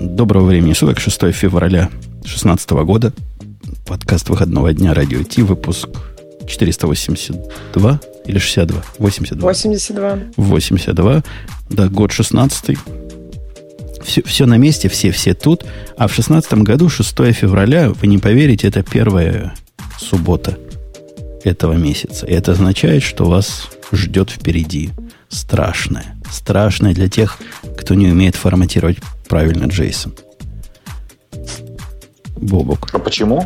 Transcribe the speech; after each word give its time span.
Доброго 0.00 0.46
времени 0.46 0.72
суток, 0.72 0.98
6 0.98 1.30
февраля 1.30 1.90
2016 2.22 2.70
года. 2.70 3.12
Подкаст 3.86 4.30
выходного 4.30 4.72
дня 4.72 4.94
Радио 4.94 5.22
Ти, 5.22 5.42
выпуск 5.42 5.90
482 6.48 8.00
или 8.24 8.38
62? 8.38 8.82
82. 8.98 9.46
82. 9.46 10.18
82. 10.38 11.22
Да, 11.68 11.88
год 11.88 12.12
16 12.12 12.78
все, 14.02 14.22
все 14.22 14.46
на 14.46 14.56
месте, 14.56 14.88
все, 14.88 15.10
все 15.10 15.34
тут. 15.34 15.66
А 15.98 16.08
в 16.08 16.14
16 16.14 16.54
году, 16.54 16.88
6 16.88 17.10
февраля, 17.34 17.90
вы 17.90 18.06
не 18.06 18.16
поверите, 18.16 18.68
это 18.68 18.82
первая 18.82 19.52
суббота 19.98 20.56
этого 21.44 21.74
месяца. 21.74 22.24
И 22.24 22.32
это 22.32 22.52
означает, 22.52 23.02
что 23.02 23.26
вас 23.26 23.68
ждет 23.92 24.30
впереди 24.30 24.92
страшное. 25.28 26.16
Страшное 26.30 26.94
для 26.94 27.10
тех, 27.10 27.36
кто 27.76 27.92
не 27.92 28.08
умеет 28.08 28.34
форматировать 28.34 28.96
правильно 29.30 29.66
JSON. 29.66 30.12
Бобок. 32.36 32.88
А 32.92 32.98
почему? 32.98 33.44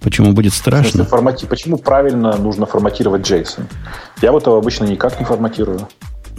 Почему 0.00 0.32
будет 0.32 0.52
страшно? 0.52 1.04
формати... 1.04 1.46
Почему 1.46 1.78
правильно 1.78 2.36
нужно 2.36 2.66
форматировать 2.66 3.22
JSON? 3.30 3.64
Я 4.20 4.32
вот 4.32 4.46
его 4.46 4.56
обычно 4.56 4.84
никак 4.84 5.20
не 5.20 5.24
форматирую. 5.24 5.88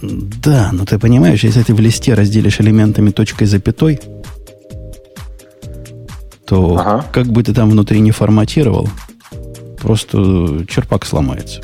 Да, 0.02 0.70
но 0.73 0.85
ты 0.85 0.99
понимаешь, 0.99 1.45
если 1.45 1.63
ты 1.63 1.73
в 1.73 1.80
листе 1.80 2.13
разделишь 2.13 2.59
элементами 2.59 3.12
точкой 3.12 3.45
запятой, 3.45 4.02
то 6.45 6.76
ага. 6.77 7.05
как 7.13 7.27
бы 7.27 7.41
ты 7.41 7.54
там 7.54 7.70
внутри 7.70 8.02
не 8.02 8.12
форматировал, 8.12 8.90
просто 9.81 10.65
черпак 10.68 11.05
сломается. 11.05 11.62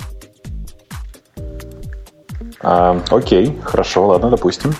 А, 2.61 3.01
окей, 3.09 3.57
хорошо, 3.63 4.07
ладно, 4.07 4.29
допустим. 4.29 4.73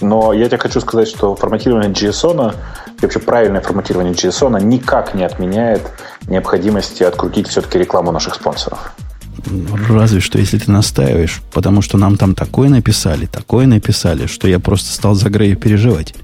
Но 0.00 0.32
я 0.32 0.46
тебе 0.46 0.58
хочу 0.58 0.80
сказать, 0.80 1.08
что 1.08 1.34
форматирование 1.34 1.90
JSON 1.90 2.54
и 2.98 3.02
вообще 3.02 3.18
правильное 3.18 3.60
форматирование 3.60 4.14
JSON 4.14 4.60
никак 4.62 5.14
не 5.14 5.24
отменяет 5.24 5.82
необходимости 6.28 7.02
открутить 7.02 7.48
все-таки 7.48 7.78
рекламу 7.78 8.12
наших 8.12 8.34
спонсоров. 8.34 8.92
Разве 9.88 10.20
что, 10.20 10.38
если 10.38 10.58
ты 10.58 10.70
настаиваешь, 10.70 11.42
потому 11.52 11.80
что 11.80 11.96
нам 11.96 12.16
там 12.16 12.34
такое 12.34 12.68
написали, 12.68 13.26
такое 13.26 13.66
написали, 13.66 14.26
что 14.26 14.48
я 14.48 14.58
просто 14.58 14.92
стал 14.92 15.14
за 15.14 15.30
Грея 15.30 15.54
переживать. 15.54 16.14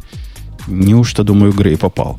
Неужто, 0.67 1.25
думаю, 1.25 1.53
Грей 1.53 1.77
попал? 1.77 2.19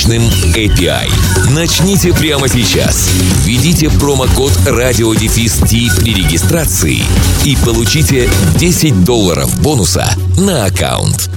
мощным 0.00 0.22
API. 0.54 1.10
Начните 1.54 2.14
прямо 2.14 2.48
сейчас. 2.48 3.10
Введите 3.44 3.90
промокод 3.90 4.52
RadioDefist 4.66 6.00
при 6.00 6.14
регистрации 6.14 7.00
и 7.44 7.54
получите 7.62 8.30
10 8.56 9.04
долларов 9.04 9.62
бонуса 9.62 10.06
на 10.38 10.64
аккаунт. 10.64 11.30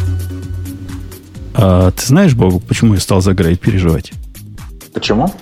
А, 1.55 1.91
ты 1.91 2.05
знаешь, 2.05 2.35
Богу, 2.35 2.61
почему 2.61 2.93
я 2.93 3.01
стал 3.01 3.21
за 3.21 3.33
Грей 3.33 3.57
переживать? 3.57 4.13
Почему? 4.93 5.33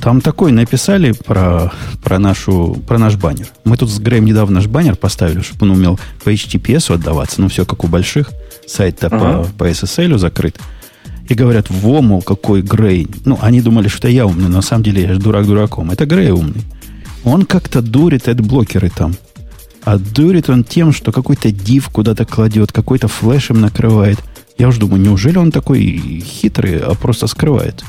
Там 0.00 0.22
такой 0.22 0.50
написали 0.50 1.12
про, 1.12 1.70
про, 2.02 2.18
нашу, 2.18 2.82
про 2.88 2.98
наш 2.98 3.16
баннер. 3.16 3.48
Мы 3.64 3.76
тут 3.76 3.90
с 3.90 3.98
Греем 3.98 4.24
недавно 4.24 4.56
наш 4.56 4.68
баннер 4.68 4.96
поставили, 4.96 5.42
чтобы 5.42 5.66
он 5.66 5.72
умел 5.72 6.00
по 6.24 6.32
HTTPS 6.32 6.94
отдаваться. 6.94 7.42
Ну, 7.42 7.48
все 7.48 7.66
как 7.66 7.84
у 7.84 7.88
больших. 7.88 8.30
Сайт-то 8.66 9.08
uh-huh. 9.08 9.52
по, 9.58 9.64
по 9.64 9.70
SSL 9.70 10.16
закрыт 10.16 10.58
и 11.28 11.34
говорят, 11.34 11.70
во, 11.70 12.02
мол, 12.02 12.22
какой 12.22 12.62
Грей. 12.62 13.08
Ну, 13.24 13.38
они 13.40 13.60
думали, 13.60 13.88
что 13.88 14.08
я 14.08 14.26
умный, 14.26 14.48
но 14.48 14.56
на 14.56 14.62
самом 14.62 14.82
деле 14.82 15.02
я 15.02 15.14
же 15.14 15.20
дурак 15.20 15.46
дураком. 15.46 15.90
Это 15.90 16.06
Грей 16.06 16.30
умный. 16.30 16.62
Он 17.24 17.46
как-то 17.46 17.80
дурит 17.80 18.28
блокеры 18.40 18.90
там. 18.90 19.14
А 19.84 19.98
дурит 19.98 20.48
он 20.50 20.64
тем, 20.64 20.92
что 20.92 21.12
какой-то 21.12 21.50
див 21.50 21.88
куда-то 21.88 22.24
кладет, 22.24 22.72
какой-то 22.72 23.08
флешем 23.08 23.60
накрывает. 23.60 24.18
Я 24.56 24.68
уж 24.68 24.78
думаю, 24.78 25.00
неужели 25.00 25.38
он 25.38 25.50
такой 25.50 25.80
хитрый, 26.24 26.78
а 26.78 26.94
просто 26.94 27.26
скрывает? 27.26 27.82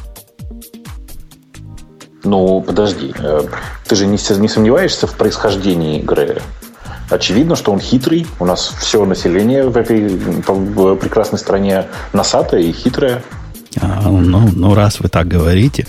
Ну, 2.23 2.61
подожди. 2.61 3.13
Э, 3.19 3.41
ты 3.87 3.95
же 3.95 4.07
не, 4.07 4.17
не 4.39 4.47
сомневаешься 4.47 5.07
в 5.07 5.15
происхождении 5.15 6.01
Грея? 6.01 6.41
Очевидно, 7.09 7.55
что 7.55 7.71
он 7.71 7.79
хитрый. 7.79 8.25
У 8.39 8.45
нас 8.45 8.73
все 8.79 9.05
население 9.05 9.67
в 9.67 9.77
этой 9.77 10.07
в 10.07 10.95
прекрасной 10.95 11.39
стране 11.39 11.85
носатое 12.13 12.61
и 12.61 12.71
хитрое. 12.71 13.23
А, 13.79 14.09
ну, 14.09 14.49
ну, 14.53 14.73
раз 14.73 14.99
вы 14.99 15.09
так 15.09 15.27
говорите, 15.27 15.85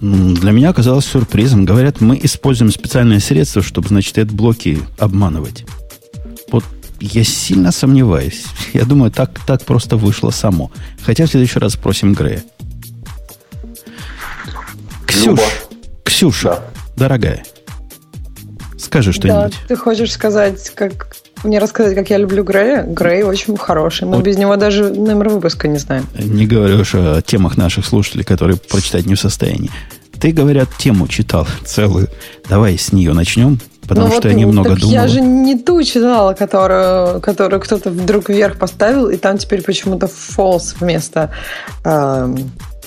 для 0.00 0.52
меня 0.52 0.70
оказалось 0.70 1.04
сюрпризом. 1.06 1.64
Говорят, 1.64 2.00
мы 2.00 2.18
используем 2.22 2.70
специальные 2.70 3.20
средства, 3.20 3.62
чтобы, 3.62 3.88
значит, 3.88 4.18
эти 4.18 4.28
блоки 4.30 4.80
обманывать. 4.98 5.64
Вот 6.50 6.64
я 7.00 7.24
сильно 7.24 7.72
сомневаюсь. 7.72 8.44
Я 8.72 8.84
думаю, 8.84 9.10
так, 9.10 9.40
так 9.46 9.62
просто 9.62 9.96
вышло 9.96 10.30
само. 10.30 10.70
Хотя 11.02 11.26
в 11.26 11.30
следующий 11.30 11.58
раз 11.58 11.74
спросим 11.74 12.14
Грея. 12.14 12.42
Ксюш, 15.06 15.40
Ксюша, 16.02 16.48
да. 16.48 16.62
дорогая, 16.96 17.44
Скажи 18.94 19.12
что-нибудь. 19.12 19.50
Да, 19.50 19.58
ты 19.66 19.74
хочешь 19.74 20.12
сказать, 20.12 20.70
как 20.76 21.16
мне 21.42 21.58
рассказать, 21.58 21.96
как 21.96 22.10
я 22.10 22.16
люблю 22.16 22.44
Грея? 22.44 22.84
Грей 22.84 23.24
очень 23.24 23.56
хороший. 23.56 24.06
Мы 24.06 24.18
вот. 24.18 24.24
без 24.24 24.38
него 24.38 24.54
даже 24.54 24.88
номер 24.88 25.30
выпуска 25.30 25.66
не 25.66 25.78
знаем. 25.78 26.06
Не 26.16 26.46
говорю 26.46 26.78
уж 26.78 26.94
о 26.94 27.20
темах 27.20 27.56
наших 27.56 27.86
слушателей, 27.86 28.22
которые 28.22 28.56
прочитать 28.56 29.06
не 29.06 29.16
в 29.16 29.20
состоянии. 29.20 29.72
Ты, 30.20 30.30
говорят, 30.30 30.68
тему 30.78 31.08
читал 31.08 31.44
целую. 31.64 32.06
Давай 32.48 32.78
с 32.78 32.92
нее 32.92 33.12
начнем, 33.14 33.58
потому 33.82 34.06
ну 34.06 34.12
что 34.12 34.28
вот, 34.28 34.32
я 34.32 34.34
немного 34.34 34.70
так. 34.76 34.84
Я 34.84 35.08
же 35.08 35.20
не 35.20 35.58
ту 35.58 35.82
читала, 35.82 36.34
которую, 36.34 37.20
которую 37.20 37.60
кто-то 37.60 37.90
вдруг 37.90 38.28
вверх 38.28 38.60
поставил, 38.60 39.08
и 39.08 39.16
там 39.16 39.38
теперь 39.38 39.62
почему-то 39.62 40.06
false 40.06 40.76
вместо, 40.78 41.32
э, 41.84 42.36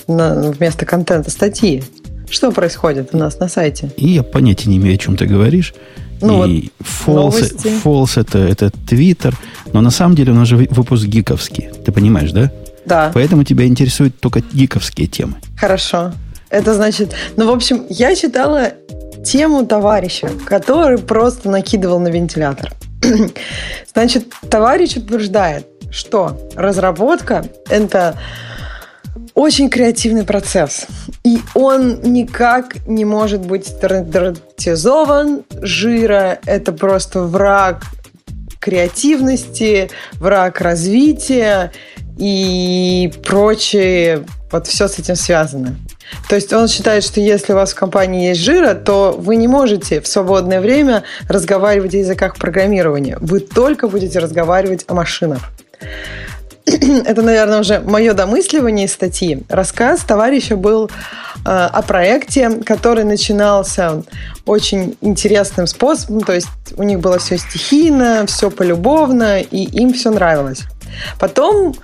вместо 0.06 0.86
контента 0.86 1.30
статьи. 1.30 1.84
Что 2.30 2.52
происходит 2.52 3.10
у 3.12 3.18
нас 3.18 3.38
на 3.38 3.48
сайте? 3.48 3.90
И 3.96 4.08
я 4.08 4.22
понятия 4.22 4.68
не 4.68 4.76
имею, 4.76 4.94
о 4.94 4.98
чем 4.98 5.16
ты 5.16 5.26
говоришь. 5.26 5.74
Ну, 6.20 6.44
и 6.44 6.70
вот 7.06 7.34
false, 7.34 7.82
false 7.84 8.20
это, 8.20 8.38
это 8.38 8.66
Twitter, 8.88 9.34
но 9.72 9.80
на 9.80 9.90
самом 9.90 10.16
деле 10.16 10.32
у 10.32 10.34
нас 10.34 10.48
же 10.48 10.56
выпуск 10.56 11.04
гиковский. 11.04 11.70
Ты 11.84 11.92
понимаешь, 11.92 12.32
да? 12.32 12.50
Да. 12.84 13.10
Поэтому 13.14 13.44
тебя 13.44 13.66
интересуют 13.66 14.18
только 14.18 14.40
гиковские 14.40 15.06
темы. 15.06 15.34
Хорошо. 15.56 16.12
Это 16.50 16.74
значит... 16.74 17.14
Ну, 17.36 17.46
в 17.46 17.54
общем, 17.54 17.84
я 17.88 18.14
читала 18.16 18.72
тему 19.24 19.66
товарища, 19.66 20.30
который 20.46 20.98
просто 20.98 21.50
накидывал 21.50 22.00
на 22.00 22.08
вентилятор. 22.08 22.72
Значит, 23.92 24.32
товарищ 24.50 24.96
утверждает, 24.96 25.66
что 25.90 26.38
разработка– 26.56 27.44
это 27.68 28.18
очень 29.38 29.70
креативный 29.70 30.24
процесс. 30.24 30.86
И 31.22 31.38
он 31.54 32.00
никак 32.02 32.86
не 32.88 33.04
может 33.04 33.40
быть 33.40 33.68
стандартизован. 33.68 35.44
Жира– 35.62 36.40
это 36.44 36.72
просто 36.72 37.20
враг 37.20 37.84
креативности, 38.58 39.90
враг 40.14 40.60
развития 40.60 41.70
и 42.18 43.12
прочее. 43.24 44.24
Вот 44.50 44.66
все 44.66 44.88
с 44.88 44.98
этим 44.98 45.14
связано. 45.14 45.76
То 46.28 46.34
есть 46.34 46.52
он 46.52 46.66
считает, 46.66 47.04
что 47.04 47.20
если 47.20 47.52
у 47.52 47.56
вас 47.56 47.72
в 47.72 47.76
компании 47.76 48.30
есть 48.30 48.40
жира, 48.40 48.74
то 48.74 49.14
вы 49.16 49.36
не 49.36 49.46
можете 49.46 50.00
в 50.00 50.08
свободное 50.08 50.60
время 50.60 51.04
разговаривать 51.28 51.94
о 51.94 51.98
языках 51.98 52.36
программирования. 52.36 53.16
Вы 53.20 53.38
только 53.38 53.86
будете 53.86 54.18
разговаривать 54.18 54.84
о 54.88 54.94
машинах. 54.94 55.52
это, 57.06 57.22
наверное, 57.22 57.60
уже 57.60 57.80
мое 57.80 58.14
домысливание 58.14 58.86
из 58.86 58.92
статьи. 58.92 59.42
Рассказ 59.48 60.00
товарища 60.00 60.56
был 60.56 60.90
э, 61.44 61.48
о 61.50 61.82
проекте, 61.82 62.50
который 62.64 63.04
начинался 63.04 64.02
очень 64.44 64.96
интересным 65.00 65.66
способом. 65.66 66.20
То 66.22 66.34
есть 66.34 66.48
у 66.76 66.82
них 66.82 67.00
было 67.00 67.18
все 67.18 67.38
стихийно, 67.38 68.24
все 68.26 68.50
полюбовно, 68.50 69.40
и 69.40 69.64
им 69.64 69.92
все 69.94 70.10
нравилось. 70.10 70.62
Потом 71.18 71.74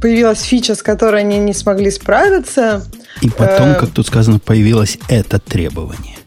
появилась 0.00 0.42
фича, 0.42 0.74
с 0.74 0.82
которой 0.82 1.20
они 1.20 1.38
не 1.38 1.54
смогли 1.54 1.90
справиться. 1.90 2.84
И 3.20 3.30
потом, 3.30 3.70
э, 3.70 3.74
как 3.74 3.90
тут 3.90 4.06
сказано, 4.06 4.38
появилось 4.38 4.98
это 5.08 5.38
требование. 5.38 6.17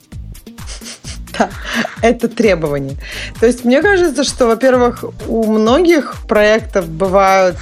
Это 2.01 2.27
требование. 2.27 2.97
То 3.39 3.45
есть 3.45 3.65
мне 3.65 3.81
кажется, 3.81 4.23
что, 4.23 4.47
во-первых, 4.47 5.03
у 5.27 5.51
многих 5.51 6.15
проектов 6.27 6.87
бывают 6.87 7.57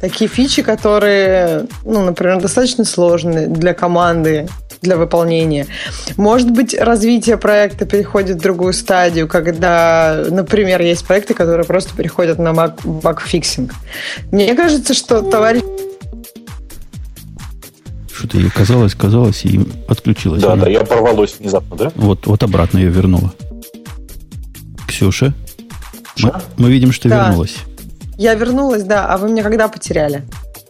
такие 0.00 0.28
фичи, 0.28 0.62
которые, 0.62 1.66
ну, 1.84 2.02
например, 2.02 2.40
достаточно 2.40 2.84
сложные 2.84 3.46
для 3.46 3.74
команды, 3.74 4.48
для 4.82 4.96
выполнения. 4.96 5.66
Может 6.16 6.50
быть, 6.50 6.74
развитие 6.74 7.36
проекта 7.36 7.84
переходит 7.84 8.38
в 8.38 8.40
другую 8.40 8.72
стадию, 8.72 9.28
когда, 9.28 10.24
например, 10.30 10.80
есть 10.80 11.06
проекты, 11.06 11.34
которые 11.34 11.66
просто 11.66 11.94
переходят 11.94 12.38
на 12.38 12.52
bug 12.52 12.88
fixing. 12.88 13.72
Мне 14.32 14.54
кажется, 14.54 14.94
что 14.94 15.20
товарищ 15.20 15.62
что-то 18.20 18.36
ей 18.36 18.50
казалось, 18.50 18.94
казалось, 18.94 19.46
и 19.46 19.60
отключилась. 19.88 20.42
Да, 20.42 20.52
она. 20.52 20.64
да, 20.64 20.70
я 20.70 20.84
порвалось 20.84 21.36
внезапно, 21.38 21.74
да? 21.74 21.92
Вот, 21.94 22.26
вот 22.26 22.42
обратно 22.42 22.76
ее 22.76 22.90
вернула. 22.90 23.32
Ксюша, 24.86 25.32
мы, 26.18 26.34
мы 26.58 26.70
видим, 26.70 26.92
что 26.92 27.08
да. 27.08 27.28
вернулась. 27.28 27.56
Я 28.18 28.34
вернулась, 28.34 28.82
да, 28.82 29.06
а 29.06 29.16
вы 29.16 29.30
меня 29.30 29.42
когда 29.42 29.68
потеряли? 29.68 30.22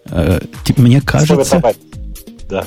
Э, 0.07 0.41
мне 0.77 1.01
кажется... 1.01 1.61
Да. 2.49 2.65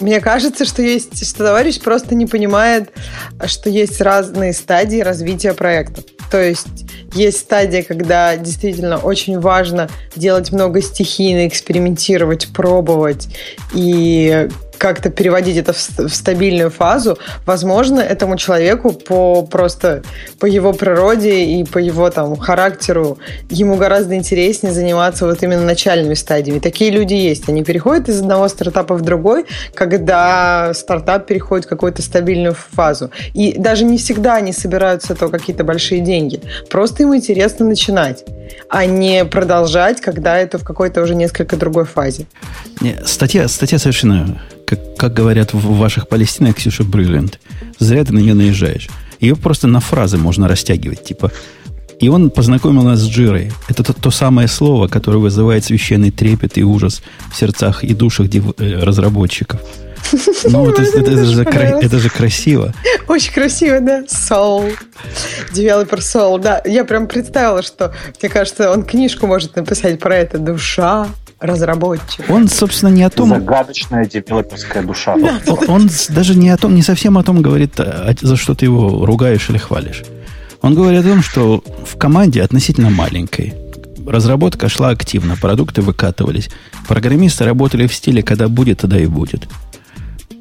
Мне 0.00 0.20
кажется, 0.20 0.64
что 0.64 0.80
есть, 0.80 1.28
что 1.28 1.44
товарищ 1.44 1.78
просто 1.78 2.14
не 2.14 2.24
понимает, 2.24 2.90
что 3.44 3.68
есть 3.68 4.00
разные 4.00 4.54
стадии 4.54 5.00
развития 5.00 5.52
проекта. 5.52 6.02
То 6.30 6.42
есть 6.42 6.86
есть 7.14 7.38
стадия, 7.38 7.82
когда 7.82 8.36
действительно 8.36 8.98
очень 8.98 9.38
важно 9.38 9.88
делать 10.16 10.52
много 10.52 10.80
стихийно, 10.80 11.46
экспериментировать, 11.46 12.48
пробовать. 12.52 13.28
И 13.74 14.48
как-то 14.82 15.10
переводить 15.10 15.56
это 15.56 15.72
в, 15.72 16.08
стабильную 16.12 16.68
фазу, 16.68 17.16
возможно, 17.46 18.00
этому 18.00 18.36
человеку 18.36 18.90
по 18.90 19.42
просто 19.42 20.02
по 20.40 20.46
его 20.46 20.72
природе 20.72 21.44
и 21.44 21.62
по 21.62 21.78
его 21.78 22.10
там 22.10 22.36
характеру 22.36 23.18
ему 23.48 23.76
гораздо 23.76 24.16
интереснее 24.16 24.74
заниматься 24.74 25.24
вот 25.24 25.40
именно 25.44 25.62
начальными 25.62 26.14
стадиями. 26.14 26.58
Такие 26.58 26.90
люди 26.90 27.14
есть. 27.14 27.48
Они 27.48 27.62
переходят 27.62 28.08
из 28.08 28.20
одного 28.22 28.48
стартапа 28.48 28.96
в 28.96 29.02
другой, 29.02 29.44
когда 29.72 30.74
стартап 30.74 31.26
переходит 31.26 31.66
в 31.66 31.68
какую-то 31.68 32.02
стабильную 32.02 32.54
фазу. 32.54 33.12
И 33.34 33.54
даже 33.56 33.84
не 33.84 33.98
всегда 33.98 34.34
они 34.34 34.52
собирают 34.52 35.04
с 35.04 35.10
этого 35.10 35.30
какие-то 35.30 35.62
большие 35.62 36.00
деньги. 36.00 36.40
Просто 36.68 37.04
им 37.04 37.14
интересно 37.14 37.66
начинать, 37.66 38.24
а 38.68 38.84
не 38.84 39.24
продолжать, 39.24 40.00
когда 40.00 40.38
это 40.38 40.58
в 40.58 40.64
какой-то 40.64 41.02
уже 41.02 41.14
несколько 41.14 41.56
другой 41.56 41.84
фазе. 41.84 42.26
Статья, 43.04 43.46
статья 43.46 43.78
совершенно 43.78 44.40
как, 44.72 44.96
как 44.96 45.12
говорят 45.12 45.52
в 45.52 45.76
ваших 45.76 46.08
Палестинах, 46.08 46.56
Ксюша 46.56 46.82
Бриллиант. 46.82 47.38
Зря 47.78 48.04
ты 48.04 48.12
на 48.14 48.20
нее 48.20 48.34
наезжаешь. 48.34 48.88
Ее 49.20 49.36
просто 49.36 49.68
на 49.68 49.80
фразы 49.80 50.16
можно 50.16 50.48
растягивать. 50.48 51.04
Типа, 51.04 51.30
и 52.00 52.08
он 52.08 52.30
познакомил 52.30 52.82
нас 52.82 53.00
с 53.00 53.06
Джирой. 53.06 53.52
Это 53.68 53.84
то, 53.84 53.92
то 53.92 54.10
самое 54.10 54.48
слово, 54.48 54.88
которое 54.88 55.18
вызывает 55.18 55.64
священный 55.64 56.10
трепет 56.10 56.56
и 56.56 56.64
ужас 56.64 57.02
в 57.30 57.36
сердцах 57.36 57.84
и 57.84 57.92
душах 57.92 58.28
дев, 58.28 58.44
э, 58.58 58.82
разработчиков. 58.82 59.60
Ну, 60.44 60.70
это, 60.70 60.82
это, 60.82 61.10
это, 61.10 61.24
же, 61.24 61.42
это 61.42 61.98
же 61.98 62.08
красиво. 62.08 62.72
Очень 63.08 63.32
красиво, 63.32 63.80
да. 63.80 64.04
Soul. 64.04 64.74
Developer 65.52 65.98
Soul. 65.98 66.40
Да, 66.40 66.62
я 66.64 66.84
прям 66.84 67.08
представила, 67.08 67.62
что, 67.62 67.94
мне 68.22 68.30
кажется, 68.30 68.70
он 68.70 68.84
книжку 68.84 69.26
может 69.26 69.54
написать 69.54 70.00
про 70.00 70.16
это. 70.16 70.38
Душа, 70.38 71.08
разработчик. 71.42 72.24
Он, 72.28 72.48
собственно, 72.48 72.90
не 72.90 73.02
о 73.02 73.10
том... 73.10 73.28
Загадочная 73.28 74.06
девелоперская 74.06 74.82
душа. 74.82 75.16
Да. 75.16 75.40
Он, 75.46 75.82
он 75.82 75.90
даже 76.10 76.34
не 76.34 76.48
о 76.50 76.56
том, 76.56 76.74
не 76.74 76.82
совсем 76.82 77.18
о 77.18 77.22
том 77.22 77.42
говорит, 77.42 77.78
а 77.78 78.14
за 78.20 78.36
что 78.36 78.54
ты 78.54 78.66
его 78.66 79.04
ругаешь 79.04 79.50
или 79.50 79.58
хвалишь. 79.58 80.02
Он 80.62 80.74
говорит 80.74 81.00
о 81.00 81.08
том, 81.08 81.22
что 81.22 81.62
в 81.84 81.98
команде 81.98 82.42
относительно 82.42 82.90
маленькой 82.90 83.54
разработка 84.06 84.68
шла 84.68 84.90
активно, 84.90 85.36
продукты 85.36 85.82
выкатывались. 85.82 86.50
Программисты 86.88 87.44
работали 87.44 87.86
в 87.86 87.94
стиле 87.94 88.22
«когда 88.22 88.48
будет, 88.48 88.78
тогда 88.78 88.98
и 88.98 89.06
будет». 89.06 89.48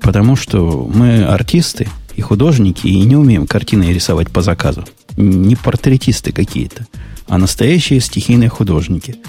Потому 0.01 0.35
что 0.35 0.89
мы 0.91 1.23
артисты 1.23 1.87
и 2.15 2.21
художники, 2.21 2.87
и 2.87 3.01
не 3.01 3.15
умеем 3.15 3.45
картины 3.45 3.93
рисовать 3.93 4.29
по 4.29 4.41
заказу. 4.41 4.83
Не 5.15 5.55
портретисты 5.55 6.31
какие-то, 6.31 6.87
а 7.27 7.37
настоящие 7.37 7.99
стихийные 7.99 8.49
художники– 8.49 9.17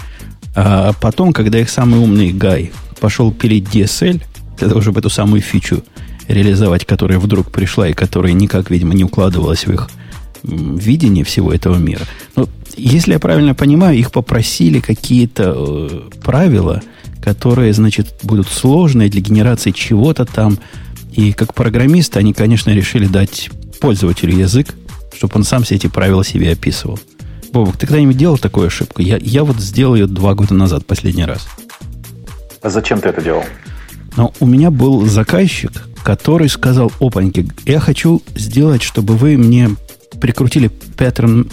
а 0.55 0.93
потом, 0.93 1.33
когда 1.33 1.59
их 1.59 1.69
самый 1.69 1.99
умный 1.99 2.31
Гай 2.31 2.71
пошел 2.99 3.31
пилить 3.31 3.65
DSL, 3.73 4.21
для 4.57 4.69
того, 4.69 4.81
чтобы 4.81 4.99
эту 4.99 5.09
самую 5.09 5.41
фичу 5.41 5.83
реализовать, 6.27 6.85
которая 6.85 7.19
вдруг 7.19 7.51
пришла 7.51 7.89
и 7.89 7.93
которая 7.93 8.33
никак, 8.33 8.69
видимо, 8.69 8.93
не 8.93 9.03
укладывалась 9.03 9.65
в 9.65 9.73
их 9.73 9.89
видение 10.43 11.23
всего 11.23 11.53
этого 11.53 11.77
мира. 11.77 12.01
Но, 12.35 12.47
если 12.75 13.13
я 13.13 13.19
правильно 13.19 13.55
понимаю, 13.55 13.97
их 13.97 14.11
попросили 14.11 14.79
какие-то 14.79 15.53
э, 15.55 16.09
правила, 16.23 16.81
которые, 17.21 17.73
значит, 17.73 18.15
будут 18.23 18.47
сложные 18.47 19.09
для 19.09 19.21
генерации 19.21 19.71
чего-то 19.71 20.25
там. 20.25 20.57
И 21.13 21.31
как 21.31 21.53
программисты 21.53 22.19
они, 22.19 22.33
конечно, 22.33 22.71
решили 22.71 23.05
дать 23.05 23.49
пользователю 23.79 24.37
язык, 24.37 24.75
чтобы 25.15 25.33
он 25.35 25.43
сам 25.43 25.63
все 25.63 25.75
эти 25.75 25.87
правила 25.87 26.23
себе 26.25 26.51
описывал. 26.51 26.99
Бобук, 27.53 27.77
ты 27.77 27.85
когда-нибудь 27.85 28.17
делал 28.17 28.39
такую 28.39 28.65
ошибку? 28.65 29.03
Я, 29.03 29.17
я 29.17 29.43
вот 29.43 29.57
сделал 29.57 29.93
ее 29.93 30.07
два 30.07 30.33
года 30.33 30.55
назад, 30.55 30.87
последний 30.87 31.23
раз. 31.23 31.47
А 32.63 32.69
зачем 32.71 32.99
ты 32.99 33.09
это 33.09 33.21
делал? 33.21 33.43
Ну, 34.17 34.33
у 34.39 34.47
меня 34.47 34.71
был 34.71 35.05
заказчик, 35.05 35.71
который 36.03 36.49
сказал, 36.49 36.91
опаньки, 36.99 37.47
я 37.65 37.79
хочу 37.79 38.23
сделать, 38.33 38.81
чтобы 38.81 39.15
вы 39.15 39.37
мне 39.37 39.69
прикрутили 40.19 40.69
паттерн... 40.97 41.47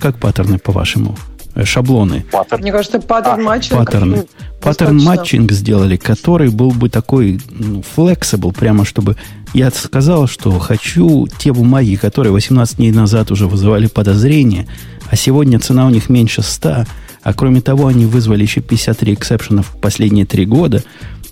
Как 0.00 0.18
паттерны, 0.18 0.58
по-вашему? 0.58 1.16
Э, 1.54 1.64
шаблоны. 1.64 2.24
Паттерн. 2.32 2.62
Мне 2.62 2.72
кажется, 2.72 2.98
pattern 2.98 3.44
matching. 3.44 3.78
Паттерны. 3.78 4.26
Паттерн 4.60 5.02
матчинг 5.02 5.52
сделали, 5.52 5.96
который 5.96 6.50
был 6.50 6.70
бы 6.70 6.88
такой 6.88 7.40
ну, 7.50 7.84
flexible, 7.96 8.52
прямо 8.52 8.84
чтобы 8.84 9.16
я 9.54 9.70
сказал, 9.70 10.26
что 10.26 10.58
хочу 10.58 11.26
те 11.38 11.52
бумаги, 11.52 11.96
которые 11.96 12.32
18 12.32 12.76
дней 12.76 12.92
назад 12.92 13.30
уже 13.30 13.46
вызывали 13.46 13.86
подозрения, 13.86 14.66
а 15.10 15.16
сегодня 15.16 15.60
цена 15.60 15.86
у 15.86 15.90
них 15.90 16.08
меньше 16.08 16.42
100, 16.42 16.86
а 17.22 17.34
кроме 17.34 17.60
того, 17.60 17.86
они 17.86 18.06
вызвали 18.06 18.42
еще 18.42 18.60
53 18.60 19.14
эксепшена 19.14 19.62
в 19.62 19.76
последние 19.80 20.26
три 20.26 20.46
года. 20.46 20.82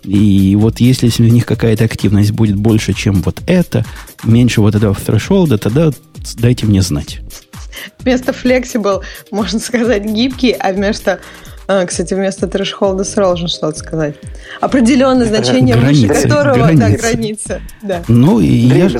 И 0.04 0.56
вот 0.56 0.80
если 0.80 1.10
у 1.22 1.26
них 1.26 1.46
какая-то 1.46 1.84
активность 1.84 2.32
будет 2.32 2.56
больше, 2.56 2.92
чем 2.92 3.22
вот 3.22 3.42
это, 3.46 3.84
меньше 4.22 4.60
вот 4.60 4.74
этого 4.74 4.94
threshold, 4.94 5.56
тогда 5.58 5.90
дайте 6.36 6.66
мне 6.66 6.82
знать. 6.82 7.20
Вместо 7.98 8.32
flexible, 8.32 9.02
можно 9.30 9.58
сказать, 9.58 10.04
гибкий, 10.04 10.52
а 10.52 10.72
вместо 10.72 11.20
а, 11.72 11.86
кстати, 11.86 12.14
вместо 12.14 12.48
трэш-холда 12.48 13.04
должен 13.14 13.46
что-то 13.46 13.78
сказать. 13.78 14.16
Определенное 14.60 15.26
значение, 15.26 15.76
границы, 15.76 16.08
выше 16.08 16.22
которого 16.22 16.56
границы. 16.56 16.80
Да, 16.80 16.98
граница. 16.98 17.60
Да. 17.80 18.02
Ну, 18.08 18.40
и 18.40 18.48
я, 18.48 18.90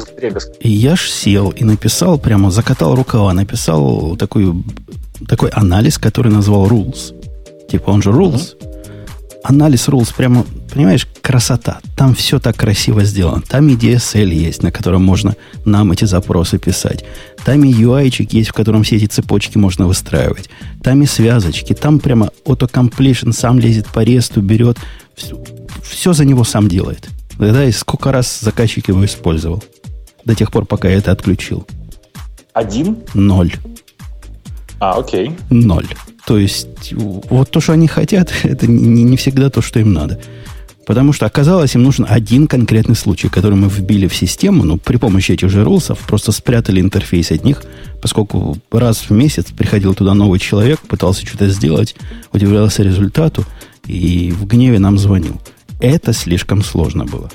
и 0.61 0.69
я 0.69 0.95
ж 0.95 1.11
сел 1.11 1.51
и 1.51 1.65
написал, 1.65 2.17
прямо 2.17 2.53
закатал 2.53 2.95
рукава, 2.95 3.33
написал 3.33 4.17
такой, 4.17 4.55
такой 5.27 5.51
анализ, 5.51 5.99
который 5.99 6.31
назвал 6.31 6.69
rules. 6.69 7.13
Типа 7.69 7.91
он 7.91 8.03
же 8.03 8.11
rules. 8.11 8.55
Uh-huh 8.55 8.70
анализ 9.43 9.89
rules 9.89 10.15
прямо, 10.15 10.45
понимаешь, 10.73 11.07
красота. 11.23 11.81
Там 11.97 12.15
все 12.15 12.39
так 12.39 12.57
красиво 12.57 13.05
сделано. 13.05 13.43
Там 13.43 13.69
и 13.69 13.77
DSL 13.77 14.29
есть, 14.29 14.63
на 14.63 14.71
котором 14.71 15.05
можно 15.05 15.37
нам 15.65 15.93
эти 15.93 16.05
запросы 16.05 16.59
писать. 16.59 17.05
Там 17.45 17.65
и 17.65 17.73
UI 17.73 18.27
есть, 18.31 18.51
в 18.51 18.53
котором 18.53 18.83
все 18.83 18.97
эти 18.97 19.07
цепочки 19.07 19.59
можно 19.59 19.87
выстраивать. 19.87 20.51
Там 20.83 21.03
и 21.03 21.07
связочки. 21.07 21.75
Там 21.75 21.99
прямо 21.99 22.31
auto-completion 22.45 23.33
сам 23.33 23.59
лезет 23.59 23.87
по 23.89 24.01
ресту, 24.01 24.41
берет. 24.41 24.79
Все, 25.15 25.43
все 25.83 26.13
за 26.13 26.25
него 26.25 26.45
сам 26.45 26.69
делает. 26.69 27.09
Да, 27.39 27.65
и 27.65 27.73
сколько 27.73 28.13
раз 28.13 28.41
заказчик 28.41 28.89
его 28.89 29.05
использовал. 29.05 29.63
До 30.25 30.35
тех 30.35 30.53
пор, 30.53 30.67
пока 30.67 30.89
я 30.89 30.97
это 30.97 31.13
отключил. 31.13 31.67
Один? 32.53 32.99
Ноль. 33.15 33.55
А, 34.79 34.99
окей. 34.99 35.33
Ноль. 35.51 35.87
То 36.27 36.39
есть, 36.39 36.93
вот 36.93 37.51
то, 37.51 37.61
что 37.61 37.73
они 37.73 37.87
хотят, 37.87 38.33
это 38.43 38.67
не, 38.67 39.03
не 39.03 39.17
всегда 39.17 39.51
то, 39.51 39.63
что 39.63 39.81
им 39.81 39.93
надо. 39.93 40.21
Потому 40.87 41.13
что 41.13 41.27
оказалось, 41.27 41.75
им 41.75 41.85
нужен 41.85 42.07
один 42.09 42.49
конкретный 42.49 42.97
случай, 42.97 43.29
который 43.29 43.55
мы 43.55 43.69
вбили 43.69 44.09
в 44.09 44.17
систему, 44.17 44.65
ну, 44.65 44.77
при 44.77 44.97
помощи 44.97 45.33
этих 45.33 45.49
же 45.49 45.63
рулсов, 45.63 45.99
просто 46.01 46.33
спрятали 46.33 46.81
интерфейс 46.81 47.31
от 47.31 47.45
них, 47.45 47.63
поскольку 48.03 48.59
раз 48.73 48.99
в 49.09 49.11
месяц 49.11 49.47
приходил 49.57 49.95
туда 49.95 50.15
новый 50.15 50.41
человек, 50.41 50.81
пытался 50.81 51.25
что-то 51.25 51.49
сделать, 51.49 51.95
удивлялся 52.33 52.83
результату 52.83 53.45
и 53.87 54.33
в 54.33 54.47
гневе 54.47 54.79
нам 54.79 54.99
звонил. 54.99 55.41
Это 55.81 56.13
слишком 56.13 56.63
сложно 56.63 57.05
было. 57.05 57.31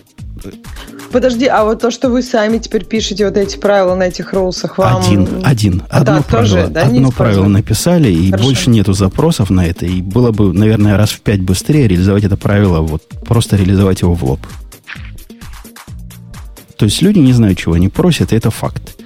Подожди, 1.15 1.45
а 1.45 1.63
вот 1.63 1.79
то, 1.79 1.91
что 1.91 2.10
вы 2.10 2.22
сами 2.22 2.57
теперь 2.57 2.84
пишете 2.84 3.24
вот 3.24 3.38
эти 3.38 3.57
правила 3.57 3.95
на 3.95 4.03
этих 4.03 4.34
рулсах, 4.34 4.77
вам... 4.77 5.01
Один, 5.01 5.29
один. 5.45 5.84
А, 5.89 6.00
одно, 6.00 6.17
да, 6.17 6.22
правило, 6.24 6.55
тоже, 6.57 6.67
да, 6.67 6.81
одно 6.81 7.10
правило 7.10 7.48
написали, 7.48 8.12
и 8.12 8.31
Хорошо. 8.31 8.43
больше 8.43 8.69
нету 8.69 8.91
запросов 8.91 9.50
на 9.50 9.65
это. 9.65 9.86
И 9.86 10.01
было 10.01 10.34
бы, 10.34 10.51
наверное, 10.51 10.98
раз 10.98 11.12
в 11.12 11.22
пять 11.22 11.39
быстрее 11.39 11.88
реализовать 11.88 12.25
это 12.25 12.36
правило, 12.36 12.81
вот 12.81 13.01
просто 13.25 13.55
реализовать 13.55 14.01
его 14.01 14.13
в 14.13 14.25
лоб. 14.25 14.41
То 16.77 16.84
есть 16.84 17.01
люди 17.01 17.19
не 17.19 17.31
знают, 17.31 17.60
чего 17.60 17.75
они 17.75 17.88
просят, 17.88 18.34
и 18.34 18.36
это 18.36 18.51
факт. 18.51 18.98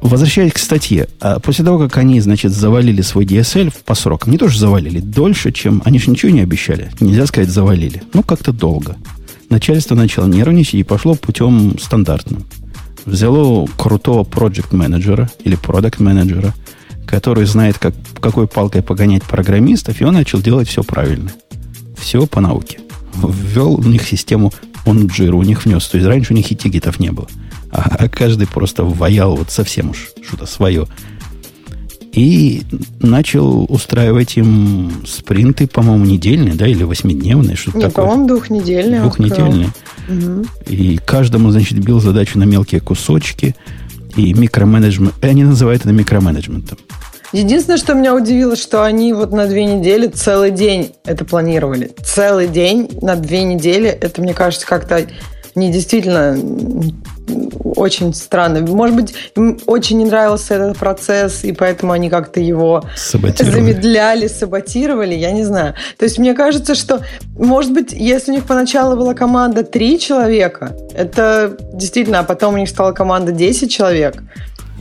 Возвращаясь 0.00 0.52
к 0.52 0.58
статье, 0.58 1.08
а 1.18 1.40
после 1.40 1.64
того, 1.64 1.80
как 1.80 1.96
они, 1.96 2.20
значит, 2.20 2.52
завалили 2.52 3.02
свой 3.02 3.24
DSL 3.24 3.74
по 3.84 3.96
срокам, 3.96 4.30
не 4.30 4.38
тоже 4.38 4.60
завалили, 4.60 5.00
дольше, 5.00 5.50
чем... 5.50 5.82
Они 5.84 5.98
же 5.98 6.12
ничего 6.12 6.30
не 6.30 6.42
обещали. 6.42 6.92
Нельзя 7.00 7.26
сказать, 7.26 7.48
завалили. 7.48 8.04
Ну, 8.12 8.22
как-то 8.22 8.52
долго. 8.52 8.94
Начальство 9.54 9.94
начало 9.94 10.26
нервничать 10.26 10.74
и 10.74 10.82
пошло 10.82 11.14
путем 11.14 11.78
стандартным. 11.78 12.44
Взяло 13.04 13.68
крутого 13.78 14.24
проект 14.24 14.72
менеджера 14.72 15.30
или 15.44 15.54
продукт 15.54 16.00
менеджера 16.00 16.52
который 17.06 17.44
знает, 17.44 17.78
как, 17.78 17.94
какой 18.20 18.48
палкой 18.48 18.82
погонять 18.82 19.22
программистов, 19.22 20.00
и 20.00 20.04
он 20.04 20.14
начал 20.14 20.40
делать 20.40 20.66
все 20.66 20.82
правильно. 20.82 21.30
Все 21.96 22.26
по 22.26 22.40
науке. 22.40 22.80
Ввел 23.14 23.74
у 23.74 23.84
них 23.84 24.02
систему, 24.02 24.52
он 24.84 25.06
джиру 25.06 25.38
у 25.38 25.44
них 25.44 25.64
внес. 25.64 25.86
То 25.86 25.98
есть 25.98 26.08
раньше 26.08 26.32
у 26.32 26.36
них 26.36 26.50
и 26.50 26.56
тикетов 26.56 26.98
не 26.98 27.12
было. 27.12 27.28
А, 27.70 27.94
а 27.96 28.08
каждый 28.08 28.48
просто 28.48 28.82
ваял 28.82 29.36
вот 29.36 29.52
совсем 29.52 29.90
уж 29.90 30.08
что-то 30.26 30.46
свое. 30.46 30.88
И 32.14 32.62
начал 33.00 33.64
устраивать 33.68 34.36
им 34.36 34.92
спринты, 35.06 35.66
по-моему, 35.66 36.04
недельные, 36.04 36.54
да, 36.54 36.66
или 36.66 36.84
восьмидневные, 36.84 37.56
что-то 37.56 37.78
Нет, 37.78 37.88
такое. 37.88 38.04
по-моему, 38.04 38.28
двухнедельные. 38.28 39.00
Двухнедельные. 39.00 39.68
Угу. 40.08 40.46
И 40.68 40.98
каждому, 40.98 41.50
значит, 41.50 41.78
бил 41.78 42.00
задачу 42.00 42.38
на 42.38 42.44
мелкие 42.44 42.80
кусочки– 42.80 43.54
и 44.16 44.32
микроменеджмент. 44.34 45.14
Они 45.22 45.44
называют 45.44 45.82
это 45.82 45.92
микроменеджментом. 45.92 46.78
Единственное, 47.32 47.78
что 47.78 47.94
меня 47.94 48.14
удивило, 48.14 48.54
что 48.54 48.84
они 48.84 49.12
вот 49.12 49.32
на 49.32 49.46
две 49.46 49.64
недели 49.64 50.06
целый 50.06 50.52
день 50.52 50.92
это 51.04 51.24
планировали. 51.24 51.90
Целый 52.04 52.46
день 52.46 52.88
на 53.02 53.16
две 53.16 53.42
недели. 53.42 53.88
Это, 53.88 54.22
мне 54.22 54.34
кажется, 54.34 54.66
как-то 54.66 55.04
не 55.54 55.70
действительно 55.70 56.38
очень 57.64 58.14
странно. 58.14 58.60
Может 58.60 58.96
быть, 58.96 59.14
им 59.36 59.58
очень 59.66 59.98
не 59.98 60.04
нравился 60.04 60.54
этот 60.54 60.76
процесс, 60.76 61.44
и 61.44 61.52
поэтому 61.52 61.92
они 61.92 62.10
как-то 62.10 62.40
его 62.40 62.84
замедляли, 62.96 64.26
саботировали, 64.26 65.14
я 65.14 65.32
не 65.32 65.44
знаю. 65.44 65.74
То 65.98 66.04
есть 66.04 66.18
мне 66.18 66.34
кажется, 66.34 66.74
что, 66.74 67.00
может 67.36 67.72
быть, 67.72 67.92
если 67.92 68.30
у 68.30 68.34
них 68.34 68.44
поначалу 68.44 68.96
была 68.96 69.14
команда 69.14 69.64
три 69.64 69.98
человека, 69.98 70.76
это 70.94 71.56
действительно, 71.72 72.20
а 72.20 72.24
потом 72.24 72.54
у 72.54 72.58
них 72.58 72.68
стала 72.68 72.92
команда 72.92 73.32
10 73.32 73.70
человек, 73.70 74.22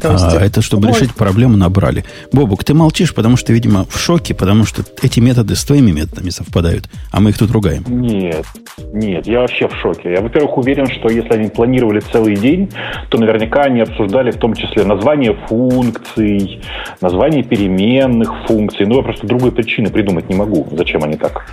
а, 0.01 0.39
это 0.43 0.61
чтобы 0.61 0.87
может... 0.87 1.01
решить 1.01 1.15
проблему 1.15 1.57
набрали. 1.57 2.05
Бобук, 2.31 2.63
ты 2.63 2.73
молчишь, 2.73 3.13
потому 3.13 3.37
что, 3.37 3.53
видимо, 3.53 3.85
в 3.85 3.97
шоке, 3.97 4.33
потому 4.33 4.65
что 4.65 4.83
эти 5.01 5.19
методы 5.19 5.55
с 5.55 5.63
твоими 5.63 5.91
методами 5.91 6.29
совпадают, 6.29 6.89
а 7.11 7.19
мы 7.19 7.31
их 7.31 7.37
тут 7.37 7.51
ругаем. 7.51 7.83
Нет, 7.87 8.45
нет, 8.93 9.27
я 9.27 9.39
вообще 9.41 9.67
в 9.67 9.75
шоке. 9.75 10.11
Я, 10.13 10.21
во-первых, 10.21 10.57
уверен, 10.57 10.87
что 10.87 11.09
если 11.09 11.33
они 11.33 11.49
планировали 11.49 11.99
целый 11.99 12.35
день, 12.35 12.71
то 13.09 13.17
наверняка 13.17 13.63
они 13.63 13.81
обсуждали 13.81 14.31
в 14.31 14.37
том 14.37 14.53
числе 14.55 14.83
название 14.83 15.37
функций, 15.47 16.61
название 17.01 17.43
переменных 17.43 18.31
функций. 18.47 18.85
Ну, 18.85 18.97
я 18.97 19.03
просто 19.03 19.27
другой 19.27 19.51
причины 19.51 19.89
придумать 19.89 20.29
не 20.29 20.35
могу, 20.35 20.67
зачем 20.71 21.03
они 21.03 21.15
так 21.15 21.45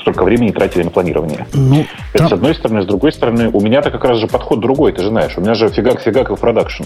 столько 0.00 0.24
времени 0.24 0.50
тратили 0.50 0.82
на 0.84 0.90
планирование. 0.90 1.46
Ну, 1.52 1.84
Это 2.12 2.18
там... 2.18 2.28
с 2.28 2.32
одной 2.32 2.54
стороны. 2.54 2.82
С 2.82 2.86
другой 2.86 3.12
стороны, 3.12 3.50
у 3.52 3.60
меня-то 3.60 3.90
как 3.90 4.04
раз 4.04 4.18
же 4.18 4.26
подход 4.26 4.60
другой, 4.60 4.92
ты 4.92 5.02
же 5.02 5.08
знаешь. 5.08 5.36
У 5.36 5.40
меня 5.40 5.54
же 5.54 5.68
фигак-фигак 5.68 6.30
и 6.30 6.36
в 6.36 6.40
production. 6.40 6.84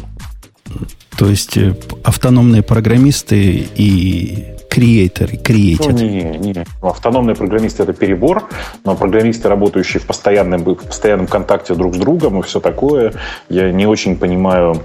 То 1.19 1.29
есть 1.29 1.57
э, 1.57 1.75
автономные 2.05 2.63
программисты 2.63 3.69
и 3.75 4.55
креаторы, 4.71 5.37
креатят. 5.37 5.89
Ну, 5.89 5.99
не, 5.99 6.23
не, 6.23 6.39
не. 6.39 6.65
Ну, 6.81 6.89
автономные 6.89 7.35
программисты 7.35 7.83
это 7.83 7.93
перебор, 7.93 8.49
но 8.85 8.95
программисты, 8.95 9.49
работающие 9.49 10.01
в 10.01 10.07
постоянном, 10.07 10.63
в 10.63 10.75
постоянном 10.77 11.27
контакте 11.27 11.75
друг 11.75 11.97
с 11.97 11.99
другом 11.99 12.39
и 12.39 12.43
все 12.45 12.61
такое, 12.61 13.15
я 13.49 13.73
не 13.73 13.85
очень 13.85 14.17
понимаю 14.17 14.81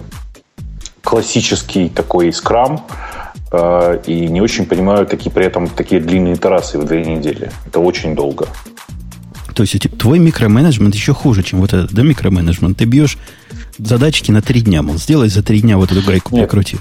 классический 1.03 1.87
такой 1.89 2.33
скрам, 2.33 2.81
э, 3.51 3.99
и 4.07 4.27
не 4.27 4.41
очень 4.41 4.65
понимаю 4.65 5.05
такие 5.05 5.31
при 5.31 5.45
этом 5.45 5.67
такие 5.67 6.01
длинные 6.01 6.35
террасы 6.35 6.79
в 6.79 6.85
две 6.85 7.05
недели. 7.05 7.51
Это 7.67 7.79
очень 7.79 8.15
долго. 8.15 8.47
То 9.53 9.61
есть 9.61 9.77
твой 9.99 10.17
микроменеджмент 10.17 10.95
еще 10.95 11.13
хуже, 11.13 11.43
чем 11.43 11.59
вот 11.59 11.73
этот, 11.73 11.93
да, 11.93 12.01
микроменеджмент. 12.01 12.79
Ты 12.79 12.85
бьешь 12.85 13.19
задачки 13.77 14.31
на 14.31 14.41
три 14.41 14.61
дня, 14.61 14.81
мол, 14.81 14.97
сделай 14.97 15.29
за 15.29 15.43
три 15.43 15.61
дня 15.61 15.77
вот 15.77 15.91
эту 15.91 16.01
гайку 16.01 16.35
Нет. 16.35 16.49
прикрути. 16.49 16.77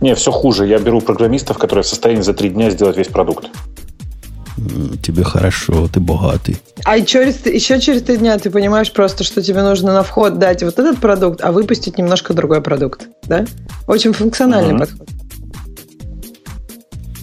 Не, 0.00 0.14
все 0.14 0.30
хуже. 0.30 0.66
Я 0.66 0.78
беру 0.78 1.00
программистов, 1.00 1.58
которые 1.58 1.84
в 1.84 1.86
состоянии 1.86 2.22
за 2.22 2.34
три 2.34 2.48
дня 2.48 2.70
сделать 2.70 2.96
весь 2.96 3.08
продукт. 3.08 3.48
Тебе 5.02 5.24
хорошо, 5.24 5.88
ты 5.88 5.98
богатый. 5.98 6.56
А 6.84 7.00
через, 7.00 7.46
еще 7.46 7.80
через 7.80 8.02
три 8.02 8.18
дня 8.18 8.38
ты 8.38 8.50
понимаешь 8.50 8.92
просто, 8.92 9.24
что 9.24 9.42
тебе 9.42 9.62
нужно 9.62 9.92
на 9.92 10.02
вход 10.02 10.38
дать 10.38 10.62
вот 10.62 10.78
этот 10.78 10.98
продукт, 10.98 11.40
а 11.42 11.52
выпустить 11.52 11.98
немножко 11.98 12.34
другой 12.34 12.60
продукт. 12.60 13.08
Да? 13.24 13.46
Очень 13.86 14.12
функциональный 14.12 14.74
mm-hmm. 14.74 14.78
подход. 14.78 15.08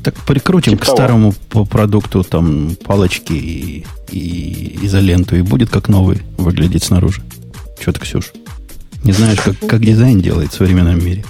Так 0.03 0.15
прикрутим 0.25 0.73
типа 0.73 0.85
к 0.85 0.87
старому 0.87 1.33
по 1.49 1.65
продукту 1.65 2.23
там 2.23 2.75
палочки 2.83 3.33
и, 3.33 3.85
и 4.11 4.79
изоленту, 4.83 5.35
и 5.35 5.41
будет 5.41 5.69
как 5.69 5.87
новый 5.87 6.21
выглядеть 6.37 6.83
снаружи. 6.83 7.21
Что 7.79 7.93
ты, 7.93 7.99
Ксюш? 7.99 8.33
Не 9.03 9.11
знаешь, 9.13 9.39
как, 9.39 9.55
как 9.67 9.81
дизайн 9.81 10.19
делает 10.19 10.51
в 10.51 10.55
современном 10.55 11.03
мире? 11.03 11.23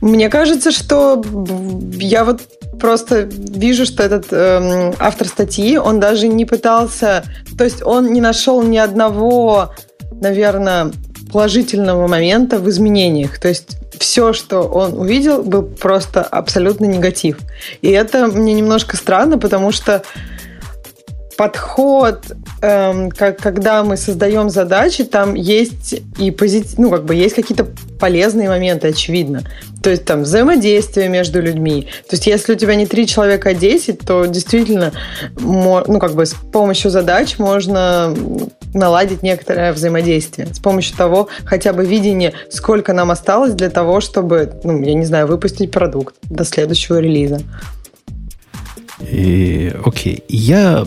Мне 0.00 0.28
кажется, 0.28 0.72
что 0.72 1.22
я 1.98 2.24
вот 2.24 2.42
просто 2.80 3.20
вижу, 3.20 3.86
что 3.86 4.02
этот 4.02 4.26
эм, 4.32 4.94
автор 4.98 5.28
статьи, 5.28 5.78
он 5.78 6.00
даже 6.00 6.26
не 6.26 6.44
пытался, 6.44 7.24
то 7.56 7.62
есть 7.62 7.82
он 7.82 8.12
не 8.12 8.20
нашел 8.20 8.62
ни 8.62 8.78
одного, 8.78 9.72
наверное, 10.20 10.90
положительного 11.32 12.08
момента 12.08 12.58
в 12.58 12.68
изменениях. 12.68 13.38
То 13.38 13.48
есть 13.48 13.78
все, 13.98 14.32
что 14.32 14.62
он 14.62 14.98
увидел, 14.98 15.42
был 15.42 15.62
просто 15.62 16.22
абсолютно 16.22 16.86
негатив. 16.86 17.38
И 17.80 17.88
это 17.88 18.26
мне 18.26 18.52
немножко 18.54 18.96
странно, 18.96 19.38
потому 19.38 19.70
что 19.70 20.02
подход, 21.42 22.36
эм, 22.60 23.10
как, 23.10 23.38
когда 23.38 23.82
мы 23.82 23.96
создаем 23.96 24.48
задачи, 24.48 25.02
там 25.02 25.34
есть 25.34 26.00
и 26.16 26.30
позитив, 26.30 26.78
ну, 26.78 26.88
как 26.88 27.04
бы 27.04 27.16
есть 27.16 27.34
какие-то 27.34 27.66
полезные 27.98 28.48
моменты, 28.48 28.86
очевидно. 28.86 29.42
То 29.82 29.90
есть 29.90 30.04
там 30.04 30.22
взаимодействие 30.22 31.08
между 31.08 31.42
людьми. 31.42 31.88
То 32.08 32.14
есть 32.14 32.28
если 32.28 32.52
у 32.52 32.56
тебя 32.56 32.76
не 32.76 32.86
три 32.86 33.08
человека, 33.08 33.48
а 33.48 33.54
десять, 33.54 33.98
то 33.98 34.24
действительно, 34.26 34.92
ну, 35.40 35.98
как 35.98 36.14
бы 36.14 36.26
с 36.26 36.32
помощью 36.32 36.92
задач 36.92 37.40
можно 37.40 38.14
наладить 38.72 39.24
некоторое 39.24 39.72
взаимодействие. 39.72 40.46
С 40.54 40.60
помощью 40.60 40.96
того, 40.96 41.28
хотя 41.44 41.72
бы 41.72 41.84
видения, 41.84 42.34
сколько 42.50 42.92
нам 42.92 43.10
осталось 43.10 43.54
для 43.54 43.68
того, 43.68 44.00
чтобы, 44.00 44.60
ну, 44.62 44.80
я 44.80 44.94
не 44.94 45.06
знаю, 45.06 45.26
выпустить 45.26 45.72
продукт 45.72 46.14
до 46.22 46.44
следующего 46.44 47.00
релиза. 47.00 47.40
И, 49.00 49.74
окей. 49.84 50.22
Я 50.28 50.86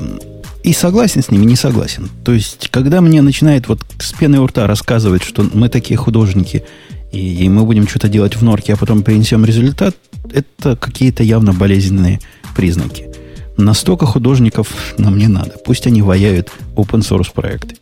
и 0.66 0.74
согласен 0.74 1.22
с 1.22 1.30
ними, 1.30 1.46
не 1.46 1.56
согласен. 1.56 2.10
То 2.24 2.32
есть, 2.32 2.70
когда 2.70 3.00
мне 3.00 3.22
начинает 3.22 3.68
вот 3.68 3.82
с 4.00 4.14
пены 4.14 4.40
у 4.40 4.48
рта 4.48 4.66
рассказывать, 4.66 5.22
что 5.22 5.46
мы 5.54 5.70
такие 5.70 5.96
художники, 5.96 6.64
и, 7.12 7.46
и 7.46 7.50
мы 7.50 7.66
будем 7.66 7.88
что-то 7.88 8.10
делать 8.10 8.36
в 8.36 8.42
норке, 8.44 8.74
а 8.74 8.76
потом 8.76 9.04
принесем 9.04 9.46
результат, 9.46 9.96
это 10.34 10.76
какие-то 10.76 11.22
явно 11.22 11.54
болезненные 11.54 12.20
признаки. 12.56 13.08
Настолько 13.58 14.08
художников 14.08 14.96
нам 14.98 15.20
не 15.20 15.28
надо. 15.28 15.52
Пусть 15.64 15.86
они 15.86 16.02
ваяют 16.02 16.52
open 16.76 17.02
source 17.02 17.32
проекты. 17.32 17.76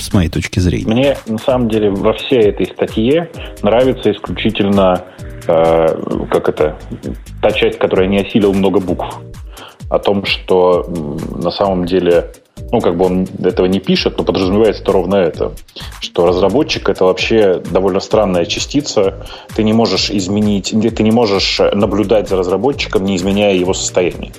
С 0.00 0.12
моей 0.12 0.28
точки 0.28 0.58
зрения. 0.58 0.92
Мне 0.92 1.16
на 1.26 1.38
самом 1.38 1.68
деле 1.68 1.90
во 1.90 2.14
всей 2.14 2.48
этой 2.48 2.66
статье 2.66 3.30
нравится 3.62 4.10
исключительно 4.10 5.04
э, 5.46 6.26
как 6.32 6.48
это 6.48 6.76
та 7.40 7.52
часть, 7.52 7.78
которая 7.78 8.08
не 8.08 8.18
осилил 8.18 8.52
много 8.52 8.80
букв 8.80 9.06
о 9.88 9.98
том, 9.98 10.24
что 10.24 10.84
на 11.36 11.50
самом 11.50 11.86
деле, 11.86 12.32
ну, 12.72 12.80
как 12.80 12.96
бы 12.96 13.04
он 13.04 13.28
этого 13.42 13.66
не 13.66 13.78
пишет, 13.78 14.18
но 14.18 14.24
подразумевается 14.24 14.82
это 14.82 14.92
ровно 14.92 15.16
это, 15.16 15.52
что 16.00 16.26
разработчик 16.26 16.88
это 16.88 17.04
вообще 17.04 17.62
довольно 17.70 18.00
странная 18.00 18.46
частица. 18.46 19.26
Ты 19.54 19.62
не 19.62 19.72
можешь 19.72 20.10
изменить, 20.10 20.74
ты 20.94 21.02
не 21.02 21.12
можешь 21.12 21.60
наблюдать 21.72 22.28
за 22.28 22.36
разработчиком, 22.36 23.04
не 23.04 23.16
изменяя 23.16 23.54
его 23.54 23.74
состояние. 23.74 24.32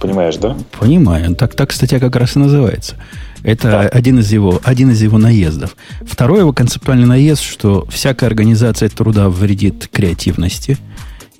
Понимаешь, 0.00 0.36
да? 0.36 0.56
Понимаю. 0.78 1.34
Так, 1.36 1.54
так 1.54 1.72
статья 1.72 2.00
как 2.00 2.16
раз 2.16 2.34
и 2.34 2.38
называется. 2.38 2.96
Это 3.42 3.70
да. 3.70 3.80
один, 3.80 4.18
из 4.18 4.32
его, 4.32 4.58
один 4.64 4.90
из 4.90 5.02
его 5.02 5.18
наездов. 5.18 5.76
Второй 6.02 6.40
его 6.40 6.52
концептуальный 6.52 7.06
наезд, 7.06 7.42
что 7.42 7.86
всякая 7.90 8.26
организация 8.26 8.88
труда 8.88 9.28
вредит 9.28 9.88
креативности– 9.88 10.78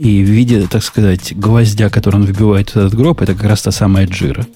и 0.00 0.24
в 0.24 0.28
виде, 0.30 0.66
так 0.66 0.82
сказать, 0.82 1.36
гвоздя, 1.36 1.90
который 1.90 2.16
он 2.16 2.24
выбивает 2.24 2.70
в 2.70 2.76
этот 2.76 2.94
гроб, 2.94 3.20
это 3.20 3.34
как 3.34 3.44
раз 3.44 3.60
та 3.60 3.70
самая 3.70 4.06
джира. 4.06 4.46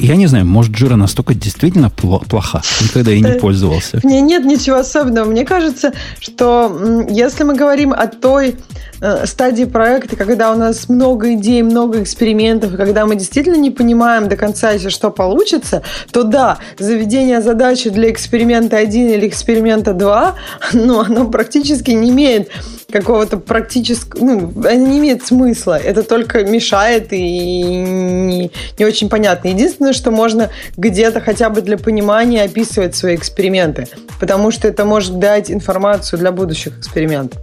Я 0.00 0.16
не 0.16 0.26
знаю, 0.26 0.44
может, 0.44 0.74
Jira 0.74 0.96
настолько 0.96 1.34
действительно 1.34 1.88
плоха. 1.88 2.62
Никогда 2.80 3.12
и 3.12 3.20
не 3.20 3.32
пользовался. 3.34 4.00
Мне 4.02 4.20
нет 4.20 4.44
ничего 4.44 4.76
особенного. 4.76 5.30
Мне 5.30 5.44
кажется, 5.44 5.92
что 6.18 7.06
если 7.08 7.44
мы 7.44 7.54
говорим 7.54 7.92
о 7.92 8.08
той 8.08 8.56
э, 9.02 9.26
стадии 9.26 9.64
проекта, 9.64 10.16
когда 10.16 10.52
у 10.52 10.56
нас 10.56 10.88
много 10.88 11.34
идей, 11.34 11.62
много 11.62 12.02
экспериментов, 12.02 12.74
и 12.74 12.76
когда 12.76 13.04
мы 13.04 13.16
действительно 13.16 13.56
не 13.56 13.70
понимаем 13.70 14.28
до 14.28 14.36
конца 14.36 14.70
еще, 14.70 14.90
что 14.90 15.10
получится, 15.10 15.82
то 16.12 16.22
да, 16.22 16.58
заведение 16.78 17.42
задачи 17.42 17.90
для 17.90 18.10
эксперимента 18.10 18.76
1 18.76 19.10
или 19.10 19.28
эксперимента 19.28 19.92
2, 19.92 20.34
ну, 20.72 21.00
оно 21.00 21.28
практически 21.28 21.90
не 21.90 22.10
имеет 22.10 22.48
какого-то 22.92 23.38
практического, 23.38 24.24
ну, 24.24 24.52
не 24.76 24.98
имеет 24.98 25.26
смысла. 25.26 25.78
Это 25.78 26.02
только 26.02 26.44
мешает 26.44 27.12
и 27.12 27.20
не, 27.20 28.52
не 28.78 28.84
очень 28.84 29.08
понятно. 29.08 29.48
Единственное, 29.48 29.92
что 29.94 30.10
можно 30.10 30.50
где-то 30.76 31.20
хотя 31.20 31.48
бы 31.48 31.62
для 31.62 31.78
понимания 31.78 32.42
описывать 32.42 32.94
свои 32.94 33.16
эксперименты, 33.16 33.88
потому 34.20 34.50
что 34.50 34.68
это 34.68 34.84
может 34.84 35.18
дать 35.18 35.50
информацию 35.50 36.18
для 36.18 36.30
будущих 36.30 36.78
экспериментов. 36.78 37.40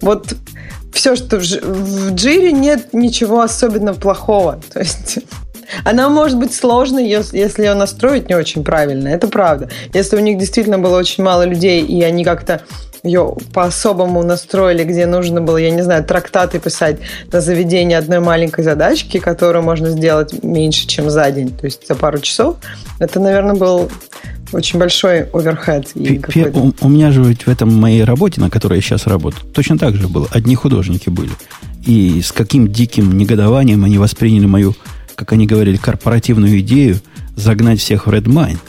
Вот 0.00 0.34
все, 0.92 1.16
что 1.16 1.38
в, 1.38 1.42
в 1.42 2.14
Джире 2.14 2.52
нет 2.52 2.92
ничего 2.92 3.40
особенно 3.40 3.94
плохого. 3.94 4.60
То 4.72 4.80
есть 4.80 5.18
она 5.84 6.08
может 6.08 6.38
быть 6.38 6.54
сложной, 6.54 7.08
если 7.08 7.62
ее 7.62 7.74
настроить 7.74 8.28
не 8.28 8.34
очень 8.34 8.64
правильно. 8.64 9.08
Это 9.08 9.28
правда. 9.28 9.70
Если 9.94 10.16
у 10.16 10.20
них 10.20 10.38
действительно 10.38 10.78
было 10.78 10.98
очень 10.98 11.24
мало 11.24 11.44
людей, 11.44 11.82
и 11.82 12.02
они 12.02 12.24
как-то 12.24 12.62
ее 13.02 13.34
по-особому 13.52 14.22
настроили, 14.22 14.84
где 14.84 15.06
нужно 15.06 15.40
было, 15.40 15.56
я 15.56 15.70
не 15.70 15.82
знаю, 15.82 16.04
трактаты 16.04 16.60
писать 16.60 16.98
на 17.32 17.40
заведение 17.40 17.98
одной 17.98 18.20
маленькой 18.20 18.62
задачки, 18.62 19.18
которую 19.18 19.64
можно 19.64 19.90
сделать 19.90 20.42
меньше, 20.44 20.86
чем 20.86 21.10
за 21.10 21.30
день, 21.32 21.50
то 21.56 21.64
есть 21.64 21.86
за 21.88 21.96
пару 21.96 22.20
часов, 22.20 22.56
это, 23.00 23.18
наверное, 23.18 23.56
был 23.56 23.90
очень 24.52 24.78
большой 24.78 25.24
оверхед. 25.24 25.92
У, 26.54 26.72
у 26.80 26.88
меня 26.88 27.10
же 27.10 27.22
ведь 27.22 27.46
в 27.46 27.48
этом 27.48 27.74
моей 27.74 28.04
работе, 28.04 28.40
на 28.40 28.50
которой 28.50 28.76
я 28.76 28.82
сейчас 28.82 29.06
работаю, 29.06 29.44
точно 29.52 29.78
так 29.78 29.96
же 29.96 30.08
было. 30.08 30.28
Одни 30.30 30.54
художники 30.54 31.08
были. 31.08 31.32
И 31.84 32.22
с 32.22 32.32
каким 32.32 32.68
диким 32.68 33.16
негодованием 33.16 33.84
они 33.84 33.98
восприняли 33.98 34.46
мою, 34.46 34.74
как 35.14 35.32
они 35.32 35.46
говорили, 35.46 35.76
корпоративную 35.76 36.60
идею 36.60 37.00
загнать 37.36 37.80
всех 37.80 38.06
в 38.06 38.10
Redmine– 38.10 38.58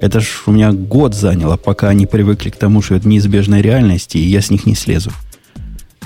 это 0.00 0.20
ж 0.20 0.44
у 0.46 0.52
меня 0.52 0.72
год 0.72 1.14
заняло, 1.14 1.58
пока 1.58 1.90
они 1.90 2.06
привыкли 2.06 2.48
к 2.48 2.56
тому, 2.56 2.80
что 2.80 2.94
это 2.94 3.06
неизбежная 3.06 3.60
реальность, 3.60 4.16
и 4.16 4.18
я 4.18 4.40
с 4.40 4.50
них 4.50 4.64
не 4.64 4.74
слезу. 4.74 5.10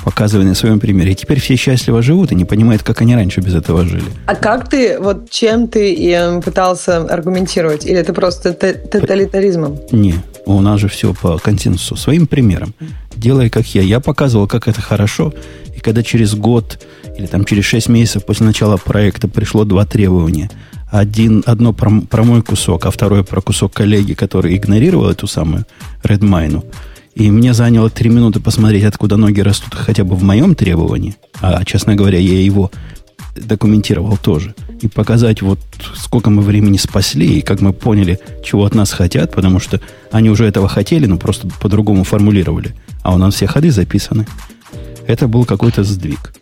Показывая 0.04 0.46
на 0.46 0.54
своем 0.54 0.80
примере. 0.80 1.12
И 1.12 1.14
теперь 1.14 1.40
все 1.40 1.56
счастливо 1.56 2.02
живут 2.02 2.32
и 2.32 2.34
не 2.34 2.44
понимают, 2.44 2.82
как 2.82 3.00
они 3.00 3.14
раньше 3.14 3.40
без 3.40 3.54
этого 3.54 3.84
жили. 3.84 4.04
А 4.26 4.34
как 4.34 4.68
ты, 4.68 4.98
вот 4.98 5.30
чем 5.30 5.68
ты 5.68 5.92
и 5.92 6.40
пытался 6.44 6.98
аргументировать? 6.98 7.86
Или 7.86 7.96
это 7.96 8.12
просто 8.12 8.52
тоталитаризмом? 8.52 9.80
Не, 9.92 10.16
у 10.46 10.60
нас 10.60 10.80
же 10.80 10.88
все 10.88 11.14
по 11.14 11.38
консенсусу. 11.38 11.96
Своим 11.96 12.26
примером. 12.26 12.74
Делай, 13.16 13.48
как 13.48 13.66
я. 13.74 13.82
Я 13.82 14.00
показывал, 14.00 14.46
как 14.46 14.68
это 14.68 14.82
хорошо. 14.82 15.32
И 15.74 15.80
когда 15.80 16.02
через 16.02 16.34
год 16.34 16.78
или 17.16 17.26
там 17.26 17.44
через 17.44 17.64
6 17.64 17.88
месяцев 17.88 18.24
после 18.24 18.46
начала 18.46 18.76
проекта 18.76 19.28
пришло 19.28 19.64
два 19.64 19.86
требования– 19.86 20.50
один, 20.94 21.42
одно 21.44 21.72
про, 21.72 21.90
про 22.02 22.22
мой 22.22 22.40
кусок, 22.42 22.86
а 22.86 22.90
второе 22.90 23.24
про 23.24 23.40
кусок 23.40 23.72
коллеги, 23.72 24.14
который 24.14 24.56
игнорировал 24.56 25.10
эту 25.10 25.26
самую 25.26 25.66
Redmine. 26.04 26.64
И 27.14 27.30
мне 27.30 27.54
заняло 27.54 27.90
три 27.90 28.10
минуты 28.10 28.40
посмотреть, 28.40 28.84
откуда 28.84 29.16
ноги 29.16 29.40
растут 29.40 29.74
хотя 29.74 30.04
бы 30.04 30.16
в 30.16 30.22
моем 30.22 30.54
требовании. 30.54 31.16
А, 31.40 31.64
честно 31.64 31.94
говоря, 31.94 32.18
я 32.18 32.40
его 32.40 32.70
документировал 33.36 34.16
тоже. 34.16 34.54
И 34.80 34.88
показать, 34.88 35.40
вот 35.40 35.60
сколько 35.94 36.30
мы 36.30 36.42
времени 36.42 36.76
спасли, 36.76 37.38
и 37.38 37.42
как 37.42 37.60
мы 37.60 37.72
поняли, 37.72 38.18
чего 38.44 38.64
от 38.64 38.74
нас 38.74 38.92
хотят, 38.92 39.32
потому 39.32 39.60
что 39.60 39.80
они 40.10 40.28
уже 40.28 40.46
этого 40.46 40.68
хотели, 40.68 41.06
но 41.06 41.16
просто 41.16 41.48
по-другому 41.60 42.04
формулировали. 42.04 42.74
А 43.02 43.14
у 43.14 43.18
нас 43.18 43.34
все 43.34 43.46
ходы 43.46 43.70
записаны. 43.70 44.26
Это 45.06 45.28
был 45.28 45.44
какой-то 45.44 45.84
сдвиг. 45.84 46.32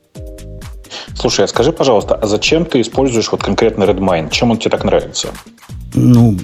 Слушай, 1.14 1.44
а 1.44 1.48
скажи, 1.48 1.72
пожалуйста, 1.72 2.14
а 2.14 2.26
зачем 2.26 2.64
ты 2.64 2.80
используешь 2.80 3.30
вот 3.30 3.42
конкретно 3.42 3.84
Redmine? 3.84 4.30
Чем 4.30 4.50
он 4.50 4.58
тебе 4.58 4.70
так 4.70 4.84
нравится? 4.84 5.28
Ну, 5.94 6.38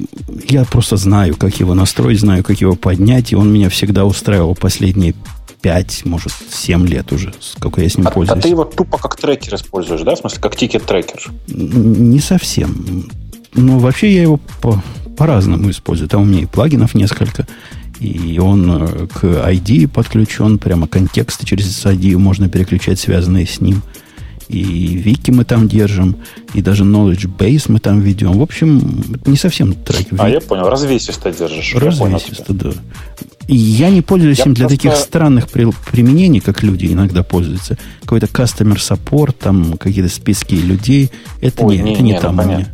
я 0.49 0.64
просто 0.64 0.97
знаю, 0.97 1.37
как 1.37 1.59
его 1.61 1.75
настроить, 1.75 2.21
знаю, 2.21 2.45
как 2.45 2.61
его 2.61 2.75
поднять, 2.75 3.33
и 3.33 3.37
он 3.37 3.52
меня 3.52 3.71
всегда 3.71 4.05
устраивал 4.05 4.55
последние 4.55 5.14
5, 5.62 6.05
может, 6.05 6.33
7 6.50 6.87
лет 6.87 7.12
уже, 7.12 7.33
сколько 7.40 7.81
я 7.81 7.88
с 7.88 7.97
ним 7.97 8.07
а, 8.07 8.11
пользуюсь. 8.11 8.38
А 8.38 8.43
ты 8.43 8.49
его 8.49 8.64
тупо 8.64 8.99
как 8.99 9.17
трекер 9.17 9.55
используешь, 9.55 10.02
да? 10.02 10.14
В 10.14 10.19
смысле, 10.19 10.40
как 10.40 10.57
ticket 10.57 10.88
tracker? 10.88 11.31
Не 11.49 12.21
совсем. 12.21 13.09
Ну, 13.55 13.78
вообще 13.78 14.12
я 14.14 14.23
его 14.23 14.38
по, 14.61 14.83
по-разному 15.16 15.70
использую. 15.70 16.09
Там 16.09 16.23
у 16.23 16.25
меня 16.25 16.42
и 16.42 16.46
плагинов 16.46 16.94
несколько, 16.94 17.46
и 17.99 18.38
он 18.38 18.70
э, 18.70 19.07
к 19.09 19.25
ID 19.25 19.88
подключен, 19.88 20.59
прямо 20.59 20.87
контексты 20.87 21.44
через 21.44 21.85
ID 21.85 22.16
можно 22.16 22.49
переключать, 22.49 23.01
связанные 23.01 23.46
с 23.46 23.61
ним 23.61 23.83
и 24.49 24.63
вики 24.63 25.31
мы 25.31 25.45
там 25.45 25.69
держим, 25.69 26.17
и 26.55 26.63
даже 26.63 26.85
knowledge 26.85 27.29
base 27.37 27.67
мы 27.69 27.81
там 27.81 28.01
ведем. 28.01 28.33
В 28.33 28.43
общем, 28.43 29.05
не 29.27 29.37
совсем 29.37 29.75
трек. 29.75 30.07
А, 30.19 30.29
я 30.29 30.41
понял, 30.41 30.69
развесисто 30.69 31.31
держишь. 31.33 31.75
Развесисто, 31.75 32.55
да. 32.55 32.71
И 33.47 33.57
я 33.57 33.91
не 33.91 34.03
пользуюсь 34.03 34.39
я 34.39 34.45
им 34.45 34.55
для 34.55 34.67
просто... 34.67 34.77
таких 34.77 34.97
странных 34.99 35.49
при, 35.49 35.67
применений, 35.91 36.41
как 36.41 36.63
люди 36.63 36.87
иногда 36.87 37.23
пользуются. 37.23 37.79
Какой-то 38.03 38.27
customer 38.27 38.77
support, 38.77 39.35
там 39.39 39.79
какие-то 39.79 40.13
списки 40.13 40.55
людей. 40.55 41.11
Это 41.41 41.65
Ой, 41.65 41.79
не, 41.79 41.83
не, 41.83 41.93
это 41.93 42.03
не, 42.03 42.13
не 42.13 42.21
там 42.21 42.37
ну, 42.37 42.43
у 42.43 42.47
меня. 42.47 42.67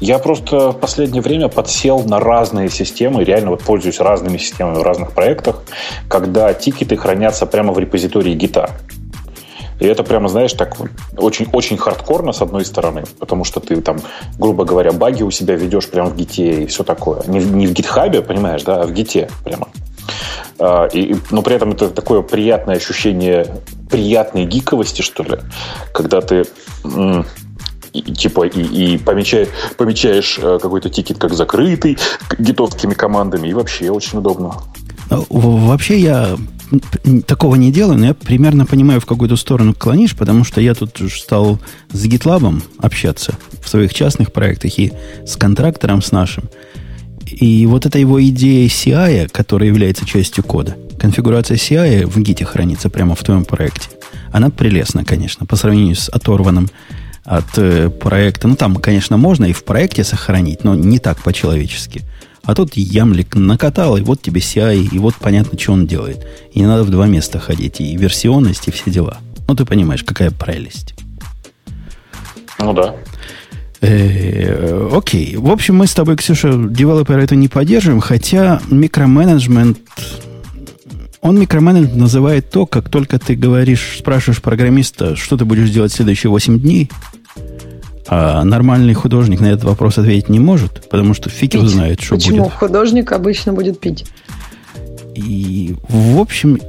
Я 0.00 0.18
просто 0.18 0.72
в 0.72 0.78
последнее 0.78 1.22
время 1.22 1.48
подсел 1.48 2.02
на 2.02 2.20
разные 2.20 2.70
системы, 2.70 3.24
реально 3.24 3.50
вот 3.50 3.62
пользуюсь 3.62 3.98
разными 3.98 4.38
системами 4.38 4.78
в 4.78 4.82
разных 4.82 5.12
проектах, 5.12 5.62
когда 6.08 6.52
тикеты 6.52 6.96
хранятся 6.96 7.46
прямо 7.46 7.72
в 7.72 7.78
репозитории 7.78 8.34
гита. 8.34 8.70
И 9.80 9.86
это 9.86 10.02
прямо, 10.02 10.28
знаешь, 10.28 10.52
так 10.52 10.76
очень-очень 11.16 11.76
хардкорно, 11.76 12.32
с 12.32 12.40
одной 12.40 12.64
стороны, 12.64 13.04
потому 13.18 13.44
что 13.44 13.60
ты 13.60 13.80
там, 13.80 13.98
грубо 14.38 14.64
говоря, 14.64 14.92
баги 14.92 15.22
у 15.22 15.30
себя 15.30 15.54
ведешь 15.54 15.88
прямо 15.88 16.10
в 16.10 16.16
гите 16.16 16.62
и 16.62 16.66
все 16.66 16.82
такое. 16.82 17.22
Не, 17.26 17.40
не 17.44 17.66
в 17.66 17.72
гитхабе, 17.72 18.22
понимаешь, 18.22 18.62
да, 18.62 18.82
а 18.82 18.86
в 18.86 18.92
гите 18.92 19.28
прямо. 19.44 19.68
А, 20.58 20.86
и, 20.86 21.14
но 21.30 21.42
при 21.42 21.56
этом 21.56 21.72
это 21.72 21.90
такое 21.90 22.22
приятное 22.22 22.76
ощущение 22.76 23.46
приятной 23.90 24.46
гиковости, 24.46 25.02
что 25.02 25.22
ли, 25.22 25.38
когда 25.92 26.20
ты 26.20 26.44
и, 27.92 28.12
типа 28.12 28.46
и, 28.46 28.94
и 28.94 28.98
помечаешь, 28.98 29.48
помечаешь 29.76 30.38
э, 30.40 30.58
какой-то 30.60 30.90
тикет 30.90 31.18
как 31.18 31.34
закрытый 31.34 31.98
гитовскими 32.38 32.94
командами, 32.94 33.48
и 33.48 33.54
вообще 33.54 33.90
очень 33.90 34.18
удобно. 34.18 34.54
Вообще 35.08 35.98
я 35.98 36.36
такого 37.26 37.54
не 37.56 37.70
делаю, 37.70 37.98
но 37.98 38.06
я 38.06 38.14
примерно 38.14 38.66
понимаю, 38.66 39.00
в 39.00 39.06
какую-то 39.06 39.36
сторону 39.36 39.74
клонишь, 39.74 40.16
потому 40.16 40.44
что 40.44 40.60
я 40.60 40.74
тут 40.74 41.00
стал 41.12 41.58
с 41.92 42.04
GitLab 42.04 42.62
общаться 42.78 43.36
в 43.62 43.68
своих 43.68 43.94
частных 43.94 44.32
проектах 44.32 44.78
и 44.78 44.92
с 45.26 45.36
контрактором, 45.36 46.02
с 46.02 46.12
нашим. 46.12 46.44
И 47.26 47.66
вот 47.66 47.86
эта 47.86 47.98
его 47.98 48.22
идея 48.22 48.68
CI, 48.68 49.28
которая 49.28 49.68
является 49.68 50.06
частью 50.06 50.44
кода, 50.44 50.76
конфигурация 50.98 51.56
CI 51.56 52.06
в 52.06 52.18
Git 52.18 52.44
хранится 52.44 52.88
прямо 52.88 53.14
в 53.14 53.22
твоем 53.22 53.44
проекте. 53.44 53.88
Она 54.32 54.50
прелестна, 54.50 55.04
конечно, 55.04 55.46
по 55.46 55.56
сравнению 55.56 55.96
с 55.96 56.08
оторванным 56.08 56.68
от 57.24 57.58
э, 57.58 57.90
проекта. 57.90 58.46
Ну, 58.46 58.54
там, 58.54 58.76
конечно, 58.76 59.16
можно 59.16 59.46
и 59.46 59.52
в 59.52 59.64
проекте 59.64 60.04
сохранить, 60.04 60.62
но 60.62 60.74
не 60.74 60.98
так 60.98 61.22
по-человечески– 61.22 62.02
а 62.46 62.54
тут 62.54 62.74
ямлик 62.76 63.34
накатал, 63.34 63.96
и 63.96 64.02
вот 64.02 64.22
тебе 64.22 64.40
CI, 64.40 64.88
и 64.92 64.98
вот 64.98 65.16
понятно, 65.16 65.58
что 65.58 65.72
он 65.72 65.86
делает. 65.86 66.26
И 66.52 66.60
не 66.60 66.66
надо 66.66 66.84
в 66.84 66.90
два 66.90 67.06
места 67.06 67.38
ходить, 67.40 67.80
и 67.80 67.96
версионность, 67.96 68.68
и 68.68 68.70
все 68.70 68.90
дела. 68.90 69.18
Ну, 69.48 69.54
ты 69.54 69.64
понимаешь, 69.64 70.04
какая 70.04 70.30
прелесть. 70.30 70.94
Ну 72.58 72.72
да. 72.72 72.94
Э, 73.80 74.90
окей. 74.92 75.36
В 75.36 75.50
общем, 75.50 75.76
мы 75.76 75.86
с 75.86 75.94
тобой, 75.94 76.16
Ксюша, 76.16 76.52
девелопера 76.56 77.20
это 77.20 77.36
не 77.36 77.48
поддерживаем, 77.48 78.00
хотя 78.00 78.60
микроменеджмент 78.70 79.78
он 81.20 81.40
микроменеджмент 81.40 81.96
называет 81.96 82.50
то, 82.50 82.66
как 82.66 82.88
только 82.88 83.18
ты 83.18 83.34
говоришь, 83.34 83.96
спрашиваешь 83.98 84.40
программиста, 84.40 85.16
что 85.16 85.36
ты 85.36 85.44
будешь 85.44 85.70
делать 85.70 85.92
в 85.92 85.96
следующие 85.96 86.30
8 86.30 86.60
дней, 86.60 86.88
а 88.08 88.44
нормальный 88.44 88.94
художник 88.94 89.40
на 89.40 89.46
этот 89.46 89.64
вопрос 89.64 89.98
ответить 89.98 90.28
не 90.28 90.38
может, 90.38 90.88
потому 90.88 91.14
что 91.14 91.28
фиг 91.28 91.54
его 91.54 91.66
знает, 91.66 92.00
что 92.00 92.14
Почему? 92.14 92.36
будет. 92.36 92.52
Почему? 92.52 92.58
Художник 92.58 93.12
обычно 93.12 93.52
будет 93.52 93.80
пить. 93.80 94.06
И, 95.14 95.74
в 95.88 96.20
общем, 96.20 96.60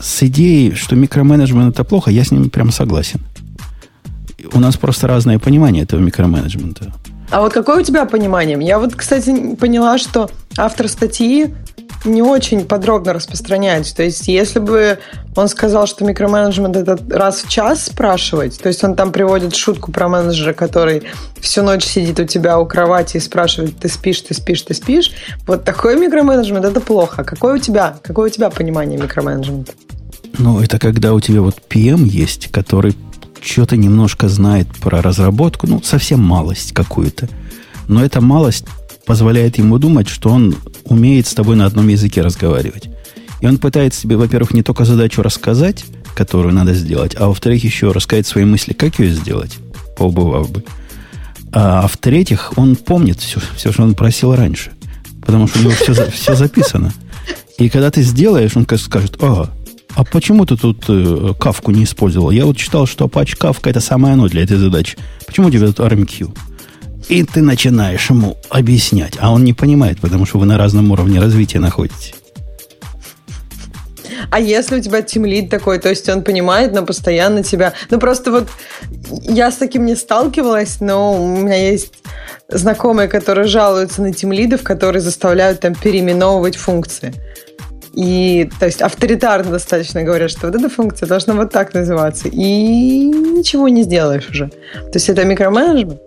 с 0.00 0.22
идеей, 0.22 0.74
что 0.74 0.96
микроменеджмент 0.96 1.74
это 1.74 1.84
плохо, 1.84 2.10
я 2.10 2.24
с 2.24 2.30
ним 2.30 2.50
прям 2.50 2.72
согласен. 2.72 3.20
У 4.52 4.58
нас 4.58 4.76
просто 4.76 5.06
разное 5.06 5.38
понимание 5.38 5.84
этого 5.84 6.00
микроменеджмента. 6.00 6.92
А 7.30 7.40
вот 7.40 7.52
какое 7.52 7.80
у 7.80 7.82
тебя 7.82 8.06
понимание? 8.06 8.58
Я 8.60 8.78
вот, 8.78 8.94
кстати, 8.94 9.54
поняла, 9.54 9.98
что 9.98 10.30
автор 10.56 10.88
статьи 10.88 11.54
не 12.04 12.22
очень 12.22 12.64
подробно 12.64 13.12
распространяется. 13.12 13.94
То 13.94 14.02
есть, 14.02 14.28
если 14.28 14.58
бы 14.58 14.98
он 15.36 15.48
сказал, 15.48 15.86
что 15.86 16.04
микроменеджмент 16.04 16.76
это 16.76 16.98
раз 17.10 17.42
в 17.42 17.48
час 17.48 17.86
спрашивать, 17.86 18.58
то 18.58 18.68
есть 18.68 18.82
он 18.82 18.94
там 18.94 19.12
приводит 19.12 19.54
шутку 19.54 19.92
про 19.92 20.08
менеджера, 20.08 20.52
который 20.52 21.02
всю 21.40 21.62
ночь 21.62 21.84
сидит 21.84 22.18
у 22.18 22.24
тебя 22.24 22.58
у 22.58 22.66
кровати 22.66 23.18
и 23.18 23.20
спрашивает, 23.20 23.76
ты 23.78 23.88
спишь, 23.88 24.20
ты 24.22 24.34
спишь, 24.34 24.62
ты 24.62 24.74
спишь. 24.74 25.12
Вот 25.46 25.64
такой 25.64 25.98
микроменеджмент 25.98 26.64
это 26.64 26.80
плохо. 26.80 27.24
Какое 27.24 27.56
у 27.56 27.58
тебя, 27.58 27.96
какое 28.02 28.30
у 28.30 28.32
тебя 28.32 28.50
понимание 28.50 28.98
микроменеджмента? 28.98 29.72
Ну, 30.38 30.60
это 30.60 30.78
когда 30.78 31.12
у 31.12 31.20
тебя 31.20 31.42
вот 31.42 31.56
PM 31.68 32.04
есть, 32.04 32.48
который 32.50 32.96
что-то 33.42 33.76
немножко 33.76 34.28
знает 34.28 34.68
про 34.80 35.02
разработку, 35.02 35.66
ну, 35.66 35.82
совсем 35.82 36.20
малость 36.20 36.72
какую-то. 36.72 37.28
Но 37.88 38.04
эта 38.04 38.20
малость 38.20 38.66
позволяет 39.10 39.58
ему 39.58 39.78
думать, 39.78 40.08
что 40.08 40.30
он 40.30 40.54
умеет 40.84 41.26
с 41.26 41.34
тобой 41.34 41.56
на 41.56 41.66
одном 41.66 41.88
языке 41.88 42.22
разговаривать. 42.22 42.88
И 43.40 43.46
он 43.48 43.58
пытается 43.58 44.02
тебе, 44.02 44.16
во-первых, 44.16 44.54
не 44.54 44.62
только 44.62 44.84
задачу 44.84 45.20
рассказать, 45.20 45.84
которую 46.14 46.54
надо 46.54 46.74
сделать, 46.74 47.16
а 47.18 47.26
во-вторых, 47.26 47.64
еще 47.64 47.90
рассказать 47.90 48.28
свои 48.28 48.44
мысли, 48.44 48.72
как 48.72 49.00
ее 49.00 49.10
сделать, 49.10 49.58
поубывав 49.96 50.52
бы. 50.52 50.62
А, 51.50 51.80
а 51.82 51.88
в-третьих, 51.88 52.52
он 52.54 52.76
помнит 52.76 53.18
все, 53.18 53.40
все, 53.56 53.72
что 53.72 53.82
он 53.82 53.96
просил 53.96 54.32
раньше. 54.36 54.70
Потому 55.26 55.48
что 55.48 55.58
у 55.58 55.62
него 55.62 55.72
все, 55.72 56.08
все 56.12 56.36
записано. 56.36 56.92
И 57.58 57.68
когда 57.68 57.90
ты 57.90 58.02
сделаешь, 58.02 58.56
он 58.56 58.64
скажет, 58.78 59.16
а, 59.20 59.50
а 59.96 60.04
почему 60.04 60.46
ты 60.46 60.56
тут 60.56 60.84
э, 60.86 61.32
кавку 61.36 61.72
не 61.72 61.82
использовал? 61.82 62.30
Я 62.30 62.46
вот 62.46 62.56
читал, 62.56 62.86
что 62.86 63.06
Apache 63.06 63.36
кавка 63.36 63.70
это 63.70 63.80
самое 63.80 64.14
оно 64.14 64.28
для 64.28 64.44
этой 64.44 64.56
задачи. 64.56 64.96
Почему 65.26 65.48
у 65.48 65.50
тебя 65.50 65.66
тут 65.66 65.80
RMQ? 65.80 66.32
И 67.10 67.24
ты 67.24 67.42
начинаешь 67.42 68.08
ему 68.08 68.36
объяснять, 68.50 69.14
а 69.18 69.32
он 69.32 69.42
не 69.42 69.52
понимает, 69.52 70.00
потому 70.00 70.26
что 70.26 70.38
вы 70.38 70.46
на 70.46 70.56
разном 70.56 70.92
уровне 70.92 71.18
развития 71.18 71.58
находитесь. 71.58 72.14
А 74.30 74.38
если 74.38 74.78
у 74.78 74.80
тебя 74.80 75.02
тимлид 75.02 75.50
такой, 75.50 75.80
то 75.80 75.88
есть 75.88 76.08
он 76.08 76.22
понимает, 76.22 76.72
но 76.72 76.86
постоянно 76.86 77.42
тебя... 77.42 77.72
Ну, 77.90 77.98
просто 77.98 78.30
вот 78.30 78.48
я 79.22 79.50
с 79.50 79.56
таким 79.56 79.86
не 79.86 79.96
сталкивалась, 79.96 80.80
но 80.80 81.20
у 81.20 81.26
меня 81.26 81.56
есть 81.56 81.94
знакомые, 82.48 83.08
которые 83.08 83.48
жалуются 83.48 84.02
на 84.02 84.12
тимлидов, 84.12 84.62
которые 84.62 85.02
заставляют 85.02 85.58
там 85.58 85.74
переименовывать 85.74 86.54
функции. 86.54 87.12
И, 87.92 88.48
то 88.60 88.66
есть, 88.66 88.82
авторитарно 88.82 89.50
достаточно 89.50 90.04
говорят, 90.04 90.30
что 90.30 90.46
вот 90.46 90.54
эта 90.54 90.68
функция 90.68 91.08
должна 91.08 91.34
вот 91.34 91.50
так 91.50 91.74
называться. 91.74 92.28
И 92.28 93.02
ничего 93.02 93.66
не 93.66 93.82
сделаешь 93.82 94.28
уже. 94.30 94.46
То 94.46 94.92
есть, 94.94 95.08
это 95.08 95.24
микроменеджмент. 95.24 96.00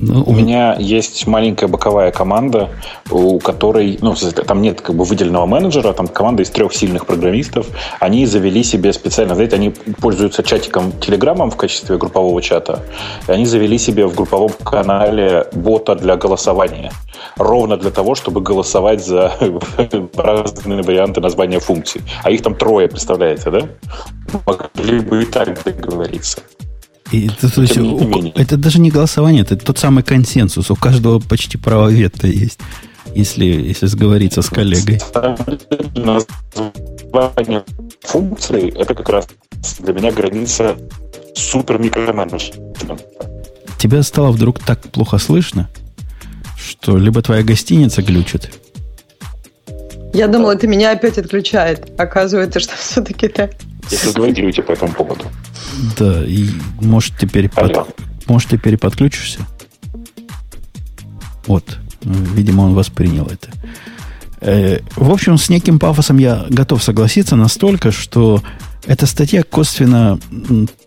Ну, 0.00 0.24
у 0.26 0.32
меня 0.32 0.76
есть 0.78 1.26
маленькая 1.26 1.68
боковая 1.68 2.10
команда, 2.10 2.70
у 3.10 3.38
которой, 3.38 3.98
ну, 4.00 4.14
там 4.46 4.62
нет 4.62 4.80
как 4.80 4.96
бы 4.96 5.04
выделенного 5.04 5.46
менеджера, 5.46 5.92
там 5.92 6.08
команда 6.08 6.42
из 6.42 6.50
трех 6.50 6.74
сильных 6.74 7.06
программистов. 7.06 7.66
Они 8.00 8.26
завели 8.26 8.62
себе 8.62 8.92
специально, 8.92 9.34
знаете, 9.34 9.56
они 9.56 9.70
пользуются 10.00 10.42
чатиком 10.42 10.92
Телеграмом 11.00 11.50
в 11.50 11.56
качестве 11.56 11.96
группового 11.96 12.42
чата. 12.42 12.80
И 13.28 13.32
они 13.32 13.46
завели 13.46 13.78
себе 13.78 14.06
в 14.06 14.14
групповом 14.14 14.50
канале 14.64 15.46
бота 15.52 15.94
для 15.94 16.16
голосования. 16.16 16.90
Ровно 17.36 17.76
для 17.76 17.90
того, 17.90 18.14
чтобы 18.14 18.40
голосовать 18.40 19.04
за 19.04 19.32
разные 20.16 20.82
варианты 20.82 21.20
названия 21.20 21.60
функций. 21.60 22.02
А 22.22 22.30
их 22.30 22.42
там 22.42 22.54
трое, 22.54 22.88
представляете, 22.88 23.50
да? 23.50 23.60
Могли 24.46 25.00
бы 25.00 25.22
и 25.22 25.26
так 25.26 25.62
договориться. 25.64 26.40
И, 27.12 27.26
это, 27.26 27.52
то 27.52 27.62
есть, 27.62 27.76
у, 27.76 28.32
это 28.34 28.56
даже 28.56 28.80
не 28.80 28.90
голосование, 28.90 29.42
это 29.42 29.56
тот 29.56 29.78
самый 29.78 30.02
консенсус. 30.02 30.70
У 30.70 30.76
каждого 30.76 31.18
почти 31.18 31.58
право 31.58 31.88
вето 31.88 32.26
есть, 32.26 32.58
если, 33.14 33.44
если 33.44 33.86
сговориться 33.86 34.42
с 34.42 34.48
коллегой. 34.48 35.00
Название 35.94 37.64
функции– 38.00 38.72
это 38.78 38.94
как 38.94 39.08
раз 39.10 39.28
для 39.80 39.92
меня 39.92 40.12
граница 40.12 40.76
супер 41.34 41.78
микроменеджмента. 41.78 42.96
Тебя 43.78 44.02
стало 44.02 44.32
вдруг 44.32 44.58
так 44.58 44.80
плохо 44.90 45.18
слышно, 45.18 45.68
что 46.56 46.96
либо 46.96 47.20
твоя 47.22 47.42
гостиница 47.42 48.02
глючит. 48.02 48.50
Я 50.14 50.28
думала, 50.28 50.52
это 50.52 50.66
меня 50.66 50.92
опять 50.92 51.18
отключает. 51.18 51.92
Оказывается, 51.98 52.60
что 52.60 52.76
все-таки 52.76 53.28
так. 53.28 53.50
Если 53.90 54.12
говорите 54.12 54.62
по 54.62 54.72
этому 54.72 54.92
поводу. 54.92 55.24
Да, 55.98 56.24
и 56.24 56.48
может 56.80 57.16
теперь, 57.18 57.48
под, 57.48 57.86
может 58.26 58.50
теперь 58.50 58.76
подключишься? 58.78 59.40
Вот, 61.46 61.78
видимо, 62.02 62.62
он 62.62 62.74
воспринял 62.74 63.26
это. 63.26 63.50
Э, 64.40 64.80
в 64.96 65.10
общем, 65.10 65.38
с 65.38 65.48
неким 65.48 65.78
пафосом 65.78 66.18
я 66.18 66.46
готов 66.48 66.82
согласиться 66.82 67.36
настолько, 67.36 67.92
что 67.92 68.42
эта 68.86 69.06
статья 69.06 69.42
косвенно 69.42 70.18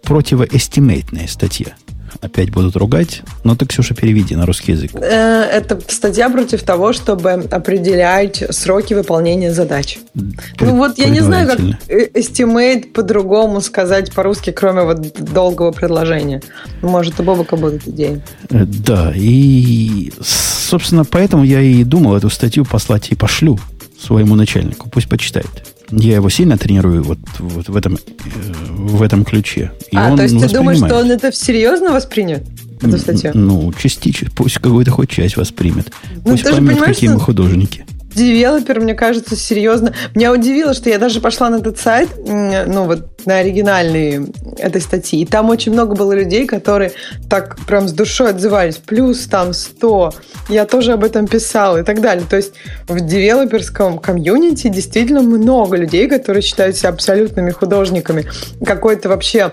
противоэстимейтная 0.04 1.28
статья 1.28 1.76
опять 2.22 2.52
будут 2.52 2.76
ругать. 2.76 3.22
Но 3.44 3.56
ты, 3.56 3.66
Ксюша, 3.66 3.94
переведи 3.94 4.36
на 4.36 4.46
русский 4.46 4.74
язык. 4.74 4.92
Э, 4.96 5.44
это 5.44 5.80
статья 5.88 6.30
против 6.30 6.64
того, 6.64 6.94
чтобы 6.94 7.32
определять 7.32 8.44
сроки 8.50 8.94
выполнения 8.94 9.54
задач. 9.54 10.00
Пред, 10.58 10.72
ну 10.72 10.78
вот 10.78 10.98
я 10.98 11.10
не 11.10 11.22
знаю, 11.22 11.48
как 11.48 11.60
estimate 11.90 12.92
по-другому 12.92 13.62
сказать 13.62 14.14
по-русски, 14.14 14.52
кроме 14.52 14.84
вот 14.84 15.02
долгого 15.18 15.72
предложения. 15.72 16.42
Может, 16.82 17.20
у 17.20 17.24
Бобока 17.24 17.56
будут 17.56 17.88
идеи. 17.88 18.22
Э, 18.50 18.66
да, 18.66 19.14
и, 19.16 20.12
собственно, 20.22 21.06
поэтому 21.06 21.44
я 21.44 21.62
и 21.62 21.84
думал 21.84 22.16
эту 22.16 22.30
статью 22.30 22.66
послать 22.66 23.10
и 23.12 23.16
пошлю 23.16 23.60
своему 24.00 24.36
начальнику. 24.36 24.90
Пусть 24.90 25.10
почитает. 25.10 25.48
Я 25.92 26.16
его 26.16 26.30
сильно 26.30 26.58
тренирую 26.58 27.04
вот, 27.04 27.20
вот 27.40 27.70
в, 27.70 27.76
этом, 27.76 27.96
э, 27.96 28.00
в 28.70 29.02
этом 29.02 29.24
ключе. 29.24 29.72
И 29.92 29.96
а, 29.96 30.16
то 30.16 30.24
есть 30.24 30.40
ты 30.40 30.50
думаешь, 30.50 30.78
что 30.78 31.00
он 31.00 31.12
это 31.12 31.32
серьезно 31.32 31.92
воспринят? 31.94 32.44
Эту 32.82 32.98
статью? 32.98 33.32
Ну, 33.34 33.74
частично. 33.74 34.30
Пусть 34.36 34.56
какую-то 34.60 34.92
хоть 34.92 35.10
часть 35.10 35.38
воспримет. 35.38 35.92
Ну, 36.16 36.32
пусть 36.32 36.44
поймет, 36.44 36.80
какие 36.80 37.10
мы 37.10 37.20
художники 37.20 37.86
девелопер, 38.18 38.82
мне 38.82 38.96
кажется, 38.96 39.36
серьезно. 39.36 39.94
Меня 40.16 40.32
удивило, 40.32 40.74
что 40.74 40.90
я 40.90 40.98
даже 40.98 41.22
пошла 41.22 41.50
на 41.50 41.58
этот 41.58 41.78
сайт, 41.78 42.10
ну 42.18 42.86
вот 42.86 43.26
на 43.26 43.38
оригинальные 43.38 44.28
этой 44.58 44.82
статьи, 44.82 45.22
и 45.22 45.26
там 45.26 45.50
очень 45.50 45.74
много 45.74 45.96
было 45.96 46.14
людей, 46.14 46.48
которые 46.48 46.94
так 47.30 47.58
прям 47.68 47.88
с 47.88 47.94
душой 47.94 48.32
отзывались. 48.32 48.78
Плюс 48.78 49.28
там 49.28 49.54
100. 49.54 50.14
Я 50.50 50.66
тоже 50.66 50.94
об 50.94 51.04
этом 51.04 51.28
писала 51.28 51.78
и 51.78 51.84
так 51.84 52.02
далее. 52.02 52.26
То 52.30 52.38
есть 52.38 52.54
в 52.88 53.00
девелоперском 53.00 54.00
комьюнити 54.00 54.70
действительно 54.70 55.22
много 55.22 55.78
людей, 55.78 56.08
которые 56.08 56.42
считают 56.42 56.76
себя 56.76 56.90
абсолютными 56.90 57.52
художниками. 57.52 58.26
Какой-то 58.66 59.10
вообще 59.10 59.52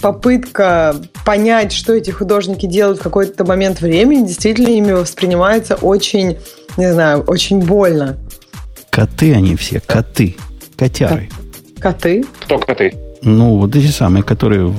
попытка 0.00 0.96
понять, 1.24 1.72
что 1.72 1.94
эти 1.94 2.10
художники 2.10 2.66
делают 2.66 3.00
в 3.00 3.02
какой-то 3.02 3.44
момент 3.44 3.80
времени, 3.80 4.26
действительно 4.26 4.68
ими 4.68 4.92
воспринимается 4.92 5.76
очень 5.76 6.36
не 6.76 6.92
знаю, 6.92 7.22
очень 7.22 7.60
больно. 7.60 8.16
Коты 8.90 9.34
они 9.34 9.56
все, 9.56 9.80
коты, 9.80 10.36
котяры. 10.76 11.28
Коты? 11.78 12.24
Кто 12.40 12.58
коты? 12.58 12.94
Ну, 13.22 13.58
вот 13.58 13.76
эти 13.76 13.88
самые, 13.88 14.22
которые 14.22 14.72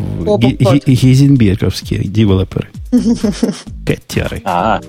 гейзенберговские 0.85 2.03
девелоперы. 2.03 2.69
Котяры. 3.85 4.41
А, 4.45 4.81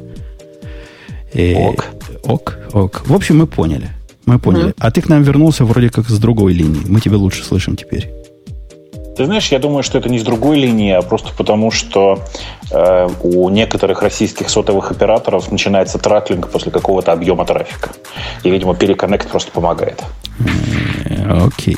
э, 1.35 1.55
ок. 1.55 1.85
Ок, 2.25 2.59
ок. 2.73 3.03
В 3.07 3.15
общем, 3.15 3.39
мы 3.39 3.47
поняли. 3.47 3.91
Мы 4.25 4.39
поняли. 4.39 4.75
А 4.79 4.91
ты 4.91 5.03
к 5.03 5.09
нам 5.09 5.23
вернулся 5.23 5.65
вроде 5.65 5.91
как 5.91 6.09
с 6.09 6.19
другой 6.19 6.55
линии. 6.55 6.83
Мы 6.87 7.01
тебя 7.01 7.17
лучше 7.17 7.45
слышим 7.45 7.77
теперь. 7.77 8.11
Ты 9.17 9.27
знаешь, 9.27 9.49
я 9.49 9.59
думаю, 9.59 9.83
что 9.83 9.99
это 9.99 10.09
не 10.09 10.19
с 10.19 10.23
другой 10.23 10.59
линии, 10.59 10.93
а 10.93 11.03
просто 11.03 11.33
потому, 11.37 11.71
что 11.71 12.25
э, 12.71 13.09
у 13.23 13.51
некоторых 13.51 14.03
российских 14.03 14.49
сотовых 14.49 14.91
операторов 14.91 15.51
начинается 15.53 15.99
траклинг 15.99 16.49
после 16.49 16.73
какого-то 16.73 17.13
объема 17.13 17.45
трафика. 17.45 17.91
И, 18.43 18.51
видимо, 18.51 18.75
переконнект 18.75 19.29
просто 19.29 19.51
помогает. 19.53 20.03
Окей. 21.29 21.77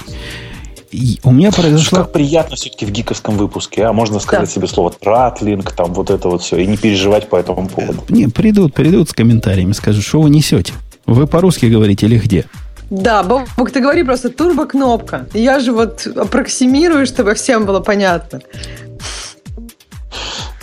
И 0.93 1.19
у 1.25 1.33
меня 1.33 1.51
произошло... 1.51 1.99
Как 1.99 2.13
приятно 2.13 2.55
все-таки 2.55 2.87
в 2.87 2.93
гиковском 2.93 3.37
выпуске, 3.37 3.83
а 3.83 3.93
можно 3.93 4.21
сказать 4.21 4.47
да. 4.47 4.55
себе 4.55 4.69
слово 4.69 4.93
тратлинг, 4.93 5.73
там 5.73 5.93
вот 5.93 6.11
это 6.11 6.29
вот 6.29 6.43
все, 6.43 6.59
и 6.59 6.67
не 6.67 6.77
переживать 6.77 7.29
по 7.29 7.35
этому 7.35 7.69
поводу. 7.69 8.05
Не, 8.11 8.29
придут, 8.29 8.75
придут 8.75 9.11
с 9.11 9.13
комментариями, 9.13 9.73
скажут, 9.73 10.05
что 10.05 10.21
вы 10.21 10.31
несете. 10.31 10.73
Вы 11.05 11.27
по-русски 11.27 11.67
говорите 11.67 12.07
или 12.07 12.17
где? 12.17 12.45
Да, 12.91 13.23
Бог, 13.23 13.71
ты 13.71 13.81
говори 13.81 14.03
просто 14.03 14.29
турбо-кнопка. 14.29 15.27
Я 15.33 15.59
же 15.59 15.73
вот 15.73 16.07
аппроксимирую, 16.07 17.07
чтобы 17.07 17.35
всем 17.35 17.65
было 17.67 17.81
понятно. 17.81 18.41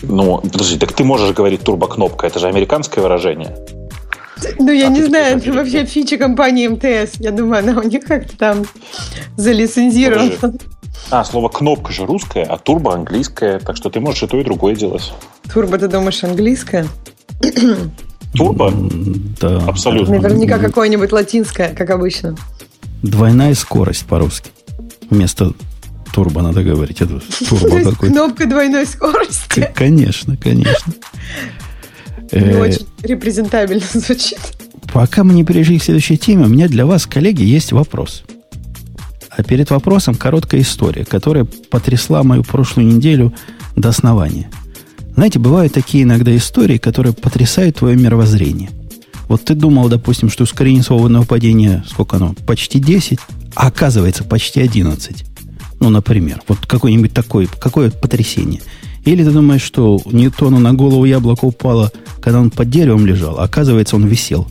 Ну, 0.04 0.40
подожди, 0.40 0.78
так 0.78 0.94
ты 0.94 1.04
можешь 1.04 1.34
говорить 1.34 1.62
турбо-кнопка, 1.62 2.28
это 2.28 2.40
же 2.40 2.48
американское 2.48 3.04
выражение. 3.04 3.56
Ну, 4.58 4.72
я 4.72 4.88
а 4.88 4.90
не 4.90 5.04
знаю, 5.04 5.38
это 5.38 5.54
вообще 5.54 5.86
фича 5.86 6.18
компании 6.18 6.68
МТС. 6.68 7.18
Я 7.20 7.32
думаю, 7.32 7.60
она 7.60 7.80
у 7.80 7.84
них 7.84 8.04
как-то 8.06 8.38
там 8.38 8.64
залицензирована. 9.38 10.32
А, 11.10 11.24
слово 11.24 11.50
кнопка 11.50 11.92
же 11.92 12.06
русское, 12.06 12.44
а 12.44 12.58
турбо 12.58 12.94
английское, 12.94 13.60
так 13.60 13.76
что 13.76 13.90
ты 13.90 14.00
можешь 14.00 14.24
и 14.24 14.28
то, 14.28 14.40
и 14.40 14.44
другое 14.44 14.76
делать. 14.76 15.14
Турбо, 15.54 15.78
ты 15.78 15.88
думаешь, 15.88 16.24
английское? 16.24 16.88
Турбо? 18.34 18.74
Да. 19.40 19.58
Абсолютно. 19.68 20.20
Наверняка 20.20 20.58
какое-нибудь 20.58 21.12
латинское, 21.12 21.74
как 21.74 21.90
обычно. 21.90 22.36
Двойная 23.04 23.54
скорость 23.56 24.06
по-русски. 24.06 24.52
Вместо 25.10 25.54
турбо 26.14 26.42
надо 26.42 26.64
говорить. 26.64 27.02
Это 27.02 27.22
турбо 27.48 27.80
какой-то. 27.84 28.14
Кнопка 28.14 28.46
двойной 28.46 28.86
скорости. 28.86 29.70
Конечно, 29.76 30.38
конечно. 30.38 30.94
Не 32.32 32.40
Э, 32.40 32.62
очень 32.62 32.88
репрезентабельно 33.04 33.84
звучит. 33.94 34.40
Пока 34.94 35.24
мы 35.24 35.34
не 35.34 35.44
перешли 35.44 35.80
к 35.80 35.84
следующей 35.84 36.18
теме, 36.18 36.46
у 36.46 36.50
меня 36.50 36.68
для 36.68 36.86
вас, 36.86 37.06
коллеги, 37.06 37.44
есть 37.44 37.72
вопрос. 37.72 38.24
А 39.30 39.44
перед 39.44 39.70
вопросом 39.70 40.16
короткая 40.16 40.62
история, 40.62 41.06
которая 41.06 41.46
потрясла 41.46 42.24
мою 42.24 42.44
прошлую 42.44 42.88
неделю 42.88 43.34
до 43.76 43.90
основания. 43.90 44.50
Знаете, 45.16 45.40
бывают 45.40 45.74
такие 45.74 46.04
иногда 46.04 46.36
истории, 46.36 46.78
которые 46.78 47.14
потрясают 47.14 47.78
твое 47.78 47.96
мировоззрение. 47.98 48.70
Вот 49.28 49.46
ты 49.46 49.54
думал, 49.56 49.88
допустим, 49.90 50.30
что 50.30 50.44
ускорение 50.44 50.84
свободного 50.84 51.24
падения, 51.26 51.84
сколько 51.90 52.18
оно, 52.18 52.36
почти 52.46 52.80
10, 52.80 53.20
а 53.56 53.68
оказывается 53.68 54.24
почти 54.24 54.62
11. 54.62 55.24
Ну, 55.80 55.90
например, 55.90 56.42
вот 56.48 56.60
какое-нибудь 56.66 57.14
такое, 57.14 57.48
какое 57.60 57.92
потрясение. 57.92 58.62
Или 59.06 59.24
ты 59.24 59.32
думаешь, 59.32 59.64
что 59.64 60.00
Ньютону 60.06 60.60
на 60.60 60.74
голову 60.74 61.06
яблоко 61.06 61.46
упало, 61.46 61.92
когда 62.22 62.40
он 62.40 62.52
под 62.52 62.70
деревом 62.70 63.06
лежал, 63.06 63.40
а 63.40 63.44
оказывается, 63.44 63.96
он 63.96 64.06
висел 64.06 64.48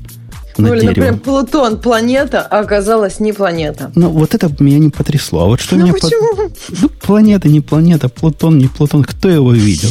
Ну, 0.59 0.75
или, 0.75 0.87
например, 0.87 0.95
деревом. 0.95 1.19
Плутон 1.21 1.81
планета, 1.81 2.43
а 2.43 2.61
оказалась 2.61 3.21
не 3.21 3.33
планета. 3.33 3.93
Ну, 3.95 4.09
вот 4.11 4.35
это 4.35 4.51
меня 4.59 4.79
не 4.79 4.91
потрясло. 4.91 5.43
А 5.43 5.47
вот 5.47 5.61
что 5.61 5.77
Ну 5.77 5.85
меня... 5.85 5.93
по- 5.93 6.01
почему? 6.01 6.51
Ну, 6.83 6.89
планета, 6.89 7.49
не 7.49 7.61
планета, 7.61 8.09
Плутон, 8.09 8.59
не 8.59 8.67
Плутон, 8.67 9.05
кто 9.05 9.29
его 9.29 9.53
видел? 9.53 9.91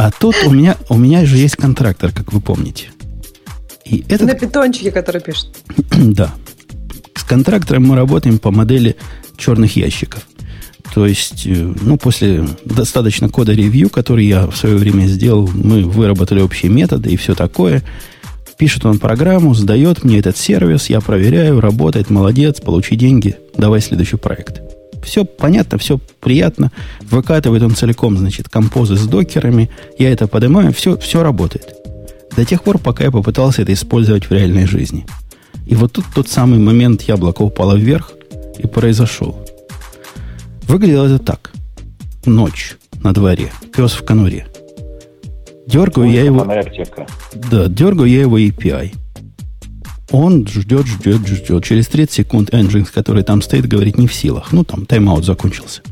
А 0.00 0.10
тут 0.10 0.34
у 0.46 0.50
меня, 0.50 0.78
у 0.88 0.96
меня 0.96 1.26
же 1.26 1.36
есть 1.36 1.56
контрактор, 1.56 2.10
как 2.10 2.32
вы 2.32 2.40
помните. 2.40 2.86
И 3.84 4.02
этот 4.08 4.28
На 4.28 4.34
питончике, 4.34 4.90
который 4.90 5.20
пишет. 5.20 5.48
да. 5.90 6.32
С 7.14 7.22
контрактором 7.22 7.84
мы 7.84 7.96
работаем 7.96 8.38
по 8.38 8.50
модели 8.50 8.96
черных 9.36 9.76
ящиков. 9.76 10.26
То 10.94 11.06
есть, 11.06 11.46
э, 11.46 11.74
ну, 11.82 11.98
после 11.98 12.46
достаточно 12.64 13.28
кода 13.28 13.52
ревью, 13.52 13.90
который 13.90 14.24
я 14.24 14.46
в 14.46 14.56
свое 14.56 14.76
время 14.76 15.04
сделал, 15.04 15.46
мы 15.52 15.82
выработали 15.82 16.40
общие 16.40 16.72
методы 16.72 17.10
и 17.10 17.18
все 17.18 17.34
такое. 17.34 17.82
Пишет 18.56 18.86
он 18.86 18.98
программу, 19.00 19.52
сдает 19.52 20.02
мне 20.02 20.18
этот 20.18 20.38
сервис, 20.38 20.88
я 20.88 21.02
проверяю, 21.02 21.60
работает, 21.60 22.08
молодец, 22.08 22.58
получи 22.62 22.96
деньги, 22.96 23.36
давай 23.54 23.82
следующий 23.82 24.16
проект. 24.16 24.62
Все 25.02 25.24
понятно, 25.24 25.78
все 25.78 25.98
приятно. 26.20 26.70
Выкатывает 27.02 27.62
он 27.62 27.74
целиком, 27.74 28.16
значит, 28.18 28.48
композы 28.48 28.96
с 28.96 29.06
докерами. 29.06 29.70
Я 29.98 30.10
это 30.12 30.26
поднимаю, 30.26 30.72
все, 30.72 30.96
все 30.98 31.22
работает. 31.22 31.74
До 32.36 32.44
тех 32.44 32.62
пор, 32.62 32.78
пока 32.78 33.04
я 33.04 33.10
попытался 33.10 33.62
это 33.62 33.72
использовать 33.72 34.26
в 34.26 34.32
реальной 34.32 34.66
жизни. 34.66 35.06
И 35.66 35.74
вот 35.74 35.92
тут 35.92 36.04
тот 36.14 36.28
самый 36.28 36.58
момент 36.58 37.02
яблоко 37.02 37.42
упало 37.42 37.76
вверх 37.76 38.12
и 38.58 38.66
произошел. 38.66 39.46
Выглядело 40.62 41.06
это 41.06 41.18
так. 41.18 41.52
Ночь 42.24 42.76
на 43.02 43.12
дворе. 43.12 43.50
Пес 43.74 43.92
в 43.92 44.04
конуре. 44.04 44.46
Дергаю 45.66 46.10
я 46.10 46.24
его... 46.24 46.42
аптека. 46.42 47.06
Да, 47.50 47.66
дергаю 47.66 48.08
я 48.08 48.20
его 48.22 48.38
API. 48.38 48.92
Он 50.10 50.46
ждет, 50.46 50.86
ждет, 50.86 51.26
ждет. 51.26 51.64
Через 51.64 51.86
30 51.88 52.12
секунд 52.12 52.50
Nginx, 52.50 52.88
который 52.92 53.22
там 53.22 53.42
стоит, 53.42 53.66
говорит, 53.66 53.96
не 53.96 54.08
в 54.08 54.14
силах. 54.14 54.52
Ну, 54.52 54.64
там 54.64 54.84
тайм-аут 54.84 55.24
закончился. 55.24 55.82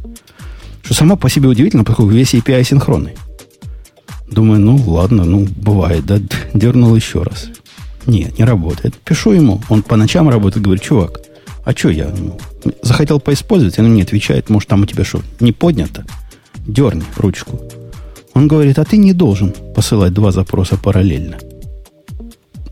Что 0.83 0.95
само 0.95 1.17
по 1.17 1.29
себе 1.29 1.49
удивительно, 1.49 1.85
поскольку 1.85 2.11
весь 2.11 2.35
API 2.35 2.65
синхронный. 2.65 3.17
Думаю, 4.31 4.61
ну, 4.61 4.77
ладно, 4.87 5.25
ну, 5.25 5.47
бывает, 5.57 6.05
да, 6.07 6.19
дернул 6.55 6.95
еще 6.95 7.23
раз. 7.23 7.49
Нет, 8.07 8.39
не 8.39 8.45
работает. 8.45 8.95
Пишу 8.97 9.33
ему, 9.33 9.61
он 9.69 9.83
по 9.83 9.97
ночам 9.97 10.29
работает, 10.29 10.65
говорит, 10.65 10.83
чувак, 10.83 11.21
а 11.65 11.73
что 11.73 11.91
я 11.91 12.11
ну, 12.17 12.39
захотел 12.83 13.21
поиспользовать, 13.21 13.79
он 13.79 13.91
мне 13.91 14.03
отвечает, 14.03 14.49
может, 14.49 14.69
там 14.69 14.83
у 14.83 14.87
тебя 14.87 15.05
что, 15.05 15.21
не 15.41 15.53
поднято? 15.53 16.07
Дерни 16.67 17.05
ручку. 17.17 17.61
Он 18.35 18.49
говорит, 18.49 18.79
а 18.79 18.85
ты 18.85 18.97
не 18.97 19.13
должен 19.13 19.55
посылать 19.75 20.15
два 20.15 20.33
запроса 20.33 20.77
параллельно. 20.77 21.37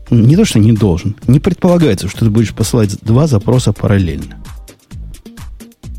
Не 0.09 0.35
то, 0.35 0.45
что 0.45 0.59
не 0.59 0.71
должен. 0.71 1.15
Не 1.27 1.39
предполагается, 1.39 2.07
что 2.07 2.19
ты 2.19 2.31
будешь 2.31 2.53
посылать 2.53 2.97
два 3.01 3.27
запроса 3.27 3.73
параллельно. 3.73 4.37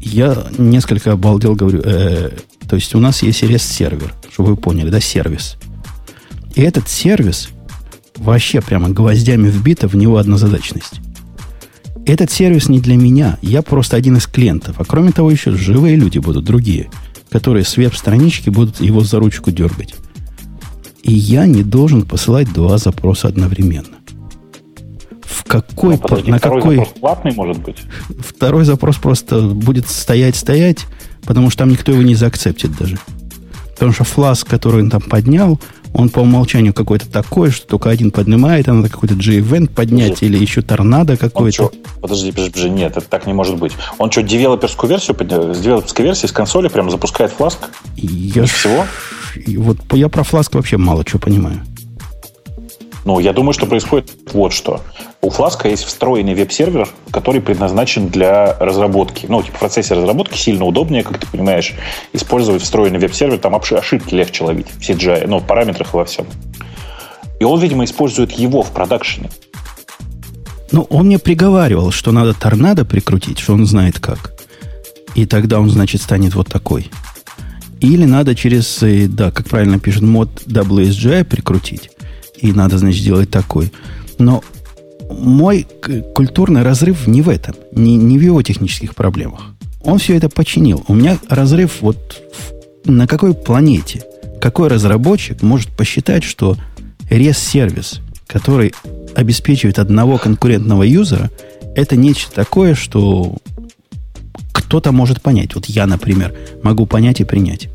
Я 0.00 0.46
несколько 0.56 1.12
обалдел, 1.12 1.54
говорю, 1.54 1.82
«Э, 1.84 2.30
то 2.68 2.76
есть 2.76 2.94
у 2.94 3.00
нас 3.00 3.22
есть 3.22 3.42
REST-сервер, 3.42 4.14
чтобы 4.30 4.50
вы 4.50 4.56
поняли, 4.56 4.90
да, 4.90 5.00
сервис. 5.00 5.56
И 6.54 6.62
этот 6.62 6.88
сервис 6.88 7.50
вообще 8.16 8.60
прямо 8.60 8.88
гвоздями 8.88 9.48
вбита 9.48 9.88
в 9.88 9.94
него 9.94 10.16
однозадачность. 10.16 11.00
Этот 12.06 12.30
сервис 12.30 12.68
не 12.68 12.80
для 12.80 12.96
меня, 12.96 13.38
я 13.42 13.62
просто 13.62 13.96
один 13.96 14.16
из 14.16 14.26
клиентов. 14.26 14.76
А 14.80 14.84
кроме 14.84 15.12
того, 15.12 15.30
еще 15.30 15.52
живые 15.52 15.96
люди 15.96 16.18
будут, 16.18 16.44
другие, 16.44 16.90
которые 17.30 17.64
с 17.64 17.76
веб-странички 17.76 18.48
будут 18.48 18.80
его 18.80 19.02
за 19.02 19.18
ручку 19.18 19.50
дергать. 19.50 19.94
И 21.02 21.12
я 21.12 21.46
не 21.46 21.62
должен 21.62 22.02
посылать 22.02 22.52
два 22.52 22.78
запроса 22.78 23.28
одновременно. 23.28 23.97
Какой, 25.48 25.94
Ну, 25.96 25.98
подожди, 25.98 26.30
на 26.30 26.38
второй 26.38 26.61
какой 26.61 26.76
запрос 26.76 26.98
платный 27.00 27.32
может 27.34 27.58
быть? 27.61 27.76
второй 28.20 28.64
запрос 28.64 28.96
просто 28.96 29.40
будет 29.40 29.88
стоять-стоять, 29.88 30.84
потому 31.24 31.48
что 31.50 31.61
там 31.61 31.70
никто 31.70 31.90
его 31.90 32.02
не 32.02 32.14
заакцептит 32.14 32.76
даже. 32.76 32.98
Потому 33.72 33.92
что 33.92 34.04
флас, 34.04 34.44
который 34.44 34.82
он 34.82 34.90
там 34.90 35.00
поднял, 35.00 35.58
он 35.94 36.11
по 36.11 36.18
умолчанию 36.20 36.74
какой-то 36.74 37.08
такой, 37.08 37.50
что 37.50 37.66
только 37.66 37.88
один 37.88 38.11
поднимает, 38.11 38.68
а 38.68 38.74
надо 38.74 38.90
какой-то 38.90 39.14
G-event 39.14 39.70
поднять 39.70 40.22
или 40.22 40.37
еще 40.37 40.61
торнадо 40.61 41.16
какой-то. 41.16 41.70
Подожди, 42.00 42.30
подожди, 42.32 42.32
подожди, 42.52 42.70
нет, 42.70 42.96
это 42.96 43.08
так 43.08 43.26
не 43.26 43.32
может 43.32 43.56
быть. 43.56 43.72
Он 43.98 44.11
что, 44.11 44.22
девелоперскую 44.22 44.90
версию 44.90 45.16
поднял? 45.16 45.54
С 45.54 45.61
девелоперской 45.61 46.04
версии, 46.04 46.26
с 46.26 46.32
консоли 46.32 46.68
прям 46.68 46.90
запускает 46.90 47.32
фласк? 47.32 47.70
Я, 47.96 48.44
ж- 48.44 48.50
всего? 48.50 48.84
и 49.46 49.56
вот 49.56 49.78
я 49.92 50.08
про 50.11 50.24
фласк 50.24 50.54
вообще 50.56 50.76
мало 50.76 51.04
чего 51.06 51.20
понимаю. 51.20 51.62
Ну, 53.04 53.20
я 53.20 53.32
думаю, 53.32 53.54
что 53.54 53.64
происходит 53.66 54.11
вот 54.32 54.52
что. 54.52 54.82
У 55.20 55.31
Фласка 55.31 55.68
есть 55.68 55.83
встроенный 55.85 56.35
веб-сервер, 56.35 56.88
который 57.11 57.40
предназначен 57.40 58.09
для 58.09 58.57
разработки. 58.59 59.26
Ну, 59.28 59.42
типа 59.42 59.57
в 59.57 59.61
процессе 59.61 59.94
разработки 59.94 60.38
сильно 60.38 60.64
удобнее, 60.64 61.02
как 61.02 61.18
ты 61.18 61.26
понимаешь, 61.26 61.74
использовать 62.12 62.62
встроенный 62.62 63.00
веб-сервер, 63.00 63.38
там 63.38 63.57
ошибки 63.57 64.14
легче 64.14 64.44
ловить 64.44 64.68
в 64.70 64.78
CGI, 64.78 65.26
ну, 65.26 65.38
в 65.38 65.46
параметрах 65.46 65.92
и 65.92 65.96
во 65.96 66.04
всем. 66.04 66.26
И 67.40 67.44
он, 67.44 67.61
видимо, 67.61 67.85
использует 67.85 68.31
его 68.33 68.62
в 68.62 68.70
продакшене. 68.70 69.31
Ну, 70.70 70.83
он 70.83 71.07
мне 71.07 71.18
приговаривал, 71.18 71.90
что 71.90 72.12
надо 72.12 72.33
торнадо 72.33 72.85
прикрутить, 72.85 73.40
что 73.40 73.54
он 73.54 73.66
знает 73.66 73.98
как. 73.98 74.35
И 75.16 75.26
тогда 75.26 75.59
он, 75.59 75.68
значит, 75.68 76.00
станет 76.00 76.35
вот 76.37 76.48
такой. 76.48 76.90
Или 77.81 78.04
надо 78.04 78.37
через, 78.37 78.83
э, 78.83 79.07
да, 79.09 79.33
как 79.33 79.48
правильно 79.48 79.81
пишет, 79.81 80.02
мод 80.02 80.28
WSGI 80.46 81.24
прикрутить. 81.24 81.90
И 82.37 82.52
надо, 82.52 82.78
значит, 82.78 83.02
делать 83.02 83.31
такой. 83.31 83.72
Но 84.18 84.42
мой 85.10 85.66
культурный 86.14 86.62
разрыв 86.62 87.06
не 87.06 87.22
в 87.22 87.28
этом, 87.28 87.54
не, 87.72 87.96
не 87.96 88.18
в 88.18 88.22
его 88.22 88.42
технических 88.42 88.94
проблемах. 88.94 89.54
Он 89.82 89.98
все 89.98 90.16
это 90.16 90.28
починил. 90.28 90.84
У 90.88 90.94
меня 90.94 91.18
разрыв 91.28 91.80
вот 91.80 92.22
в- 92.84 92.90
на 92.90 93.06
какой 93.06 93.34
планете, 93.34 94.02
какой 94.40 94.68
разработчик 94.68 95.42
может 95.42 95.68
посчитать, 95.76 96.24
что 96.24 96.56
REST-сервис, 97.10 98.00
который 98.26 98.74
обеспечивает 99.14 99.78
одного 99.78 100.18
конкурентного 100.18 100.82
юзера, 100.82 101.30
это 101.74 101.96
нечто 101.96 102.32
такое, 102.32 102.74
что 102.74 103.36
кто-то 104.52 104.92
может 104.92 105.22
понять. 105.22 105.54
Вот 105.54 105.66
я, 105.66 105.86
например, 105.86 106.34
могу 106.62 106.86
понять 106.86 107.20
и 107.20 107.24
принять. 107.24 107.68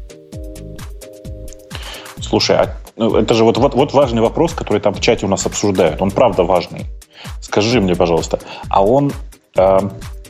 Слушай, 2.21 2.57
а, 2.57 2.77
ну, 2.95 3.15
это 3.15 3.33
же 3.33 3.43
вот, 3.43 3.57
вот, 3.57 3.73
вот 3.73 3.93
важный 3.93 4.21
вопрос, 4.21 4.53
который 4.53 4.79
там 4.79 4.93
в 4.93 5.01
чате 5.01 5.25
у 5.25 5.29
нас 5.29 5.45
обсуждают. 5.45 6.01
Он 6.01 6.11
правда 6.11 6.43
важный. 6.43 6.85
Скажи 7.41 7.81
мне, 7.81 7.95
пожалуйста, 7.95 8.39
а 8.69 8.83
он, 8.83 9.11
э, 9.55 9.79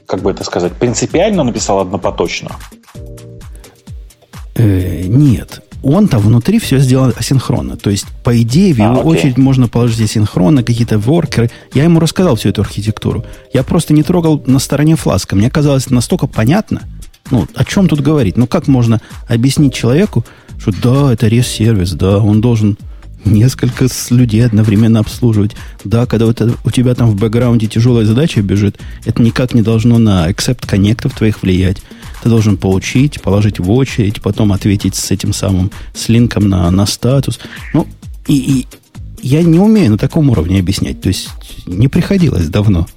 как 0.05 0.21
бы 0.21 0.31
это 0.31 0.43
сказать, 0.43 0.73
принципиально 0.73 1.43
написал 1.43 1.79
однопоточно? 1.79 2.51
Э, 4.55 5.03
нет. 5.07 5.61
Он-то 5.83 6.17
внутри 6.17 6.59
все 6.59 6.77
сделал 6.79 7.11
асинхронно. 7.17 7.75
То 7.75 7.89
есть, 7.89 8.05
по 8.23 8.41
идее, 8.41 8.73
в 8.73 8.79
А, 8.79 8.83
его 8.83 8.99
окей. 8.99 9.11
очередь 9.11 9.37
можно 9.37 9.67
положить 9.67 9.99
асинхронно 10.01 10.63
какие-то 10.63 10.97
воркеры. 10.97 11.51
Я 11.73 11.83
ему 11.83 11.99
рассказал 11.99 12.35
всю 12.35 12.49
эту 12.49 12.61
архитектуру. 12.61 13.25
Я 13.53 13.63
просто 13.63 13.93
не 13.93 14.03
трогал 14.03 14.41
на 14.45 14.59
стороне 14.59 14.95
фласка. 14.95 15.35
Мне 15.35 15.49
казалось 15.49 15.89
настолько 15.89 16.27
понятно. 16.27 16.83
Ну, 17.31 17.47
о 17.53 17.65
чем 17.65 17.89
тут 17.89 17.99
говорить? 18.01 18.37
Ну, 18.37 18.47
как 18.47 18.67
можно 18.67 19.01
объяснить 19.27 19.73
человеку, 19.73 20.23
что 20.57 20.71
да, 20.71 21.13
это 21.13 21.27
рес-сервис, 21.27 21.91
да, 21.93 22.19
он 22.19 22.39
должен 22.39 22.77
несколько 23.25 23.87
людей 24.09 24.45
одновременно 24.45 24.99
обслуживать. 24.99 25.55
Да, 25.83 26.05
когда 26.05 26.25
вот 26.25 26.41
это- 26.41 26.55
у 26.63 26.71
тебя 26.71 26.95
там 26.95 27.09
в 27.09 27.15
бэкграунде 27.15 27.67
тяжелая 27.67 28.05
задача 28.05 28.41
бежит, 28.41 28.79
это 29.05 29.21
никак 29.21 29.53
не 29.53 29.61
должно 29.61 29.97
на 29.97 30.29
accept 30.29 30.67
коннектов 30.67 31.13
твоих 31.13 31.41
влиять. 31.41 31.81
Ты 32.21 32.29
должен 32.29 32.57
получить, 32.57 33.21
положить 33.21 33.59
в 33.59 33.69
очередь, 33.71 34.21
потом 34.21 34.53
ответить 34.53 34.95
с 34.95 35.11
этим 35.11 35.33
самым, 35.33 35.71
с 35.93 36.09
линком 36.09 36.47
на, 36.47 36.69
на 36.71 36.85
статус. 36.85 37.39
Ну, 37.73 37.87
и, 38.27 38.35
и 38.35 38.67
я 39.21 39.43
не 39.43 39.59
умею 39.59 39.91
на 39.91 39.97
таком 39.97 40.29
уровне 40.29 40.59
объяснять. 40.59 41.01
То 41.01 41.09
есть 41.09 41.29
не 41.65 41.87
приходилось 41.87 42.47
давно. 42.47 42.87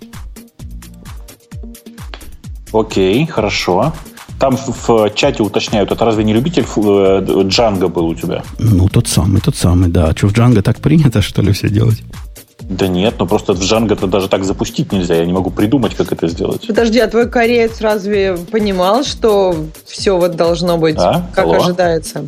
Окей, 2.72 3.26
хорошо. 3.26 3.94
Там 4.38 4.56
в, 4.56 5.10
чате 5.14 5.42
уточняют, 5.42 5.90
это 5.90 6.04
разве 6.04 6.22
не 6.22 6.34
любитель 6.34 6.66
э, 6.76 7.42
Джанга 7.48 7.88
был 7.88 8.06
у 8.06 8.14
тебя? 8.14 8.42
Ну, 8.58 8.88
тот 8.88 9.08
самый, 9.08 9.40
тот 9.40 9.56
самый, 9.56 9.88
да. 9.88 10.08
А 10.08 10.16
что, 10.16 10.28
в 10.28 10.32
Джанго 10.32 10.62
так 10.62 10.78
принято, 10.78 11.22
что 11.22 11.40
ли, 11.40 11.52
все 11.52 11.68
делать? 11.70 12.02
Да 12.68 12.88
нет, 12.88 13.14
ну 13.18 13.26
просто 13.26 13.52
в 13.54 13.60
Django-то 13.60 14.06
даже 14.06 14.28
так 14.28 14.44
запустить 14.44 14.92
нельзя. 14.92 15.14
Я 15.14 15.24
не 15.24 15.32
могу 15.32 15.50
придумать, 15.50 15.94
как 15.94 16.12
это 16.12 16.28
сделать. 16.28 16.66
Подожди, 16.66 16.98
а 16.98 17.08
твой 17.08 17.30
кореец 17.30 17.80
разве 17.80 18.36
понимал, 18.36 19.04
что 19.04 19.54
все 19.86 20.16
вот 20.18 20.36
должно 20.36 20.76
быть, 20.76 20.96
а? 20.98 21.28
как 21.34 21.44
Алло? 21.46 21.62
ожидается? 21.62 22.26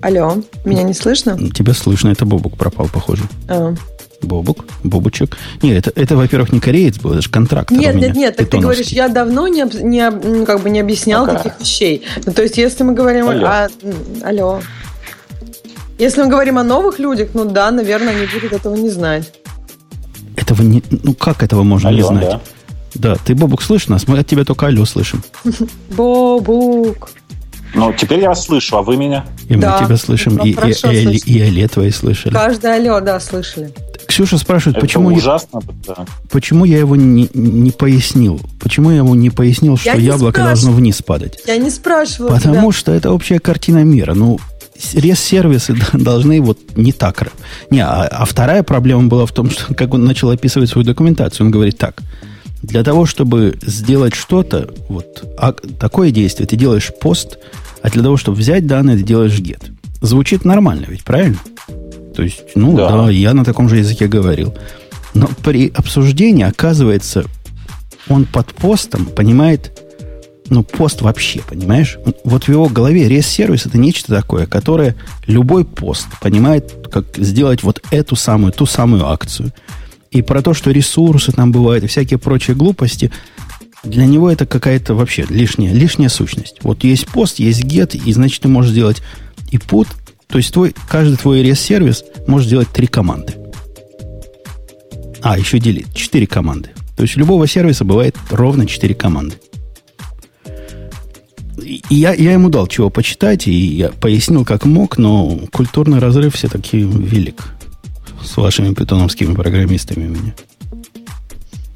Алло, 0.00 0.36
меня 0.64 0.82
не 0.82 0.94
слышно? 0.94 1.38
Тебя 1.50 1.74
слышно, 1.74 2.08
это 2.08 2.24
Бобук 2.24 2.56
пропал, 2.56 2.88
похоже. 2.92 3.24
А. 3.48 3.74
Бобук, 4.22 4.64
Бобучек. 4.84 5.36
Нет, 5.62 5.86
это, 5.86 6.00
это 6.00 6.16
во-первых, 6.16 6.52
не 6.52 6.60
кореец 6.60 6.98
был, 6.98 7.12
это 7.12 7.22
же 7.22 7.30
контракт. 7.30 7.70
Нет, 7.70 7.94
нет, 7.94 8.14
нет, 8.14 8.36
так 8.36 8.48
ты 8.48 8.58
говоришь, 8.58 8.88
я 8.88 9.08
давно 9.08 9.48
не, 9.48 9.64
не, 9.82 10.44
как 10.44 10.62
бы 10.62 10.70
не 10.70 10.80
объяснял 10.80 11.26
Пока. 11.26 11.38
таких 11.38 11.60
вещей. 11.60 12.02
Ну, 12.24 12.32
то 12.32 12.42
есть, 12.42 12.56
если 12.56 12.84
мы 12.84 12.94
говорим 12.94 13.28
алло. 13.28 13.46
о... 13.46 13.68
Алло. 14.22 14.60
Если 15.98 16.22
мы 16.22 16.28
говорим 16.28 16.58
о 16.58 16.64
новых 16.64 16.98
людях, 16.98 17.30
ну 17.34 17.44
да, 17.44 17.70
наверное, 17.70 18.14
они 18.14 18.26
будут 18.26 18.52
этого 18.52 18.74
не 18.74 18.90
знать. 18.90 19.32
Этого 20.36 20.62
не... 20.62 20.82
Ну, 20.90 21.14
как 21.14 21.42
этого 21.42 21.62
можно 21.62 21.88
алло, 21.88 21.98
не 21.98 22.18
знать? 22.18 22.30
Да. 22.30 22.40
Да, 22.94 23.16
ты, 23.16 23.34
Бобук, 23.34 23.62
слышишь 23.62 23.88
нас? 23.88 24.06
Мы 24.06 24.18
от 24.18 24.26
тебя 24.26 24.44
только 24.44 24.66
алло 24.66 24.84
слышим. 24.84 25.22
Бобук. 25.90 27.10
Ну, 27.74 27.92
теперь 27.92 28.20
я 28.20 28.28
вас 28.28 28.44
слышу, 28.44 28.76
а 28.76 28.82
вы 28.82 28.96
меня? 28.96 29.24
И 29.48 29.56
да. 29.56 29.78
мы 29.80 29.86
тебя 29.86 29.96
слышим, 29.96 30.36
ну, 30.36 30.44
и, 30.44 30.50
и, 30.50 31.16
и, 31.16 31.38
и 31.38 31.42
Оле 31.42 31.68
твои 31.68 31.90
слышали. 31.90 32.32
Каждое 32.32 32.76
алло, 32.76 33.00
да, 33.00 33.18
слышали. 33.18 33.72
Ксюша 34.06 34.36
спрашивает, 34.36 34.76
Это 34.76 34.86
почему, 34.86 35.08
ужасно, 35.08 35.60
я, 35.62 35.94
да. 35.94 36.06
почему 36.30 36.64
я 36.66 36.78
его 36.78 36.96
не, 36.96 37.30
не 37.32 37.70
пояснил? 37.70 38.40
Почему 38.60 38.90
я 38.90 38.98
ему 38.98 39.14
не 39.14 39.30
пояснил, 39.30 39.78
что 39.78 39.90
я 39.90 39.94
яблоко 39.94 40.40
спрашиваю. 40.40 40.44
должно 40.44 40.72
вниз 40.72 41.02
падать? 41.02 41.38
Я 41.46 41.56
не 41.56 41.70
спрашивала 41.70 42.34
Потому 42.34 42.60
тебя. 42.60 42.72
что 42.72 42.92
это 42.92 43.10
общая 43.10 43.38
картина 43.38 43.84
мира. 43.84 44.12
Ну, 44.12 44.38
рес-сервисы 44.92 45.76
должны 45.94 46.42
вот 46.42 46.58
не 46.76 46.92
так. 46.92 47.32
Не, 47.70 47.80
а, 47.80 48.06
а 48.06 48.24
вторая 48.24 48.62
проблема 48.62 49.04
была 49.04 49.24
в 49.24 49.32
том, 49.32 49.50
что 49.50 49.72
как 49.74 49.94
он 49.94 50.04
начал 50.04 50.30
описывать 50.30 50.68
свою 50.68 50.86
документацию, 50.86 51.46
он 51.46 51.50
говорит 51.50 51.78
так. 51.78 52.02
Для 52.62 52.84
того, 52.84 53.06
чтобы 53.06 53.58
сделать 53.60 54.14
что-то, 54.14 54.72
вот 54.88 55.34
а, 55.36 55.52
такое 55.52 56.10
действие, 56.10 56.46
ты 56.46 56.56
делаешь 56.56 56.92
пост, 57.00 57.38
а 57.82 57.90
для 57.90 58.02
того, 58.02 58.16
чтобы 58.16 58.36
взять 58.36 58.66
данные, 58.66 58.96
ты 58.96 59.02
делаешь 59.02 59.38
get. 59.38 59.62
Звучит 60.00 60.44
нормально 60.44 60.86
ведь, 60.88 61.04
правильно? 61.04 61.38
То 62.14 62.22
есть, 62.22 62.42
ну 62.54 62.76
да. 62.76 62.90
да, 62.90 63.10
я 63.10 63.34
на 63.34 63.44
таком 63.44 63.68
же 63.68 63.78
языке 63.78 64.06
говорил. 64.06 64.54
Но 65.14 65.28
при 65.42 65.68
обсуждении, 65.74 66.44
оказывается, 66.44 67.24
он 68.08 68.24
под 68.26 68.52
постом 68.54 69.06
понимает, 69.06 69.80
ну, 70.48 70.62
пост 70.62 71.02
вообще, 71.02 71.40
понимаешь? 71.40 71.98
Вот 72.24 72.44
в 72.44 72.48
его 72.48 72.68
голове 72.68 73.08
рес-сервис 73.08 73.66
это 73.66 73.78
нечто 73.78 74.14
такое, 74.14 74.46
которое 74.46 74.96
любой 75.26 75.64
пост 75.64 76.06
понимает, 76.20 76.88
как 76.90 77.16
сделать 77.16 77.62
вот 77.62 77.82
эту 77.90 78.16
самую, 78.16 78.52
ту 78.52 78.66
самую 78.66 79.06
акцию. 79.06 79.52
И 80.12 80.20
про 80.20 80.42
то, 80.42 80.52
что 80.54 80.70
ресурсы 80.70 81.32
там 81.32 81.52
бывают 81.52 81.84
и 81.84 81.88
всякие 81.88 82.18
прочие 82.18 82.54
глупости, 82.54 83.10
для 83.82 84.04
него 84.06 84.30
это 84.30 84.46
какая-то 84.46 84.94
вообще 84.94 85.26
лишняя, 85.28 85.72
лишняя 85.72 86.10
сущность. 86.10 86.58
Вот 86.62 86.84
есть 86.84 87.08
пост, 87.08 87.38
есть 87.38 87.64
get, 87.64 88.00
и 88.00 88.12
значит 88.12 88.42
ты 88.42 88.48
можешь 88.48 88.70
сделать 88.70 89.02
и 89.50 89.56
put, 89.56 89.88
то 90.28 90.38
есть 90.38 90.52
твой, 90.52 90.74
каждый 90.88 91.16
твой 91.16 91.42
REST-сервис 91.42 92.04
может 92.26 92.46
сделать 92.46 92.68
три 92.68 92.86
команды. 92.86 93.34
А, 95.22 95.38
еще 95.38 95.58
делит. 95.58 95.92
Четыре 95.94 96.26
команды. 96.26 96.70
То 96.96 97.02
есть 97.02 97.16
у 97.16 97.20
любого 97.20 97.46
сервиса 97.46 97.84
бывает 97.84 98.16
ровно 98.30 98.66
четыре 98.66 98.94
команды. 98.94 99.36
И 101.58 101.94
я, 101.94 102.12
я 102.12 102.32
ему 102.32 102.50
дал 102.50 102.66
чего 102.66 102.90
почитать, 102.90 103.46
и 103.46 103.52
я 103.52 103.88
пояснил, 103.88 104.44
как 104.44 104.64
мог, 104.64 104.98
но 104.98 105.40
культурный 105.52 106.00
разрыв 106.00 106.34
все-таки 106.34 106.78
велик 106.78 107.44
с 108.24 108.36
вашими 108.36 108.74
питоновскими 108.74 109.34
программистами 109.34 110.06
у 110.06 110.10
меня. 110.10 110.34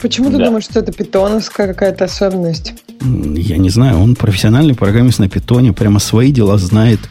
Почему 0.01 0.31
да. 0.31 0.39
ты 0.39 0.45
думаешь, 0.45 0.65
что 0.65 0.81
это 0.81 0.93
питоновская 0.93 1.69
какая-то 1.69 2.05
особенность? 2.05 2.75
Я 3.01 3.57
не 3.57 3.71
знаю, 3.71 3.99
он 3.99 4.15
профессиональный 4.15 4.75
программист 4.75 5.19
на 5.19 5.29
питоне, 5.29 5.73
прямо 5.73 5.99
свои 5.99 6.33
дела 6.33 6.59
знает– 6.59 7.01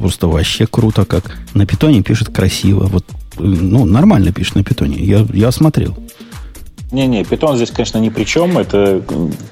Просто 0.00 0.28
вообще 0.28 0.66
круто, 0.66 1.04
как 1.04 1.38
на 1.52 1.66
питоне 1.66 2.02
пишет 2.02 2.30
красиво. 2.30 2.86
Вот, 2.86 3.04
ну, 3.36 3.84
нормально 3.84 4.32
пишет 4.32 4.54
на 4.54 4.64
питоне. 4.64 4.96
Я, 4.96 5.26
я 5.34 5.52
смотрел. 5.52 5.94
Не-не, 6.90 7.22
питон 7.22 7.56
здесь, 7.56 7.70
конечно, 7.70 7.98
ни 7.98 8.08
при 8.08 8.24
чем. 8.24 8.56
Это 8.56 9.02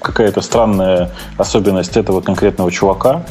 какая-то 0.01 0.41
странная 0.41 1.11
особенность 1.37 1.95
этого 1.97 2.21
конкретного 2.21 2.71
чувака. 2.71 3.27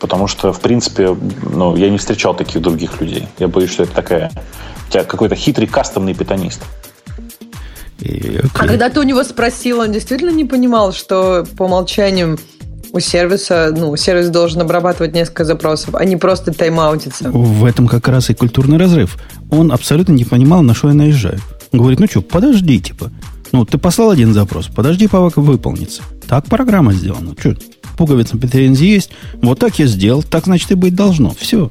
Потому 0.00 0.26
что, 0.26 0.52
в 0.52 0.60
принципе, 0.60 1.16
ну, 1.42 1.76
я 1.76 1.90
не 1.90 1.98
встречал 1.98 2.34
таких 2.34 2.60
других 2.62 3.00
людей. 3.00 3.26
Я 3.38 3.48
боюсь, 3.48 3.70
что 3.70 3.84
это 3.84 3.92
такая... 3.92 4.30
У 4.88 4.92
тебя 4.92 5.04
какой-то 5.04 5.34
хитрый 5.34 5.66
кастомный 5.66 6.14
питонист. 6.14 6.62
И, 8.00 8.06
okay. 8.06 8.50
А 8.54 8.66
когда 8.66 8.90
ты 8.90 9.00
у 9.00 9.02
него 9.02 9.24
спросил, 9.24 9.80
он 9.80 9.92
действительно 9.92 10.30
не 10.30 10.44
понимал, 10.44 10.92
что 10.92 11.46
по 11.56 11.64
умолчанию 11.64 12.38
у 12.92 13.00
сервиса, 13.00 13.74
ну, 13.76 13.96
сервис 13.96 14.28
должен 14.28 14.60
обрабатывать 14.60 15.14
несколько 15.14 15.44
запросов, 15.44 15.94
а 15.94 16.04
не 16.04 16.16
просто 16.16 16.52
тайм-аутиться. 16.52 17.30
В 17.30 17.64
этом 17.64 17.88
как 17.88 18.06
раз 18.06 18.30
и 18.30 18.34
культурный 18.34 18.76
разрыв. 18.76 19.16
Он 19.50 19.72
абсолютно 19.72 20.12
не 20.12 20.24
понимал, 20.24 20.62
на 20.62 20.74
что 20.74 20.88
я 20.88 20.94
наезжаю. 20.94 21.40
Он 21.72 21.80
говорит, 21.80 21.98
ну 21.98 22.06
что, 22.06 22.22
подожди, 22.22 22.80
типа. 22.80 23.10
Ну, 23.50 23.64
ты 23.64 23.78
послал 23.78 24.10
один 24.10 24.32
запрос, 24.32 24.66
подожди, 24.68 25.08
пока 25.08 25.40
выполнится. 25.40 26.02
Так 26.28 26.46
программа 26.46 26.92
сделана. 26.92 27.34
Что, 27.38 27.54
пуговица 27.96 28.36
претензии 28.36 28.86
есть? 28.86 29.10
Вот 29.34 29.58
так 29.58 29.78
я 29.78 29.86
сделал, 29.86 30.22
так, 30.22 30.44
значит, 30.44 30.70
и 30.70 30.74
быть 30.74 30.94
должно. 30.94 31.34
Все. 31.38 31.70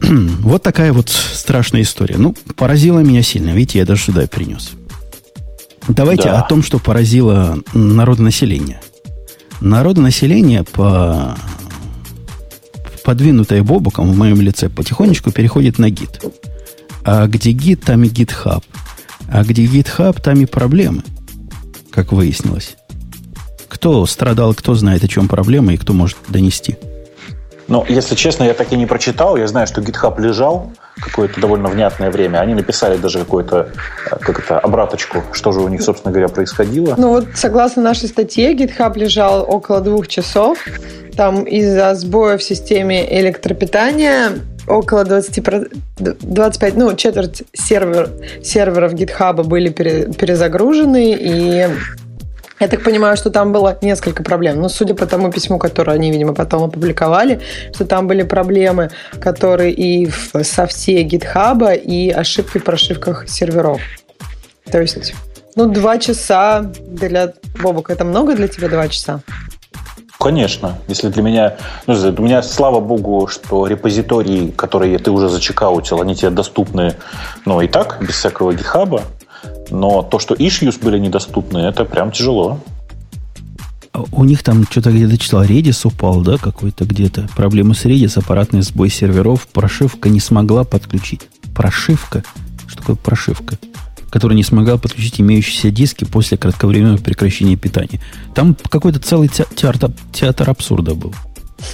вот 0.40 0.62
такая 0.62 0.92
вот 0.92 1.08
страшная 1.08 1.82
история. 1.82 2.16
Ну, 2.18 2.34
поразила 2.56 3.00
меня 3.00 3.22
сильно. 3.22 3.50
Видите, 3.50 3.78
я 3.78 3.86
даже 3.86 4.02
сюда 4.02 4.26
принес. 4.26 4.70
Давайте 5.88 6.24
да. 6.24 6.40
о 6.40 6.48
том, 6.48 6.62
что 6.62 6.78
поразило 6.78 7.58
народонаселение. 7.74 8.80
Народонаселение 9.60 10.64
по 10.64 11.36
подвинутое 13.04 13.62
Бобуком 13.62 14.12
в 14.12 14.16
моем 14.16 14.40
лице 14.40 14.68
потихонечку 14.68 15.32
переходит 15.32 15.78
на 15.78 15.90
гид. 15.90 16.22
А 17.04 17.26
где 17.26 17.52
гид, 17.52 17.82
там 17.82 18.04
и 18.04 18.08
гитхаб. 18.08 18.64
А 19.28 19.42
где 19.44 19.64
гитхаб, 19.66 20.20
там 20.20 20.40
и 20.40 20.44
проблемы, 20.44 21.02
как 21.90 22.12
выяснилось. 22.12 22.76
Кто 23.70 24.04
страдал, 24.04 24.52
кто 24.52 24.74
знает, 24.74 25.04
о 25.04 25.08
чем 25.08 25.28
проблема 25.28 25.72
и 25.72 25.76
кто 25.76 25.92
может 25.92 26.18
донести. 26.28 26.76
Ну, 27.68 27.84
если 27.88 28.16
честно, 28.16 28.42
я 28.42 28.52
так 28.52 28.72
и 28.72 28.76
не 28.76 28.84
прочитал. 28.84 29.36
Я 29.36 29.46
знаю, 29.46 29.68
что 29.68 29.80
GitHub 29.80 30.20
лежал 30.20 30.72
какое-то 31.00 31.40
довольно 31.40 31.68
внятное 31.68 32.10
время. 32.10 32.38
Они 32.40 32.52
написали 32.52 32.96
даже 32.96 33.20
какую-то 33.20 33.68
э, 34.10 34.16
как 34.18 34.40
это, 34.40 34.58
обраточку, 34.58 35.22
что 35.32 35.52
же 35.52 35.60
у 35.60 35.68
них, 35.68 35.80
собственно 35.80 36.10
говоря, 36.10 36.28
происходило. 36.28 36.96
Ну 36.98 37.10
вот, 37.10 37.28
согласно 37.34 37.80
нашей 37.80 38.08
статье, 38.08 38.54
GitHub 38.54 38.98
лежал 38.98 39.44
около 39.48 39.80
двух 39.80 40.08
часов. 40.08 40.58
Там 41.16 41.44
из-за 41.44 41.94
сбоя 41.94 42.38
в 42.38 42.42
системе 42.42 43.06
электропитания 43.20 44.32
около 44.66 45.04
20, 45.04 45.44
25, 45.98 46.76
ну, 46.76 46.96
четверть 46.96 47.44
сервер, 47.52 48.10
серверов 48.42 48.94
GitHub 48.94 49.44
были 49.44 49.68
перезагружены, 49.68 51.16
и 51.18 51.68
я 52.60 52.68
так 52.68 52.84
понимаю, 52.84 53.16
что 53.16 53.30
там 53.30 53.52
было 53.52 53.78
несколько 53.80 54.22
проблем. 54.22 54.60
Но 54.60 54.68
судя 54.68 54.94
по 54.94 55.06
тому 55.06 55.32
письму, 55.32 55.58
которое 55.58 55.92
они, 55.92 56.12
видимо, 56.12 56.34
потом 56.34 56.64
опубликовали, 56.64 57.40
что 57.74 57.86
там 57.86 58.06
были 58.06 58.22
проблемы, 58.22 58.90
которые 59.20 59.72
и 59.72 60.06
в 60.06 60.44
софте 60.44 61.02
GitHub, 61.02 61.76
и 61.76 62.10
ошибки 62.10 62.58
в 62.58 62.64
прошивках 62.64 63.28
серверов. 63.28 63.80
То 64.70 64.80
есть, 64.80 65.14
ну, 65.56 65.66
два 65.66 65.98
часа 65.98 66.70
для... 66.86 67.32
Бобок, 67.60 67.90
это 67.90 68.04
много 68.04 68.36
для 68.36 68.46
тебя 68.46 68.68
два 68.68 68.88
часа? 68.88 69.20
Конечно. 70.18 70.78
Если 70.86 71.08
для 71.08 71.22
меня... 71.22 71.56
Ну, 71.86 71.94
у 71.94 72.22
меня, 72.22 72.42
слава 72.42 72.80
богу, 72.80 73.26
что 73.26 73.66
репозитории, 73.66 74.50
которые 74.50 74.98
ты 74.98 75.10
уже 75.10 75.30
зачекаутил, 75.30 76.02
они 76.02 76.14
тебе 76.14 76.30
доступны, 76.30 76.96
ну, 77.46 77.62
и 77.62 77.68
так, 77.68 77.98
без 78.02 78.16
всякого 78.16 78.52
гитхаба. 78.52 79.02
Но 79.70 80.02
то, 80.02 80.18
что 80.18 80.34
issues 80.34 80.82
были 80.82 80.98
недоступны, 80.98 81.58
это 81.58 81.84
прям 81.84 82.10
тяжело. 82.10 82.60
У 84.12 84.24
них 84.24 84.42
там 84.42 84.64
что-то 84.70 84.92
где-то 84.92 85.18
читал, 85.18 85.44
Redis 85.44 85.80
упал, 85.84 86.20
да, 86.20 86.38
какой-то 86.38 86.84
где-то. 86.84 87.28
Проблемы 87.34 87.74
с 87.74 87.84
Redis, 87.84 88.18
аппаратный 88.18 88.62
сбой 88.62 88.88
серверов, 88.88 89.48
прошивка 89.48 90.08
не 90.08 90.20
смогла 90.20 90.64
подключить. 90.64 91.22
Прошивка? 91.54 92.22
Что 92.68 92.78
такое 92.78 92.96
прошивка? 92.96 93.58
Которая 94.10 94.36
не 94.36 94.44
смогла 94.44 94.76
подключить 94.76 95.20
имеющиеся 95.20 95.70
диски 95.70 96.04
после 96.04 96.36
кратковременного 96.36 96.98
прекращения 96.98 97.56
питания. 97.56 98.00
Там 98.34 98.56
какой-то 98.70 99.00
целый 99.00 99.28
театр, 99.28 99.90
театр 100.12 100.50
абсурда 100.50 100.94
был. 100.94 101.14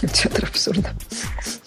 Театр 0.12 0.48
абсурда. 0.50 0.90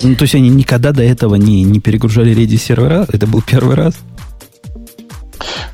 Ну, 0.02 0.16
то 0.16 0.24
есть 0.24 0.36
они 0.36 0.50
никогда 0.50 0.91
до 0.91 1.04
этого 1.04 1.36
не, 1.36 1.64
не 1.64 1.80
перегружали 1.80 2.36
Redis 2.36 2.58
сервера? 2.58 3.08
Это 3.12 3.28
был 3.28 3.41
первый 3.41 3.76
раз? 3.76 3.95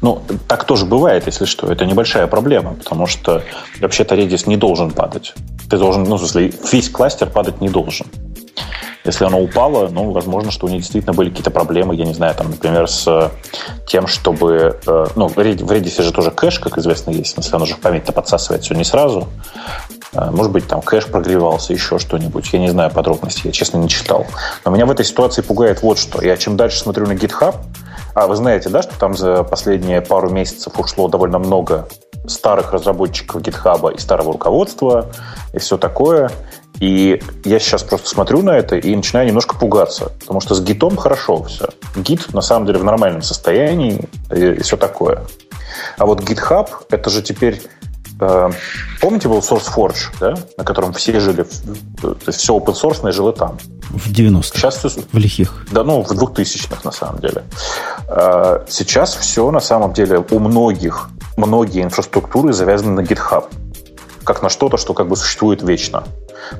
Ну, 0.01 0.21
так 0.47 0.65
тоже 0.65 0.85
бывает, 0.85 1.25
если 1.25 1.45
что. 1.45 1.71
Это 1.71 1.85
небольшая 1.85 2.27
проблема, 2.27 2.73
потому 2.73 3.07
что 3.07 3.43
вообще-то 3.79 4.15
Redis 4.15 4.47
не 4.47 4.57
должен 4.57 4.91
падать. 4.91 5.33
Ты 5.69 5.77
должен, 5.77 6.03
ну, 6.03 6.15
в 6.15 6.19
смысле, 6.19 6.53
весь 6.71 6.89
кластер 6.89 7.29
падать 7.29 7.61
не 7.61 7.69
должен. 7.69 8.07
Если 9.05 9.23
оно 9.23 9.39
упало, 9.39 9.87
ну, 9.89 10.11
возможно, 10.11 10.49
что 10.49 10.65
у 10.65 10.69
них 10.69 10.81
действительно 10.81 11.13
были 11.13 11.29
какие-то 11.29 11.51
проблемы, 11.51 11.95
я 11.95 12.05
не 12.05 12.13
знаю, 12.13 12.33
там, 12.33 12.49
например, 12.49 12.89
с 12.89 13.31
тем, 13.85 14.07
чтобы... 14.07 14.79
Э, 14.87 15.05
ну, 15.15 15.27
в 15.27 15.37
Redis 15.37 16.01
же 16.01 16.11
тоже 16.11 16.31
кэш, 16.31 16.59
как 16.59 16.79
известно, 16.79 17.11
есть. 17.11 17.31
В 17.31 17.33
смысле, 17.35 17.55
оно 17.57 17.65
же 17.65 17.75
в 17.75 17.79
память-то 17.79 18.11
подсасывает 18.11 18.63
все 18.63 18.73
не 18.73 18.83
сразу. 18.83 19.27
Э, 20.13 20.31
может 20.31 20.51
быть, 20.51 20.67
там 20.67 20.81
кэш 20.81 21.05
прогревался, 21.05 21.73
еще 21.73 21.99
что-нибудь. 21.99 22.49
Я 22.51 22.59
не 22.59 22.69
знаю 22.69 22.89
подробностей, 22.89 23.43
я, 23.45 23.51
честно, 23.51 23.77
не 23.77 23.89
читал. 23.89 24.25
Но 24.65 24.71
меня 24.71 24.87
в 24.87 24.91
этой 24.91 25.05
ситуации 25.05 25.43
пугает 25.43 25.83
вот 25.83 25.99
что. 25.99 26.23
Я 26.23 26.35
чем 26.35 26.57
дальше 26.57 26.79
смотрю 26.79 27.05
на 27.05 27.13
GitHub, 27.13 27.57
а 28.15 28.27
вы 28.27 28.35
знаете, 28.37 28.69
да, 28.69 28.81
что 28.81 28.97
там 28.97 29.13
за 29.13 29.43
последние 29.43 30.01
пару 30.01 30.29
месяцев 30.29 30.79
ушло 30.79 31.09
довольно 31.09 31.37
много 31.37 31.87
старых 32.27 32.71
разработчиков 32.71 33.41
GitHub 33.41 33.93
и 33.93 33.99
старого 33.99 34.31
руководства 34.33 35.07
и 35.53 35.59
все 35.59 35.77
такое. 35.77 36.31
И 36.79 37.21
я 37.43 37.59
сейчас 37.59 37.83
просто 37.83 38.09
смотрю 38.09 38.41
на 38.41 38.51
это 38.51 38.77
и 38.77 38.95
начинаю 38.95 39.27
немножко 39.27 39.55
пугаться, 39.57 40.11
потому 40.21 40.39
что 40.39 40.55
с 40.55 40.61
гитом 40.61 40.95
хорошо 40.95 41.43
все. 41.43 41.69
Гит 41.95 42.33
на 42.33 42.41
самом 42.41 42.65
деле 42.65 42.79
в 42.79 42.85
нормальном 42.85 43.21
состоянии 43.21 44.07
и, 44.31 44.53
и 44.53 44.61
все 44.61 44.77
такое. 44.77 45.25
А 45.97 46.05
вот 46.05 46.21
GitHub 46.21 46.69
это 46.89 47.09
же 47.09 47.21
теперь 47.21 47.61
Помните, 48.17 49.27
был 49.27 49.39
SourceForge, 49.39 50.15
да, 50.19 50.35
на 50.57 50.63
котором 50.63 50.93
все 50.93 51.19
жили, 51.19 51.45
то 52.01 52.17
есть 52.27 52.39
все 52.39 52.57
open 52.57 52.73
source 52.73 53.11
жило 53.11 53.33
там. 53.33 53.57
В 53.89 54.11
90-х. 54.11 54.43
Сейчас 54.43 54.77
все... 54.77 54.89
В 55.11 55.17
лихих. 55.17 55.65
Да, 55.71 55.83
ну, 55.83 56.01
в 56.01 56.11
2000-х, 56.11 56.81
на 56.83 56.91
самом 56.91 57.19
деле. 57.19 57.43
Э, 58.07 58.59
сейчас 58.67 59.15
все, 59.15 59.51
на 59.51 59.59
самом 59.59 59.93
деле, 59.93 60.23
у 60.31 60.39
многих, 60.39 61.09
многие 61.37 61.83
инфраструктуры 61.83 62.53
завязаны 62.53 63.01
на 63.01 63.05
GitHub. 63.05 63.45
Как 64.23 64.41
на 64.41 64.49
что-то, 64.49 64.77
что 64.77 64.93
как 64.93 65.07
бы 65.07 65.15
существует 65.15 65.61
вечно. 65.61 66.03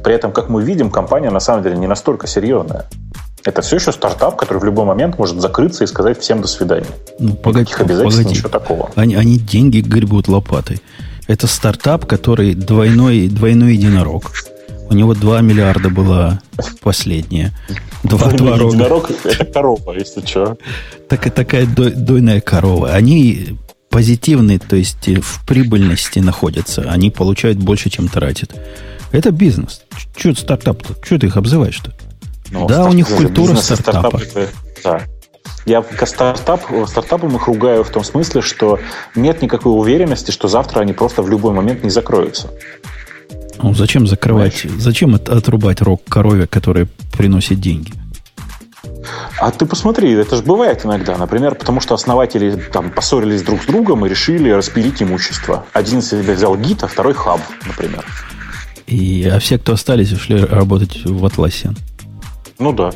При 0.03 0.13
этом, 0.13 0.31
как 0.31 0.49
мы 0.49 0.61
видим, 0.61 0.91
компания 0.91 1.31
на 1.31 1.39
самом 1.39 1.63
деле 1.63 1.77
не 1.77 1.87
настолько 1.87 2.27
серьезная. 2.27 2.85
Это 3.43 3.61
все 3.61 3.75
еще 3.75 3.91
стартап, 3.91 4.37
который 4.37 4.57
в 4.57 4.63
любой 4.63 4.85
момент 4.85 5.19
может 5.19 5.39
закрыться 5.39 5.83
и 5.83 5.87
сказать 5.87 6.19
всем 6.19 6.41
до 6.41 6.47
свидания. 6.47 6.87
Ну, 7.19 7.33
погоди, 7.33 7.61
Никаких 7.61 7.81
обязательств, 7.81 8.17
погоди. 8.17 8.35
ничего 8.35 8.49
такого. 8.49 8.91
Они, 8.95 9.15
они 9.15 9.37
деньги 9.37 9.79
гребут 9.81 10.27
лопатой. 10.27 10.81
Это 11.27 11.47
стартап, 11.47 12.05
который 12.05 12.53
двойной, 12.53 13.27
двойной 13.27 13.73
единорог. 13.75 14.31
У 14.89 14.93
него 14.93 15.15
2 15.15 15.41
миллиарда 15.41 15.89
было 15.89 16.41
последнее. 16.81 17.51
Два, 18.03 18.31
два 18.31 18.55
единорог– 18.55 19.09
это 19.23 19.45
корова, 19.45 19.93
если 19.93 20.23
что. 20.25 20.57
Так, 21.09 21.33
такая 21.33 21.65
дойная 21.65 22.39
корова. 22.41 22.91
Они 22.91 23.57
позитивные, 23.89 24.59
то 24.59 24.75
есть 24.75 25.07
в 25.07 25.45
прибыльности 25.45 26.19
находятся. 26.19 26.83
Они 26.83 27.09
получают 27.09 27.57
больше, 27.57 27.89
чем 27.89 28.07
тратят. 28.07 28.53
Это 29.11 29.31
бизнес. 29.31 29.81
Это 30.15 30.39
стартап-то? 30.39 30.95
Что 31.03 31.17
ты 31.17 31.27
их 31.27 31.37
обзываешь-то? 31.37 31.93
Ну, 32.51 32.67
да, 32.67 32.85
у 32.85 32.93
них 32.93 33.07
культура 33.07 33.55
стартапа. 33.55 34.19
Стартап 34.19 34.21
это, 34.21 34.49
да. 34.83 35.01
Я 35.65 35.83
стартап, 36.05 36.61
стартапам 36.87 37.35
их 37.35 37.47
ругаю 37.47 37.83
в 37.83 37.89
том 37.89 38.03
смысле, 38.03 38.41
что 38.41 38.79
нет 39.15 39.41
никакой 39.41 39.71
уверенности, 39.71 40.31
что 40.31 40.47
завтра 40.47 40.81
они 40.81 40.93
просто 40.93 41.23
в 41.23 41.29
любой 41.29 41.53
момент 41.53 41.83
не 41.83 41.89
закроются. 41.89 42.49
Ну, 43.61 43.73
зачем 43.73 44.05
закрывать? 44.05 44.61
Понимаешь? 44.61 44.83
Зачем 44.83 45.15
отрубать 45.15 45.81
рог 45.81 46.03
корове, 46.07 46.45
который 46.45 46.87
приносит 47.17 47.59
деньги? 47.59 47.93
А 49.39 49.51
ты 49.51 49.65
посмотри, 49.65 50.11
это 50.13 50.37
же 50.37 50.43
бывает 50.43 50.85
иногда. 50.85 51.17
Например, 51.17 51.55
потому 51.55 51.81
что 51.81 51.95
основатели 51.95 52.55
там 52.71 52.91
поссорились 52.91 53.41
друг 53.41 53.63
с 53.63 53.65
другом 53.65 54.05
и 54.05 54.09
решили 54.09 54.49
распилить 54.49 55.01
имущество. 55.01 55.65
Один 55.73 56.01
себе 56.01 56.33
взял 56.33 56.55
гид, 56.55 56.83
а 56.83 56.87
второй 56.87 57.13
хаб, 57.13 57.41
например. 57.65 58.05
И, 58.87 59.27
а 59.27 59.39
все, 59.39 59.57
кто 59.57 59.73
остались, 59.73 60.13
ушли 60.13 60.37
работать 60.37 61.03
в 61.03 61.25
Atlassian. 61.25 61.75
Ну 62.59 62.71
да. 62.71 62.91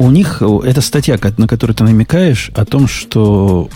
У 0.00 0.10
них, 0.10 0.40
эта 0.40 0.80
статья, 0.80 1.18
на 1.36 1.46
которую 1.46 1.76
ты 1.76 1.84
намекаешь, 1.84 2.50
о 2.54 2.64
том, 2.64 2.88
что 2.88 3.68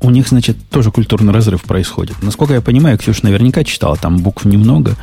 у 0.00 0.10
них, 0.10 0.26
значит, 0.26 0.56
тоже 0.70 0.90
культурный 0.90 1.32
разрыв 1.32 1.62
происходит. 1.62 2.20
Насколько 2.20 2.54
я 2.54 2.60
понимаю, 2.60 2.98
Ксюша 2.98 3.20
наверняка 3.26 3.62
читала, 3.62 3.96
там 3.96 4.16
букв 4.18 4.44
немного. 4.44 4.96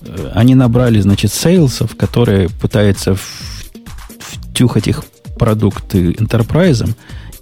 Э, 0.00 0.30
они 0.34 0.54
набрали, 0.54 1.00
значит, 1.00 1.34
сейлсов, 1.34 1.96
которые 1.96 2.48
пытаются 2.48 3.14
втюхать 4.18 4.88
их 4.88 5.04
продукты 5.38 6.12
enterprise, 6.12 6.88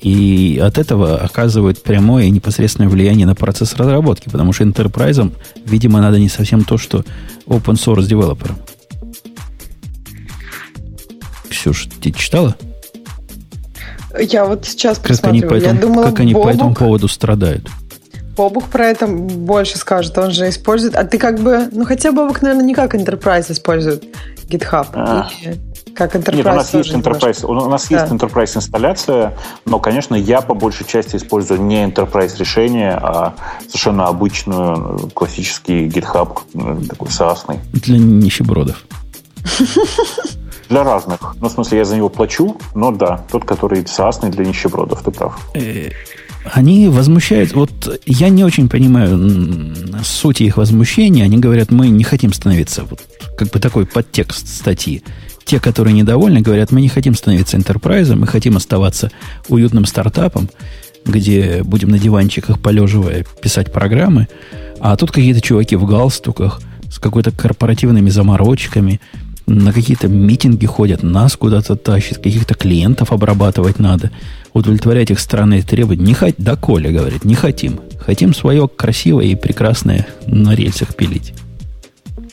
и 0.00 0.60
от 0.60 0.78
этого 0.78 1.18
оказывают 1.18 1.84
прямое 1.84 2.24
и 2.24 2.30
непосредственное 2.30 2.90
влияние 2.90 3.28
на 3.28 3.36
процесс 3.36 3.76
разработки, 3.76 4.28
потому 4.28 4.52
что 4.52 4.64
enterprise, 4.64 5.32
видимо, 5.64 6.00
надо 6.00 6.18
не 6.18 6.28
совсем 6.28 6.64
то, 6.64 6.76
что 6.76 7.04
open 7.46 7.74
source 7.74 8.06
девелоперам. 8.06 8.58
Ксюш, 11.58 11.88
ты 12.00 12.12
читала? 12.12 12.56
Я 14.16 14.44
вот 14.44 14.64
сейчас 14.64 14.98
как 14.98 15.18
они, 15.24 15.40
по 15.40 15.54
этому, 15.54 15.74
Я 15.74 15.80
думала, 15.80 16.04
как 16.04 16.20
они 16.20 16.32
Бобук, 16.32 16.48
по 16.48 16.54
этому 16.54 16.74
поводу 16.74 17.08
страдают. 17.08 17.68
Бобук 18.36 18.66
про 18.66 18.86
это 18.86 19.08
больше 19.08 19.76
скажет. 19.76 20.16
Он 20.18 20.30
же 20.30 20.48
использует... 20.50 20.94
А 20.94 21.02
ты 21.02 21.18
как 21.18 21.40
бы... 21.40 21.68
Ну, 21.72 21.84
хотя 21.84 22.12
Бобук, 22.12 22.42
наверное, 22.42 22.64
не 22.64 22.74
как 22.74 22.94
Enterprise 22.94 23.50
использует 23.50 24.04
GitHub. 24.48 24.86
А. 24.92 25.28
как 25.96 26.14
Enterprise 26.14 26.36
Нет, 26.36 26.46
у 26.46 26.50
нас 26.50 26.74
есть 26.74 26.92
Enterprise, 26.92 27.44
у 27.44 27.68
нас 27.68 27.88
да. 27.88 28.00
есть 28.00 28.12
Enterprise 28.12 28.56
инсталляция, 28.56 29.36
но, 29.64 29.80
конечно, 29.80 30.14
я 30.14 30.42
по 30.42 30.54
большей 30.54 30.86
части 30.86 31.16
использую 31.16 31.60
не 31.62 31.84
Enterprise 31.84 32.38
решение, 32.38 32.92
а 32.92 33.34
совершенно 33.66 34.06
обычную 34.06 35.10
классический 35.12 35.88
GitHub 35.88 36.86
такой 36.86 37.08
SaaS. 37.08 37.58
Для 37.72 37.98
нищебродов. 37.98 38.84
Для 40.68 40.84
разных. 40.84 41.34
Ну, 41.40 41.48
в 41.48 41.52
смысле, 41.52 41.78
я 41.78 41.84
за 41.84 41.96
него 41.96 42.08
плачу, 42.08 42.56
но 42.74 42.90
да, 42.90 43.24
тот, 43.30 43.44
который 43.44 43.82
SaaS 43.82 44.28
для 44.28 44.44
нищебродов, 44.44 45.02
ты 45.02 45.10
прав. 45.10 45.50
Э, 45.54 45.90
они 46.52 46.88
возмущают... 46.88 47.52
Вот 47.52 48.00
я 48.06 48.28
не 48.28 48.44
очень 48.44 48.68
понимаю 48.68 49.74
сути 50.04 50.42
их 50.42 50.58
возмущения. 50.58 51.24
Они 51.24 51.38
говорят, 51.38 51.70
мы 51.70 51.88
не 51.88 52.04
хотим 52.04 52.32
становиться... 52.32 52.84
Вот, 52.84 53.00
как 53.36 53.48
бы 53.48 53.60
такой 53.60 53.86
подтекст 53.86 54.48
статьи. 54.48 55.02
Те, 55.44 55.58
которые 55.58 55.94
недовольны, 55.94 56.40
говорят, 56.40 56.70
мы 56.70 56.82
не 56.82 56.88
хотим 56.88 57.14
становиться 57.14 57.56
enterprise, 57.56 58.14
мы 58.14 58.26
хотим 58.26 58.56
оставаться 58.56 59.10
уютным 59.48 59.86
стартапом, 59.86 60.50
где 61.06 61.62
будем 61.64 61.88
на 61.88 61.98
диванчиках, 61.98 62.60
полеживая, 62.60 63.24
писать 63.40 63.72
программы. 63.72 64.28
А 64.80 64.94
тут 64.96 65.10
какие-то 65.10 65.40
чуваки 65.40 65.76
в 65.76 65.86
галстуках 65.86 66.60
с 66.90 66.98
какой-то 66.98 67.30
корпоративными 67.30 68.10
заморочками– 68.10 69.00
на 69.48 69.72
какие-то 69.72 70.08
митинги 70.08 70.66
ходят, 70.66 71.02
нас 71.02 71.36
куда-то 71.36 71.76
тащат, 71.76 72.18
каких-то 72.18 72.54
клиентов 72.54 73.12
обрабатывать 73.12 73.78
надо, 73.78 74.10
удовлетворять 74.52 75.10
их 75.10 75.18
странные 75.18 75.62
требования. 75.62 76.04
Не 76.04 76.14
хот... 76.14 76.34
Да, 76.38 76.56
Коля 76.56 76.92
говорит, 76.92 77.24
не 77.24 77.34
хотим. 77.34 77.80
Хотим 78.00 78.34
свое 78.34 78.68
красивое 78.68 79.26
и 79.26 79.34
прекрасное 79.34 80.06
на 80.26 80.54
рельсах 80.54 80.94
пилить. 80.94 81.34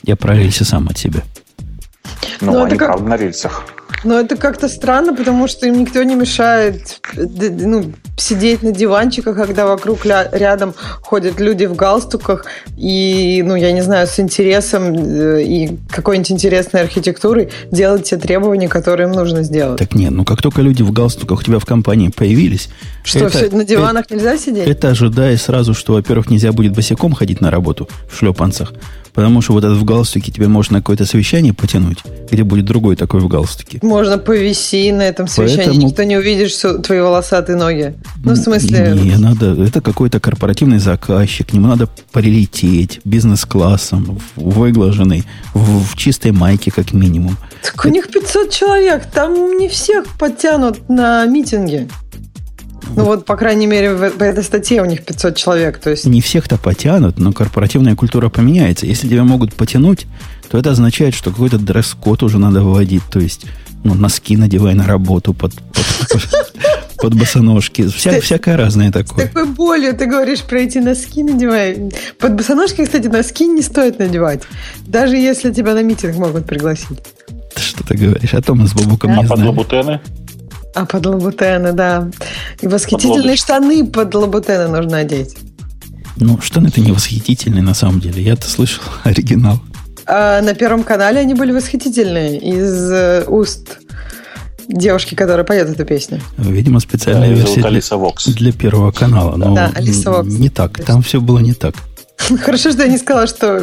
Я 0.02 0.16
про 0.16 0.36
рельсы 0.36 0.64
сам 0.64 0.88
от 0.88 0.98
себя. 0.98 1.22
Ну, 2.40 2.52
Но 2.52 2.64
они, 2.64 2.76
как... 2.76 2.88
правда, 2.88 3.08
на 3.08 3.16
рельсах. 3.16 3.64
Но 4.04 4.20
это 4.20 4.36
как-то 4.36 4.68
странно, 4.68 5.14
потому 5.14 5.48
что 5.48 5.66
им 5.66 5.78
никто 5.78 6.02
не 6.02 6.14
мешает 6.14 7.00
ну, 7.16 7.92
сидеть 8.16 8.62
на 8.62 8.72
диванчиках, 8.72 9.36
когда 9.36 9.66
вокруг 9.66 10.04
рядом 10.04 10.74
ходят 11.00 11.40
люди 11.40 11.64
в 11.66 11.74
галстуках 11.74 12.46
и, 12.76 13.42
ну, 13.44 13.56
я 13.56 13.72
не 13.72 13.82
знаю, 13.82 14.06
с 14.06 14.18
интересом 14.20 14.94
э, 14.94 15.42
и 15.42 15.78
какой-нибудь 15.90 16.32
интересной 16.32 16.82
архитектурой 16.82 17.50
делать 17.70 18.04
те 18.04 18.16
требования, 18.16 18.68
которые 18.68 19.08
им 19.08 19.14
нужно 19.14 19.42
сделать. 19.42 19.78
Так 19.78 19.94
нет, 19.94 20.12
ну 20.12 20.24
как 20.24 20.40
только 20.40 20.62
люди 20.62 20.82
в 20.82 20.92
галстуках 20.92 21.40
у 21.40 21.42
тебя 21.42 21.58
в 21.58 21.66
компании 21.66 22.08
появились... 22.08 22.68
Что, 23.02 23.26
это, 23.26 23.38
все, 23.38 23.50
на 23.50 23.64
диванах 23.64 24.06
это, 24.06 24.14
нельзя 24.14 24.36
сидеть? 24.38 24.66
Это 24.66 24.88
ожидая 24.88 25.36
сразу, 25.36 25.74
что, 25.74 25.94
во-первых, 25.94 26.30
нельзя 26.30 26.52
будет 26.52 26.72
босиком 26.72 27.12
ходить 27.12 27.40
на 27.40 27.50
работу 27.50 27.88
в 28.10 28.18
шлепанцах, 28.18 28.72
Потому 29.16 29.40
что 29.40 29.54
вот 29.54 29.64
этот 29.64 29.78
в 29.78 29.84
галстуке 29.84 30.30
тебе 30.30 30.46
можно 30.46 30.74
на 30.74 30.80
какое-то 30.80 31.06
совещание 31.06 31.54
потянуть, 31.54 32.00
где 32.30 32.44
будет 32.44 32.66
другой 32.66 32.96
такой 32.96 33.20
в 33.20 33.28
галстуке. 33.28 33.78
Можно 33.86 34.18
повиси 34.18 34.90
на 34.90 35.02
этом 35.02 35.28
совещании, 35.28 35.66
Поэтому... 35.66 35.86
никто 35.86 36.02
не 36.02 36.16
увидит 36.16 36.50
что 36.50 36.78
твои 36.78 37.00
волосатые 37.00 37.56
ноги. 37.56 37.94
Ну, 38.24 38.32
в 38.32 38.36
смысле... 38.36 38.98
Не, 39.00 39.16
надо, 39.16 39.62
это 39.62 39.80
какой-то 39.80 40.20
корпоративный 40.20 40.78
заказчик, 40.78 41.48
к 41.48 41.52
нему 41.52 41.68
надо 41.68 41.88
прилететь 42.12 43.00
бизнес-классом, 43.04 44.20
выглаженный, 44.34 45.24
в, 45.54 45.84
в 45.84 45.96
чистой 45.96 46.32
майке 46.32 46.70
как 46.70 46.92
минимум. 46.92 47.36
Так 47.62 47.84
у 47.84 47.88
них 47.88 48.08
500 48.08 48.50
человек, 48.50 49.06
там 49.06 49.58
не 49.58 49.68
всех 49.68 50.06
подтянут 50.18 50.88
на 50.88 51.24
митинге. 51.26 51.88
Ну 52.94 53.04
вот, 53.04 53.24
по 53.24 53.36
крайней 53.36 53.66
мере, 53.66 53.94
в, 53.94 54.10
в 54.10 54.22
этой 54.22 54.44
статье 54.44 54.80
у 54.82 54.84
них 54.84 55.04
500 55.04 55.36
человек. 55.36 55.78
То 55.78 55.90
есть... 55.90 56.06
Не 56.06 56.20
всех-то 56.20 56.56
потянут, 56.56 57.18
но 57.18 57.32
корпоративная 57.32 57.96
культура 57.96 58.28
поменяется. 58.28 58.86
Если 58.86 59.08
тебя 59.08 59.24
могут 59.24 59.54
потянуть, 59.54 60.06
то 60.50 60.58
это 60.58 60.70
означает, 60.70 61.14
что 61.14 61.30
какой-то 61.30 61.58
дресс-код 61.58 62.22
уже 62.22 62.38
надо 62.38 62.62
вводить. 62.62 63.02
То 63.10 63.18
есть, 63.20 63.46
ну, 63.84 63.94
носки 63.94 64.36
надевай 64.36 64.74
на 64.74 64.86
работу 64.86 65.34
под, 65.34 65.52
под, 65.54 66.28
под 66.98 67.14
босоножки. 67.14 67.88
Вся, 67.88 68.20
всякое 68.20 68.56
разное 68.56 68.92
такое. 68.92 69.26
С 69.26 69.28
такой 69.28 69.46
болью 69.46 69.94
ты 69.96 70.06
говоришь 70.06 70.42
про 70.42 70.60
эти 70.60 70.78
носки 70.78 71.22
надевай. 71.22 71.90
Под 72.18 72.34
босоножки, 72.34 72.84
кстати, 72.84 73.06
носки 73.08 73.46
не 73.46 73.62
стоит 73.62 73.98
надевать. 73.98 74.42
Даже 74.86 75.16
если 75.16 75.52
тебя 75.52 75.74
на 75.74 75.82
митинг 75.82 76.16
могут 76.16 76.46
пригласить. 76.46 76.98
Что 77.56 77.84
ты 77.84 77.96
говоришь? 77.96 78.34
А 78.34 78.42
то 78.42 78.54
мы 78.54 78.66
с 78.68 78.72
Бабуком 78.74 79.12
А 79.12 79.22
не 79.22 79.28
под 79.28 79.38
знаем. 79.38 79.46
лабутены? 79.56 80.00
А 80.74 80.84
под 80.84 81.06
лабутены, 81.06 81.72
да. 81.72 82.10
И 82.60 82.66
восхитительные 82.66 83.20
лодочки. 83.22 83.42
штаны 83.44 83.86
под 83.86 84.14
лабутены 84.14 84.68
нужно 84.68 84.98
одеть. 84.98 85.36
Ну, 86.18 86.38
штаны-то 86.40 86.80
не 86.80 86.92
восхитительные 86.92 87.62
на 87.62 87.74
самом 87.74 88.00
деле. 88.00 88.22
Я-то 88.22 88.48
слышал 88.48 88.82
оригинал. 89.04 89.60
А 90.08 90.40
на 90.40 90.54
Первом 90.54 90.84
канале 90.84 91.20
они 91.20 91.34
были 91.34 91.52
восхитительные 91.52 92.38
из 92.38 92.90
э, 92.90 93.24
уст 93.26 93.78
девушки, 94.68 95.14
которая 95.14 95.44
поет 95.44 95.68
эту 95.70 95.84
песню. 95.84 96.20
Видимо, 96.38 96.80
специальная 96.80 97.28
Да, 97.30 97.34
версия 97.34 97.62
Алиса 97.64 97.96
Вокс. 97.96 98.26
для 98.26 98.52
первого 98.52 98.92
канала. 98.92 99.36
Но 99.36 99.54
Да, 99.54 99.72
Алиса 99.74 100.10
Вокс. 100.12 100.28
не 100.28 100.48
так. 100.48 100.82
Там 100.84 101.02
все 101.02 101.20
было 101.20 101.38
не 101.40 101.54
так. 101.54 101.74
Хорошо, 102.40 102.70
что 102.72 102.82
я 102.82 102.88
не 102.88 102.98
сказала, 102.98 103.26
что 103.26 103.58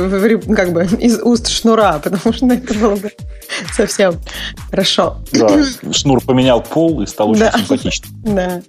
как 0.55 0.73
бы 0.73 0.83
из 0.99 1.19
уст 1.21 1.47
шнура, 1.49 1.99
потому 2.03 2.33
что 2.33 2.45
это 2.47 2.73
было 2.73 2.95
бы 2.95 3.11
совсем 3.75 4.15
хорошо. 4.69 5.17
Да, 5.33 5.49
шнур 5.91 6.21
поменял 6.21 6.61
пол 6.61 7.01
и 7.01 7.07
стал 7.07 7.31
очень 7.31 7.39
Да. 7.41 7.51
симпатичным. 7.57 8.11
Да. 8.35 8.61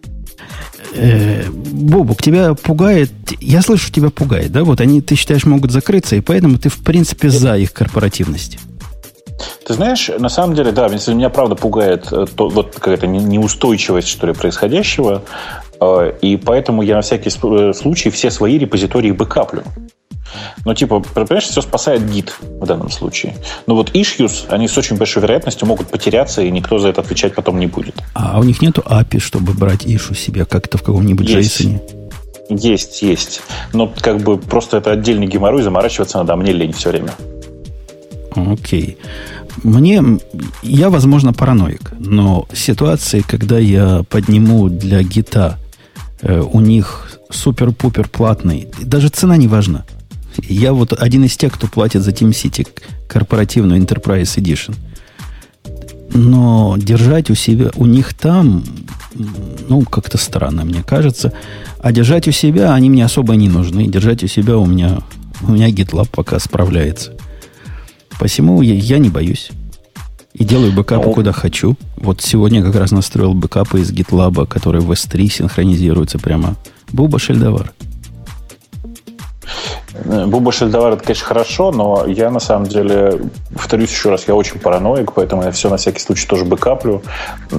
Э, 0.94 1.44
Бобук, 1.50 2.22
тебя 2.22 2.54
пугает... 2.54 3.10
Я 3.40 3.62
слышу, 3.62 3.92
тебя 3.92 4.10
пугает, 4.10 4.52
да? 4.52 4.64
Вот 4.64 4.80
они, 4.80 5.00
ты 5.00 5.16
считаешь, 5.16 5.44
могут 5.44 5.70
закрыться, 5.70 6.16
и 6.16 6.20
поэтому 6.20 6.58
ты, 6.58 6.68
в 6.68 6.78
принципе, 6.78 7.30
за 7.30 7.56
их 7.56 7.72
корпоративность. 7.72 8.58
Ты 9.66 9.74
знаешь, 9.74 10.10
на 10.18 10.28
самом 10.28 10.54
деле, 10.54 10.72
да, 10.72 10.88
меня 10.88 11.30
правда 11.30 11.54
пугает 11.54 12.06
э, 12.12 12.26
то, 12.34 12.48
вот 12.48 12.74
какая-то 12.74 13.06
не- 13.06 13.24
неустойчивость, 13.24 14.08
что 14.08 14.26
ли, 14.26 14.32
происходящего, 14.32 15.22
и 16.20 16.36
поэтому 16.36 16.82
я 16.82 16.96
на 16.96 17.02
всякий 17.02 17.30
э, 17.30 17.72
случай 17.72 18.10
все 18.10 18.30
свои 18.30 18.58
репозитории 18.58 19.10
бэкаплю. 19.10 19.62
Ну, 20.64 20.74
типа, 20.74 21.00
понимаешь, 21.00 21.44
все 21.44 21.60
спасает 21.60 22.10
гид 22.10 22.34
в 22.40 22.66
данном 22.66 22.90
случае. 22.90 23.36
Но 23.66 23.74
вот 23.74 23.94
issues, 23.94 24.46
они 24.48 24.68
с 24.68 24.76
очень 24.76 24.96
большой 24.96 25.22
вероятностью 25.22 25.68
могут 25.68 25.88
потеряться, 25.88 26.42
и 26.42 26.50
никто 26.50 26.78
за 26.78 26.88
это 26.88 27.02
отвечать 27.02 27.34
потом 27.34 27.58
не 27.58 27.66
будет. 27.66 27.94
А 28.14 28.40
у 28.40 28.42
них 28.42 28.62
нету 28.62 28.82
API, 28.84 29.20
чтобы 29.20 29.52
брать 29.52 29.86
ишу 29.86 30.14
себе 30.14 30.44
как-то 30.44 30.78
в 30.78 30.82
каком-нибудь. 30.82 31.28
JSON? 31.28 31.80
Есть, 32.50 33.02
есть. 33.02 33.42
Но 33.72 33.92
как 34.00 34.20
бы 34.20 34.38
просто 34.38 34.78
это 34.78 34.92
отдельный 34.92 35.26
геморрой, 35.26 35.62
заморачиваться 35.62 36.18
надо, 36.18 36.34
а 36.34 36.36
мне 36.36 36.52
лень 36.52 36.72
все 36.72 36.90
время. 36.90 37.12
Окей. 38.34 38.98
Мне, 39.62 40.02
я, 40.62 40.90
возможно, 40.90 41.32
параноик, 41.32 41.92
но 41.98 42.46
ситуации, 42.52 43.24
когда 43.26 43.58
я 43.58 44.02
подниму 44.10 44.68
для 44.68 45.02
гита, 45.02 45.58
э, 45.62 45.63
у 46.24 46.60
них 46.60 47.18
супер-пупер 47.30 48.08
платный, 48.08 48.68
даже 48.80 49.08
цена 49.08 49.36
не 49.36 49.48
важна. 49.48 49.84
Я 50.48 50.72
вот 50.72 50.92
один 50.92 51.24
из 51.24 51.36
тех, 51.36 51.52
кто 51.52 51.66
платит 51.66 52.02
за 52.02 52.10
TeamCity 52.10 52.66
корпоративную 53.08 53.80
Enterprise 53.80 54.36
Edition. 54.36 54.74
Но 56.12 56.76
держать 56.78 57.30
у 57.30 57.34
себя, 57.34 57.70
у 57.76 57.86
них 57.86 58.14
там, 58.14 58.64
ну, 59.68 59.82
как-то 59.82 60.16
странно, 60.16 60.64
мне 60.64 60.82
кажется. 60.82 61.32
А 61.80 61.92
держать 61.92 62.28
у 62.28 62.32
себя 62.32 62.72
они 62.72 62.88
мне 62.88 63.04
особо 63.04 63.34
не 63.34 63.48
нужны. 63.48 63.86
Держать 63.86 64.22
у 64.22 64.28
себя 64.28 64.56
у 64.56 64.66
меня, 64.66 65.00
у 65.42 65.52
меня 65.52 65.68
GitLab 65.70 66.08
пока 66.10 66.38
справляется. 66.38 67.12
Посему 68.18 68.62
я, 68.62 68.74
я 68.74 68.98
не 68.98 69.08
боюсь. 69.08 69.50
И 70.34 70.44
делаю 70.44 70.72
бэкапы 70.72 71.06
Ну. 71.06 71.14
куда 71.14 71.32
хочу. 71.32 71.76
Вот 71.96 72.20
сегодня 72.20 72.62
как 72.62 72.74
раз 72.74 72.90
настроил 72.90 73.34
бэкапы 73.34 73.80
из 73.80 73.92
GitLab, 73.92 74.46
которые 74.46 74.82
в 74.82 74.90
S3 74.90 75.28
синхронизируются 75.28 76.18
прямо. 76.18 76.56
Буба 76.92 77.20
Шельдовар. 77.20 77.72
Э, 79.94 80.26
Буба 80.26 80.50
Шельдовар, 80.50 80.94
это, 80.94 81.04
конечно, 81.04 81.24
хорошо, 81.24 81.70
но 81.70 82.04
я, 82.06 82.30
на 82.30 82.40
самом 82.40 82.66
деле, 82.66 83.20
повторюсь 83.54 83.90
еще 83.90 84.10
раз, 84.10 84.26
я 84.26 84.34
очень 84.34 84.58
параноик, 84.58 85.12
поэтому 85.12 85.44
я 85.44 85.52
все 85.52 85.70
на 85.70 85.76
всякий 85.76 86.00
случай 86.00 86.26
тоже 86.26 86.44
бэкаплю. 86.44 87.02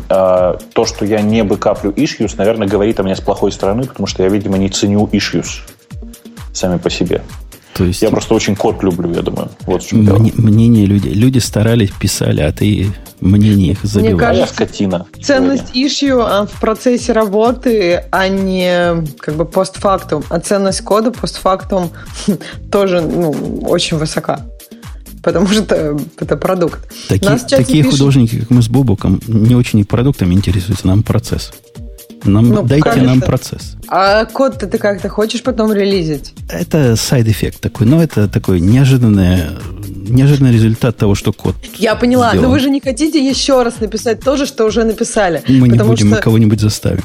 А, 0.09 0.57
То, 0.73 0.85
что 0.85 1.05
я 1.05 1.21
не 1.21 1.43
бэкаплю 1.43 1.91
issues, 1.91 2.33
наверное, 2.37 2.67
говорит 2.67 2.99
о 2.99 3.03
мне 3.03 3.15
с 3.15 3.21
плохой 3.21 3.53
стороны, 3.53 3.83
потому 3.83 4.05
что 4.05 4.21
я, 4.23 4.29
видимо, 4.29 4.57
не 4.57 4.69
ценю 4.69 5.07
issues 5.13 5.61
сами 6.53 6.77
по 6.77 6.89
себе. 6.89 7.21
То 7.75 7.83
есть 7.83 8.01
Я 8.01 8.09
просто 8.09 8.33
очень 8.33 8.55
код 8.55 8.81
люблю, 8.83 9.13
я 9.13 9.21
думаю. 9.21 9.49
Вот 9.65 9.83
в 9.83 9.87
чем 9.87 10.03
мне- 10.05 10.31
мнение 10.37 10.85
людей. 10.85 11.13
Люди 11.13 11.39
старались, 11.39 11.91
писали, 11.91 12.39
а 12.39 12.53
ты 12.53 12.87
мнение 13.19 13.73
их 13.73 13.79
забиваешь. 13.83 14.13
А 14.21 14.33
я 14.33 14.45
кажется, 14.45 14.53
скотина. 14.55 15.05
Ценность 15.21 15.75
issue 15.75 16.21
а, 16.25 16.45
в 16.45 16.57
процессе 16.61 17.11
работы, 17.11 18.05
а 18.11 18.29
не 18.29 19.05
как 19.19 19.35
бы 19.35 19.43
постфактум. 19.43 20.23
А 20.29 20.39
ценность 20.39 20.81
кода 20.81 21.11
постфактум 21.11 21.91
тоже 22.71 23.01
ну, 23.01 23.31
очень 23.67 23.97
высока. 23.97 24.45
Потому 25.21 25.47
что 25.47 25.97
это 26.17 26.37
продукт. 26.37 26.79
Таки- 27.09 27.27
такие 27.49 27.83
пишут- 27.83 27.99
художники, 27.99 28.39
как 28.39 28.51
мы 28.51 28.61
с 28.61 28.69
Бобуком, 28.69 29.19
не 29.27 29.55
очень 29.55 29.79
и 29.79 29.83
продуктами 29.83 30.33
интересуются, 30.33 30.87
нам 30.87 31.03
процесс. 31.03 31.51
Нам, 32.25 32.49
Ну, 32.49 32.63
дайте 32.63 32.83
конечно. 32.89 33.09
нам 33.09 33.21
процесс. 33.21 33.75
А 33.87 34.25
код-то 34.25 34.67
ты 34.67 34.77
как-то 34.77 35.09
хочешь 35.09 35.43
потом 35.43 35.71
релизить? 35.71 36.33
Это 36.49 36.95
side 36.95 37.22
effect 37.22 37.61
такой, 37.61 37.85
но 37.85 38.01
это 38.01 38.27
такой 38.27 38.59
неожиданный, 38.59 39.43
неожиданный 39.87 40.51
результат 40.51 40.97
того, 40.97 41.13
что 41.15 41.31
код 41.33 41.55
Я 41.77 41.95
поняла, 41.95 42.29
сделан. 42.31 42.45
но 42.47 42.51
вы 42.51 42.59
же 42.59 42.69
не 42.69 42.79
хотите 42.81 43.23
еще 43.25 43.61
раз 43.63 43.79
написать 43.79 44.21
то 44.21 44.37
же, 44.37 44.45
что 44.45 44.65
уже 44.65 44.83
написали. 44.83 45.43
Мы 45.47 45.67
не 45.69 45.77
будем, 45.77 46.09
мы 46.09 46.15
что- 46.15 46.23
кого-нибудь 46.23 46.59
заставим. 46.59 47.03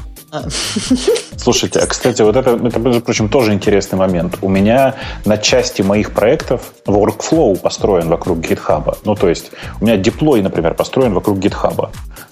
Слушайте, 1.37 1.81
а, 1.81 1.87
кстати, 1.87 2.23
вот 2.23 2.37
это, 2.37 2.51
это, 2.51 2.79
между 2.79 3.01
прочим, 3.01 3.29
тоже 3.29 3.53
интересный 3.53 3.99
момент. 3.99 4.39
У 4.43 4.49
меня 4.49 4.95
на 5.25 5.39
части 5.39 5.83
моих 5.83 6.12
проектов 6.12 6.73
workflow 6.87 7.59
построен 7.59 8.09
вокруг 8.09 8.39
GitHub. 8.39 8.97
Ну, 9.05 9.14
то 9.14 9.29
есть, 9.29 9.51
у 9.81 9.85
меня 9.85 9.97
деплой, 9.97 10.43
например, 10.43 10.75
построен 10.75 11.14
вокруг 11.14 11.39
GitHub. 11.39 11.89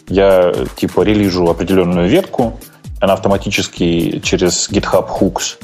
Я, 0.08 0.54
типа, 0.76 1.02
релижу 1.02 1.48
определенную 1.48 2.08
ветку, 2.08 2.60
она 3.00 3.14
автоматически 3.14 4.20
через 4.20 4.70
GitHub 4.70 5.08
Hooks 5.20 5.56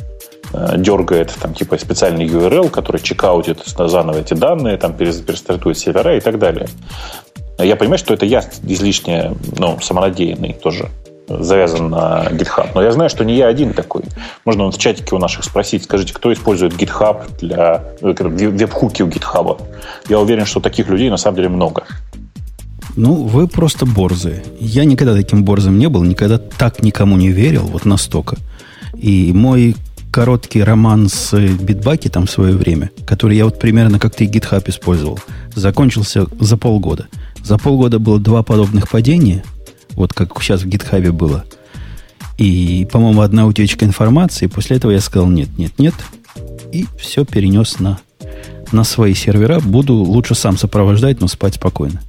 э, 0.53 0.75
дергает 0.79 1.35
там 1.41 1.55
типа 1.55 1.79
специальный 1.79 2.27
URL, 2.27 2.71
который 2.71 3.01
чекаутит 3.01 3.63
заново 3.65 4.19
эти 4.19 4.35
данные, 4.35 4.77
там 4.77 4.93
перес- 4.93 5.23
перестартует 5.23 5.79
сервера 5.79 6.17
и 6.17 6.21
так 6.21 6.39
далее. 6.39 6.69
Я 7.59 7.77
понимаю, 7.77 7.99
что 7.99 8.15
это 8.15 8.27
я 8.27 8.43
излишне 8.65 9.33
ну, 9.59 9.79
самонадеянный 9.81 10.55
тоже 10.55 10.89
завязан 11.27 11.91
на 11.91 12.27
GitHub. 12.31 12.69
Но 12.75 12.83
я 12.83 12.93
знаю, 12.93 13.11
что 13.11 13.25
не 13.25 13.35
я 13.35 13.47
один 13.47 13.73
такой. 13.73 14.03
Можно 14.45 14.71
в 14.71 14.79
чатике 14.79 15.15
у 15.15 15.19
наших 15.19 15.45
спросить, 15.45 15.85
скажите, 15.85 16.13
кто 16.13 16.33
использует 16.33 16.75
GitHub 16.75 17.25
для 17.39 17.83
э, 18.01 18.13
веб-хуки 18.13 19.03
у 19.03 19.09
GitHub. 19.09 19.61
Я 20.09 20.21
уверен, 20.21 20.45
что 20.45 20.61
таких 20.61 20.89
людей 20.89 21.11
на 21.11 21.17
самом 21.17 21.37
деле 21.37 21.49
много. 21.49 21.85
Ну, 22.97 23.25
вы 23.25 23.49
просто 23.49 23.87
борзые. 23.87 24.45
Я 24.61 24.85
никогда 24.85 25.15
таким 25.15 25.45
борзым 25.45 25.79
не 25.79 25.89
был, 25.89 26.05
никогда 26.05 26.39
так 26.39 26.83
никому 26.83 27.17
не 27.17 27.31
верил, 27.31 27.63
вот 27.63 27.85
настолько. 27.85 28.37
И 28.97 29.33
мой 29.33 29.75
короткий 30.13 30.63
роман 30.63 31.09
с 31.09 31.35
э, 31.35 31.49
битбакетом 31.49 32.27
в 32.27 32.31
свое 32.31 32.55
время, 32.55 32.91
который 33.05 33.37
я 33.37 33.47
вот 33.47 33.59
примерно 33.59 33.99
как 33.99 34.15
ты 34.15 34.27
GitHub 34.27 34.63
использовал, 34.71 35.19
закончился 35.57 36.27
за 36.39 36.57
полгода. 36.57 37.09
За 37.43 37.59
полгода 37.59 37.99
было 37.99 38.21
два 38.21 38.45
подобных 38.45 38.89
падения, 38.89 39.43
вот 39.95 40.13
как 40.13 40.41
сейчас 40.41 40.63
в 40.63 40.69
GitHub 40.69 41.11
было. 41.11 41.45
И, 42.39 42.87
по-моему, 42.93 43.23
одна 43.23 43.47
утечка 43.47 43.85
информации. 43.85 44.47
После 44.47 44.77
этого 44.77 44.93
я 44.93 45.01
сказал 45.01 45.29
нет, 45.29 45.49
нет, 45.59 45.73
нет. 45.79 45.95
И 46.73 46.87
все 46.99 47.25
перенес 47.25 47.81
на, 47.81 47.99
на 48.73 48.85
свои 48.85 49.15
сервера. 49.15 49.61
Буду 49.61 49.95
лучше 49.95 50.35
сам 50.35 50.57
сопровождать, 50.57 51.21
но 51.21 51.29
спать 51.29 51.57
спокойно. 51.57 52.01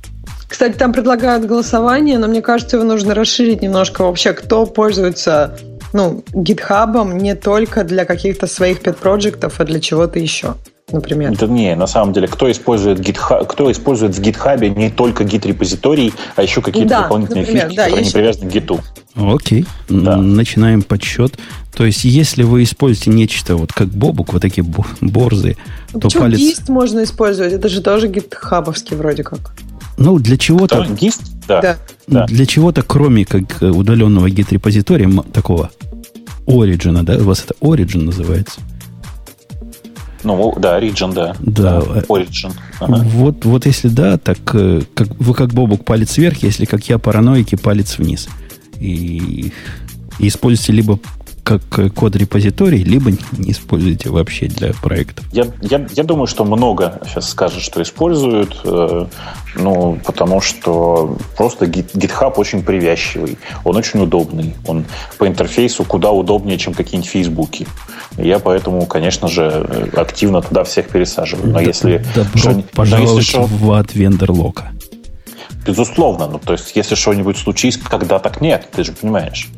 Кстати, 0.47 0.77
там 0.77 0.93
предлагают 0.93 1.45
голосование, 1.45 2.17
но 2.17 2.27
мне 2.27 2.41
кажется, 2.41 2.77
его 2.77 2.85
нужно 2.85 3.13
расширить 3.13 3.61
немножко 3.61 4.03
вообще, 4.03 4.33
кто 4.33 4.65
пользуется 4.65 5.57
ну, 5.93 6.23
гитхабом 6.33 7.17
не 7.17 7.35
только 7.35 7.83
для 7.83 8.05
каких-то 8.05 8.47
своих 8.47 8.81
пет-проектов, 8.81 9.55
а 9.59 9.63
для 9.63 9.79
чего-то 9.79 10.19
еще, 10.19 10.55
например. 10.91 11.31
Это 11.31 11.47
не, 11.47 11.73
на 11.75 11.87
самом 11.87 12.11
деле, 12.13 12.27
кто 12.27 12.51
использует, 12.51 12.99
GitHub, 12.99 13.45
кто 13.47 13.71
использует 13.71 14.13
в 14.15 14.21
GitHub 14.21 14.67
не 14.77 14.89
только 14.89 15.23
git-репозиторий, 15.23 16.13
а 16.35 16.43
еще 16.43 16.61
какие-то 16.61 16.89
Да, 16.89 17.01
дополнительные 17.03 17.41
например, 17.43 17.63
фишки, 17.67 17.75
да, 17.77 17.83
которые 17.83 17.99
не 18.01 18.03
есть- 18.05 18.13
привязаны 18.13 18.49
к 18.49 18.53
гиту. 18.53 18.79
Окей. 19.15 19.65
Да. 19.87 20.17
Начинаем 20.17 20.81
подсчет. 20.81 21.33
То 21.73 21.85
есть, 21.85 22.03
если 22.03 22.43
вы 22.43 22.63
используете 22.63 23.09
нечто 23.11 23.55
вот 23.55 23.71
как 23.71 23.87
бобук, 23.87 24.33
вот 24.33 24.41
такие 24.41 24.63
бо- 24.63 24.85
борзые, 24.99 25.55
Ну, 25.93 26.01
то 26.01 26.09
палец... 26.09 26.37
гист 26.37 26.67
можно 26.67 27.03
использовать? 27.03 27.53
Это 27.53 27.69
же 27.69 27.81
тоже 27.81 28.09
гитхабовский 28.09 28.97
вроде 28.97 29.23
как. 29.23 29.53
Ну, 29.97 30.19
для 30.19 30.37
чего-то... 30.37 30.83
GIST? 30.83 31.21
Да. 31.47 31.61
Да. 31.61 31.77
Да. 32.07 32.25
Для 32.25 32.45
чего-то, 32.45 32.81
кроме 32.81 33.25
как 33.25 33.61
э, 33.61 33.69
удаленного 33.69 34.29
гид-репозитория, 34.29 35.09
такого 35.31 35.71
Origin, 36.45 37.01
да? 37.03 37.17
У 37.17 37.23
вас 37.23 37.43
это 37.43 37.55
Origin 37.61 38.03
называется? 38.03 38.61
Ну, 40.23 40.53
да, 40.57 40.79
Origin, 40.79 41.13
да. 41.13 41.35
Да. 41.39 41.79
Origin. 42.09 42.51
Ага. 42.79 43.03
Вот, 43.03 43.45
вот 43.45 43.65
если 43.65 43.89
да, 43.89 44.17
так 44.17 44.39
э, 44.53 44.81
как, 44.93 45.07
вы 45.19 45.33
как 45.33 45.53
Бобук 45.53 45.85
палец 45.85 46.17
вверх, 46.17 46.43
если 46.43 46.65
как 46.65 46.87
я 46.89 46.97
параноики 46.97 47.55
палец 47.55 47.97
вниз. 47.97 48.27
И, 48.79 49.51
и 50.19 50.27
используйте 50.27 50.73
либо 50.73 50.99
как 51.45 51.61
код 51.93 52.15
репозиторий, 52.15 52.83
либо 52.83 53.11
не 53.11 53.51
используйте 53.51 54.09
вообще 54.09 54.47
для 54.47 54.73
проектов. 54.73 55.23
Я, 55.31 55.45
я, 55.61 55.85
я 55.91 56.03
думаю, 56.03 56.25
что 56.25 56.43
много 56.43 56.99
сейчас 57.05 57.29
скажут, 57.29 57.61
что 57.61 57.83
используют, 57.83 58.59
э, 58.63 59.05
ну, 59.55 59.99
потому 60.03 60.41
что 60.41 61.17
просто 61.37 61.65
GitHub 61.65 62.33
очень 62.37 62.63
привязчивый, 62.63 63.37
он 63.63 63.75
очень 63.75 64.01
удобный, 64.01 64.55
он 64.65 64.85
по 65.19 65.27
интерфейсу 65.27 65.83
куда 65.83 66.09
удобнее, 66.09 66.57
чем 66.57 66.73
какие-нибудь 66.73 67.11
фейсбуки. 67.11 67.67
Я 68.17 68.39
поэтому, 68.39 68.87
конечно 68.87 69.27
же, 69.27 69.91
активно 69.95 70.41
туда 70.41 70.63
всех 70.63 70.89
пересаживаю. 70.89 71.47
Но 71.47 71.53
да, 71.53 71.61
если... 71.61 72.03
Добро 72.15 72.39
что, 72.39 72.63
пожаловать 72.73 73.11
но 73.11 73.17
если 73.19 73.31
что, 73.31 73.45
в 73.45 73.71
ад 73.71 73.93
вендор-лока. 73.93 74.71
Безусловно. 75.65 76.27
Ну, 76.27 76.39
то 76.39 76.53
есть, 76.53 76.75
если 76.75 76.95
что-нибудь 76.95 77.37
случится, 77.37 77.79
когда 77.89 78.19
так 78.19 78.39
нет, 78.39 78.67
ты 78.71 78.83
же 78.83 78.91
понимаешь. 78.91 79.49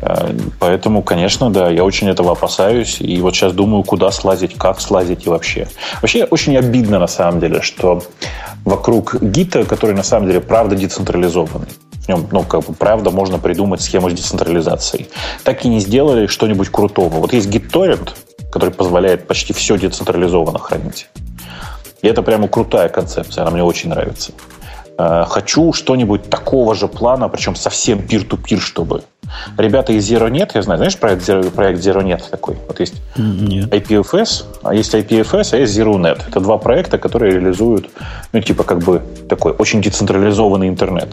Э, 0.00 0.32
поэтому, 0.58 1.02
конечно, 1.02 1.50
да, 1.50 1.70
я 1.70 1.84
очень 1.84 2.08
этого 2.08 2.32
опасаюсь. 2.32 3.00
И 3.00 3.20
вот 3.20 3.34
сейчас 3.34 3.52
думаю, 3.52 3.84
куда 3.84 4.10
слазить, 4.10 4.54
как 4.56 4.80
слазить 4.80 5.26
и 5.26 5.28
вообще. 5.28 5.68
Вообще, 6.02 6.24
очень 6.24 6.56
обидно 6.56 6.98
на 6.98 7.06
самом 7.06 7.38
деле, 7.38 7.62
что 7.62 8.02
вокруг 8.64 9.22
гита, 9.22 9.64
который 9.64 9.94
на 9.94 10.02
самом 10.02 10.26
деле 10.26 10.40
правда 10.40 10.74
децентрализованный, 10.74 11.68
в 11.92 12.08
нем, 12.08 12.26
ну, 12.32 12.42
как 12.42 12.64
бы, 12.64 12.74
правда, 12.74 13.10
можно 13.10 13.38
придумать 13.38 13.80
схему 13.80 14.10
с 14.10 14.14
децентрализацией. 14.14 15.08
Так 15.44 15.64
и 15.64 15.68
не 15.68 15.78
сделали 15.78 16.26
что-нибудь 16.26 16.70
крутого. 16.70 17.20
Вот 17.20 17.32
есть 17.32 17.48
GitTorrent, 17.48 18.10
который 18.50 18.70
позволяет 18.70 19.28
почти 19.28 19.52
все 19.52 19.76
децентрализованно 19.76 20.58
хранить. 20.58 21.08
И 22.02 22.08
это 22.08 22.22
прямо 22.22 22.48
крутая 22.48 22.88
концепция, 22.88 23.42
она 23.42 23.52
мне 23.52 23.62
очень 23.62 23.90
нравится. 23.90 24.32
Э, 24.98 25.24
хочу 25.28 25.72
что-нибудь 25.72 26.30
такого 26.30 26.74
же 26.74 26.88
плана, 26.88 27.28
причем 27.28 27.54
совсем 27.54 27.98
peer-to-peer, 27.98 28.58
чтобы. 28.58 29.02
Ребята 29.58 29.92
из 29.92 30.10
ZeroNet, 30.10 30.50
я 30.54 30.62
знаю, 30.62 30.78
знаешь 30.78 30.96
проект, 30.96 31.28
Zero, 31.28 31.50
проект 31.50 31.80
ZeroNet 31.80 32.22
такой? 32.30 32.56
Вот 32.66 32.80
есть 32.80 32.94
Нет. 33.16 33.72
IPFS, 33.72 34.44
а 34.62 34.74
есть 34.74 34.94
IPFS, 34.94 35.48
а 35.52 35.56
есть 35.56 35.76
ZeroNet. 35.78 36.22
Это 36.28 36.40
два 36.40 36.58
проекта, 36.58 36.96
которые 36.98 37.34
реализуют, 37.34 37.90
ну, 38.32 38.40
типа, 38.40 38.62
как 38.62 38.78
бы 38.78 39.02
такой 39.28 39.52
очень 39.52 39.82
децентрализованный 39.82 40.68
интернет. 40.68 41.08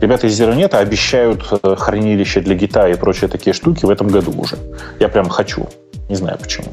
Ребята 0.00 0.26
из 0.26 0.40
ZeroNet 0.40 0.74
обещают 0.76 1.44
э, 1.62 1.76
хранилище 1.76 2.40
для 2.40 2.54
гита 2.54 2.88
и 2.88 2.94
прочие 2.94 3.28
такие 3.28 3.52
штуки 3.52 3.84
в 3.84 3.90
этом 3.90 4.08
году 4.08 4.32
уже. 4.36 4.56
Я 5.00 5.08
прям 5.08 5.28
хочу. 5.28 5.68
Не 6.08 6.16
знаю 6.16 6.38
почему. 6.40 6.68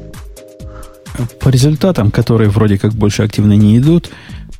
По 1.40 1.48
результатам, 1.48 2.10
которые 2.10 2.48
вроде 2.48 2.78
как 2.78 2.92
больше 2.92 3.24
активно 3.24 3.54
не 3.54 3.76
идут, 3.78 4.10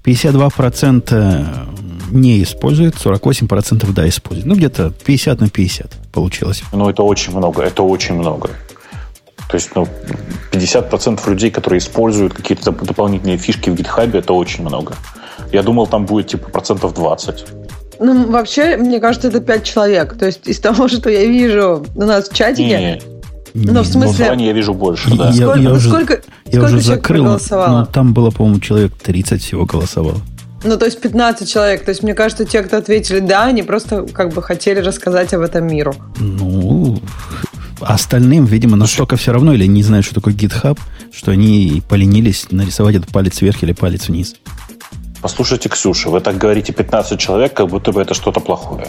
52% 0.05 1.79
не 2.11 2.43
использует, 2.43 2.95
48% 2.95 3.93
да, 3.93 4.09
использует. 4.09 4.47
Ну, 4.47 4.55
где-то 4.55 4.93
50 5.05 5.41
на 5.41 5.49
50 5.49 5.93
получилось. 6.13 6.63
Ну, 6.73 6.89
это 6.89 7.03
очень 7.03 7.37
много, 7.37 7.63
это 7.63 7.83
очень 7.83 8.15
много. 8.15 8.51
То 9.49 9.57
есть, 9.57 9.71
ну, 9.75 9.89
50% 10.53 11.31
людей, 11.31 11.51
которые 11.51 11.79
используют 11.79 12.35
какие-то 12.35 12.71
дополнительные 12.71 13.39
фишки 13.39 13.71
в 13.71 13.75
GitHub, 13.75 14.17
это 14.17 14.33
очень 14.35 14.63
много. 14.65 14.95
Я 15.53 15.63
думал, 15.63 15.87
там 15.87 16.05
будет 16.05 16.29
типа 16.29 16.51
процентов 16.51 16.95
20. 16.95 17.47
Ну, 18.01 18.31
вообще, 18.31 18.77
мне 18.77 19.01
кажется, 19.01 19.29
это 19.29 19.41
5 19.41 19.65
человек. 19.65 20.19
То 20.19 20.27
есть, 20.27 20.47
из 20.47 20.61
того, 20.61 20.89
что 20.89 21.11
я 21.11 21.25
вижу 21.25 21.85
у 21.95 22.05
нас 22.05 22.29
в 22.29 22.35
чатике... 22.35 22.65
Не, 22.65 23.01
ну, 23.65 23.83
в 23.83 23.87
смысле... 23.87 24.35
В 24.35 24.39
я 24.39 24.53
вижу 24.53 24.75
больше, 24.75 25.15
да. 25.17 25.31
Я, 25.31 25.47
сколько, 25.47 25.61
я 25.61 25.73
уже, 25.73 25.89
сколько, 25.89 26.21
я 26.47 26.63
уже 26.63 26.81
закрыл. 26.81 27.39
Ну, 27.51 27.87
там 27.87 28.13
было, 28.13 28.31
по-моему, 28.31 28.61
человек 28.61 28.93
30 29.03 29.43
всего 29.43 29.67
голосовало. 29.67 30.21
Ну, 30.65 30.77
то 30.77 30.87
есть 30.87 31.01
15 31.01 31.49
человек. 31.51 31.85
То 31.85 31.91
есть, 31.91 32.03
мне 32.03 32.15
кажется, 32.15 32.45
те, 32.45 32.63
кто 32.63 32.77
ответили 32.79 33.21
«да», 33.21 33.45
они 33.45 33.63
просто 33.63 34.03
как 34.03 34.33
бы 34.33 34.43
хотели 34.43 34.81
рассказать 34.81 35.33
об 35.35 35.43
этом 35.43 35.67
миру. 35.67 35.95
Ну, 36.19 37.01
остальным, 37.81 38.45
видимо, 38.45 38.77
настолько 38.77 39.17
все 39.17 39.33
равно, 39.33 39.53
или 39.53 39.67
не 39.67 39.83
знают, 39.83 40.05
что 40.05 40.15
такое 40.15 40.35
GitHub, 40.35 40.79
что 41.13 41.31
они 41.31 41.83
поленились 41.89 42.47
нарисовать 42.51 42.97
этот 42.97 43.11
палец 43.11 43.41
вверх 43.41 43.63
или 43.63 43.73
палец 43.73 44.09
вниз. 44.09 44.35
Послушайте, 45.21 45.69
Ксюша, 45.69 46.11
вы 46.11 46.21
так 46.21 46.39
говорите 46.39 46.73
15 46.73 47.19
человек, 47.19 47.55
как 47.55 47.69
будто 47.69 47.93
бы 47.93 48.01
это 48.01 48.15
что-то 48.15 48.41
плохое. 48.41 48.89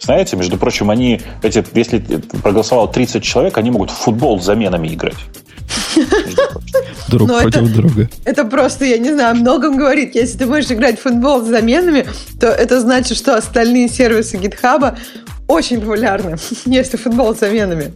Знаете, 0.00 0.36
между 0.36 0.58
прочим, 0.58 0.90
они, 0.90 1.20
эти, 1.42 1.64
если 1.74 1.98
проголосовало 2.42 2.88
30 2.88 3.22
человек, 3.22 3.58
они 3.58 3.70
могут 3.70 3.90
в 3.90 3.94
футбол 3.94 4.40
с 4.40 4.44
заменами 4.44 4.88
играть. 4.88 5.16
Друг 7.08 7.28
Но 7.28 7.40
против 7.40 7.62
это, 7.62 7.72
друга. 7.72 8.08
Это 8.24 8.44
просто, 8.44 8.84
я 8.84 8.98
не 8.98 9.12
знаю, 9.12 9.32
о 9.32 9.34
многом 9.34 9.76
говорит. 9.76 10.14
Если 10.14 10.38
ты 10.38 10.46
будешь 10.46 10.70
играть 10.70 10.98
в 10.98 11.02
футбол 11.02 11.42
с 11.42 11.48
заменами, 11.48 12.06
то 12.38 12.48
это 12.48 12.80
значит, 12.80 13.16
что 13.16 13.36
остальные 13.36 13.88
сервисы 13.88 14.36
GitHub 14.36 14.96
очень 15.46 15.80
популярны, 15.80 16.36
если 16.66 16.96
футбол 16.96 17.34
с 17.34 17.40
заменами. 17.40 17.92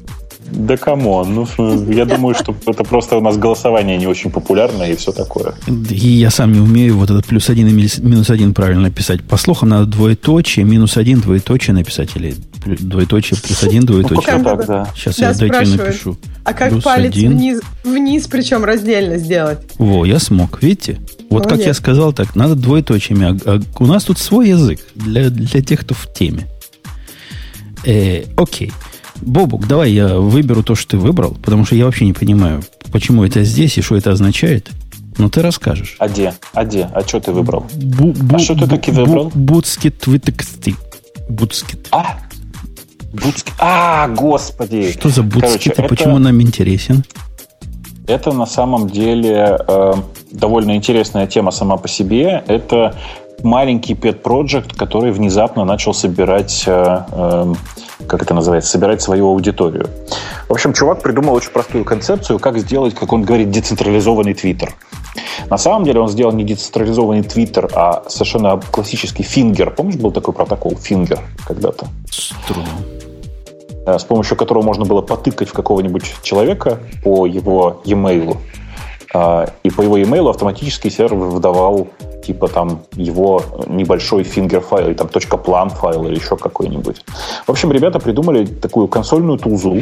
Да 0.51 0.77
come 0.77 1.10
on, 1.10 1.35
ну, 1.35 1.91
я 1.91 2.05
думаю, 2.05 2.35
что 2.35 2.55
это 2.67 2.85
просто 2.85 3.17
у 3.17 3.21
нас 3.21 3.37
голосование 3.39 3.97
не 3.97 4.07
очень 4.07 4.31
популярное 4.31 4.93
и 4.93 4.97
все 4.97 5.13
такое. 5.13 5.55
И 5.89 6.09
я 6.09 6.31
сам 6.31 6.53
не 6.53 6.61
умею 6.61 6.99
вот 6.99 7.11
этот 7.11 7.27
плюс 7.27 7.49
один 7.49 7.69
и 7.69 7.73
минус 7.73 8.31
один 8.31 8.53
правильно 8.53 8.91
писать. 8.91 9.23
По 9.23 9.37
слухам 9.37 9.71
надо 9.71 9.87
двоеточие, 9.87 10.65
минус 10.65 10.97
один, 10.97 11.21
двоеточие 11.21 11.75
написать, 11.75 12.11
или 12.17 12.35
двоеточие, 12.65 13.41
плюс 13.41 13.63
один, 13.63 13.87
двоеточие. 13.87 14.37
Ну, 14.37 14.45
так, 14.45 14.67
да. 14.67 14.89
Сейчас 14.95 15.17
да, 15.17 15.29
я 15.29 15.35
дайте 15.35 15.77
напишу. 15.77 16.17
А 16.45 16.53
как 16.53 16.71
плюс 16.71 16.85
палец 16.85 17.13
один. 17.13 17.33
вниз, 17.33 17.61
вниз, 17.85 18.27
причем 18.27 18.65
раздельно 18.65 19.19
сделать? 19.19 19.61
Во, 19.79 20.05
я 20.05 20.19
смог, 20.19 20.63
видите? 20.63 21.01
Вот 21.31 21.45
Молодец. 21.45 21.59
как 21.59 21.67
я 21.67 21.75
сказал, 21.75 22.13
так, 22.13 22.37
надо 22.37 22.57
двоеточиями. 22.57 23.39
А, 23.47 23.55
а 23.55 23.61
у 23.79 23.87
нас 23.87 24.05
тут 24.05 24.19
свой 24.19 24.51
язык 24.51 24.81
для, 24.95 25.31
для 25.31 25.63
тех, 25.63 25.81
кто 25.81 25.95
в 25.95 26.13
теме. 26.13 26.47
Э, 27.85 28.25
окей. 28.37 28.73
Бобук, 29.23 29.67
давай 29.67 29.93
я 29.93 30.19
выберу 30.19 30.63
то, 30.63 30.75
что 30.75 30.93
ты 30.93 30.99
выбрал, 30.99 31.37
потому 31.43 31.65
что 31.65 31.77
я 31.77 31.87
вообще 31.87 32.05
не 32.05 32.13
понимаю, 32.13 32.63
почему 32.93 33.25
это 33.25 33.43
здесь 33.45 33.79
и 33.79 33.81
что 33.81 33.97
это 33.97 34.11
означает. 34.11 34.71
Но 35.19 35.29
ты 35.29 35.43
расскажешь. 35.43 35.97
А 35.99 36.09
где? 36.09 36.35
А 36.55 36.65
где? 36.65 36.89
А 36.93 37.03
что 37.03 37.21
ты 37.21 37.33
выбрал? 37.33 37.67
Бу, 37.75 38.13
бу, 38.13 38.37
а 38.37 38.39
что 38.39 38.55
ты 38.55 38.67
таки 38.67 38.91
выбрал? 38.91 39.31
Бутскит 39.35 40.07
витексти. 40.07 40.75
Бутскит. 41.29 41.89
А? 41.91 42.19
Бутскит. 43.13 43.53
А, 43.59 44.09
господи. 44.09 44.93
Что 44.93 45.11
за 45.11 45.23
бутскит 45.23 45.79
и 45.79 45.83
почему 45.83 46.19
нам 46.19 46.41
интересен? 46.41 47.05
Это 48.07 48.33
на 48.33 48.47
самом 48.47 48.89
деле 48.89 49.59
э, 49.69 49.93
довольно 50.33 50.75
интересная 50.75 51.27
тема 51.27 51.51
сама 51.51 51.77
по 51.77 51.89
себе. 51.89 52.43
Это 52.49 52.97
маленький 53.43 53.95
pet 53.95 54.23
project, 54.23 54.77
который 54.77 55.13
внезапно 55.13 55.65
начал 55.65 55.95
собирать, 55.95 56.65
э, 56.67 57.05
э, 57.11 57.55
как 58.07 58.23
это 58.23 58.35
называется, 58.35 58.71
собирать 58.71 59.03
свою 59.03 59.29
аудиторию. 59.29 59.89
В 60.49 60.53
общем, 60.53 60.73
чувак 60.73 61.03
придумал 61.03 61.35
очень 61.35 61.51
простую 61.51 61.85
концепцию, 61.85 62.39
как 62.39 62.59
сделать, 62.59 62.95
как 62.95 63.13
он 63.13 63.23
говорит, 63.23 63.51
децентрализованный 63.51 64.35
твиттер. 64.35 64.75
На 65.51 65.59
самом 65.59 65.85
деле 65.85 66.01
он 66.01 66.09
сделал 66.09 66.33
не 66.33 66.45
децентрализованный 66.45 67.23
твиттер, 67.23 67.69
а 67.75 68.05
совершенно 68.09 68.61
классический 68.71 69.23
finger. 69.23 69.71
Помнишь, 69.71 69.97
был 69.97 70.13
такой 70.13 70.35
протокол 70.35 70.77
finger 70.77 71.21
когда-то? 71.47 71.87
С 72.11 72.33
э, 73.87 73.99
с 73.99 74.05
помощью 74.05 74.37
которого 74.37 74.63
можно 74.63 74.85
было 74.85 75.03
потыкать 75.03 75.49
в 75.49 75.53
какого-нибудь 75.53 76.05
человека 76.23 76.79
по 77.03 77.27
его 77.27 77.83
e-mail, 77.85 78.37
и 79.15 79.71
по 79.71 79.83
его 79.83 79.97
e-mail 79.97 80.31
автоматически 80.31 80.89
сервер 80.89 81.17
выдавал 81.17 81.89
типа 82.23 82.49
там 82.49 82.83
его 82.95 83.43
небольшой 83.67 84.23
finger 84.23 84.61
файл, 84.61 84.89
или 84.89 84.95
там 84.95 85.09
.plan 85.09 85.69
файл 85.71 86.07
или 86.07 86.15
еще 86.15 86.37
какой-нибудь. 86.37 87.05
В 87.47 87.51
общем, 87.51 87.73
ребята 87.73 87.99
придумали 87.99 88.47
такую 88.47 88.89
консольную 88.89 89.39
тулзу, 89.39 89.79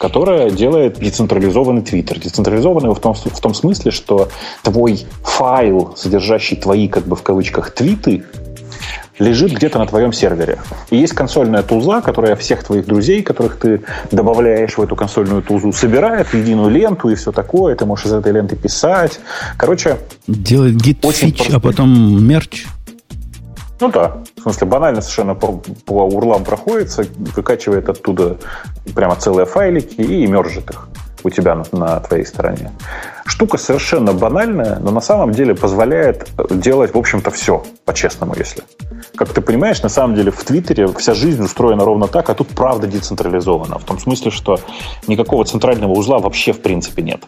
которая 0.00 0.50
делает 0.50 0.98
децентрализованный 0.98 1.82
твиттер. 1.82 2.18
Децентрализованный 2.18 2.92
в 2.92 2.98
том, 2.98 3.14
в 3.14 3.40
том 3.40 3.54
смысле, 3.54 3.90
что 3.90 4.28
твой 4.62 5.06
файл, 5.22 5.94
содержащий 5.96 6.56
твои, 6.56 6.88
как 6.88 7.06
бы 7.06 7.16
в 7.16 7.22
кавычках, 7.22 7.70
твиты, 7.70 8.24
лежит 9.18 9.52
где-то 9.52 9.78
на 9.78 9.86
твоем 9.86 10.12
сервере. 10.12 10.58
И 10.90 10.96
есть 10.96 11.12
консольная 11.12 11.62
туза, 11.62 12.00
которая 12.00 12.36
всех 12.36 12.64
твоих 12.64 12.86
друзей, 12.86 13.22
которых 13.22 13.58
ты 13.58 13.82
добавляешь 14.10 14.76
в 14.76 14.82
эту 14.82 14.96
консольную 14.96 15.42
тузу, 15.42 15.72
собирает 15.72 16.28
в 16.28 16.34
единую 16.34 16.70
ленту 16.70 17.08
и 17.08 17.14
все 17.14 17.32
такое. 17.32 17.76
Ты 17.76 17.86
можешь 17.86 18.06
из 18.06 18.12
этой 18.12 18.32
ленты 18.32 18.56
писать. 18.56 19.20
Короче, 19.56 19.98
делает 20.26 20.76
гид 20.76 21.04
фич, 21.12 21.50
а 21.50 21.60
потом 21.60 22.26
мерч. 22.26 22.66
Ну 23.80 23.90
да, 23.90 24.22
в 24.36 24.42
смысле 24.42 24.66
банально 24.66 25.00
совершенно 25.00 25.34
по, 25.34 25.60
по 25.84 26.04
урлам 26.04 26.44
проходится, 26.44 27.04
выкачивает 27.36 27.88
оттуда 27.88 28.38
прямо 28.94 29.16
целые 29.16 29.46
файлики 29.46 30.00
и 30.00 30.26
мержит 30.26 30.70
их 30.70 30.88
у 31.24 31.30
тебя 31.30 31.54
на, 31.54 31.64
на 31.72 32.00
твоей 32.00 32.24
стороне. 32.24 32.70
Штука 33.26 33.58
совершенно 33.58 34.12
банальная, 34.12 34.78
но 34.78 34.90
на 34.90 35.00
самом 35.00 35.32
деле 35.32 35.54
позволяет 35.54 36.28
делать, 36.50 36.94
в 36.94 36.98
общем-то, 36.98 37.30
все, 37.30 37.64
по-честному, 37.84 38.34
если. 38.36 38.62
Как 39.16 39.30
ты 39.32 39.40
понимаешь, 39.40 39.82
на 39.82 39.88
самом 39.88 40.14
деле 40.14 40.30
в 40.30 40.42
Твиттере 40.44 40.88
вся 40.88 41.14
жизнь 41.14 41.42
устроена 41.42 41.84
ровно 41.84 42.06
так, 42.06 42.28
а 42.30 42.34
тут 42.34 42.48
правда 42.48 42.86
децентрализована. 42.86 43.78
В 43.78 43.84
том 43.84 43.98
смысле, 43.98 44.30
что 44.30 44.60
никакого 45.06 45.44
центрального 45.44 45.92
узла 45.92 46.18
вообще 46.18 46.52
в 46.52 46.60
принципе 46.60 47.02
нет. 47.02 47.22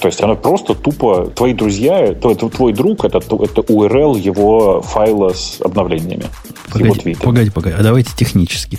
То 0.00 0.06
есть 0.06 0.22
оно 0.22 0.36
просто 0.36 0.74
тупо 0.74 1.26
твои 1.26 1.52
друзья, 1.52 2.14
твой, 2.14 2.36
твой 2.36 2.72
друг 2.72 3.04
это, 3.04 3.18
это 3.18 3.60
URL 3.62 4.16
его 4.16 4.80
файла 4.80 5.30
с 5.30 5.60
обновлениями. 5.60 6.26
Погоди, 6.72 7.14
погоди, 7.14 7.50
погоди, 7.50 7.74
а 7.76 7.82
давайте 7.82 8.10
технически. 8.14 8.78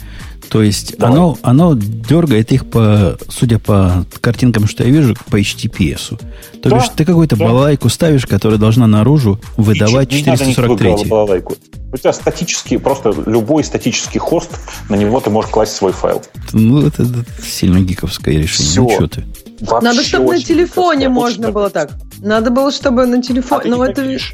То 0.49 0.63
есть 0.63 0.95
оно, 0.99 1.37
оно 1.43 1.75
дергает 1.75 2.51
их 2.51 2.69
по, 2.69 3.17
судя 3.29 3.59
по 3.59 4.05
картинкам, 4.19 4.67
что 4.67 4.83
я 4.83 4.89
вижу, 4.89 5.15
по 5.29 5.39
HTTPS. 5.39 6.19
То 6.61 6.69
да, 6.69 6.77
бишь 6.77 6.89
ты 6.95 7.05
какую-то 7.05 7.35
да. 7.35 7.45
балалайку 7.45 7.87
ставишь, 7.89 8.25
которая 8.25 8.57
должна 8.57 8.87
наружу 8.87 9.39
выдавать 9.57 10.11
не, 10.11 10.23
443. 10.23 10.93
Не 10.93 11.05
балалайку. 11.05 11.55
У 11.91 11.97
тебя 11.97 12.13
статический, 12.13 12.79
просто 12.79 13.13
любой 13.25 13.63
статический 13.63 14.19
хост, 14.19 14.51
на 14.89 14.95
него 14.95 15.19
ты 15.19 15.29
можешь 15.29 15.51
класть 15.51 15.75
свой 15.75 15.91
файл. 15.91 16.21
Ну, 16.53 16.85
это, 16.85 17.03
это 17.03 17.25
сильно 17.43 17.79
гиковское 17.79 18.35
решение. 18.35 18.71
Все. 18.71 18.81
Ну, 18.81 18.89
что 18.89 19.07
ты? 19.07 19.23
Вообще 19.61 19.85
Надо, 19.85 20.03
чтобы 20.03 20.33
на 20.33 20.41
телефоне 20.41 21.09
можно 21.09 21.51
было 21.51 21.69
так. 21.69 21.91
Надо 22.19 22.49
было, 22.49 22.71
чтобы 22.71 23.05
на 23.05 23.21
телефоне... 23.21 23.61
А 23.65 23.67
ну, 23.67 23.83
это... 23.83 24.01
Видишь? 24.01 24.33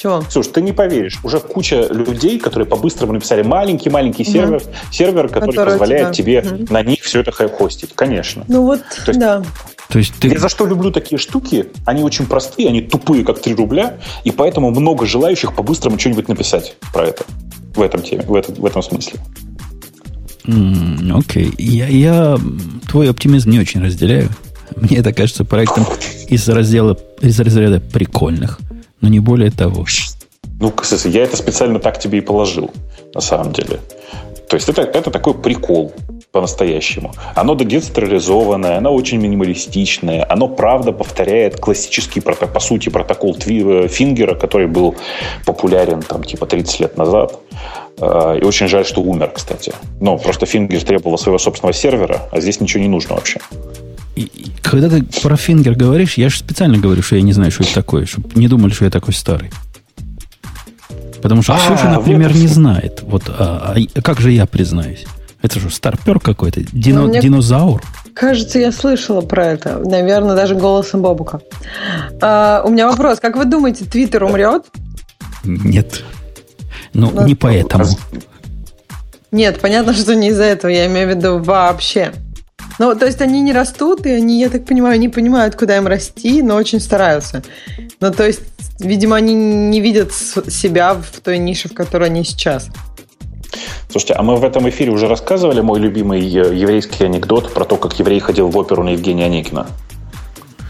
Чего? 0.00 0.22
Слушай, 0.30 0.52
ты 0.52 0.62
не 0.62 0.72
поверишь, 0.72 1.18
уже 1.24 1.40
куча 1.40 1.88
людей, 1.90 2.38
которые 2.38 2.66
по-быстрому 2.66 3.14
написали 3.14 3.42
маленький-маленький 3.42 4.22
угу. 4.22 4.30
сервер, 4.30 4.62
сервер, 4.92 5.28
который, 5.28 5.50
который 5.50 5.70
позволяет 5.70 6.12
тебя... 6.12 6.40
тебе 6.42 6.54
угу. 6.62 6.72
на 6.72 6.82
них 6.82 7.02
все 7.02 7.20
это 7.20 7.32
хостить. 7.32 7.90
Конечно. 7.94 8.44
Ну 8.46 8.62
вот, 8.62 8.80
То 9.04 9.10
есть, 9.10 9.18
да. 9.18 9.42
То 9.88 9.98
есть 9.98 10.14
ты... 10.20 10.28
Я 10.28 10.38
за 10.38 10.48
что 10.48 10.66
люблю 10.66 10.92
такие 10.92 11.18
штуки? 11.18 11.66
Они 11.84 12.04
очень 12.04 12.26
простые, 12.26 12.68
они 12.68 12.80
тупые, 12.80 13.24
как 13.24 13.40
3 13.40 13.54
рубля, 13.54 13.98
и 14.22 14.30
поэтому 14.30 14.70
много 14.70 15.04
желающих 15.04 15.54
по-быстрому 15.56 15.98
что-нибудь 15.98 16.28
написать 16.28 16.76
про 16.92 17.06
это. 17.06 17.24
В 17.74 17.82
этом 17.82 18.02
теме, 18.02 18.22
в 18.22 18.34
этом, 18.34 18.54
в 18.54 18.64
этом 18.64 18.82
смысле. 18.82 19.18
Окей. 20.44 20.54
Mm, 20.54 21.18
okay. 21.18 21.54
я, 21.58 21.86
я 21.88 22.38
твой 22.88 23.10
оптимизм 23.10 23.50
не 23.50 23.58
очень 23.58 23.82
разделяю. 23.82 24.28
Мне 24.76 24.98
это 24.98 25.12
кажется 25.12 25.44
проектом 25.44 25.84
из 26.28 26.48
раздела 26.48 26.96
из 27.20 27.38
разряда 27.40 27.80
прикольных 27.80 28.60
но 29.00 29.08
не 29.08 29.20
более 29.20 29.50
того. 29.50 29.86
Ну, 30.60 30.70
кстати, 30.70 31.08
я 31.08 31.22
это 31.22 31.36
специально 31.36 31.78
так 31.78 31.98
тебе 31.98 32.18
и 32.18 32.20
положил, 32.20 32.70
на 33.14 33.20
самом 33.20 33.52
деле. 33.52 33.80
То 34.48 34.56
есть 34.56 34.68
это, 34.68 34.82
это 34.82 35.10
такой 35.10 35.34
прикол 35.34 35.92
по-настоящему. 36.32 37.12
Оно 37.34 37.54
децентрализованное, 37.54 38.78
оно 38.78 38.94
очень 38.94 39.18
минималистичное, 39.18 40.26
оно 40.28 40.48
правда 40.48 40.92
повторяет 40.92 41.60
классический, 41.60 42.20
по 42.20 42.60
сути, 42.60 42.88
протокол 42.88 43.36
э, 43.46 43.88
Фингера, 43.88 44.34
который 44.34 44.66
был 44.66 44.94
популярен 45.46 46.02
там 46.02 46.24
типа 46.24 46.46
30 46.46 46.80
лет 46.80 46.96
назад. 46.96 47.38
Э, 48.00 48.38
и 48.40 48.44
очень 48.44 48.68
жаль, 48.68 48.84
что 48.84 49.00
умер, 49.02 49.32
кстати. 49.34 49.72
Ну, 50.00 50.18
просто 50.18 50.46
Фингер 50.46 50.82
требовал 50.82 51.18
своего 51.18 51.38
собственного 51.38 51.74
сервера, 51.74 52.22
а 52.32 52.40
здесь 52.40 52.60
ничего 52.60 52.82
не 52.82 52.88
нужно 52.88 53.14
вообще 53.14 53.40
когда 54.62 54.88
ты 54.88 55.02
про 55.22 55.36
фингер 55.36 55.74
говоришь, 55.74 56.14
я 56.14 56.28
же 56.28 56.38
специально 56.38 56.78
говорю, 56.78 57.02
что 57.02 57.16
я 57.16 57.22
не 57.22 57.32
знаю, 57.32 57.50
что 57.50 57.64
это 57.64 57.74
такое, 57.74 58.06
чтобы 58.06 58.28
не 58.34 58.48
думали, 58.48 58.72
что 58.72 58.84
я 58.84 58.90
такой 58.90 59.14
старый. 59.14 59.50
Потому 61.22 61.42
что 61.42 61.54
а, 61.54 61.58
Ксюша, 61.58 61.90
например, 61.90 62.34
не 62.34 62.46
знает. 62.46 63.02
Вот, 63.02 63.24
а, 63.28 63.74
а 63.94 64.02
как 64.02 64.20
же 64.20 64.30
я 64.30 64.46
признаюсь? 64.46 65.06
Это 65.42 65.60
что, 65.60 65.70
старпер 65.70 66.18
какой-то? 66.20 66.62
Дино, 66.72 67.06
ну, 67.06 67.20
динозавр? 67.20 67.82
Кажется, 68.14 68.58
я 68.58 68.72
слышала 68.72 69.20
про 69.20 69.46
это. 69.46 69.78
Наверное, 69.78 70.34
даже 70.34 70.54
голосом 70.56 71.02
Бобука. 71.02 71.40
А, 72.20 72.62
у 72.64 72.70
меня 72.70 72.88
вопрос. 72.88 73.20
Как 73.20 73.36
вы 73.36 73.44
думаете, 73.44 73.84
Твиттер 73.84 74.24
умрет? 74.24 74.64
Нет. 75.44 76.02
Ну, 76.92 77.12
ну 77.14 77.26
не 77.26 77.34
поэтому. 77.34 77.86
Нет, 79.30 79.60
понятно, 79.60 79.94
что 79.94 80.14
не 80.16 80.28
из-за 80.28 80.44
этого. 80.44 80.70
Я 80.70 80.86
имею 80.86 81.06
в 81.06 81.16
виду 81.16 81.38
вообще. 81.38 82.12
Ну, 82.78 82.94
то 82.94 83.06
есть 83.06 83.20
они 83.20 83.40
не 83.40 83.52
растут, 83.52 84.06
и 84.06 84.10
они, 84.10 84.40
я 84.40 84.48
так 84.48 84.64
понимаю, 84.64 84.98
не 84.98 85.08
понимают, 85.08 85.56
куда 85.56 85.76
им 85.76 85.86
расти, 85.86 86.42
но 86.42 86.56
очень 86.56 86.80
стараются. 86.80 87.42
Ну, 88.00 88.12
то 88.12 88.26
есть, 88.26 88.40
видимо, 88.78 89.16
они 89.16 89.34
не 89.34 89.80
видят 89.80 90.12
себя 90.12 90.94
в 90.94 91.20
той 91.20 91.38
нише, 91.38 91.68
в 91.68 91.74
которой 91.74 92.04
они 92.08 92.24
сейчас. 92.24 92.68
Слушайте, 93.90 94.14
а 94.14 94.22
мы 94.22 94.36
в 94.36 94.44
этом 94.44 94.68
эфире 94.68 94.92
уже 94.92 95.08
рассказывали 95.08 95.60
мой 95.60 95.80
любимый 95.80 96.20
э, 96.20 96.54
еврейский 96.54 97.04
анекдот 97.04 97.52
про 97.52 97.64
то, 97.64 97.76
как 97.76 97.98
еврей 97.98 98.20
ходил 98.20 98.48
в 98.48 98.56
оперу 98.56 98.82
на 98.82 98.90
Евгения 98.90 99.24
Онегина. 99.24 99.66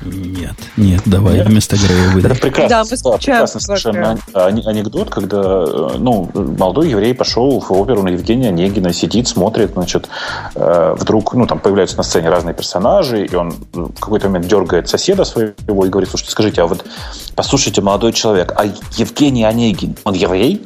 Нет, 0.03 0.55
нет, 0.77 1.03
давай 1.07 1.35
нет. 1.35 1.47
вместо 1.47 1.77
Грея 1.77 2.11
выдай. 2.11 2.31
Это 2.31 2.41
прекрасно, 2.41 2.69
да, 2.69 2.85
мы 2.85 3.19
прекрасный 3.19 3.61
совершенно 3.61 4.19
анекдот, 4.33 5.11
когда 5.11 5.65
э, 5.67 5.97
ну, 5.99 6.31
молодой 6.35 6.91
еврей 6.91 7.15
пошел 7.15 7.61
в 7.61 7.73
оперу 7.73 8.03
на 8.03 8.11
Евгения 8.11 8.49
Онегина, 8.49 8.93
сидит, 8.93 9.27
смотрит, 9.29 9.73
значит, 9.73 10.09
э, 10.55 10.95
вдруг, 10.99 11.35
ну, 11.35 11.47
там 11.47 11.59
появляются 11.59 11.97
на 11.97 12.05
сцене 12.05 12.29
разные 12.29 12.55
персонажи, 12.55 13.27
и 13.27 13.35
он 13.35 13.55
в 13.73 14.01
какой-то 14.01 14.29
момент 14.29 14.47
дергает 14.47 14.89
соседа 14.89 15.25
своего 15.25 15.85
и 15.85 15.89
говорит, 15.89 16.11
слушайте, 16.11 16.33
скажите, 16.33 16.63
а 16.63 16.67
вот, 16.67 16.85
послушайте, 17.35 17.81
молодой 17.81 18.13
человек, 18.13 18.53
а 18.57 18.67
Евгений 18.97 19.45
Онегин, 19.45 19.97
он 20.05 20.15
еврей? 20.15 20.65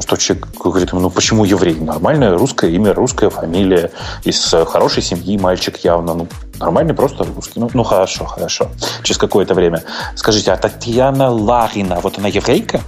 Что 0.00 0.16
человек 0.16 0.48
говорит 0.58 0.90
ему, 0.90 1.00
ну 1.00 1.10
почему 1.10 1.44
еврей? 1.44 1.76
Нормальное 1.76 2.36
русское 2.36 2.70
имя, 2.70 2.92
русская 2.94 3.30
фамилия, 3.30 3.92
из 4.24 4.52
э, 4.52 4.64
хорошей 4.64 5.02
семьи 5.02 5.38
мальчик 5.38 5.76
явно, 5.78 6.14
ну 6.14 6.28
нормальный 6.58 6.94
просто 6.94 7.24
русский. 7.24 7.60
Ну, 7.60 7.70
ну 7.74 7.84
хорошо, 7.84 8.24
хорошо. 8.24 8.70
Через 9.02 9.18
какое-то 9.18 9.54
время. 9.54 9.84
Скажите, 10.16 10.52
а 10.52 10.56
Татьяна 10.56 11.30
Ларина, 11.30 12.00
вот 12.00 12.18
она 12.18 12.28
еврейка? 12.28 12.80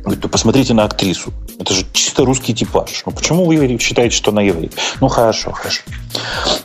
Говорит, 0.00 0.22
ну 0.22 0.28
посмотрите 0.28 0.74
на 0.74 0.84
актрису. 0.84 1.32
Это 1.58 1.72
же 1.72 1.86
чисто 1.92 2.24
русский 2.24 2.54
типаж. 2.54 3.02
Ну 3.06 3.12
почему 3.12 3.46
вы 3.46 3.78
считаете, 3.78 4.14
что 4.14 4.32
она 4.32 4.42
еврей? 4.42 4.70
Ну 5.00 5.08
хорошо, 5.08 5.52
хорошо. 5.52 5.82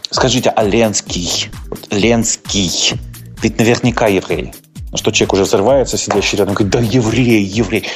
Скажите, 0.10 0.50
а 0.50 0.64
Ленский? 0.64 1.50
Вот, 1.70 1.88
Ленский. 1.92 3.00
Ведь 3.42 3.58
наверняка 3.60 4.08
еврей. 4.08 4.54
Ну 4.92 4.98
что 4.98 5.12
человек 5.12 5.34
уже 5.34 5.44
взрывается, 5.44 5.98
сидящий 5.98 6.38
рядом, 6.38 6.56
говорит, 6.56 6.74
да 6.74 6.80
еврей, 6.80 7.44
еврей 7.44 7.88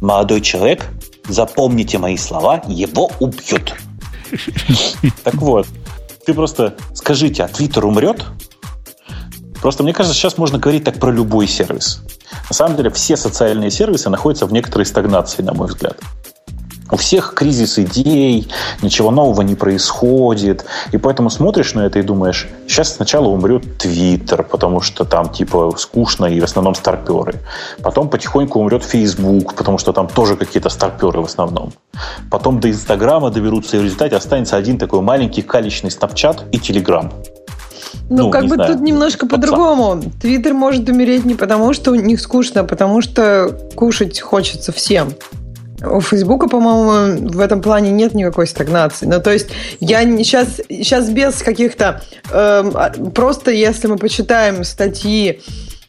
молодой 0.00 0.40
человек, 0.40 0.86
запомните 1.28 1.98
мои 1.98 2.16
слова, 2.16 2.62
его 2.66 3.10
убьют. 3.20 3.74
Так 5.24 5.34
вот, 5.34 5.66
ты 6.26 6.34
просто 6.34 6.76
скажите, 6.94 7.44
а 7.44 7.48
Твиттер 7.48 7.86
умрет? 7.86 8.24
Просто 9.60 9.82
мне 9.82 9.92
кажется, 9.92 10.16
сейчас 10.16 10.38
можно 10.38 10.58
говорить 10.58 10.84
так 10.84 10.98
про 11.00 11.10
любой 11.10 11.48
сервис. 11.48 12.02
На 12.48 12.54
самом 12.54 12.76
деле 12.76 12.90
все 12.90 13.16
социальные 13.16 13.70
сервисы 13.70 14.08
находятся 14.08 14.46
в 14.46 14.52
некоторой 14.52 14.86
стагнации, 14.86 15.42
на 15.42 15.54
мой 15.54 15.68
взгляд. 15.68 15.98
У 16.90 16.96
всех 16.96 17.34
кризис 17.34 17.78
идей, 17.78 18.48
ничего 18.82 19.10
нового 19.10 19.42
не 19.42 19.54
происходит. 19.54 20.64
И 20.92 20.98
поэтому 20.98 21.30
смотришь 21.30 21.74
на 21.74 21.80
это 21.80 21.98
и 21.98 22.02
думаешь, 22.02 22.48
сейчас 22.66 22.94
сначала 22.94 23.28
умрет 23.28 23.78
Твиттер, 23.78 24.42
потому 24.42 24.80
что 24.80 25.04
там 25.04 25.28
типа 25.28 25.74
скучно 25.76 26.26
и 26.26 26.40
в 26.40 26.44
основном 26.44 26.74
старперы. 26.74 27.40
Потом 27.82 28.08
потихоньку 28.08 28.58
умрет 28.58 28.84
Фейсбук, 28.84 29.54
потому 29.54 29.78
что 29.78 29.92
там 29.92 30.08
тоже 30.08 30.36
какие-то 30.36 30.70
старперы 30.70 31.20
в 31.20 31.26
основном. 31.26 31.72
Потом 32.30 32.60
до 32.60 32.70
Инстаграма 32.70 33.30
доберутся, 33.30 33.76
и 33.76 33.80
в 33.80 33.84
результате 33.84 34.16
останется 34.16 34.56
один 34.56 34.78
такой 34.78 35.00
маленький 35.02 35.42
калечный 35.42 35.90
Снапчат 35.90 36.44
и 36.52 36.58
Телеграм. 36.58 37.12
Ну, 38.10 38.24
ну, 38.24 38.30
как 38.30 38.46
бы 38.46 38.54
знаю, 38.54 38.72
тут 38.72 38.82
немножко 38.82 39.26
по-другому. 39.26 40.00
Твиттер 40.20 40.54
может 40.54 40.88
умереть 40.88 41.26
не 41.26 41.34
потому, 41.34 41.74
что 41.74 41.90
у 41.92 41.94
них 41.94 42.20
скучно, 42.20 42.62
а 42.62 42.64
потому 42.64 43.02
что 43.02 43.54
кушать 43.74 44.20
хочется 44.20 44.72
всем. 44.72 45.12
У 45.82 46.00
Фейсбука, 46.00 46.48
по-моему, 46.48 47.28
в 47.30 47.40
этом 47.40 47.62
плане 47.62 47.90
нет 47.90 48.14
никакой 48.14 48.46
стагнации. 48.46 49.06
Ну, 49.06 49.20
то 49.20 49.32
есть 49.32 49.48
я 49.80 50.02
сейчас, 50.02 50.60
сейчас 50.68 51.08
без 51.08 51.42
каких-то... 51.42 52.02
Э, 52.30 52.90
просто 53.14 53.50
если 53.52 53.86
мы 53.86 53.96
почитаем 53.96 54.64
статьи 54.64 55.40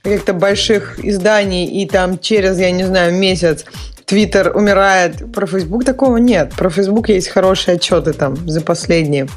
каких-то 0.03 0.33
больших 0.33 1.03
изданий, 1.03 1.65
и 1.65 1.87
там 1.87 2.19
через, 2.19 2.59
я 2.59 2.71
не 2.71 2.83
знаю, 2.83 3.13
месяц 3.13 3.65
Твиттер 4.05 4.55
умирает, 4.55 5.31
про 5.31 5.45
Фейсбук 5.45 5.85
такого 5.85 6.17
нет. 6.17 6.53
Про 6.55 6.69
Фейсбук 6.69 7.09
есть 7.09 7.29
хорошие 7.29 7.75
отчеты 7.75 8.13
там 8.13 8.35
за 8.49 8.61
последние 8.61 9.27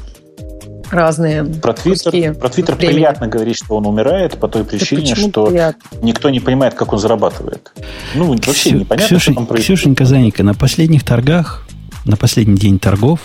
разные. 0.93 1.43
Про 1.43 1.73
Твиттер, 1.73 2.35
про 2.35 2.49
Твиттер 2.49 2.75
приятно 2.75 3.27
говорить, 3.27 3.57
что 3.57 3.75
он 3.75 3.87
умирает 3.87 4.39
по 4.39 4.47
той 4.47 4.63
причине, 4.63 5.15
что 5.15 5.47
приятно? 5.47 5.81
никто 6.01 6.29
не 6.29 6.39
понимает, 6.39 6.73
как 6.73 6.93
он 6.93 6.99
зарабатывает. 6.99 7.71
Ну, 8.15 8.27
вообще 8.27 8.51
Ксю, 8.51 8.77
непонятно, 8.77 9.07
Ксюша, 9.07 9.23
что 9.23 9.33
там 9.33 9.45
происходит. 9.45 9.79
Ксюшенька 9.79 10.05
Заника, 10.05 10.43
на 10.43 10.53
последних 10.53 11.03
торгах, 11.03 11.67
на 12.05 12.15
последний 12.17 12.57
день 12.57 12.79
торгов, 12.79 13.19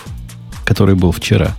который 0.65 0.95
был 0.95 1.11
вчера, 1.11 1.55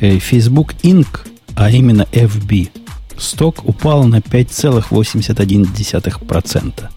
э, 0.00 0.18
Facebook 0.18 0.74
Inc., 0.82 1.06
а 1.54 1.70
именно 1.70 2.06
FB, 2.12 2.70
сток 3.18 3.64
упал 3.64 4.04
на 4.04 4.20
5,81%. 4.20 6.88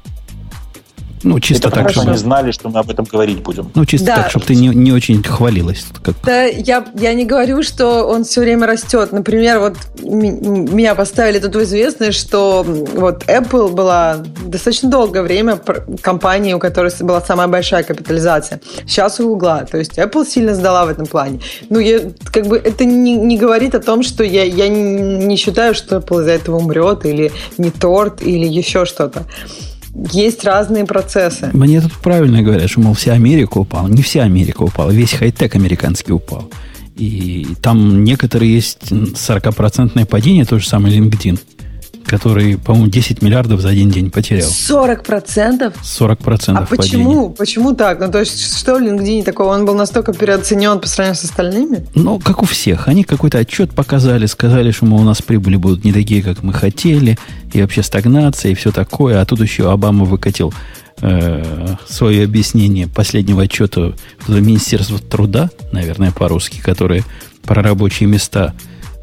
Ну, 1.23 1.39
чисто 1.39 1.69
Это 1.69 1.77
так, 1.77 1.89
чтобы... 1.91 2.09
они 2.09 2.17
знали, 2.17 2.51
что 2.51 2.69
мы 2.69 2.79
об 2.79 2.89
этом 2.89 3.05
говорить 3.05 3.41
будем. 3.41 3.71
Ну, 3.73 3.85
чисто 3.85 4.07
Да. 4.07 4.15
так, 4.15 4.29
чтобы 4.29 4.45
ты 4.45 4.55
не, 4.55 4.67
не 4.67 4.91
очень 4.91 5.23
хвалилась. 5.23 5.85
Как... 6.03 6.15
Да, 6.23 6.43
я, 6.43 6.85
я 6.95 7.13
не 7.13 7.25
говорю, 7.25 7.63
что 7.63 8.03
он 8.05 8.23
все 8.23 8.41
время 8.41 8.67
растет. 8.67 9.11
Например, 9.11 9.59
вот 9.59 9.77
меня 10.03 10.95
поставили 10.95 11.39
тут 11.39 11.55
в 11.55 11.63
известность, 11.63 12.19
что 12.19 12.63
вот 12.63 13.23
Apple 13.23 13.71
была 13.71 14.17
достаточно 14.45 14.89
долгое 14.89 15.23
время 15.23 15.59
компанией, 16.01 16.53
у 16.53 16.59
которой 16.59 16.91
была 16.99 17.21
самая 17.21 17.47
большая 17.47 17.83
капитализация. 17.83 18.61
Сейчас 18.85 19.19
у 19.19 19.29
Гугла. 19.29 19.65
То 19.69 19.77
есть 19.77 19.97
Apple 19.97 20.25
сильно 20.27 20.53
сдала 20.53 20.85
в 20.85 20.89
этом 20.89 21.05
плане. 21.05 21.39
Ну, 21.69 21.79
я, 21.79 22.01
как 22.25 22.47
бы 22.47 22.57
это 22.57 22.85
не, 22.85 23.15
не 23.15 23.37
говорит 23.37 23.75
о 23.75 23.79
том, 23.79 24.03
что 24.03 24.23
я, 24.23 24.43
я 24.43 24.67
не 24.67 25.35
считаю, 25.37 25.73
что 25.73 25.97
Apple 25.97 26.21
из-за 26.21 26.31
этого 26.31 26.57
умрет, 26.57 27.05
или 27.05 27.31
не 27.57 27.71
торт, 27.71 28.21
или 28.21 28.45
еще 28.47 28.85
что-то. 28.85 29.23
Есть 30.11 30.43
разные 30.43 30.85
процессы. 30.85 31.49
Мне 31.53 31.79
тут 31.81 31.93
правильно 31.93 32.41
говорят, 32.41 32.69
что, 32.69 32.81
мол, 32.81 32.93
вся 32.93 33.13
Америка 33.13 33.57
упала. 33.57 33.87
Не 33.87 34.01
вся 34.01 34.23
Америка 34.23 34.63
упала, 34.63 34.91
весь 34.91 35.13
хай-тек 35.13 35.55
американский 35.55 36.11
упал. 36.11 36.49
И 36.95 37.47
там 37.61 38.03
некоторые 38.03 38.53
есть 38.53 38.91
40% 38.91 40.05
падение, 40.05 40.45
то 40.45 40.59
же 40.59 40.67
самое 40.67 40.97
LinkedIn, 40.97 41.39
который, 42.05 42.57
по-моему, 42.57 42.87
10 42.87 43.21
миллиардов 43.21 43.61
за 43.61 43.69
один 43.69 43.89
день 43.89 44.11
потерял. 44.11 44.47
40%? 44.49 45.73
40% 45.81 46.57
А 46.57 46.65
падения. 46.65 46.67
почему? 46.67 47.29
Почему 47.29 47.73
так? 47.75 47.99
Ну, 47.99 48.11
то 48.11 48.19
есть, 48.19 48.57
что 48.59 48.75
в 48.75 48.81
LinkedIn 48.81 49.23
такого? 49.23 49.53
Он 49.53 49.65
был 49.65 49.75
настолько 49.75 50.13
переоценен 50.13 50.79
по 50.79 50.87
сравнению 50.87 51.19
с 51.19 51.23
остальными? 51.23 51.85
Ну, 51.95 52.19
как 52.19 52.43
у 52.43 52.45
всех. 52.45 52.87
Они 52.87 53.03
какой-то 53.03 53.39
отчет 53.39 53.71
показали, 53.73 54.25
сказали, 54.25 54.71
что, 54.71 54.85
мол, 54.85 55.01
у 55.01 55.03
нас 55.03 55.21
прибыли 55.21 55.55
будут 55.55 55.83
не 55.83 55.91
такие, 55.91 56.21
как 56.21 56.43
мы 56.43 56.53
хотели, 56.53 57.17
и 57.53 57.61
вообще 57.61 57.83
стагнация, 57.83 58.51
и 58.51 58.55
все 58.55 58.71
такое. 58.71 59.21
А 59.21 59.25
тут 59.25 59.41
еще 59.41 59.71
Обама 59.71 60.05
выкатил 60.05 60.53
э, 61.01 61.75
свое 61.87 62.23
объяснение 62.23 62.87
последнего 62.87 63.43
отчета 63.43 63.93
в 64.27 64.39
Министерство 64.39 64.99
труда, 64.99 65.49
наверное, 65.71 66.11
по-русски, 66.11 66.61
которое 66.61 67.03
про 67.43 67.61
рабочие 67.61 68.07
места 68.09 68.53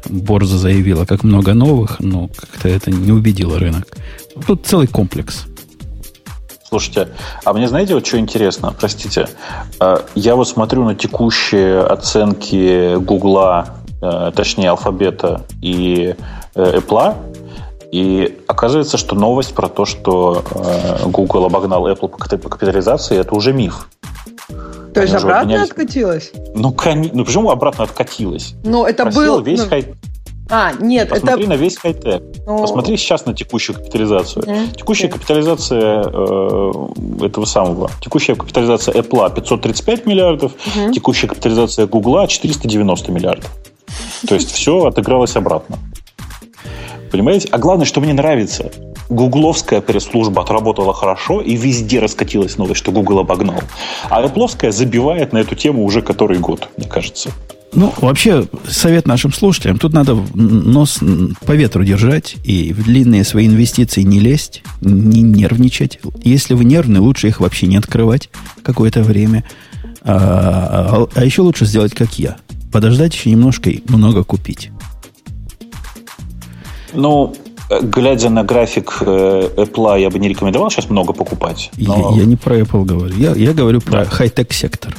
Борза 0.09 0.57
заявила, 0.57 1.05
как 1.05 1.23
много 1.23 1.53
новых, 1.53 1.99
но 1.99 2.27
как-то 2.27 2.69
это 2.69 2.91
не 2.91 3.11
убедило 3.11 3.59
рынок. 3.59 3.87
Тут 4.47 4.65
целый 4.65 4.87
комплекс. 4.87 5.45
Слушайте, 6.67 7.09
а 7.45 7.53
мне 7.53 7.67
знаете, 7.67 7.93
вот 7.93 8.05
что 8.05 8.17
интересно? 8.17 8.73
Простите. 8.77 9.27
Э, 9.79 9.97
Я 10.15 10.35
вот 10.35 10.47
смотрю 10.47 10.83
на 10.85 10.95
текущие 10.95 11.81
оценки 11.81 12.95
Гугла, 12.95 13.75
э, 14.01 14.31
точнее, 14.35 14.71
Алфабета 14.71 15.45
и 15.61 16.15
э, 16.55 16.77
Apple, 16.79 17.15
и 17.91 18.39
оказывается, 18.47 18.97
что 18.97 19.13
новость 19.13 19.53
про 19.53 19.69
то, 19.69 19.85
что 19.85 20.43
э, 20.49 21.05
Google 21.05 21.45
обогнал 21.45 21.87
Apple 21.87 22.07
по 22.39 22.49
капитализации, 22.49 23.19
это 23.19 23.35
уже 23.35 23.53
миф. 23.53 23.87
То 24.93 25.01
есть 25.01 25.13
обратно 25.13 25.41
обменялись. 25.41 25.69
откатилась? 25.69 26.31
Ну, 26.55 26.71
кон- 26.71 27.09
ну 27.13 27.25
почему 27.25 27.49
обратно 27.51 27.83
откатилась? 27.83 28.53
Ну, 28.63 28.85
это 28.85 29.05
был... 29.05 29.41
весь 29.41 29.59
ну, 29.63 29.69
хай- 29.69 29.93
А, 30.49 30.73
нет, 30.79 31.09
Посмотри 31.09 31.43
это... 31.45 31.49
на 31.49 31.55
весь 31.55 31.77
хай-тек. 31.77 32.21
ну, 32.45 32.59
Посмотри 32.61 32.97
сейчас 32.97 33.25
на 33.25 33.33
текущую 33.33 33.75
капитализацию. 33.77 34.43
Мгм. 34.47 34.71
Текущая 34.73 35.07
Окей. 35.07 35.19
капитализация 35.19 36.03
э, 36.05 36.71
этого 37.25 37.45
самого. 37.45 37.89
Текущая 38.01 38.35
капитализация 38.35 38.93
Apple 38.93 39.33
535 39.33 40.05
миллиардов, 40.05 40.51
Мгм. 40.75 40.93
текущая 40.93 41.27
капитализация 41.27 41.87
Google 41.87 42.27
490 42.27 43.11
миллиардов. 43.11 43.51
То 44.27 44.35
есть 44.35 44.51
все 44.51 44.85
отыгралось 44.85 45.35
обратно. 45.35 45.77
Понимаете? 47.13 47.47
А 47.51 47.59
главное, 47.59 47.85
что 47.85 48.01
мне 48.01 48.11
нравится, 48.11 48.71
гугловская 49.07 49.81
пресс-служба 49.81 50.41
отработала 50.41 50.95
хорошо 50.95 51.41
и 51.41 51.55
везде 51.55 51.99
раскатилась 51.99 52.57
новость, 52.57 52.79
что 52.79 52.91
Google 52.91 53.19
обогнал. 53.19 53.61
А 54.09 54.25
Apple 54.25 54.71
забивает 54.71 55.31
на 55.31 55.37
эту 55.37 55.53
тему 55.53 55.85
уже 55.85 56.01
который 56.01 56.39
год, 56.39 56.69
мне 56.75 56.87
кажется. 56.87 57.29
Ну, 57.71 57.93
вообще, 58.01 58.47
совет 58.67 59.05
нашим 59.05 59.31
слушателям, 59.31 59.77
тут 59.77 59.93
надо 59.93 60.15
нос 60.33 61.01
по 61.45 61.51
ветру 61.51 61.83
держать 61.83 62.35
и 62.43 62.73
в 62.73 62.83
длинные 62.83 63.23
свои 63.25 63.45
инвестиции 63.45 64.01
не 64.01 64.19
лезть, 64.19 64.63
не 64.81 65.21
нервничать. 65.21 65.99
Если 66.23 66.55
вы 66.55 66.65
нервны, 66.65 66.99
лучше 66.99 67.27
их 67.27 67.41
вообще 67.41 67.67
не 67.67 67.77
открывать 67.77 68.31
какое-то 68.63 69.03
время. 69.03 69.43
А, 70.01 71.05
а- 71.05 71.07
а 71.13 71.23
еще 71.23 71.43
лучше 71.43 71.65
сделать, 71.67 71.93
как 71.93 72.17
я. 72.17 72.37
Подождать 72.71 73.13
еще 73.13 73.29
немножко 73.29 73.69
и 73.69 73.83
много 73.87 74.23
купить. 74.23 74.71
Ну, 76.93 77.33
э, 77.69 77.79
глядя 77.81 78.29
на 78.29 78.43
график 78.43 78.97
э, 79.01 79.49
Apple, 79.57 79.99
я 80.01 80.09
бы 80.09 80.19
не 80.19 80.29
рекомендовал 80.29 80.69
сейчас 80.71 80.89
много 80.89 81.13
покупать. 81.13 81.71
Я- 81.77 81.87
но- 81.87 82.13
Я, 82.17 82.25
не 82.25 82.35
про 82.35 82.59
Apple 82.59 82.85
говорю. 82.85 83.15
Я, 83.17 83.31
я 83.35 83.53
говорю 83.53 83.81
про 83.81 83.91
Да. 84.03 84.05
хай-тек 84.05 84.53
сектор. 84.53 84.95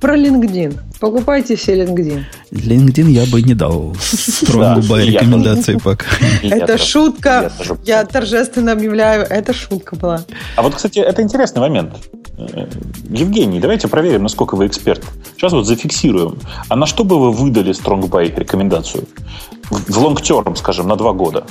Про 0.00 0.16
LinkedIn. 0.16 0.78
Покупайте 0.98 1.56
все 1.56 1.74
LinkedIn. 1.84 2.22
LinkedIn 2.52 3.10
я 3.10 3.26
бы 3.26 3.42
не 3.42 3.54
дал 3.54 3.94
стронгу 4.00 4.96
я 4.96 5.04
рекомендации 5.04 5.76
пока. 5.76 6.06
Это 6.42 6.78
шутка. 6.78 7.52
я 7.84 8.04
торжественно 8.04 8.72
объявляю, 8.72 9.26
это 9.28 9.52
шутка 9.52 9.96
была. 9.96 10.24
А 10.56 10.62
вот, 10.62 10.74
кстати, 10.74 10.98
это 10.98 11.22
интересный 11.22 11.60
момент. 11.60 11.92
Э, 12.38 12.66
Евгений, 13.10 13.60
давайте 13.60 13.88
проверим, 13.88 14.22
насколько 14.22 14.56
вы 14.56 14.66
эксперт. 14.66 15.04
Сейчас 15.36 15.52
вот 15.52 15.66
зафиксируем. 15.66 16.38
А 16.68 16.76
на 16.76 16.86
что 16.86 17.04
бы 17.04 17.20
вы 17.20 17.30
выдали 17.32 17.72
Buy 17.72 18.34
рекомендацию? 18.34 19.04
В 19.70 19.90
в 19.92 19.98
long 19.98 20.16
term, 20.16 20.56
скажем, 20.56 20.88
на 20.88 20.96
два 20.96 21.12
года. 21.12 21.44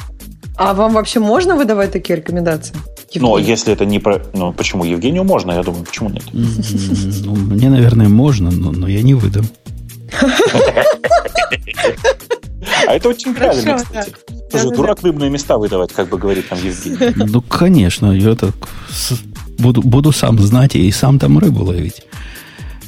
А 0.57 0.73
вам 0.73 0.93
вообще 0.93 1.19
можно 1.19 1.55
выдавать 1.55 1.91
такие 1.91 2.17
рекомендации? 2.17 2.75
Но 3.15 3.37
Евгений? 3.37 3.51
если 3.51 3.73
это 3.73 3.85
не 3.85 3.99
про... 3.99 4.21
Ну, 4.33 4.53
почему? 4.53 4.83
Евгению 4.83 5.23
можно, 5.23 5.51
я 5.51 5.63
думаю, 5.63 5.83
почему 5.83 6.09
нет? 6.09 6.23
Ну, 6.31 7.35
мне, 7.35 7.69
наверное, 7.69 8.09
можно, 8.09 8.51
но, 8.51 8.71
но 8.71 8.87
я 8.87 9.01
не 9.01 9.13
выдам. 9.13 9.45
А 12.87 12.93
это 12.93 13.09
очень 13.09 13.33
правильно, 13.33 13.77
кстати. 13.77 14.13
Тоже 14.51 14.69
дурак 14.71 15.03
рыбные 15.03 15.29
места 15.29 15.57
выдавать, 15.57 15.93
как 15.93 16.09
бы 16.09 16.17
говорит 16.17 16.49
там 16.49 16.57
Евгений. 16.63 17.13
Ну, 17.15 17.41
конечно, 17.41 18.11
я 18.11 18.35
так 18.35 18.55
буду, 19.59 19.81
буду 19.81 20.11
сам 20.11 20.39
знать 20.39 20.75
и 20.75 20.91
сам 20.91 21.19
там 21.19 21.37
рыбу 21.37 21.63
ловить. 21.63 22.03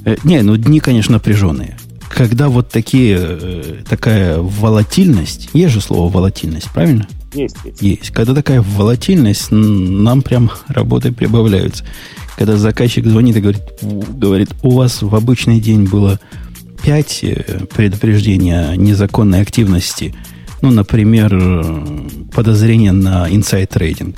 Э, 0.05 0.15
Не, 0.23 0.41
ну 0.41 0.57
дни, 0.57 0.79
конечно, 0.79 1.13
напряженные. 1.13 1.77
Когда 2.09 2.49
вот 2.49 2.69
такие, 2.69 3.17
э, 3.19 3.83
такая 3.87 4.39
волатильность, 4.39 5.49
есть 5.53 5.73
же 5.73 5.81
слово 5.81 6.11
волатильность, 6.11 6.69
правильно? 6.71 7.07
Есть, 7.33 7.55
есть. 7.63 7.81
Есть. 7.81 8.09
Когда 8.11 8.33
такая 8.33 8.61
волатильность, 8.61 9.47
нам 9.51 10.21
прям 10.21 10.51
работы 10.67 11.11
прибавляются. 11.11 11.83
Когда 12.37 12.57
заказчик 12.57 13.05
звонит 13.05 13.35
и 13.37 13.41
говорит, 13.41 13.61
«У- 13.81 14.01
говорит, 14.01 14.49
у 14.63 14.71
вас 14.71 15.01
в 15.01 15.15
обычный 15.15 15.59
день 15.59 15.83
было 15.85 16.19
5 16.83 17.23
предупреждения 17.75 18.69
о 18.69 18.75
незаконной 18.75 19.41
активности. 19.41 20.15
Ну, 20.61 20.71
например, 20.71 21.31
э, 21.33 22.07
подозрение 22.33 22.91
на 22.91 23.27
inside 23.29 23.66
trading. 23.66 24.15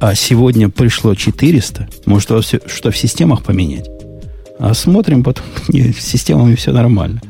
А 0.00 0.14
сегодня 0.14 0.68
пришло 0.68 1.14
400. 1.14 1.88
Может, 2.06 2.30
что 2.66 2.90
в 2.90 2.96
системах 2.96 3.42
поменять? 3.44 3.88
А 4.58 4.74
смотрим 4.74 5.22
потом, 5.24 5.44
системами 5.68 6.54
все 6.56 6.72
нормально. 6.72 7.20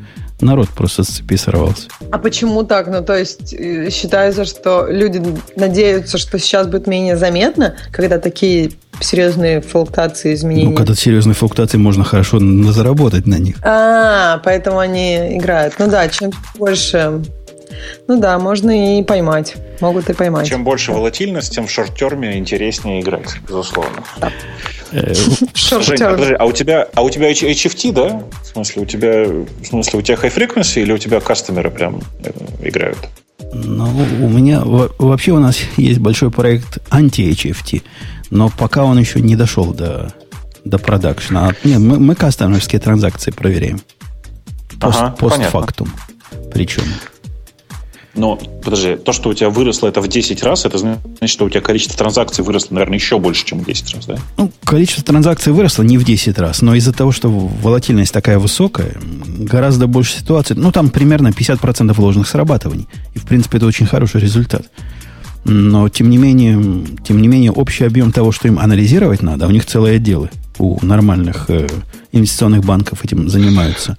Народ 0.41 0.69
просто 0.69 1.03
с 1.03 1.07
цепи 1.07 1.35
сорвался. 1.35 1.87
А 2.11 2.17
почему 2.17 2.63
так? 2.63 2.87
Ну, 2.87 3.03
то 3.03 3.17
есть 3.17 3.53
э, 3.53 3.89
считается, 3.89 4.45
что 4.45 4.87
люди 4.89 5.21
надеются, 5.55 6.17
что 6.17 6.37
сейчас 6.39 6.67
будет 6.67 6.87
менее 6.87 7.17
заметно, 7.17 7.75
когда 7.91 8.19
такие 8.19 8.71
серьезные 8.99 9.61
флуктации, 9.61 10.33
изменения. 10.33 10.69
Ну, 10.69 10.75
когда 10.75 10.95
серьезные 10.95 11.35
флуктуации, 11.35 11.77
можно 11.77 12.03
хорошо 12.03 12.39
заработать 12.71 13.25
на 13.25 13.35
них. 13.39 13.55
А, 13.63 14.39
поэтому 14.43 14.79
они 14.79 15.37
играют. 15.37 15.75
Ну 15.79 15.89
да, 15.89 16.07
чем 16.09 16.31
больше... 16.57 17.21
Ну 18.07 18.19
да, 18.19 18.37
можно 18.39 18.99
и 18.99 19.03
поймать. 19.03 19.55
Могут 19.81 20.09
и 20.09 20.13
поймать. 20.13 20.47
Чем 20.47 20.63
больше 20.63 20.91
волатильность, 20.91 21.53
тем 21.53 21.67
в 21.67 21.71
шорт-терме 21.71 22.37
интереснее 22.37 23.01
играть, 23.01 23.35
безусловно. 23.47 24.03
Э, 24.91 25.13
Шорт 25.53 25.85
Жень, 25.85 25.97
терм. 25.97 26.09
а 26.09 26.13
подожди, 26.13 26.33
а 26.35 26.45
у 26.45 26.51
тебя, 26.51 26.87
а 26.93 27.01
у 27.01 27.09
тебя 27.09 27.31
HFT, 27.31 27.91
да? 27.93 28.23
В 28.43 28.45
смысле, 28.47 28.81
у 28.83 28.85
тебя, 28.85 29.23
в 29.27 29.65
смысле, 29.65 29.99
у 29.99 30.01
тебя 30.03 30.15
high 30.17 30.33
frequency 30.35 30.81
или 30.81 30.91
у 30.93 30.97
тебя 30.97 31.19
кастомеры 31.19 31.71
прям 31.71 32.01
э, 32.23 32.31
играют? 32.61 32.99
Ну, 33.53 33.85
у 34.21 34.29
меня 34.29 34.61
во- 34.61 34.91
вообще 34.99 35.31
у 35.31 35.39
нас 35.39 35.57
есть 35.77 35.99
большой 35.99 36.31
проект 36.31 36.77
анти-HFT, 36.91 37.81
но 38.29 38.49
пока 38.49 38.83
он 38.83 38.99
еще 38.99 39.19
не 39.19 39.35
дошел 39.35 39.73
до, 39.73 40.13
до 40.63 40.77
продакшена. 40.77 41.49
А, 41.49 41.67
Нет, 41.67 41.79
мы, 41.79 41.99
мы 41.99 42.15
кастомерские 42.15 42.79
транзакции 42.79 43.31
проверяем. 43.31 43.81
Пост, 44.79 44.97
Ага, 45.01 45.15
постфактум. 45.17 45.91
Причем. 46.53 46.83
Но, 48.15 48.39
подожди, 48.63 48.95
то, 48.95 49.11
что 49.11 49.29
у 49.29 49.33
тебя 49.33 49.49
выросло 49.49 49.87
это 49.87 49.99
в 49.99 50.07
10 50.07 50.43
раз, 50.43 50.65
это 50.65 50.77
значит, 50.77 51.29
что 51.29 51.45
у 51.45 51.49
тебя 51.49 51.61
количество 51.61 51.97
транзакций 51.97 52.43
выросло, 52.43 52.75
наверное, 52.75 52.97
еще 52.97 53.17
больше, 53.17 53.45
чем 53.45 53.59
в 53.59 53.65
10 53.65 53.95
раз, 53.95 54.05
да? 54.05 54.17
Ну, 54.37 54.51
количество 54.63 55.03
транзакций 55.03 55.51
выросло 55.51 55.81
не 55.81 55.97
в 55.97 56.03
10 56.03 56.37
раз, 56.37 56.61
но 56.61 56.75
из-за 56.75 56.93
того, 56.93 57.11
что 57.11 57.29
волатильность 57.29 58.13
такая 58.13 58.37
высокая, 58.37 58.95
гораздо 59.25 59.87
больше 59.87 60.19
ситуаций. 60.19 60.55
Ну, 60.55 60.71
там 60.71 60.89
примерно 60.89 61.29
50% 61.29 61.99
ложных 61.99 62.27
срабатываний. 62.27 62.87
И, 63.15 63.19
в 63.19 63.23
принципе, 63.23 63.57
это 63.57 63.65
очень 63.65 63.87
хороший 63.87 64.21
результат. 64.21 64.67
Но, 65.45 65.89
тем 65.89 66.09
не 66.09 66.17
менее, 66.17 66.85
тем 67.03 67.19
не 67.21 67.27
менее, 67.27 67.51
общий 67.51 67.83
объем 67.83 68.11
того, 68.11 68.31
что 68.31 68.47
им 68.47 68.59
анализировать 68.59 69.23
надо, 69.23 69.45
а 69.45 69.47
у 69.47 69.51
них 69.51 69.65
целые 69.65 69.95
отделы 69.95 70.29
у 70.59 70.77
нормальных 70.85 71.49
э, 71.49 71.67
инвестиционных 72.11 72.63
банков 72.63 73.03
этим 73.03 73.27
занимаются. 73.29 73.97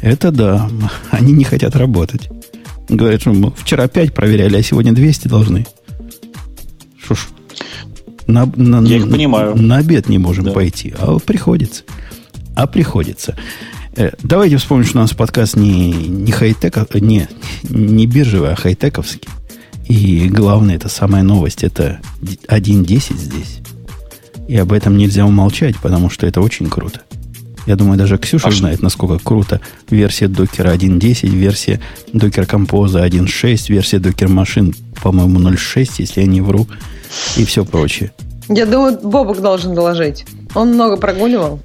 Это 0.00 0.30
да, 0.30 0.68
они 1.10 1.32
не 1.32 1.44
хотят 1.44 1.76
работать. 1.76 2.28
Говорят, 2.88 3.22
что 3.22 3.32
мы 3.32 3.50
вчера 3.56 3.88
5 3.88 4.14
проверяли, 4.14 4.56
а 4.56 4.62
сегодня 4.62 4.92
200 4.92 5.28
должны. 5.28 5.66
Что 7.02 7.14
ж, 7.14 7.28
на, 8.26 8.46
на, 8.56 8.86
Я 8.86 8.96
их 8.96 9.10
понимаю. 9.10 9.56
На 9.56 9.76
обед 9.76 10.08
не 10.08 10.18
можем 10.18 10.46
да. 10.46 10.52
пойти, 10.52 10.94
а 10.98 11.18
приходится. 11.18 11.84
А 12.54 12.66
приходится. 12.66 13.36
Э, 13.96 14.10
давайте 14.22 14.56
вспомним, 14.56 14.86
что 14.86 14.98
у 14.98 15.02
нас 15.02 15.12
подкаст 15.12 15.56
не, 15.56 15.90
не 15.92 16.32
хай-тек, 16.32 16.94
не, 16.94 17.28
не 17.68 18.06
биржевый, 18.06 18.52
а 18.52 18.56
хай-тековский. 18.56 19.28
И 19.86 20.28
главное, 20.28 20.76
это 20.76 20.88
самая 20.88 21.22
новость, 21.22 21.62
это 21.62 22.00
1.10 22.22 23.16
здесь. 23.16 23.58
И 24.48 24.56
об 24.56 24.72
этом 24.72 24.96
нельзя 24.96 25.26
умолчать, 25.26 25.76
потому 25.78 26.10
что 26.10 26.26
это 26.26 26.40
очень 26.40 26.68
круто. 26.68 27.02
Я 27.66 27.76
думаю, 27.76 27.98
даже 27.98 28.18
Ксюша 28.18 28.48
а 28.48 28.50
знает, 28.50 28.82
насколько 28.82 29.22
круто 29.22 29.60
версия 29.90 30.28
докера 30.28 30.74
1.10, 30.74 31.28
версия 31.28 31.80
докер 32.12 32.46
композа 32.46 33.06
1.6, 33.06 33.68
версия 33.68 33.98
докер 33.98 34.28
машин, 34.28 34.74
по-моему, 35.02 35.40
0.6, 35.40 35.94
если 35.98 36.20
я 36.20 36.26
не 36.26 36.40
вру, 36.40 36.66
и 37.36 37.44
все 37.44 37.64
прочее. 37.64 38.12
Я 38.48 38.66
думаю, 38.66 38.98
Бобок 39.02 39.40
должен 39.40 39.74
доложить. 39.74 40.26
Он 40.54 40.74
много 40.74 40.96
прогуливал. 40.96 41.60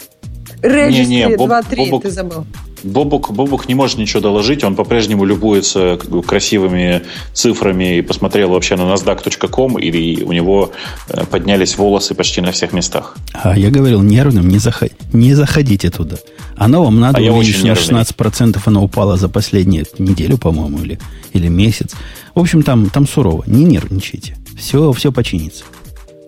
Registry 0.61 1.35
2.3, 1.37 2.01
ты 2.01 2.11
забыл. 2.11 2.45
Бобук, 2.83 3.31
Бобук 3.31 3.67
не 3.67 3.75
может 3.75 3.97
ничего 3.97 4.21
доложить, 4.21 4.63
он 4.63 4.75
по-прежнему 4.75 5.25
любуется 5.25 5.97
как 5.99 6.09
бы, 6.09 6.23
красивыми 6.23 7.01
цифрами 7.33 7.97
и 7.97 8.01
посмотрел 8.01 8.49
вообще 8.49 8.75
на 8.75 8.83
nasdaq.com, 8.83 9.79
и 9.79 10.23
у 10.23 10.31
него 10.31 10.71
э, 11.09 11.25
поднялись 11.25 11.77
волосы 11.77 12.15
почти 12.15 12.41
на 12.41 12.51
всех 12.51 12.73
местах. 12.73 13.17
А 13.33 13.57
я 13.57 13.69
говорил 13.69 14.01
нервным, 14.01 14.47
не, 14.47 14.59
заход... 14.59 14.91
не 15.13 15.33
заходите 15.33 15.89
туда. 15.89 16.17
Оно 16.55 16.83
вам 16.83 16.99
надо 16.99 17.19
а 17.19 17.31
увидеть, 17.31 17.63
на 17.63 17.71
16% 17.71 18.59
оно 18.65 18.83
упало 18.83 19.17
за 19.17 19.29
последнюю 19.29 19.85
неделю, 19.97 20.37
по-моему, 20.37 20.79
или, 20.79 20.99
или 21.33 21.47
месяц. 21.47 21.95
В 22.35 22.39
общем, 22.39 22.63
там, 22.63 22.89
там 22.89 23.07
сурово. 23.07 23.43
Не 23.47 23.65
нервничайте. 23.65 24.35
Все, 24.57 24.91
все 24.91 25.11
починится. 25.11 25.63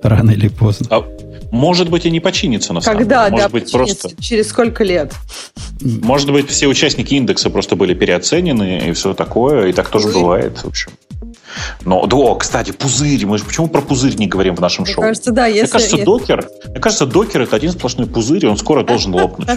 Рано 0.03 0.31
или 0.31 0.47
поздно. 0.47 0.87
А, 0.89 1.03
может 1.51 1.89
быть, 1.89 2.05
и 2.05 2.11
не 2.11 2.19
починится, 2.19 2.73
на 2.73 2.81
самом 2.81 2.99
Когда, 2.99 3.25
деле. 3.25 3.31
Может 3.31 3.51
да, 3.51 3.59
быть, 3.59 3.71
просто... 3.71 4.21
Через 4.21 4.49
сколько 4.49 4.83
лет? 4.83 5.13
Может 5.81 6.31
быть, 6.31 6.49
все 6.49 6.67
участники 6.67 7.13
индекса 7.13 7.49
просто 7.49 7.75
были 7.75 7.93
переоценены 7.93 8.89
и 8.89 8.91
все 8.93 9.13
такое, 9.13 9.67
и 9.67 9.73
так 9.73 9.89
тоже 9.89 10.07
бывает, 10.07 10.59
в 10.63 10.67
общем. 10.67 10.91
Но, 11.83 12.05
да, 12.07 12.35
кстати, 12.35 12.71
пузырь. 12.71 13.25
Мы 13.25 13.37
же 13.37 13.43
почему 13.43 13.67
про 13.67 13.81
пузырь 13.81 14.15
не 14.15 14.27
говорим 14.27 14.55
в 14.55 14.61
нашем 14.61 14.85
мне 14.85 14.93
шоу? 14.93 15.03
Кажется, 15.03 15.31
да, 15.31 15.47
если, 15.47 15.61
мне 15.61 15.67
кажется, 15.69 15.95
если... 15.97 16.05
докер, 16.05 16.49
мне 16.69 16.79
кажется, 16.79 17.05
докер 17.05 17.41
это 17.41 17.55
один 17.55 17.71
сплошной 17.71 18.07
пузырь, 18.07 18.45
и 18.45 18.47
он 18.47 18.57
скоро 18.57 18.83
должен 18.83 19.13
лопнуть. 19.13 19.49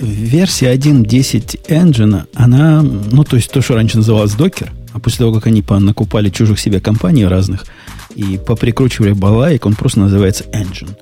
Версия 0.00 0.72
1.10 0.72 1.68
Engine, 1.68 2.24
она, 2.34 2.82
ну, 2.82 3.24
то 3.24 3.36
есть 3.36 3.50
то, 3.50 3.60
что 3.60 3.74
раньше 3.74 3.98
называлось 3.98 4.32
докер, 4.32 4.72
а 4.94 4.98
после 4.98 5.18
того, 5.18 5.34
как 5.34 5.46
они 5.46 5.62
накупали 5.68 6.30
чужих 6.30 6.58
себе 6.58 6.80
компаний 6.80 7.26
разных 7.26 7.66
и 8.14 8.38
поприкручивали 8.38 9.12
балаек, 9.12 9.66
он 9.66 9.74
просто 9.74 10.00
называется 10.00 10.44
Engine 10.44 10.96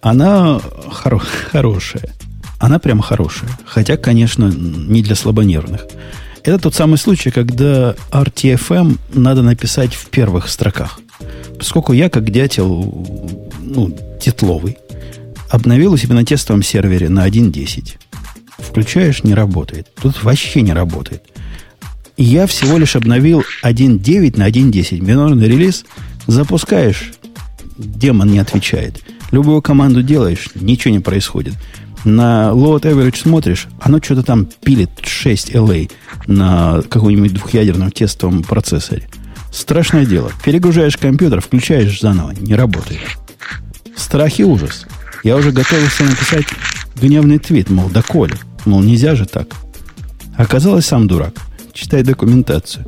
она 0.00 0.60
хоро- 0.90 1.22
хорошая. 1.50 2.14
Она 2.58 2.78
прямо 2.78 3.02
хорошая. 3.02 3.50
Хотя, 3.64 3.96
конечно, 3.96 4.50
не 4.50 5.02
для 5.02 5.14
слабонервных. 5.14 5.86
Это 6.42 6.58
тот 6.58 6.74
самый 6.74 6.98
случай, 6.98 7.30
когда 7.30 7.94
RTFM 8.10 8.98
надо 9.12 9.42
написать 9.42 9.94
в 9.94 10.06
первых 10.06 10.48
строках. 10.48 11.00
Поскольку 11.58 11.92
я, 11.92 12.08
как 12.08 12.30
дятел, 12.30 13.46
ну, 13.60 13.96
тетловый, 14.20 14.78
обновил 15.50 15.92
у 15.92 15.96
себя 15.96 16.14
на 16.14 16.24
тестовом 16.24 16.62
сервере 16.62 17.08
на 17.08 17.28
1.10. 17.28 17.96
Включаешь, 18.58 19.22
не 19.22 19.34
работает. 19.34 19.88
Тут 20.00 20.22
вообще 20.22 20.62
не 20.62 20.72
работает. 20.72 21.24
И 22.16 22.24
я 22.24 22.46
всего 22.46 22.78
лишь 22.78 22.96
обновил 22.96 23.42
1.9 23.62 24.38
на 24.38 24.48
1.10. 24.48 25.00
Минорный 25.00 25.46
релиз. 25.46 25.84
Запускаешь, 26.26 27.12
демон 27.76 28.30
не 28.30 28.38
отвечает. 28.38 29.02
Любую 29.30 29.62
команду 29.62 30.02
делаешь, 30.02 30.48
ничего 30.54 30.92
не 30.92 31.00
происходит. 31.00 31.54
На 32.04 32.50
load 32.52 32.82
average 32.82 33.20
смотришь, 33.20 33.68
оно 33.80 33.98
что-то 34.02 34.22
там 34.22 34.46
пилит 34.46 34.90
6 35.02 35.50
LA 35.50 35.90
на 36.26 36.82
каком-нибудь 36.88 37.34
двухъядерном 37.34 37.90
тестовом 37.90 38.42
процессоре. 38.42 39.08
Страшное 39.52 40.06
дело. 40.06 40.32
Перегружаешь 40.44 40.96
компьютер, 40.96 41.40
включаешь 41.40 42.00
заново, 42.00 42.32
не 42.32 42.54
работает. 42.54 43.00
Страх 43.96 44.38
и 44.38 44.44
ужас. 44.44 44.86
Я 45.24 45.36
уже 45.36 45.52
готовился 45.52 46.04
написать 46.04 46.46
гневный 47.00 47.38
твит, 47.38 47.68
мол, 47.68 47.90
да 47.90 48.02
Коля, 48.02 48.36
мол, 48.64 48.80
нельзя 48.82 49.14
же 49.14 49.26
так. 49.26 49.48
Оказалось, 50.36 50.86
сам 50.86 51.06
дурак. 51.06 51.34
Читай 51.74 52.02
документацию. 52.02 52.86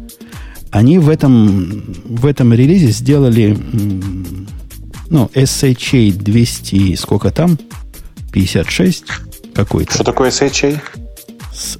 Они 0.70 0.98
в 0.98 1.10
этом, 1.10 1.84
в 2.06 2.24
этом 2.24 2.54
релизе 2.54 2.90
сделали 2.90 3.58
ну, 5.12 5.30
SHA 5.34 6.12
200, 6.12 6.94
сколько 6.94 7.30
там? 7.30 7.58
56 8.32 9.04
какой-то. 9.54 9.92
Что 9.92 10.04
такое 10.04 10.30
SHA? 10.30 10.80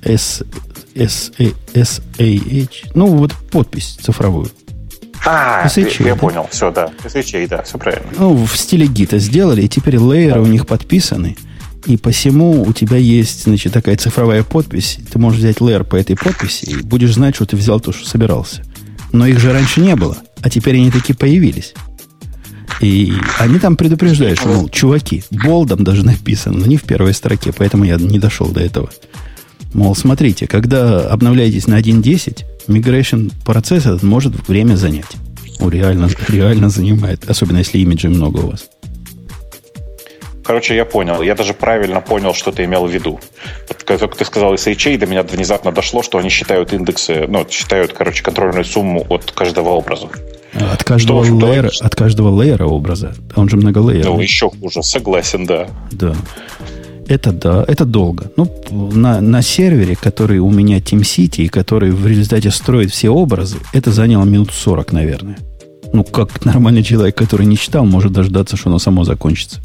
S, 0.05 0.43
S, 0.95 1.33
S, 1.75 2.03
A, 2.19 2.23
H. 2.23 2.85
Ну, 2.95 3.07
вот 3.07 3.33
подпись 3.51 3.97
цифровую. 4.03 4.51
А, 5.25 5.67
SHA, 5.67 6.05
я 6.05 6.13
да? 6.13 6.21
понял, 6.21 6.47
все, 6.51 6.71
да. 6.71 6.91
SHA, 7.05 7.49
да, 7.49 7.63
все 7.63 7.79
правильно. 7.79 8.07
Ну, 8.19 8.45
в 8.45 8.55
стиле 8.55 8.87
гита 8.87 9.19
сделали, 9.19 9.63
и 9.63 9.69
теперь 9.69 9.97
лейеры 9.97 10.35
да. 10.35 10.41
у 10.43 10.47
них 10.47 10.67
подписаны. 10.67 11.39
И 11.87 11.97
посему 11.97 12.63
у 12.63 12.73
тебя 12.75 12.99
есть, 12.99 13.45
значит, 13.45 13.73
такая 13.73 13.97
цифровая 13.97 14.43
подпись. 14.43 14.99
Ты 15.11 15.19
можешь 15.19 15.41
взять 15.41 15.63
лейер 15.63 15.85
по 15.85 15.97
этой 15.97 16.17
подписи 16.17 16.67
и 16.67 16.77
будешь 16.83 17.15
знать, 17.15 17.35
что 17.35 17.47
ты 17.47 17.57
взял 17.57 17.81
то, 17.81 17.93
что 17.93 18.07
собирался. 18.07 18.63
Но 19.11 19.27
их 19.27 19.39
же 19.39 19.55
раньше 19.55 19.81
не 19.81 19.97
было, 19.97 20.19
а 20.43 20.51
теперь 20.51 20.77
они 20.77 20.91
такие 20.91 21.17
появились. 21.17 21.73
И 22.83 23.13
они 23.39 23.61
там 23.61 23.77
предупреждают, 23.77 24.41
что, 24.41 24.49
мол, 24.49 24.69
чуваки, 24.69 25.23
болдом 25.31 25.85
даже 25.85 26.05
написано, 26.05 26.59
но 26.59 26.67
не 26.67 26.77
в 26.77 26.83
первой 26.83 27.15
строке, 27.15 27.53
поэтому 27.57 27.85
я 27.85 27.95
не 27.95 28.19
дошел 28.19 28.49
до 28.49 28.61
этого. 28.61 28.91
Мол, 29.73 29.95
смотрите, 29.95 30.49
когда 30.49 31.09
обновляетесь 31.09 31.69
на 31.69 31.81
1.10, 31.81 32.45
migration 32.67 33.33
процесс 33.47 33.87
этот 33.87 34.03
может 34.03 34.49
время 34.49 34.75
занять. 34.75 35.17
О, 35.61 35.69
реально, 35.69 36.09
реально 36.29 36.71
занимает, 36.71 37.31
особенно 37.31 37.59
если 37.59 37.79
имиджей 37.79 38.11
много 38.11 38.39
у 38.39 38.51
вас. 38.51 38.69
Короче, 40.45 40.75
я 40.75 40.85
понял. 40.85 41.23
Я 41.23 41.37
даже 41.37 41.55
правильно 41.55 42.01
понял, 42.01 42.35
что 42.35 42.51
ты 42.51 42.65
имел 42.65 42.87
в 42.87 42.91
виду. 42.91 43.21
Как 43.87 44.17
ты 44.17 44.25
сказал 44.25 44.55
SHA, 44.55 44.99
до 44.99 45.07
меня 45.07 45.23
внезапно 45.23 45.71
дошло, 45.71 46.03
что 46.03 46.19
они 46.19 46.31
считают 46.31 46.73
индексы, 46.73 47.27
ну, 47.29 47.47
считают, 47.49 47.93
короче, 47.93 48.25
контрольную 48.25 48.65
сумму 48.65 49.07
от 49.09 49.31
каждого 49.31 49.69
образа. 49.69 50.09
От 50.55 50.85
каждого, 50.85 51.25
что, 51.25 51.35
лейера, 51.35 51.71
от 51.81 51.95
каждого 51.95 52.29
лейера 52.29 52.67
образа. 52.67 53.15
Он 53.37 53.49
же 53.49 53.57
много 53.57 53.81
лейеров. 53.81 54.15
Ну, 54.15 54.21
еще 54.21 54.51
хуже, 54.51 54.83
согласен, 54.83 55.47
да. 55.47 55.69
Да. 55.91 56.15
Это 57.09 57.33
да, 57.33 57.65
это 57.67 57.85
долго. 57.85 58.31
Ну, 58.37 58.51
на, 58.71 59.21
на 59.21 59.43
сервере, 59.43 59.97
который 59.97 60.39
у 60.39 60.51
меня 60.51 60.79
TeamCity, 60.79 61.45
и 61.45 61.49
который 61.49 61.91
в 61.91 62.07
результате 62.07 62.51
строит 62.51 62.91
все 62.91 63.11
образы, 63.11 63.59
это 63.73 63.93
заняло 63.93 64.25
минут 64.25 64.51
40, 64.53 64.93
наверное. 64.93 65.39
Ну, 65.93 66.05
как 66.05 66.45
нормальный 66.45 66.83
человек, 66.83 67.17
который 67.17 67.47
не 67.47 67.57
читал, 67.57 67.85
может 67.85 68.13
дождаться, 68.13 68.57
что 68.57 68.69
оно 68.69 68.79
само 68.79 69.05
закончится. 69.05 69.61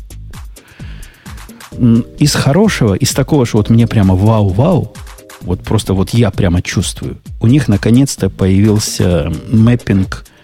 Из 2.17 2.33
хорошего, 2.33 2.95
из 2.95 3.11
такого, 3.11 3.45
что 3.45 3.57
вот 3.57 3.69
мне 3.69 3.87
прямо 3.87 4.15
вау-вау, 4.15 4.93
вот 5.41 5.61
просто 5.61 5.93
вот 5.93 6.11
я 6.11 6.31
прямо 6.31 6.61
чувствую, 6.61 7.17
у 7.39 7.47
них 7.47 7.67
наконец-то 7.67 8.29
появился 8.29 9.31
мэппинг– 9.51 10.25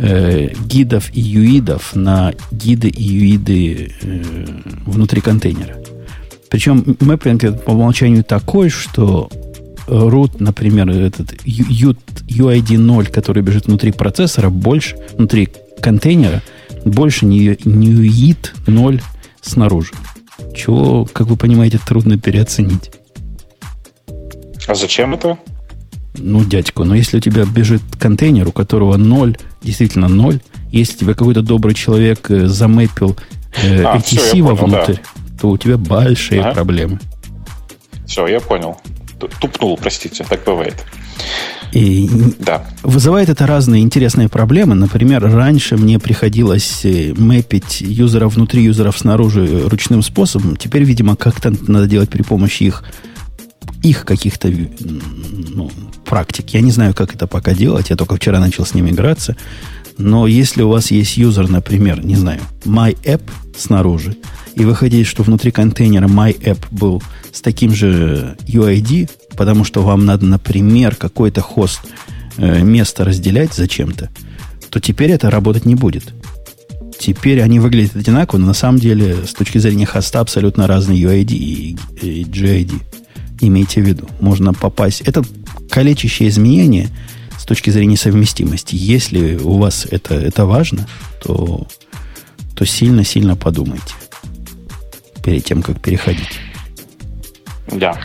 э, 0.00 0.48
гидов 0.66 1.10
и 1.14 1.20
юидов 1.20 1.94
на 1.94 2.32
гиды 2.50 2.88
и 2.88 3.02
юиды 3.02 3.92
э, 4.02 4.22
внутри 4.86 5.20
контейнера. 5.20 5.76
Причем 6.48 6.96
мэппинг 7.00 7.64
по 7.64 7.70
умолчанию 7.70 8.24
такой, 8.24 8.70
что 8.70 9.30
root, 9.86 10.36
например, 10.38 10.90
этот 10.90 11.32
UID 11.44 12.78
0, 12.78 13.06
который 13.06 13.42
бежит 13.42 13.66
внутри 13.66 13.92
процессора, 13.92 14.50
больше, 14.50 14.96
внутри 15.16 15.48
контейнера, 15.80 16.42
больше 16.84 17.26
не, 17.26 17.56
не 17.64 17.88
UID 17.88 18.50
0 18.66 19.02
снаружи. 19.42 19.92
Чего, 20.54 21.04
как 21.04 21.26
вы 21.26 21.36
понимаете, 21.36 21.78
трудно 21.84 22.18
переоценить. 22.18 22.90
А 24.66 24.74
зачем 24.74 25.14
это? 25.14 25.38
Ну, 26.18 26.44
дядька, 26.44 26.84
но 26.84 26.94
если 26.94 27.18
у 27.18 27.20
тебя 27.20 27.44
бежит 27.44 27.82
контейнер, 27.98 28.48
у 28.48 28.52
которого 28.52 28.96
ноль, 28.96 29.36
действительно 29.62 30.08
ноль, 30.08 30.40
если 30.72 30.98
тебе 30.98 31.14
какой-то 31.14 31.42
добрый 31.42 31.74
человек 31.74 32.30
э, 32.30 32.46
замэпил 32.46 33.16
э, 33.62 33.82
а, 33.84 33.96
ATC 33.96 34.18
все, 34.18 34.42
вовнутрь, 34.42 34.94
да. 34.94 35.00
то 35.40 35.50
у 35.50 35.58
тебя 35.58 35.76
большие 35.76 36.40
ага. 36.40 36.54
проблемы. 36.54 36.98
Все, 38.06 38.26
я 38.26 38.40
понял. 38.40 38.76
Тупнул, 39.40 39.76
простите, 39.76 40.24
так 40.24 40.44
бывает. 40.44 40.74
И 41.72 42.08
да. 42.38 42.66
вызывает 42.82 43.28
это 43.28 43.46
разные 43.46 43.82
интересные 43.82 44.28
проблемы. 44.28 44.74
Например, 44.74 45.22
раньше 45.22 45.76
мне 45.76 45.98
приходилось 45.98 46.84
э, 46.84 47.14
мэпить 47.16 47.80
юзера 47.80 48.28
внутри, 48.28 48.64
юзеров 48.64 48.98
снаружи 48.98 49.68
ручным 49.68 50.02
способом. 50.02 50.56
Теперь, 50.56 50.82
видимо, 50.82 51.14
как-то 51.14 51.52
надо 51.68 51.86
делать 51.86 52.10
при 52.10 52.22
помощи 52.22 52.64
их, 52.64 52.82
их 53.82 54.04
каких-то 54.04 54.52
ну, 54.80 55.70
практик. 56.04 56.48
Я 56.50 56.60
не 56.60 56.70
знаю, 56.70 56.94
как 56.94 57.14
это 57.14 57.26
пока 57.26 57.54
делать. 57.54 57.90
Я 57.90 57.96
только 57.96 58.16
вчера 58.16 58.40
начал 58.40 58.66
с 58.66 58.74
ними 58.74 58.90
играться. 58.90 59.36
Но 59.96 60.26
если 60.26 60.62
у 60.62 60.68
вас 60.68 60.90
есть 60.90 61.16
юзер, 61.16 61.48
например, 61.48 62.04
не 62.04 62.16
знаю, 62.16 62.40
MyApp 62.64 63.22
снаружи, 63.56 64.16
и 64.54 64.64
вы 64.64 64.74
хотите, 64.74 65.04
что 65.04 65.22
внутри 65.22 65.50
контейнера 65.50 66.08
MyApp 66.08 66.58
был 66.70 67.02
с 67.32 67.40
таким 67.42 67.74
же 67.74 68.36
UID, 68.46 69.10
потому 69.36 69.64
что 69.64 69.82
вам 69.82 70.06
надо, 70.06 70.24
например, 70.24 70.96
какой-то 70.96 71.42
хост 71.42 71.80
э, 72.38 72.62
место 72.62 73.04
разделять 73.04 73.52
зачем-то, 73.52 74.10
то 74.70 74.80
теперь 74.80 75.10
это 75.10 75.30
работать 75.30 75.66
не 75.66 75.74
будет. 75.74 76.14
Теперь 76.98 77.40
они 77.40 77.60
выглядят 77.60 77.96
одинаково, 77.96 78.38
но 78.38 78.46
на 78.46 78.54
самом 78.54 78.78
деле 78.78 79.26
с 79.26 79.32
точки 79.32 79.58
зрения 79.58 79.86
хоста 79.86 80.20
абсолютно 80.20 80.66
разные 80.66 81.02
UID 81.02 81.32
и, 81.32 81.76
и 82.02 82.24
GID. 82.24 82.72
Имейте 83.40 83.82
в 83.82 83.86
виду. 83.86 84.08
Можно 84.20 84.52
попасть... 84.52 85.00
Это 85.02 85.24
калечащее 85.70 86.28
изменение– 86.28 86.88
точки 87.50 87.70
зрения 87.70 87.96
совместимости. 87.96 88.76
Если 88.76 89.34
у 89.34 89.58
вас 89.58 89.84
это, 89.90 90.14
это 90.14 90.46
важно, 90.46 90.86
то, 91.20 91.66
то 92.54 92.64
сильно-сильно 92.64 93.34
подумайте 93.34 93.92
перед 95.24 95.44
тем, 95.44 95.60
как 95.60 95.80
переходить. 95.80 96.38
Да. 97.72 98.00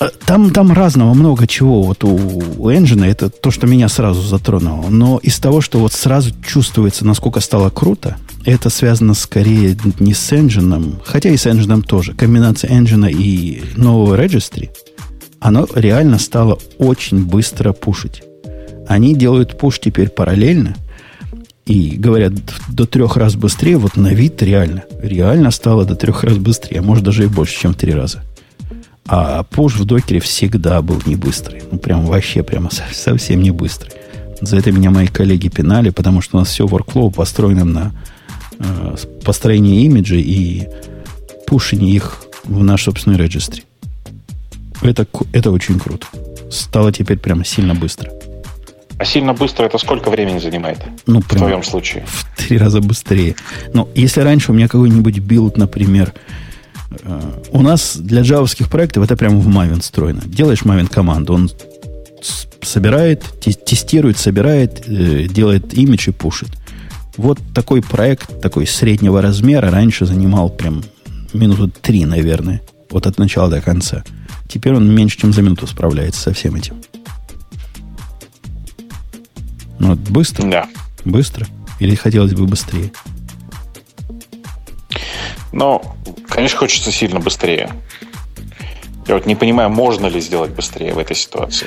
А, 0.00 0.08
там, 0.24 0.52
там 0.52 0.72
разного 0.72 1.12
много 1.12 1.46
чего. 1.46 1.82
Вот 1.82 2.02
у, 2.02 2.08
у 2.16 2.70
Engine 2.70 3.04
это 3.04 3.28
то, 3.28 3.50
что 3.50 3.66
меня 3.66 3.90
сразу 3.90 4.22
затронуло. 4.22 4.88
Но 4.88 5.18
из 5.18 5.38
того, 5.38 5.60
что 5.60 5.78
вот 5.78 5.92
сразу 5.92 6.30
чувствуется, 6.42 7.04
насколько 7.04 7.40
стало 7.40 7.68
круто, 7.68 8.16
это 8.44 8.70
связано 8.70 9.14
скорее 9.14 9.76
не 9.98 10.14
с 10.14 10.32
Engine, 10.32 11.00
хотя 11.04 11.30
и 11.30 11.36
с 11.36 11.46
Engine 11.46 11.82
тоже. 11.82 12.14
Комбинация 12.14 12.70
Engine 12.70 13.10
и 13.10 13.62
нового 13.76 14.16
Registry, 14.16 14.70
оно 15.40 15.66
реально 15.74 16.18
стало 16.18 16.58
очень 16.78 17.24
быстро 17.24 17.72
пушить. 17.72 18.22
Они 18.86 19.14
делают 19.14 19.56
пуш 19.58 19.78
теперь 19.78 20.08
параллельно 20.08 20.74
и 21.64 21.96
говорят 21.96 22.32
до 22.68 22.86
трех 22.86 23.16
раз 23.16 23.36
быстрее. 23.36 23.76
Вот 23.76 23.96
на 23.96 24.08
вид 24.08 24.42
реально. 24.42 24.84
Реально 25.00 25.50
стало 25.50 25.84
до 25.84 25.94
трех 25.94 26.24
раз 26.24 26.36
быстрее. 26.38 26.80
Может, 26.80 27.04
даже 27.04 27.24
и 27.24 27.28
больше, 27.28 27.58
чем 27.58 27.72
в 27.72 27.76
три 27.76 27.92
раза. 27.94 28.22
А 29.06 29.44
пуш 29.44 29.76
в 29.76 29.84
докере 29.84 30.20
всегда 30.20 30.82
был 30.82 31.00
не 31.06 31.16
быстрый. 31.16 31.62
Ну, 31.70 31.78
прям 31.78 32.04
вообще 32.06 32.42
прямо 32.42 32.70
совсем 32.92 33.42
не 33.42 33.50
быстрый. 33.50 33.92
За 34.40 34.56
это 34.56 34.72
меня 34.72 34.90
мои 34.90 35.06
коллеги 35.06 35.48
пинали, 35.48 35.90
потому 35.90 36.20
что 36.20 36.36
у 36.36 36.40
нас 36.40 36.48
все 36.48 36.66
workflow 36.66 37.12
построено 37.12 37.64
на 37.64 37.92
э, 38.60 38.96
построении 39.24 39.84
имиджей 39.84 40.22
и 40.22 40.68
пушении 41.46 41.94
их 41.94 42.22
в 42.44 42.62
наш 42.62 42.84
собственный 42.84 43.16
registry. 43.16 43.64
Это, 44.82 45.06
это 45.32 45.50
очень 45.50 45.78
круто. 45.78 46.06
Стало 46.50 46.92
теперь 46.92 47.18
прямо 47.18 47.44
сильно 47.44 47.74
быстро. 47.74 48.10
А 48.98 49.04
сильно 49.04 49.32
быстро 49.32 49.64
это 49.64 49.78
сколько 49.78 50.10
времени 50.10 50.38
занимает? 50.38 50.78
Ну, 51.06 51.20
в 51.20 51.28
твоем 51.28 51.62
случае? 51.62 52.04
В 52.06 52.26
три 52.36 52.58
раза 52.58 52.80
быстрее. 52.80 53.34
Но 53.72 53.88
если 53.94 54.20
раньше 54.20 54.52
у 54.52 54.54
меня 54.54 54.68
какой-нибудь 54.68 55.18
билд, 55.20 55.56
например, 55.56 56.12
э, 57.02 57.20
у 57.50 57.62
нас 57.62 57.96
для 57.96 58.22
джавовских 58.22 58.68
проектов 58.68 59.04
это 59.04 59.16
прямо 59.16 59.38
в 59.38 59.48
Maven 59.48 59.80
встроено. 59.80 60.20
Делаешь 60.26 60.62
Maven 60.62 60.88
команду, 60.88 61.32
он 61.32 61.50
собирает, 62.62 63.22
тестирует, 63.40 64.18
собирает, 64.18 64.82
э, 64.86 65.26
делает 65.28 65.72
имидж 65.72 66.10
и 66.10 66.12
пушит. 66.12 66.50
Вот 67.16 67.38
такой 67.54 67.82
проект, 67.82 68.40
такой 68.40 68.66
среднего 68.66 69.20
размера, 69.20 69.70
раньше 69.70 70.06
занимал 70.06 70.48
прям 70.48 70.82
минуту 71.32 71.68
три, 71.68 72.04
наверное, 72.04 72.62
вот 72.90 73.06
от 73.06 73.18
начала 73.18 73.48
до 73.48 73.60
конца. 73.60 74.04
Теперь 74.48 74.74
он 74.74 74.92
меньше, 74.92 75.18
чем 75.18 75.32
за 75.32 75.42
минуту 75.42 75.66
справляется 75.66 76.20
со 76.20 76.32
всем 76.32 76.56
этим. 76.56 76.80
Ну, 79.78 79.88
вот 79.88 79.98
быстро? 79.98 80.48
Да. 80.50 80.68
Быстро? 81.04 81.46
Или 81.78 81.94
хотелось 81.94 82.34
бы 82.34 82.46
быстрее? 82.46 82.92
Ну, 85.52 85.82
конечно, 86.28 86.58
хочется 86.58 86.92
сильно 86.92 87.20
быстрее. 87.20 87.70
Я 89.06 89.14
вот 89.14 89.26
не 89.26 89.34
понимаю, 89.34 89.70
можно 89.70 90.06
ли 90.06 90.20
сделать 90.20 90.52
быстрее 90.52 90.94
в 90.94 90.98
этой 90.98 91.16
ситуации. 91.16 91.66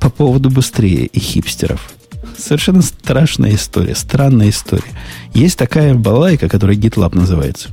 По 0.00 0.08
поводу 0.08 0.50
быстрее 0.50 1.06
и 1.06 1.18
хипстеров. 1.18 1.92
Совершенно 2.38 2.82
страшная 2.82 3.54
история, 3.54 3.94
странная 3.94 4.50
история. 4.50 4.84
Есть 5.34 5.58
такая 5.58 5.94
балайка, 5.94 6.48
которая 6.48 6.76
GitLab 6.76 7.16
называется. 7.16 7.70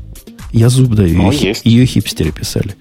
Я 0.51 0.70
зуб 0.70 0.93
даю. 0.93 1.18
Ну, 1.18 1.32
ее, 1.32 1.49
есть. 1.49 1.66
ее 1.66 1.86
хипстеры 1.86 2.32
писали. 2.32 2.76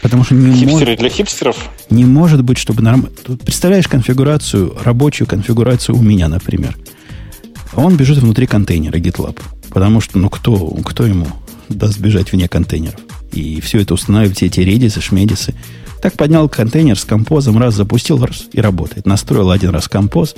Потому 0.00 0.24
что 0.24 0.34
не 0.34 0.52
Хипстеры 0.52 0.70
может, 0.72 0.98
для 0.98 1.08
хипстеров? 1.08 1.56
Не 1.90 2.04
может 2.04 2.42
быть, 2.42 2.58
чтобы 2.58 2.82
нормально... 2.82 3.10
Представляешь 3.44 3.86
конфигурацию, 3.86 4.76
рабочую 4.82 5.28
конфигурацию 5.28 5.96
у 5.96 6.02
меня, 6.02 6.28
например. 6.28 6.76
Он 7.74 7.96
бежит 7.96 8.18
внутри 8.18 8.46
контейнера 8.46 8.96
GitLab. 8.96 9.40
Потому 9.70 10.00
что, 10.00 10.18
ну, 10.18 10.28
кто, 10.28 10.56
кто 10.84 11.06
ему 11.06 11.26
даст 11.68 11.98
бежать 11.98 12.32
вне 12.32 12.48
контейнеров? 12.48 13.00
И 13.32 13.60
все 13.60 13.80
это 13.80 13.94
устанавливать, 13.94 14.36
все 14.36 14.46
эти 14.46 14.60
редисы, 14.60 15.00
шмедисы. 15.00 15.54
Так 16.02 16.14
поднял 16.14 16.48
контейнер 16.48 16.98
с 16.98 17.04
композом, 17.04 17.58
раз 17.58 17.76
запустил, 17.76 18.22
раз 18.24 18.46
и 18.52 18.60
работает. 18.60 19.06
Настроил 19.06 19.52
один 19.52 19.70
раз 19.70 19.88
композ. 19.88 20.34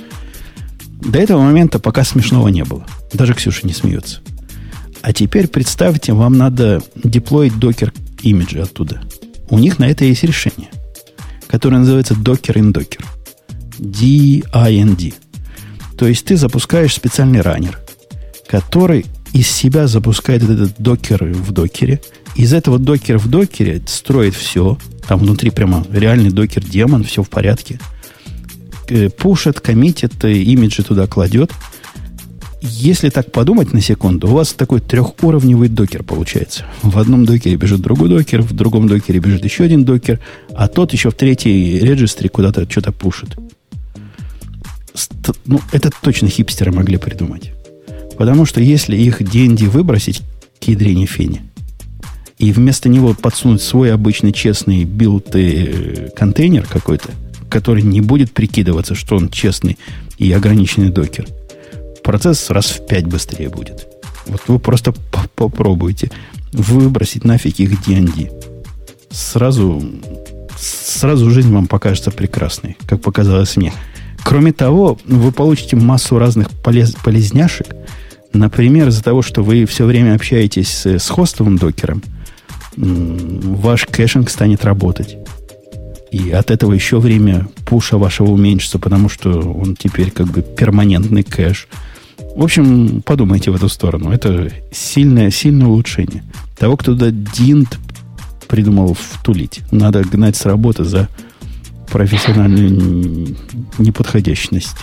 До 1.01 1.17
этого 1.17 1.41
момента 1.41 1.79
пока 1.79 2.03
смешного 2.03 2.49
не 2.49 2.63
было. 2.63 2.85
Даже 3.11 3.33
Ксюша 3.33 3.65
не 3.65 3.73
смеется. 3.73 4.21
А 5.01 5.11
теперь 5.11 5.47
представьте, 5.47 6.13
вам 6.13 6.37
надо 6.37 6.83
деплоить 6.95 7.57
докер 7.57 7.93
имиджи 8.21 8.59
оттуда. 8.59 9.01
У 9.49 9.57
них 9.57 9.79
на 9.79 9.85
это 9.85 10.05
есть 10.05 10.23
решение, 10.23 10.69
которое 11.47 11.79
называется 11.79 12.13
Docker 12.13 12.53
in 12.53 12.71
Docker. 12.71 13.03
D-I-N-D. 13.79 15.13
То 15.97 16.07
есть 16.07 16.25
ты 16.25 16.37
запускаешь 16.37 16.93
специальный 16.93 17.41
раннер, 17.41 17.79
который 18.47 19.05
из 19.35 19.49
себя 19.49 19.87
запускает 19.87 20.43
этот 20.43 20.73
докер 20.79 21.25
в 21.25 21.51
докере. 21.51 22.01
Из 22.35 22.53
этого 22.53 22.79
докера 22.79 23.19
в 23.19 23.29
докере 23.29 23.81
строит 23.85 24.33
все. 24.33 24.77
Там 25.07 25.19
внутри 25.19 25.51
прямо 25.51 25.85
реальный 25.91 26.31
докер-демон, 26.31 27.03
все 27.03 27.21
в 27.21 27.29
порядке. 27.29 27.79
Э, 28.89 29.09
пушит, 29.09 29.59
коммитит, 29.59 30.23
э, 30.23 30.33
имиджи 30.33 30.83
туда 30.83 31.05
кладет– 31.07 31.51
если 32.67 33.09
так 33.09 33.31
подумать 33.31 33.73
на 33.73 33.81
секунду, 33.81 34.27
у 34.27 34.31
вас 34.31 34.53
такой 34.53 34.81
трехуровневый 34.81 35.69
докер 35.69 36.01
получается. 36.01 36.65
В 36.81 36.97
одном 36.97 37.25
докере 37.25 37.57
бежит 37.57 37.81
другой 37.81 38.09
докер, 38.09 38.41
в 38.41 38.53
другом 38.53 38.87
докере 38.87 39.19
бежит 39.19 39.43
еще 39.43 39.65
один 39.65 39.85
докер, 39.85 40.19
а 40.55 40.67
тот 40.67 40.91
еще 40.91 41.11
в 41.11 41.13
третьей 41.13 41.79
регистре 41.79 42.27
куда-то 42.27 42.69
что-то 42.69 42.91
пушит. 42.91 43.37
Ну, 45.45 45.61
это 45.71 45.91
точно 46.01 46.27
хипстеры 46.27 46.71
могли 46.71 46.97
придумать. 46.97 47.51
Потому 48.17 48.45
что 48.45 48.61
если 48.61 48.95
их 48.95 49.21
DinD 49.21 49.67
выбросить 49.67 50.21
к 50.59 50.65
ядрине 50.65 51.05
фени, 51.05 51.41
и 52.37 52.51
вместо 52.51 52.89
него 52.89 53.13
подсунуть 53.13 53.61
свой 53.61 53.93
обычный 53.93 54.33
честный 54.33 54.83
build 54.83 55.35
э, 55.35 56.09
контейнер 56.15 56.65
какой-то, 56.67 57.09
который 57.49 57.81
не 57.81 58.01
будет 58.01 58.31
прикидываться, 58.31 58.95
что 58.95 59.15
он 59.15 59.29
честный 59.29 59.77
и 60.17 60.31
ограниченный 60.31 60.89
докер– 60.89 61.27
процесс 62.05 62.51
раз 62.51 62.67
в 62.67 62.85
пять 62.85 63.07
быстрее 63.07 63.49
будет. 63.49 63.87
Вот 64.27 64.41
вы 64.47 64.59
просто 64.59 64.93
попробуйте 65.35 66.11
выбросить 66.53 67.25
нафиг 67.25 67.59
их 67.59 67.71
DinD. 67.81 68.31
Сразу, 69.09 69.83
сразу 70.57 71.31
жизнь 71.31 71.51
вам 71.51 71.67
покажется 71.67 72.11
прекрасной, 72.11 72.77
как 72.87 73.01
показалось 73.01 73.57
мне. 73.57 73.73
Кроме 74.23 74.53
того, 74.53 74.99
вы 75.05 75.31
получите 75.31 75.75
массу 75.75 76.19
разных 76.19 76.51
полез, 76.51 76.95
полезняшек. 77.03 77.75
Например, 78.35 78.89
из-за 78.89 79.01
того, 79.03 79.21
что 79.21 79.43
вы 79.43 79.65
все 79.65 79.85
время 79.85 80.15
общаетесь 80.15 80.69
с, 80.69 80.85
с 80.85 81.09
хостовым 81.09 81.57
докером, 81.57 82.03
ваш 82.75 83.85
caching 83.85 84.29
станет 84.29 84.65
работать. 84.65 85.17
И 86.11 86.31
от 86.31 86.51
этого 86.51 86.73
еще 86.73 86.99
время 86.99 87.47
пуша 87.65 87.97
вашего 87.97 88.31
уменьшится, 88.31 88.77
потому 88.77 89.09
что 89.09 89.39
он 89.39 89.75
теперь 89.75 90.11
как 90.11 90.27
бы 90.27 90.41
перманентный 90.41 91.23
кэш. 91.23 91.67
В 92.35 92.43
общем, 92.43 93.01
подумайте 93.01 93.51
в 93.51 93.55
эту 93.55 93.69
сторону. 93.69 94.11
Это 94.11 94.51
сильное, 94.71 95.31
сильное 95.31 95.67
улучшение. 95.67 96.23
Того, 96.57 96.75
кто 96.77 96.91
туда 96.91 97.11
динт 97.11 97.79
придумал 98.47 98.93
втулить. 98.93 99.61
Надо 99.71 100.03
гнать 100.03 100.35
с 100.35 100.45
работы 100.45 100.83
за 100.83 101.07
профессиональную 101.89 103.35
неподходящность. 103.77 104.75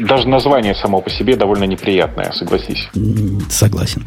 Даже 0.00 0.28
название 0.28 0.74
само 0.74 1.00
по 1.00 1.10
себе 1.10 1.36
довольно 1.36 1.64
неприятное, 1.64 2.32
согласись. 2.32 2.88
Согласен. 3.50 4.06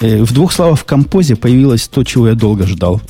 Э, 0.00 0.22
в 0.22 0.32
двух 0.32 0.52
словах 0.52 0.78
в 0.78 0.84
композе 0.84 1.36
появилось 1.36 1.88
то, 1.88 2.02
чего 2.04 2.28
я 2.28 2.34
долго 2.34 2.66
ждал. 2.66 3.00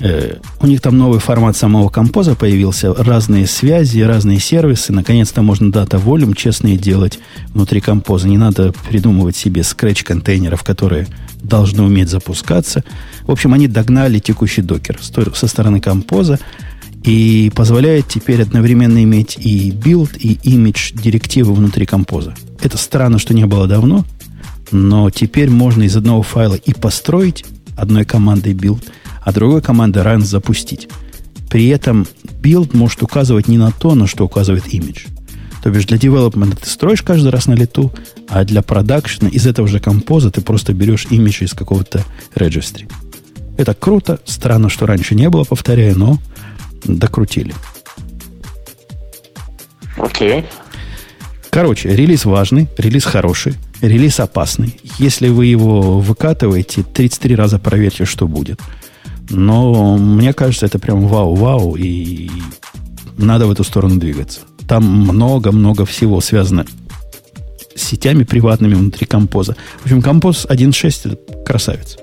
Э, 0.00 0.36
у 0.60 0.66
них 0.66 0.80
там 0.80 0.98
новый 0.98 1.20
формат 1.20 1.56
самого 1.56 1.88
композа 1.88 2.34
появился, 2.34 2.92
разные 2.92 3.46
связи, 3.46 4.00
разные 4.00 4.40
сервисы. 4.40 4.92
Наконец-то 4.92 5.42
можно 5.42 5.72
дата 5.72 5.98
волюм 5.98 6.34
честные 6.34 6.76
делать 6.76 7.18
внутри 7.48 7.80
композа. 7.80 8.28
Не 8.28 8.38
надо 8.38 8.72
придумывать 8.88 9.36
себе 9.36 9.62
скретч-контейнеров, 9.62 10.64
которые 10.64 11.06
должны 11.42 11.82
уметь 11.82 12.08
запускаться. 12.08 12.84
В 13.22 13.30
общем, 13.30 13.54
они 13.54 13.68
догнали 13.68 14.18
текущий 14.18 14.62
докер 14.62 14.98
со 15.00 15.46
стороны 15.46 15.80
композа 15.80 16.38
и 17.04 17.52
позволяет 17.54 18.08
теперь 18.08 18.42
одновременно 18.42 19.02
иметь 19.04 19.36
и 19.38 19.70
build, 19.70 20.18
и 20.18 20.34
image 20.44 21.00
директивы 21.00 21.54
внутри 21.54 21.86
композа. 21.86 22.34
Это 22.60 22.78
странно, 22.78 23.18
что 23.18 23.34
не 23.34 23.46
было 23.46 23.68
давно, 23.68 24.04
но 24.72 25.10
теперь 25.10 25.50
можно 25.50 25.82
из 25.82 25.96
одного 25.96 26.22
файла 26.22 26.54
и 26.54 26.72
построить 26.72 27.44
одной 27.76 28.04
командой 28.04 28.54
build– 28.54 28.82
а 29.24 29.32
другой 29.32 29.62
командой 29.62 30.02
run 30.02 30.20
запустить. 30.20 30.88
При 31.48 31.68
этом 31.68 32.06
build 32.42 32.76
может 32.76 33.02
указывать 33.02 33.48
не 33.48 33.58
на 33.58 33.70
то, 33.70 33.94
на 33.94 34.06
что 34.06 34.24
указывает 34.24 34.66
image. 34.66 35.08
То 35.62 35.70
бишь 35.70 35.86
для 35.86 35.96
development 35.96 36.58
ты 36.60 36.68
строишь 36.68 37.02
каждый 37.02 37.30
раз 37.30 37.46
на 37.46 37.54
лету, 37.54 37.90
а 38.28 38.44
для 38.44 38.60
продакшена 38.60 39.30
из 39.30 39.46
этого 39.46 39.66
же 39.66 39.80
композа 39.80 40.30
ты 40.30 40.42
просто 40.42 40.74
берешь 40.74 41.06
имидж 41.10 41.42
из 41.42 41.54
какого-то 41.54 42.04
registry. 42.34 42.90
Это 43.56 43.72
круто, 43.72 44.20
странно, 44.24 44.68
что 44.68 44.84
раньше 44.84 45.14
не 45.14 45.30
было, 45.30 45.44
повторяю, 45.44 45.96
но 45.96 46.18
докрутили. 46.84 47.54
Окей. 49.96 50.40
Okay. 50.40 50.44
Короче, 51.54 51.94
релиз 51.94 52.24
важный, 52.24 52.68
релиз 52.76 53.04
хороший, 53.04 53.54
релиз 53.80 54.18
опасный. 54.18 54.76
Если 54.98 55.28
вы 55.28 55.46
его 55.46 56.00
выкатываете, 56.00 56.82
33 56.82 57.36
раза 57.36 57.60
проверьте, 57.60 58.04
что 58.06 58.26
будет. 58.26 58.60
Но 59.30 59.96
мне 59.96 60.32
кажется, 60.32 60.66
это 60.66 60.80
прям 60.80 61.06
вау-вау, 61.06 61.76
и 61.76 62.28
надо 63.16 63.46
в 63.46 63.52
эту 63.52 63.62
сторону 63.62 64.00
двигаться. 64.00 64.40
Там 64.66 64.84
много-много 64.84 65.86
всего 65.86 66.20
связано 66.20 66.66
с 67.76 67.82
сетями 67.82 68.24
приватными 68.24 68.74
внутри 68.74 69.06
композа. 69.06 69.54
В 69.78 69.84
общем, 69.84 70.02
композ 70.02 70.46
1.6 70.46 71.12
это 71.12 71.44
красавец. 71.44 71.98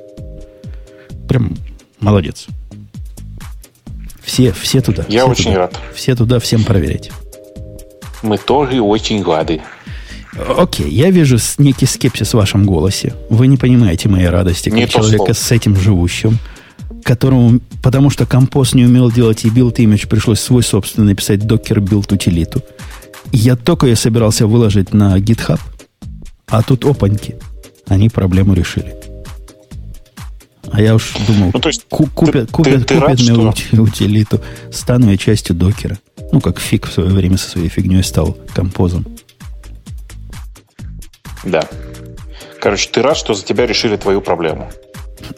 Прям 1.27 1.57
молодец. 1.99 2.47
Все, 4.31 4.53
все 4.53 4.79
туда. 4.79 5.03
Я 5.09 5.23
все 5.23 5.31
очень 5.31 5.43
туда. 5.43 5.57
рад. 5.57 5.79
Все 5.93 6.15
туда, 6.15 6.39
всем 6.39 6.63
проверять. 6.63 7.11
Мы 8.23 8.37
тоже 8.37 8.79
очень 8.79 9.21
рады. 9.25 9.61
Окей, 10.57 10.89
я 10.89 11.11
вижу 11.11 11.37
некий 11.57 11.85
скепсис 11.85 12.29
в 12.29 12.35
вашем 12.35 12.65
голосе. 12.65 13.13
Вы 13.29 13.47
не 13.47 13.57
понимаете 13.57 14.07
моей 14.07 14.29
радости, 14.29 14.69
как 14.69 14.79
не 14.79 14.87
человека 14.87 15.33
с 15.33 15.51
этим 15.51 15.75
живущим 15.75 16.39
которому, 17.03 17.59
потому 17.81 18.11
что 18.11 18.27
композ 18.27 18.75
не 18.75 18.85
умел 18.85 19.11
делать 19.11 19.43
и 19.43 19.49
build 19.49 19.77
image, 19.77 20.07
пришлось 20.07 20.39
свой 20.39 20.61
собственный 20.61 21.07
написать 21.07 21.39
docker 21.39 21.79
build 21.79 22.13
утилиту. 22.13 22.61
Я 23.33 23.55
только 23.55 23.87
я 23.87 23.95
собирался 23.95 24.45
выложить 24.45 24.93
на 24.93 25.17
GitHub, 25.17 25.59
а 26.47 26.61
тут 26.61 26.85
опаньки. 26.85 27.37
Они 27.87 28.07
проблему 28.07 28.53
решили. 28.53 28.95
А 30.71 30.81
я 30.81 30.95
уж 30.95 31.13
думал, 31.27 31.51
ну, 31.53 31.59
то 31.59 31.69
есть 31.69 31.85
купят, 31.89 32.47
ты, 32.47 32.51
купят, 32.51 32.73
ты, 32.73 32.95
ты 32.95 32.95
купят 32.95 33.09
рад, 33.09 33.19
мне 33.19 33.81
утилиту, 33.81 34.41
стану 34.71 35.11
я 35.11 35.17
частью 35.17 35.55
докера. 35.55 35.97
Ну, 36.31 36.39
как 36.39 36.59
фиг 36.59 36.87
в 36.87 36.93
свое 36.93 37.09
время 37.09 37.37
со 37.37 37.49
своей 37.49 37.67
фигней 37.67 38.03
стал 38.03 38.37
композом. 38.53 39.05
Да. 41.43 41.67
Короче, 42.61 42.89
ты 42.89 43.01
рад, 43.01 43.17
что 43.17 43.33
за 43.33 43.43
тебя 43.43 43.65
решили 43.65 43.97
твою 43.97 44.21
проблему. 44.21 44.71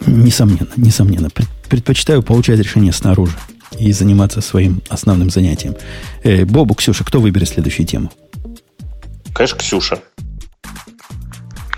Несомненно, 0.06 0.70
несомненно. 0.76 1.30
Предпочитаю 1.70 2.22
получать 2.22 2.60
решение 2.60 2.94
снаружи 2.94 3.36
и 3.80 3.92
заниматься 3.92 4.42
своим 4.42 4.82
основным 4.90 5.30
занятием. 5.30 5.76
Э, 6.24 6.46
Бобу, 6.46 6.76
Ксюша, 6.76 7.04
кто 7.04 7.20
выберет 7.20 7.50
следующую 7.50 7.88
тему? 7.88 8.12
Конечно, 9.34 9.58
Ксюша. 9.58 10.00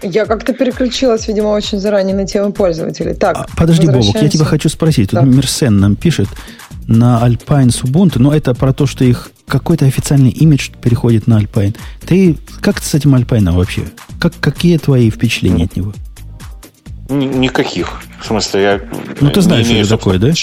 Я 0.06 0.26
как-то 0.26 0.54
переключилась, 0.54 1.28
видимо, 1.28 1.48
очень 1.48 1.80
заранее 1.80 2.16
на 2.16 2.28
тему 2.28 2.52
пользователей. 2.52 3.14
Так, 3.16 3.36
а, 3.38 3.48
подожди, 3.58 3.88
Бобок, 3.88 4.16
я 4.22 4.30
тебя 4.30 4.46
хочу 4.46 4.70
спросить. 4.70 5.10
Тут 5.10 5.20
да. 5.22 5.26
Мерсен 5.26 5.80
нам 5.80 5.96
пишет 5.96 6.28
на 6.88 7.22
Alpine 7.26 7.72
с 7.72 7.82
Ubuntu, 7.84 8.20
но 8.20 8.34
это 8.34 8.54
про 8.54 8.74
то, 8.74 8.86
что 8.86 9.04
их 9.04 9.32
какой-то 9.48 9.86
официальный 9.86 10.30
имидж 10.30 10.70
переходит 10.82 11.28
на 11.28 11.42
Alpine. 11.42 11.76
Ты 12.06 12.38
как 12.62 12.80
ты 12.80 12.86
с 12.86 12.94
этим 12.94 13.16
Alpine 13.16 13.52
вообще? 13.52 13.84
Как, 14.20 14.34
какие 14.40 14.78
твои 14.78 15.10
впечатления 15.10 15.66
от 15.66 15.76
него? 15.76 15.94
Никаких. 17.10 18.02
В 18.22 18.26
смысле, 18.26 18.62
я 18.62 18.82
Ну, 19.22 19.30
ты 19.30 19.42
знаешь, 19.42 19.66
что 19.66 19.76
это 19.76 19.90
такое, 19.90 20.20
да? 20.20 20.34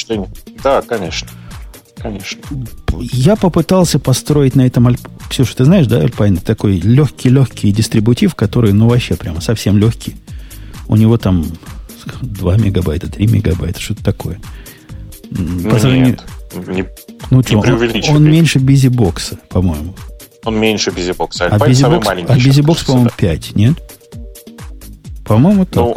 Да, 0.63 0.83
конечно. 0.83 1.29
Конечно. 2.03 2.41
Я 3.01 3.37
попытался 3.37 3.99
построить 3.99 4.57
на 4.57 4.67
этом... 4.67 4.97
Ксюша, 5.29 5.57
ты 5.57 5.65
знаешь, 5.65 5.87
да, 5.87 6.03
Alpine? 6.03 6.43
Такой 6.43 6.79
легкий-легкий 6.81 7.71
дистрибутив, 7.73 8.35
который, 8.35 8.73
ну, 8.73 8.89
вообще 8.89 9.15
прямо 9.15 9.41
совсем 9.41 9.79
легкий. 9.79 10.17
У 10.89 10.97
него 10.97 11.17
там 11.17 11.47
2 12.21 12.57
мегабайта, 12.57 13.11
3 13.11 13.27
мегабайта, 13.29 13.81
что-то 13.81 14.03
такое. 14.03 14.41
По 15.71 15.79
сравнению... 15.79 16.19
Нет, 16.57 16.69
не, 16.69 16.85
ну, 17.31 17.39
не 17.39 17.43
что, 17.45 18.11
он, 18.11 18.17
он 18.17 18.31
меньше 18.31 18.59
бизибокса, 18.59 19.39
по-моему. 19.49 19.95
Он 20.45 20.59
меньше 20.59 20.91
бизибокса. 20.91 21.47
А 21.47 21.67
бизибокс, 21.67 22.07
а 22.09 22.37
бизибокс 22.37 22.85
по-моему, 22.85 23.11
5, 23.17 23.55
нет? 23.55 23.77
По-моему, 25.25 25.65
так. 25.65 25.77
Ну, 25.77 25.97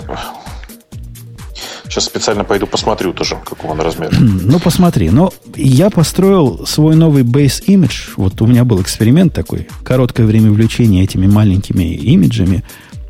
Сейчас 1.89 2.05
специально 2.05 2.43
пойду 2.43 2.67
посмотрю 2.67 3.13
тоже, 3.13 3.37
какого 3.45 3.71
он 3.71 3.81
размера. 3.81 4.11
Ну, 4.19 4.59
посмотри. 4.59 5.09
Но 5.09 5.31
я 5.55 5.89
построил 5.89 6.65
свой 6.65 6.95
новый 6.95 7.23
base 7.23 7.63
image. 7.67 8.13
Вот 8.17 8.41
у 8.41 8.47
меня 8.47 8.63
был 8.63 8.81
эксперимент 8.81 9.33
такой. 9.33 9.67
Короткое 9.83 10.25
время 10.25 10.51
влечения 10.51 11.03
этими 11.03 11.27
маленькими 11.27 11.83
имиджами. 11.83 12.63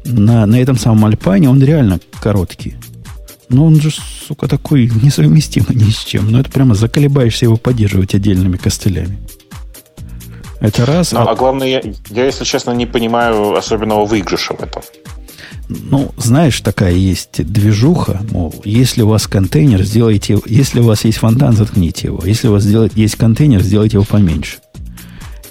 На, 0.03 0.45
на 0.45 0.59
этом 0.59 0.77
самом 0.77 1.05
Альпане 1.05 1.49
он 1.49 1.63
реально 1.63 1.99
короткий. 2.21 2.75
Но 3.49 3.65
он 3.65 3.79
же, 3.79 3.91
сука, 3.91 4.47
такой 4.47 4.91
несовместимый 5.01 5.75
ни 5.75 5.89
с 5.89 6.03
чем. 6.03 6.31
Ну, 6.31 6.39
это 6.39 6.51
прямо 6.51 6.75
заколебаешься 6.75 7.45
его 7.45 7.57
поддерживать 7.57 8.13
отдельными 8.13 8.57
костылями. 8.57 9.19
Это 10.59 10.85
раз. 10.85 11.11
Ну, 11.11 11.19
а, 11.19 11.31
а 11.31 11.35
главное, 11.35 11.67
я, 11.67 11.81
я, 12.09 12.25
если 12.25 12.43
честно, 12.43 12.71
не 12.71 12.85
понимаю 12.85 13.55
особенного 13.55 14.05
выигрыша 14.05 14.53
в 14.53 14.61
этом. 14.61 14.81
Ну, 15.67 16.11
знаешь, 16.17 16.61
такая 16.61 16.93
есть 16.93 17.43
движуха, 17.43 18.21
мол, 18.31 18.53
если 18.63 19.01
у 19.01 19.07
вас 19.07 19.27
контейнер, 19.27 19.83
сделайте, 19.83 20.39
если 20.45 20.79
у 20.79 20.83
вас 20.83 21.05
есть 21.05 21.17
фонтан, 21.17 21.53
заткните 21.53 22.07
его. 22.07 22.21
Если 22.25 22.47
у 22.47 22.51
вас 22.51 22.65
делать, 22.65 22.91
есть 22.95 23.15
контейнер, 23.15 23.61
сделайте 23.63 23.97
его 23.97 24.05
поменьше. 24.05 24.57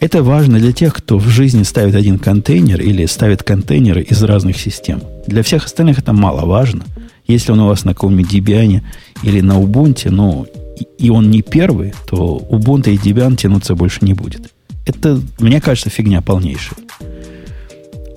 Это 0.01 0.23
важно 0.23 0.59
для 0.59 0.73
тех, 0.73 0.95
кто 0.95 1.19
в 1.19 1.27
жизни 1.29 1.63
ставит 1.63 1.95
один 1.95 2.19
контейнер 2.19 2.81
или 2.81 3.07
ставит 3.07 3.43
контейнеры 3.43 4.03
из 4.03 4.23
разных 4.23 4.59
систем. 4.59 5.03
Для 5.27 5.43
всех 5.43 5.65
остальных 5.65 5.99
это 5.99 6.13
мало 6.13 6.45
важно. 6.45 6.85
Если 7.27 7.53
он 7.53 7.61
у 7.61 7.69
вас 7.69 7.85
на 7.85 7.95
каком-нибудь 7.95 8.33
Debian 8.33 8.83
или 9.23 9.41
на 9.41 9.55
Ubuntu, 9.55 10.11
ну, 10.11 10.47
и 10.99 11.11
он 11.11 11.31
не 11.31 11.43
первый, 11.43 11.95
то 12.07 12.47
Ubuntu 12.51 12.93
и 12.93 12.99
Debian 12.99 13.37
тянуться 13.37 13.75
больше 13.75 14.01
не 14.03 14.13
будет. 14.13 14.53
Это, 14.87 15.21
мне 15.39 15.61
кажется, 15.61 15.89
фигня 15.89 16.21
полнейшая. 16.21 16.79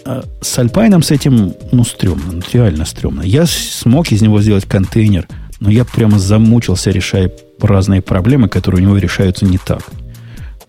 А 0.07 0.23
с 0.39 0.57
Альпайном 0.57 1.03
с 1.03 1.11
этим, 1.11 1.53
ну, 1.73 1.83
стрёмно, 1.83 2.31
ну, 2.31 2.41
реально 2.53 2.85
стрёмно. 2.85 3.23
Я 3.23 3.45
смог 3.45 4.09
из 4.13 4.21
него 4.21 4.41
сделать 4.41 4.63
контейнер, 4.63 5.27
но 5.59 5.69
я 5.69 5.83
прямо 5.83 6.17
замучился, 6.17 6.91
решая 6.91 7.29
разные 7.61 8.01
проблемы, 8.01 8.47
которые 8.47 8.81
у 8.81 8.87
него 8.87 8.97
решаются 8.97 9.43
не 9.43 9.57
так. 9.57 9.81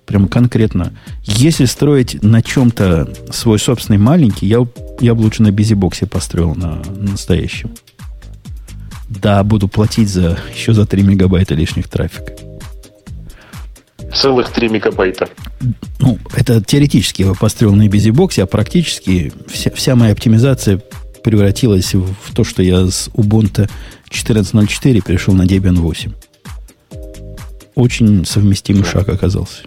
Прямо 0.06 0.26
конкретно. 0.26 0.92
Если 1.22 1.66
строить 1.66 2.20
на 2.20 2.42
чем-то 2.42 3.12
свой 3.30 3.60
собственный 3.60 3.98
маленький, 3.98 4.48
я, 4.48 4.66
я 5.00 5.14
бы 5.14 5.20
лучше 5.20 5.44
на 5.44 5.52
бизибоксе 5.52 6.06
построил 6.06 6.56
на, 6.56 6.82
на 6.96 7.12
настоящем. 7.12 7.70
Да, 9.08 9.44
буду 9.44 9.68
платить 9.68 10.08
за, 10.08 10.36
еще 10.52 10.72
за 10.72 10.84
3 10.84 11.04
мегабайта 11.04 11.54
лишних 11.54 11.86
трафика 11.86 12.32
целых 14.14 14.50
3 14.50 14.68
мегабайта. 14.68 15.28
Ну, 15.98 16.18
это 16.34 16.62
теоретически 16.62 17.22
я 17.22 17.34
построил 17.34 17.74
на 17.74 17.86
BusyBox, 17.86 18.40
а 18.42 18.46
практически 18.46 19.32
вся, 19.48 19.70
вся 19.70 19.96
моя 19.96 20.12
оптимизация 20.12 20.80
превратилась 21.22 21.94
в, 21.94 22.34
то, 22.34 22.44
что 22.44 22.62
я 22.62 22.86
с 22.86 23.08
Ubuntu 23.14 23.68
14.04 24.10 25.02
перешел 25.04 25.34
на 25.34 25.42
Debian 25.42 25.76
8. 25.76 26.12
Очень 27.74 28.24
совместимый 28.24 28.84
шаг 28.84 29.08
оказался. 29.08 29.62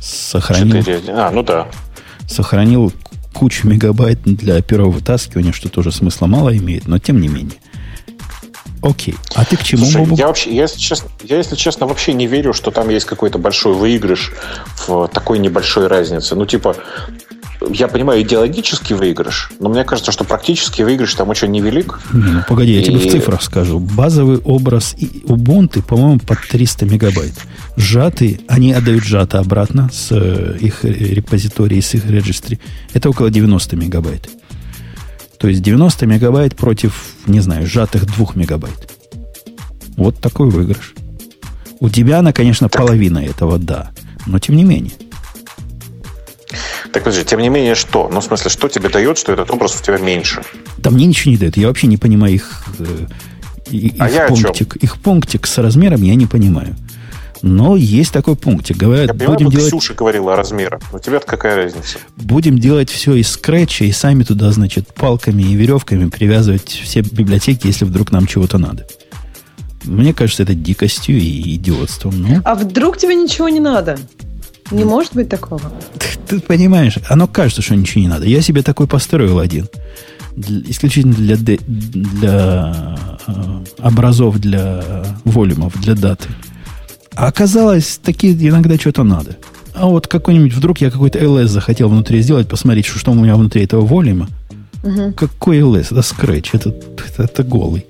Сохранил... 0.00 0.78
4... 0.78 1.02
А, 1.08 1.30
ну 1.30 1.42
да. 1.42 1.68
Сохранил 2.28 2.92
кучу 3.32 3.68
мегабайт 3.68 4.22
для 4.24 4.60
первого 4.62 4.90
вытаскивания, 4.90 5.52
что 5.52 5.68
тоже 5.68 5.92
смысла 5.92 6.26
мало 6.26 6.56
имеет, 6.56 6.86
но 6.88 6.98
тем 6.98 7.20
не 7.20 7.28
менее. 7.28 7.58
Окей. 8.82 9.14
А 9.34 9.44
ты 9.44 9.56
к 9.56 9.62
чему, 9.62 9.84
Слушай, 9.84 10.14
я 10.14 10.26
вообще, 10.26 10.54
я, 10.54 10.62
если 10.62 10.78
честно, 10.78 11.10
я, 11.22 11.36
если 11.36 11.56
честно, 11.56 11.86
вообще 11.86 12.12
не 12.12 12.26
верю, 12.26 12.52
что 12.52 12.70
там 12.70 12.88
есть 12.88 13.06
какой-то 13.06 13.38
большой 13.38 13.74
выигрыш 13.74 14.32
в 14.86 15.08
такой 15.08 15.38
небольшой 15.38 15.86
разнице. 15.86 16.34
Ну, 16.34 16.46
типа, 16.46 16.76
я 17.68 17.88
понимаю 17.88 18.22
идеологический 18.22 18.94
выигрыш, 18.94 19.50
но 19.60 19.68
мне 19.68 19.84
кажется, 19.84 20.12
что 20.12 20.24
практический 20.24 20.82
выигрыш 20.82 21.14
там 21.14 21.28
очень 21.28 21.50
невелик. 21.50 22.00
Не, 22.12 22.32
ну 22.32 22.42
погоди, 22.48 22.72
я 22.72 22.82
тебе 22.82 22.98
в 22.98 23.10
цифрах 23.10 23.42
скажу. 23.42 23.78
Базовый 23.78 24.38
образ 24.38 24.94
Ubuntu, 24.94 25.82
по-моему, 25.82 26.20
под 26.20 26.38
300 26.48 26.86
мегабайт. 26.86 27.34
Сжатый, 27.76 28.40
они 28.48 28.72
отдают 28.72 29.04
сжато 29.04 29.38
обратно 29.38 29.90
с 29.92 30.08
э, 30.10 30.56
их 30.60 30.84
репозитории, 30.84 31.80
с 31.80 31.94
их 31.94 32.08
регистри. 32.08 32.58
Это 32.94 33.10
около 33.10 33.30
90 33.30 33.76
мегабайт. 33.76 34.30
То 35.40 35.48
есть 35.48 35.62
90 35.62 36.06
мегабайт 36.06 36.54
против, 36.54 37.14
не 37.26 37.40
знаю, 37.40 37.66
сжатых 37.66 38.04
2 38.04 38.26
мегабайт. 38.34 38.92
Вот 39.96 40.18
такой 40.20 40.50
выигрыш. 40.50 40.92
У 41.80 41.88
тебя 41.88 42.18
она, 42.18 42.34
конечно, 42.34 42.68
так. 42.68 42.82
половина 42.82 43.24
этого, 43.24 43.58
да. 43.58 43.90
Но 44.26 44.38
тем 44.38 44.56
не 44.56 44.64
менее. 44.64 44.92
Так 46.92 47.04
подожди, 47.04 47.24
тем 47.24 47.40
не 47.40 47.48
менее 47.48 47.74
что? 47.74 48.10
Ну, 48.12 48.20
в 48.20 48.24
смысле, 48.24 48.50
что 48.50 48.68
тебе 48.68 48.90
дает, 48.90 49.16
что 49.16 49.32
этот 49.32 49.50
образ 49.50 49.80
у 49.80 49.82
тебя 49.82 49.96
меньше? 49.96 50.42
Да 50.76 50.90
мне 50.90 51.06
ничего 51.06 51.30
не 51.30 51.38
дает. 51.38 51.56
Я 51.56 51.68
вообще 51.68 51.86
не 51.86 51.96
понимаю 51.96 52.34
их, 52.34 52.64
э, 52.78 53.06
их, 53.70 53.92
а 53.98 54.10
я 54.10 54.26
пунктик. 54.26 54.76
Их 54.76 54.98
пунктик 54.98 55.46
с 55.46 55.56
размером 55.56 56.02
я 56.02 56.16
не 56.16 56.26
понимаю. 56.26 56.76
Но 57.42 57.76
есть 57.76 58.12
такой 58.12 58.36
пунктик. 58.36 58.76
Говорят, 58.76 59.06
я 59.06 59.14
понимаю, 59.14 59.38
будем 59.38 59.50
делать... 59.50 59.68
Ксюша 59.68 59.94
говорила 59.94 60.34
о 60.34 60.36
размерах. 60.36 60.82
Но 60.92 60.98
тебе-то 60.98 61.26
какая 61.26 61.56
разница? 61.56 61.98
Будем 62.16 62.58
делать 62.58 62.90
все 62.90 63.14
из 63.14 63.30
скретча 63.30 63.84
и 63.84 63.92
сами 63.92 64.24
туда, 64.24 64.52
значит, 64.52 64.92
палками 64.94 65.42
и 65.42 65.54
веревками 65.54 66.08
привязывать 66.08 66.68
все 66.68 67.00
библиотеки, 67.00 67.66
если 67.66 67.84
вдруг 67.84 68.10
нам 68.12 68.26
чего-то 68.26 68.58
надо. 68.58 68.86
Мне 69.84 70.12
кажется, 70.12 70.42
это 70.42 70.54
дикостью 70.54 71.18
и 71.18 71.54
идиотством. 71.54 72.20
Ну. 72.20 72.42
А 72.44 72.54
вдруг 72.54 72.98
тебе 72.98 73.14
ничего 73.14 73.48
не 73.48 73.60
надо? 73.60 73.98
Не 74.70 74.84
может 74.84 75.14
быть 75.14 75.28
такого. 75.28 75.72
Ты, 75.98 76.36
ты 76.36 76.40
понимаешь, 76.40 76.96
оно 77.08 77.26
кажется, 77.26 77.62
что 77.62 77.74
ничего 77.74 78.02
не 78.02 78.08
надо. 78.08 78.26
Я 78.26 78.42
себе 78.42 78.62
такой 78.62 78.86
построил 78.86 79.38
один. 79.38 79.68
Для, 80.36 80.70
исключительно 80.70 81.14
для, 81.14 81.36
для 81.36 82.96
э, 83.26 83.64
образов, 83.78 84.38
для 84.38 85.04
волюмов, 85.24 85.80
для 85.80 85.94
даты. 85.94 86.28
А 87.14 87.26
оказалось, 87.26 88.00
такие 88.02 88.34
иногда 88.48 88.76
что-то 88.76 89.02
надо. 89.02 89.36
А 89.74 89.86
вот 89.86 90.06
какой-нибудь, 90.06 90.52
вдруг 90.52 90.80
я 90.80 90.90
какой-то 90.90 91.18
LS 91.18 91.46
захотел 91.46 91.88
внутри 91.88 92.20
сделать, 92.22 92.48
посмотреть, 92.48 92.86
что, 92.86 92.98
что 92.98 93.12
у 93.12 93.14
меня 93.14 93.36
внутри 93.36 93.64
этого 93.64 93.84
волюма. 93.84 94.28
Угу. 94.82 95.12
Какой 95.12 95.60
LS? 95.60 95.88
Это 95.90 96.00
Scratch, 96.00 96.50
это, 96.52 96.70
это, 96.70 97.22
это 97.24 97.42
голый. 97.42 97.86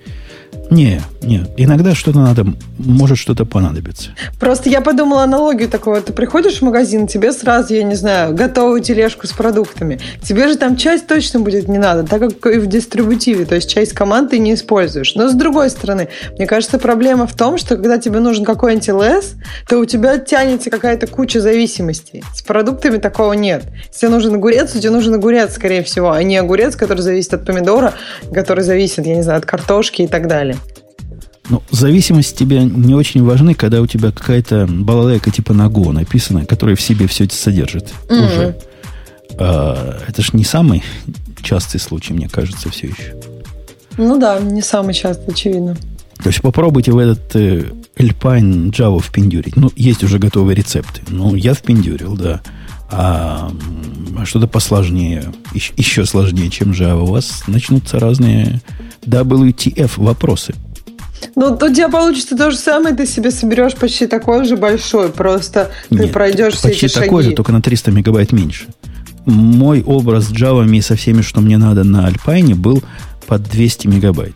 Не, 0.70 1.02
не. 1.20 1.46
Иногда 1.56 1.96
что-то 1.96 2.20
надо, 2.20 2.46
может 2.78 3.18
что-то 3.18 3.44
понадобиться. 3.44 4.10
Просто 4.38 4.70
я 4.70 4.80
подумала 4.80 5.24
аналогию 5.24 5.68
такого. 5.68 6.00
Ты 6.00 6.12
приходишь 6.12 6.58
в 6.58 6.62
магазин, 6.62 7.08
тебе 7.08 7.32
сразу, 7.32 7.74
я 7.74 7.82
не 7.82 7.96
знаю, 7.96 8.34
готовую 8.34 8.80
тележку 8.80 9.26
с 9.26 9.32
продуктами. 9.32 9.98
Тебе 10.22 10.46
же 10.46 10.56
там 10.56 10.76
часть 10.76 11.08
точно 11.08 11.40
будет 11.40 11.66
не 11.66 11.78
надо, 11.78 12.04
так 12.04 12.20
как 12.20 12.54
и 12.54 12.58
в 12.58 12.68
дистрибутиве. 12.68 13.46
То 13.46 13.56
есть 13.56 13.68
часть 13.68 13.94
команд 13.94 14.30
ты 14.30 14.38
не 14.38 14.54
используешь. 14.54 15.16
Но 15.16 15.28
с 15.28 15.34
другой 15.34 15.70
стороны, 15.70 16.08
мне 16.36 16.46
кажется, 16.46 16.78
проблема 16.78 17.26
в 17.26 17.34
том, 17.34 17.58
что 17.58 17.74
когда 17.74 17.98
тебе 17.98 18.20
нужен 18.20 18.44
какой-нибудь 18.44 18.88
LS, 18.88 19.24
то 19.68 19.78
у 19.78 19.84
тебя 19.84 20.18
тянется 20.18 20.70
какая-то 20.70 21.08
куча 21.08 21.40
зависимостей. 21.40 22.22
С 22.32 22.42
продуктами 22.42 22.98
такого 22.98 23.32
нет. 23.32 23.64
Если 23.88 24.06
тебе 24.06 24.10
нужен 24.10 24.34
огурец, 24.36 24.72
тебе 24.72 24.90
нужен 24.90 25.14
огурец, 25.14 25.54
скорее 25.54 25.82
всего, 25.82 26.12
а 26.12 26.22
не 26.22 26.36
огурец, 26.36 26.76
который 26.76 27.00
зависит 27.00 27.34
от 27.34 27.44
помидора, 27.44 27.94
который 28.32 28.62
зависит, 28.62 29.04
я 29.04 29.16
не 29.16 29.22
знаю, 29.22 29.38
от 29.38 29.46
картошки 29.46 30.02
и 30.02 30.06
так 30.06 30.28
далее. 30.28 30.59
Ну, 31.50 31.62
зависимость 31.72 32.36
тебе 32.36 32.62
не 32.62 32.94
очень 32.94 33.24
важны, 33.24 33.54
когда 33.54 33.82
у 33.82 33.86
тебя 33.88 34.12
какая-то 34.12 34.68
балалайка 34.70 35.32
типа 35.32 35.52
Наго 35.52 35.90
написана, 35.90 36.46
которая 36.46 36.76
в 36.76 36.80
себе 36.80 37.08
все 37.08 37.24
это 37.24 37.34
содержит 37.34 37.92
mm-hmm. 38.08 38.26
уже. 38.26 38.56
А, 39.36 39.98
это 40.06 40.22
же 40.22 40.30
не 40.34 40.44
самый 40.44 40.84
частый 41.42 41.80
случай, 41.80 42.12
мне 42.12 42.28
кажется, 42.28 42.70
все 42.70 42.86
еще. 42.86 43.16
Ну 43.96 44.16
да, 44.18 44.38
не 44.38 44.62
самый 44.62 44.94
частый, 44.94 45.34
очевидно. 45.34 45.76
То 46.22 46.28
есть 46.28 46.40
попробуйте 46.40 46.92
в 46.92 46.98
этот 46.98 47.34
э, 47.34 47.64
Alpine 47.96 48.70
Java 48.70 49.00
впендюрить. 49.00 49.56
Ну, 49.56 49.72
есть 49.74 50.04
уже 50.04 50.20
готовые 50.20 50.54
рецепты. 50.54 51.00
Ну, 51.08 51.34
я 51.34 51.54
впендюрил, 51.54 52.16
да. 52.16 52.42
А, 52.92 53.50
а 54.16 54.24
что-то 54.24 54.46
посложнее, 54.46 55.32
еще, 55.52 55.72
еще 55.76 56.06
сложнее, 56.06 56.48
чем 56.50 56.70
Java, 56.70 57.00
у 57.00 57.06
вас 57.06 57.42
начнутся 57.48 57.98
разные 57.98 58.60
WTF 59.02 59.92
вопросы. 59.96 60.54
Ну, 61.36 61.52
у 61.52 61.56
тебя 61.56 61.88
получится 61.88 62.36
то 62.36 62.50
же 62.50 62.56
самое, 62.56 62.94
ты 62.94 63.06
себе 63.06 63.30
соберешь 63.30 63.74
почти 63.74 64.06
такой 64.06 64.44
же 64.44 64.56
большой, 64.56 65.10
просто 65.10 65.70
Нет, 65.90 66.02
ты 66.02 66.08
пройдешь 66.08 66.54
все 66.54 66.68
почти 66.68 66.86
эти 66.86 66.94
такой 66.94 67.22
шаги. 67.22 67.30
же, 67.30 67.36
только 67.36 67.52
на 67.52 67.62
300 67.62 67.90
мегабайт 67.90 68.32
меньше. 68.32 68.66
Мой 69.26 69.82
образ 69.82 70.26
с 70.26 70.32
Java 70.32 70.80
со 70.80 70.96
всеми, 70.96 71.22
что 71.22 71.40
мне 71.40 71.58
надо 71.58 71.84
на 71.84 72.08
Alpine, 72.08 72.54
был 72.54 72.82
под 73.26 73.42
200 73.42 73.86
мегабайт. 73.86 74.34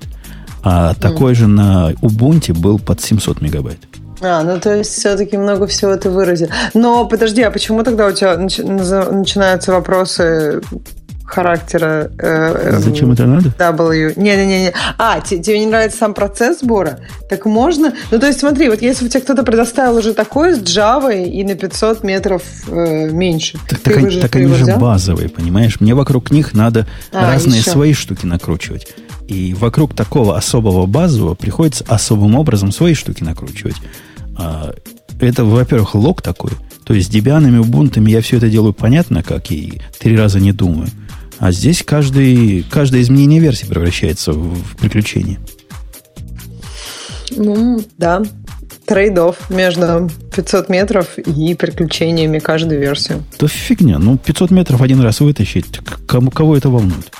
А 0.62 0.92
mm. 0.92 1.00
такой 1.00 1.34
же 1.34 1.46
на 1.46 1.92
Ubuntu 2.00 2.54
был 2.54 2.78
под 2.78 3.00
700 3.00 3.40
мегабайт. 3.40 3.78
А, 4.20 4.42
ну 4.42 4.58
то 4.58 4.74
есть 4.74 4.92
все-таки 4.92 5.36
много 5.36 5.66
всего 5.66 5.96
ты 5.96 6.08
выразил. 6.08 6.48
Но 6.72 7.06
подожди, 7.06 7.42
а 7.42 7.50
почему 7.50 7.82
тогда 7.82 8.06
у 8.06 8.12
тебя 8.12 8.36
начинаются 8.36 9.72
вопросы 9.72 10.62
характера. 11.24 12.10
Э, 12.18 12.78
Зачем 12.78 13.12
это 13.12 13.26
надо? 13.26 13.48
W. 13.48 14.12
Не-не-не. 14.16 14.72
А, 14.98 15.20
тебе 15.20 15.58
не 15.58 15.66
нравится 15.66 15.98
сам 15.98 16.14
процесс 16.14 16.60
сбора? 16.60 17.00
Так 17.28 17.46
можно? 17.46 17.94
Ну, 18.10 18.18
то 18.18 18.26
есть 18.26 18.40
смотри, 18.40 18.68
вот 18.68 18.82
если 18.82 19.06
у 19.06 19.08
тебя 19.08 19.20
кто-то 19.20 19.42
предоставил 19.42 19.96
уже 19.96 20.14
такое 20.14 20.54
с 20.54 20.60
Java 20.60 21.24
и 21.24 21.42
на 21.44 21.54
500 21.54 22.04
метров 22.04 22.42
э, 22.68 23.10
меньше. 23.10 23.58
Так, 23.68 23.80
так, 23.80 23.96
они, 23.96 24.20
так 24.20 24.36
они 24.36 24.52
же 24.54 24.76
базовые, 24.76 25.28
понимаешь? 25.28 25.80
Мне 25.80 25.94
вокруг 25.94 26.30
них 26.30 26.54
надо 26.54 26.86
а, 27.12 27.32
разные 27.32 27.60
еще. 27.60 27.70
свои 27.70 27.92
штуки 27.94 28.26
накручивать. 28.26 28.88
И 29.26 29.54
вокруг 29.54 29.94
такого 29.94 30.36
особого 30.36 30.86
базового 30.86 31.34
приходится 31.34 31.84
особым 31.88 32.34
образом 32.34 32.70
свои 32.72 32.94
штуки 32.94 33.24
накручивать. 33.24 33.76
А, 34.36 34.74
это, 35.20 35.44
во-первых, 35.44 35.94
лог 35.94 36.20
такой. 36.22 36.50
То 36.84 36.92
есть 36.92 37.08
с 37.08 37.10
дебианами, 37.10 37.56
убунтами 37.58 38.10
я 38.10 38.20
все 38.20 38.36
это 38.36 38.50
делаю 38.50 38.74
понятно, 38.74 39.22
как 39.22 39.50
и 39.50 39.80
три 39.98 40.16
раза 40.16 40.38
не 40.38 40.52
думаю. 40.52 40.88
А 41.38 41.52
здесь 41.52 41.82
каждый, 41.84 42.64
каждое 42.70 43.02
изменение 43.02 43.40
версии 43.40 43.66
превращается 43.66 44.32
в, 44.32 44.76
приключение. 44.76 45.38
Ну, 47.36 47.82
да. 47.98 48.22
Трейдов 48.86 49.48
между 49.48 50.10
500 50.34 50.68
метров 50.68 51.18
и 51.18 51.54
приключениями 51.54 52.38
каждой 52.38 52.78
версии. 52.78 53.16
То 53.38 53.48
фигня. 53.48 53.98
Ну, 53.98 54.18
500 54.18 54.50
метров 54.50 54.82
один 54.82 55.00
раз 55.00 55.20
вытащить. 55.20 55.80
Кому, 56.06 56.30
кого 56.30 56.56
это 56.56 56.68
волнует? 56.68 57.10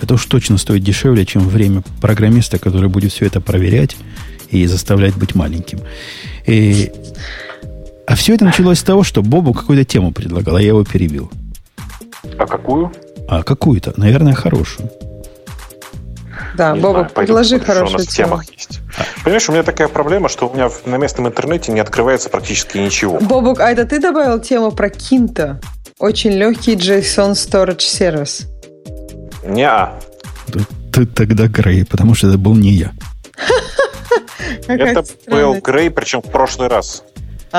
Это 0.00 0.14
уж 0.14 0.24
точно 0.26 0.56
стоит 0.56 0.82
дешевле, 0.82 1.26
чем 1.26 1.46
время 1.48 1.82
программиста, 2.00 2.58
который 2.58 2.88
будет 2.88 3.12
все 3.12 3.26
это 3.26 3.40
проверять 3.40 3.96
и 4.50 4.66
заставлять 4.66 5.14
быть 5.16 5.34
маленьким. 5.34 5.80
И... 6.46 6.90
А 8.06 8.14
все 8.14 8.34
это 8.34 8.44
началось 8.44 8.78
с 8.78 8.84
того, 8.84 9.02
что 9.02 9.22
Бобу 9.22 9.52
какую-то 9.52 9.84
тему 9.84 10.12
предлагал, 10.12 10.56
а 10.56 10.62
я 10.62 10.68
его 10.68 10.84
перебил. 10.84 11.30
А 12.38 12.46
какую? 12.46 12.92
А 13.28 13.42
какую-то, 13.42 13.92
наверное, 13.96 14.34
хорошую. 14.34 14.90
Да, 16.56 16.72
не 16.72 16.80
Боба, 16.80 17.00
знаю, 17.00 17.10
предложи 17.14 17.60
хорошую 17.60 17.96
у 17.96 17.98
нас 17.98 18.06
тему. 18.06 18.28
темах 18.28 18.44
есть. 18.52 18.80
Понимаешь, 19.24 19.48
у 19.48 19.52
меня 19.52 19.62
такая 19.62 19.88
проблема, 19.88 20.28
что 20.28 20.48
у 20.48 20.54
меня 20.54 20.70
на 20.86 20.96
местном 20.96 21.28
интернете 21.28 21.72
не 21.72 21.80
открывается 21.80 22.30
практически 22.30 22.78
ничего. 22.78 23.18
Бобук, 23.20 23.60
а 23.60 23.70
это 23.70 23.84
ты 23.84 24.00
добавил 24.00 24.40
тему 24.40 24.70
про 24.72 24.88
Кинто? 24.88 25.60
Очень 25.98 26.32
легкий 26.32 26.74
JSON 26.76 27.32
Storage 27.32 27.80
сервис. 27.80 28.46
Не-а. 29.44 29.98
Ты 30.92 31.06
тогда 31.06 31.46
Грей, 31.46 31.84
потому 31.84 32.14
что 32.14 32.28
это 32.28 32.38
был 32.38 32.54
не 32.54 32.72
я. 32.72 32.92
Это 34.66 35.04
был 35.26 35.60
Грей, 35.60 35.90
причем 35.90 36.22
в 36.22 36.30
прошлый 36.30 36.68
раз. 36.68 37.04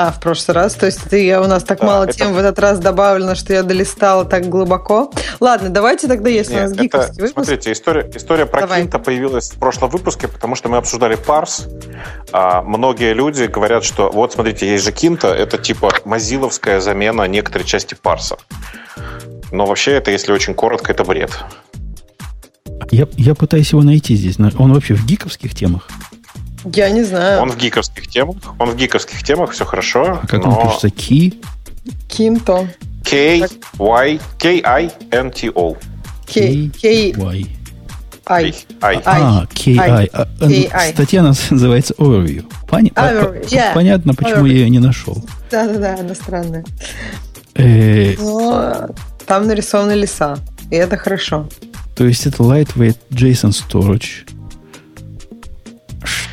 А, 0.00 0.12
в 0.12 0.20
прошлый 0.20 0.54
раз. 0.54 0.74
То 0.74 0.86
есть 0.86 1.10
ты, 1.10 1.36
у 1.40 1.48
нас 1.48 1.64
так 1.64 1.80
да, 1.80 1.86
мало 1.86 2.04
это... 2.04 2.12
тем 2.12 2.32
в 2.32 2.38
этот 2.38 2.56
раз 2.60 2.78
добавлено, 2.78 3.34
что 3.34 3.52
я 3.52 3.64
долистала 3.64 4.24
так 4.24 4.48
глубоко. 4.48 5.10
Ладно, 5.40 5.70
давайте 5.70 6.06
тогда, 6.06 6.30
если 6.30 6.52
Нет, 6.52 6.66
у 6.66 6.68
нас 6.68 6.78
гиковский 6.78 7.22
выпуск... 7.22 7.34
Смотрите, 7.34 7.72
история, 7.72 8.08
история 8.14 8.46
про 8.46 8.60
Давай. 8.60 8.82
Кинта 8.82 9.00
появилась 9.00 9.50
в 9.50 9.58
прошлом 9.58 9.90
выпуске, 9.90 10.28
потому 10.28 10.54
что 10.54 10.68
мы 10.68 10.76
обсуждали 10.76 11.16
парс. 11.16 11.66
А, 12.30 12.62
многие 12.62 13.12
люди 13.12 13.44
говорят, 13.44 13.82
что 13.82 14.08
вот, 14.08 14.32
смотрите, 14.32 14.70
есть 14.70 14.84
же 14.84 14.92
Кинта, 14.92 15.34
это 15.34 15.58
типа 15.58 15.90
мазиловская 16.04 16.80
замена 16.80 17.24
некоторой 17.24 17.66
части 17.66 17.96
парса. 18.00 18.36
Но 19.50 19.66
вообще 19.66 19.94
это, 19.94 20.12
если 20.12 20.30
очень 20.30 20.54
коротко, 20.54 20.92
это 20.92 21.02
бред. 21.02 21.32
Я, 22.92 23.08
я 23.16 23.34
пытаюсь 23.34 23.72
его 23.72 23.82
найти 23.82 24.14
здесь. 24.14 24.38
Он 24.38 24.72
вообще 24.72 24.94
в 24.94 25.04
гиковских 25.04 25.56
темах? 25.56 25.88
Я 26.64 26.90
не 26.90 27.02
знаю. 27.04 27.42
Он 27.42 27.50
в 27.50 27.56
гиковских 27.56 28.08
темах. 28.08 28.36
Он 28.58 28.70
в 28.70 28.76
гиковских 28.76 29.22
темах, 29.22 29.52
все 29.52 29.64
хорошо. 29.64 30.20
А 30.22 30.26
как 30.26 30.44
но... 30.44 30.50
он 30.50 30.66
пишется? 30.66 30.90
Ки? 30.90 31.34
Кинто. 32.08 32.68
K-Y, 33.04 34.20
K-I-N-T-O. 34.38 35.76
K-Y. 36.26 37.46
I. 38.30 38.54
I. 38.82 39.02
А, 39.04 39.46
K-I. 39.46 40.10
А, 40.12 40.28
ну, 40.40 40.50
статья 40.92 41.22
называется 41.22 41.94
Overview. 41.94 42.44
Понятно, 42.68 43.00
yeah. 43.00 43.72
Понятно, 43.72 44.14
почему 44.14 44.46
Overview. 44.46 44.52
я 44.52 44.58
ее 44.58 44.70
не 44.70 44.80
нашел. 44.80 45.24
Да-да-да, 45.50 45.96
она 45.98 46.14
странная. 46.14 46.64
Э, 47.54 48.14
Но 48.18 48.90
там 49.26 49.46
нарисованы 49.46 49.92
леса, 49.92 50.38
и 50.70 50.76
это 50.76 50.98
хорошо. 50.98 51.48
То 51.96 52.04
есть 52.04 52.26
это 52.26 52.42
lightweight 52.42 52.98
JSON 53.10 53.50
storage. 53.50 54.28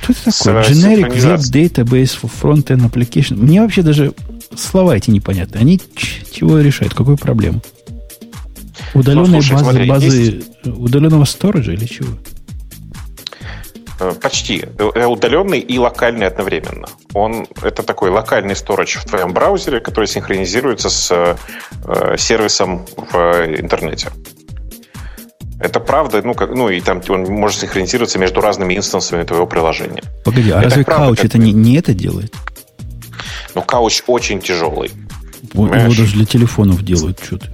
Что 0.06 0.14
это 0.14 0.38
такое? 0.38 0.64
Generic 0.64 1.16
Web 1.16 1.40
Database 1.52 2.18
for 2.22 2.32
Front-End 2.42 2.90
Application. 2.90 3.38
Мне 3.38 3.62
вообще 3.62 3.82
даже 3.82 4.14
слова 4.56 4.96
эти 4.96 5.10
непонятны. 5.10 5.58
Они 5.58 5.82
чего 6.32 6.60
решают? 6.60 6.94
Какую 6.94 7.18
проблему? 7.18 7.62
Удаленные 8.94 9.38
ну, 9.38 9.42
слушай, 9.42 9.54
базы, 9.54 9.64
смотри, 9.64 9.90
базы 9.90 10.18
есть... 10.18 10.48
удаленного 10.66 11.26
сториджа 11.26 11.74
или 11.74 11.86
чего? 11.86 12.10
Э, 14.00 14.14
почти. 14.22 14.66
Э, 14.78 15.06
удаленный 15.06 15.60
и 15.60 15.78
локальный 15.80 16.28
одновременно. 16.28 16.88
Он 17.14 17.48
это 17.62 17.82
такой 17.82 18.12
локальный 18.12 18.56
сторож 18.56 18.96
в 18.96 19.06
твоем 19.06 19.34
браузере, 19.34 19.80
который 19.80 20.08
синхронизируется 20.08 20.90
с 20.90 21.12
э, 21.12 22.18
сервисом 22.18 22.86
в 22.96 23.16
интернете. 23.60 24.10
Это 25.60 25.80
правда, 25.80 26.22
ну, 26.22 26.34
как, 26.34 26.54
ну 26.54 26.70
и 26.70 26.82
там 26.82 27.02
он 27.08 27.24
может 27.24 27.60
синхронизироваться 27.60 28.20
между 28.20 28.42
разными 28.42 28.76
инстансами 28.76 29.24
твоего 29.24 29.48
приложения. 29.48 30.04
Погоди, 30.24 30.52
а 30.52 30.60
это 30.60 30.70
разве 30.70 30.84
правда, 30.84 31.22
Couch 31.22 31.26
это 31.26 31.38
не, 31.38 31.54
не 31.54 31.78
это 31.78 31.94
делает? 31.94 32.34
Ну, 33.54 33.62
Couch 33.62 34.04
очень 34.08 34.42
тяжелый. 34.42 34.92
Его 35.54 35.68
даже 35.68 36.14
для 36.14 36.26
телефонов 36.26 36.84
делают 36.84 37.20
что-то. 37.24 37.48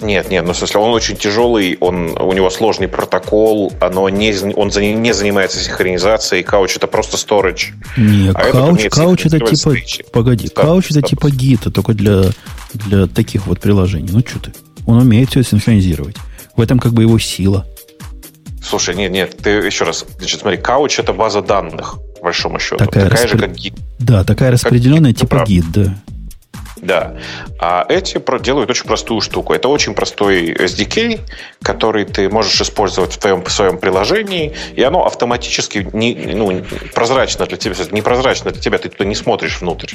Нет, 0.00 0.30
нет, 0.30 0.44
ну 0.44 0.52
в 0.52 0.56
смысле, 0.56 0.80
он 0.80 0.94
очень 0.94 1.16
тяжелый, 1.16 1.76
он, 1.80 2.16
у 2.18 2.32
него 2.32 2.50
сложный 2.50 2.88
протокол, 2.88 3.72
оно 3.80 4.08
не, 4.08 4.34
он 4.54 4.68
не 5.00 5.14
занимается 5.14 5.60
синхронизацией, 5.60 6.42
кауч 6.42 6.76
это 6.76 6.88
просто 6.88 7.16
storage. 7.16 7.72
Нет, 7.96 8.34
а 8.36 8.50
кауч, 8.50 8.88
кауч 8.90 9.26
это 9.26 9.38
типа, 9.38 9.54
встречи. 9.54 10.04
погоди, 10.12 10.48
статус, 10.48 10.64
кауч 10.64 10.90
это 10.90 11.02
типа 11.02 11.30
гита, 11.30 11.70
только 11.70 11.94
для, 11.94 12.24
для 12.74 13.06
таких 13.06 13.46
вот 13.46 13.60
приложений. 13.60 14.08
Ну 14.10 14.24
что 14.26 14.40
ты, 14.40 14.52
он 14.86 14.98
умеет 14.98 15.30
все 15.30 15.44
синхронизировать. 15.44 16.16
В 16.56 16.60
этом 16.60 16.78
как 16.78 16.92
бы 16.92 17.02
его 17.02 17.18
сила. 17.18 17.66
Слушай, 18.62 18.94
нет, 18.94 19.10
нет, 19.10 19.36
ты 19.42 19.50
еще 19.50 19.84
раз, 19.84 20.04
значит, 20.18 20.40
смотри, 20.40 20.58
кауч 20.58 20.98
это 20.98 21.12
база 21.12 21.42
данных, 21.42 21.96
по 22.16 22.24
большому 22.24 22.58
счету. 22.58 22.78
Такая, 22.78 23.04
такая 23.04 23.22
распри... 23.22 23.28
же, 23.28 23.38
как 23.38 23.54
гид. 23.56 23.74
Да, 23.98 24.24
такая 24.24 24.50
распределенная 24.50 25.12
как 25.12 25.20
типа 25.20 25.44
гид, 25.46 25.64
да. 25.72 25.94
Да. 26.82 27.16
А 27.60 27.86
эти 27.88 28.20
делают 28.42 28.68
очень 28.68 28.86
простую 28.86 29.20
штуку. 29.20 29.54
Это 29.54 29.68
очень 29.68 29.94
простой 29.94 30.52
SDK, 30.52 31.20
который 31.62 32.04
ты 32.04 32.28
можешь 32.28 32.60
использовать 32.60 33.12
в 33.12 33.18
твоем 33.18 33.44
в 33.44 33.52
своем 33.52 33.78
приложении, 33.78 34.52
и 34.74 34.82
оно 34.82 35.06
автоматически 35.06 35.88
не, 35.92 36.14
ну, 36.14 36.64
прозрачно 36.92 37.46
для 37.46 37.56
тебя, 37.56 37.76
непрозрачно 37.92 38.50
для 38.50 38.60
тебя, 38.60 38.78
ты 38.78 38.88
туда 38.88 39.04
не 39.04 39.14
смотришь 39.14 39.60
внутрь. 39.60 39.94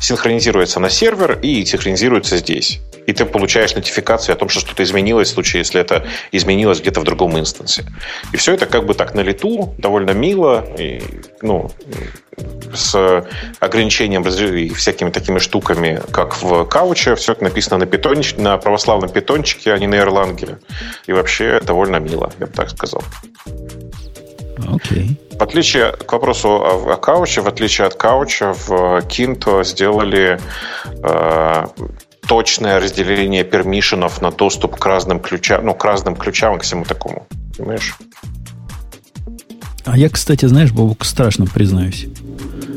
Синхронизируется 0.00 0.78
на 0.78 0.90
сервер 0.90 1.38
и 1.40 1.64
синхронизируется 1.64 2.36
здесь. 2.36 2.80
И 3.06 3.14
ты 3.14 3.24
получаешь 3.24 3.74
нотификацию 3.74 4.34
о 4.34 4.36
том, 4.36 4.50
что 4.50 4.60
что-то 4.60 4.82
изменилось 4.82 5.30
в 5.30 5.34
случае, 5.34 5.60
если 5.60 5.80
это 5.80 6.06
изменилось 6.32 6.80
где-то 6.80 7.00
в 7.00 7.04
другом 7.04 7.38
инстансе. 7.38 7.84
И 8.32 8.36
все 8.36 8.52
это 8.52 8.66
как 8.66 8.84
бы 8.84 8.92
так 8.92 9.14
на 9.14 9.20
лету, 9.20 9.74
довольно 9.78 10.10
мило, 10.10 10.66
и, 10.76 11.00
ну, 11.40 11.70
с 12.74 13.24
ограничением 13.60 14.22
и 14.22 14.68
всякими 14.70 15.10
такими 15.10 15.38
штуками, 15.38 16.00
как 16.10 16.40
в 16.42 16.64
Кауче. 16.64 17.14
Все 17.14 17.32
это 17.32 17.44
написано 17.44 17.78
на, 17.78 17.86
питонч... 17.86 18.34
на 18.36 18.56
православном 18.58 19.08
питончике, 19.08 19.72
а 19.72 19.78
не 19.78 19.86
на 19.86 19.94
Erlang. 19.96 20.58
И 21.06 21.12
вообще 21.12 21.60
довольно 21.60 21.96
мило, 21.96 22.32
я 22.38 22.46
бы 22.46 22.52
так 22.52 22.70
сказал. 22.70 23.02
Окей. 24.58 25.18
Okay. 25.30 25.38
В 25.38 25.42
отличие 25.42 25.92
к 25.92 26.10
вопросу 26.12 26.48
о, 26.48 26.92
о 26.94 26.96
кауче, 26.96 27.42
в 27.42 27.48
отличие 27.48 27.86
от 27.86 27.94
кауча, 27.94 28.54
в 28.54 29.02
Кинто 29.02 29.62
сделали 29.64 30.40
э, 31.02 31.66
точное 32.26 32.80
разделение 32.80 33.44
пермишенов 33.44 34.22
на 34.22 34.30
доступ 34.30 34.76
к 34.76 34.86
разным 34.86 35.20
ключам, 35.20 35.66
ну, 35.66 35.74
к 35.74 35.84
разным 35.84 36.16
ключам, 36.16 36.58
к 36.58 36.62
всему 36.62 36.84
такому. 36.84 37.26
Понимаешь? 37.56 37.96
А 39.84 39.96
я, 39.96 40.08
кстати, 40.08 40.46
знаешь, 40.46 40.72
Бобук, 40.72 41.04
страшно 41.04 41.46
признаюсь. 41.46 42.06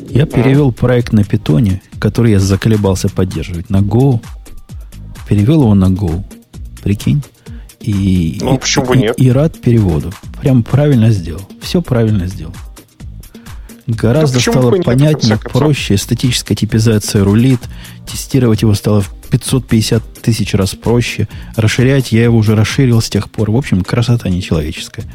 Я 0.09 0.25
перевел 0.25 0.71
проект 0.71 1.13
на 1.13 1.23
питоне, 1.23 1.81
который 1.99 2.31
я 2.31 2.39
заколебался 2.39 3.09
поддерживать, 3.09 3.69
на 3.69 3.77
Go. 3.77 4.21
Перевел 5.27 5.61
его 5.61 5.75
на 5.75 5.85
Go. 5.85 6.23
Прикинь. 6.83 7.23
И, 7.79 8.39
ну, 8.41 8.55
и, 8.55 8.59
почему 8.59 8.85
бы 8.85 8.97
нет? 8.97 9.15
И, 9.17 9.25
и 9.25 9.31
рад 9.31 9.59
переводу. 9.59 10.11
Прям 10.41 10.63
правильно 10.63 11.11
сделал. 11.11 11.41
Все 11.61 11.81
правильно 11.81 12.27
сделал. 12.27 12.53
Гораздо 13.87 14.35
да 14.35 14.51
стало 14.51 14.75
нет, 14.75 14.85
понятнее, 14.85 15.37
проще, 15.37 15.97
статическая 15.97 16.55
типизация 16.55 17.23
рулит, 17.23 17.59
тестировать 18.05 18.61
его 18.61 18.75
стало 18.75 19.01
в 19.01 19.11
550 19.31 20.21
тысяч 20.21 20.53
раз 20.53 20.75
проще, 20.75 21.27
расширять 21.55 22.11
я 22.11 22.23
его 22.23 22.37
уже 22.37 22.55
расширил 22.55 23.01
с 23.01 23.09
тех 23.09 23.31
пор. 23.31 23.49
В 23.49 23.55
общем, 23.55 23.83
красота 23.83 24.29
нечеловеческая 24.29 25.05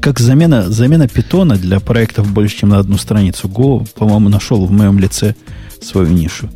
как 0.00 0.18
замена, 0.20 0.70
замена 0.70 1.08
питона 1.08 1.56
для 1.56 1.80
проектов 1.80 2.30
больше, 2.30 2.58
чем 2.58 2.68
на 2.70 2.78
одну 2.78 2.98
страницу 2.98 3.48
Go, 3.48 3.88
по-моему, 3.94 4.28
нашел 4.28 4.64
в 4.66 4.70
моем 4.70 4.98
лице 4.98 5.34
свою 5.80 6.08
нишу. 6.08 6.48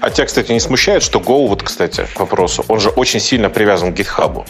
А 0.00 0.10
тебя, 0.10 0.26
кстати, 0.26 0.52
не 0.52 0.60
смущает, 0.60 1.02
что 1.02 1.18
Go, 1.18 1.48
вот, 1.48 1.62
кстати, 1.62 2.06
к 2.14 2.20
вопросу, 2.20 2.64
он 2.68 2.80
же 2.80 2.90
очень 2.90 3.20
сильно 3.20 3.48
привязан 3.48 3.94
к 3.94 3.98
GitHub. 3.98 4.44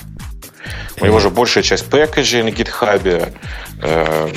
У 1.00 1.04
него 1.06 1.18
э. 1.18 1.20
же 1.20 1.30
большая 1.30 1.64
часть 1.64 1.86
пэкэджей 1.86 2.42
на 2.42 2.48
GitHub, 2.48 3.32
э, 3.82 4.28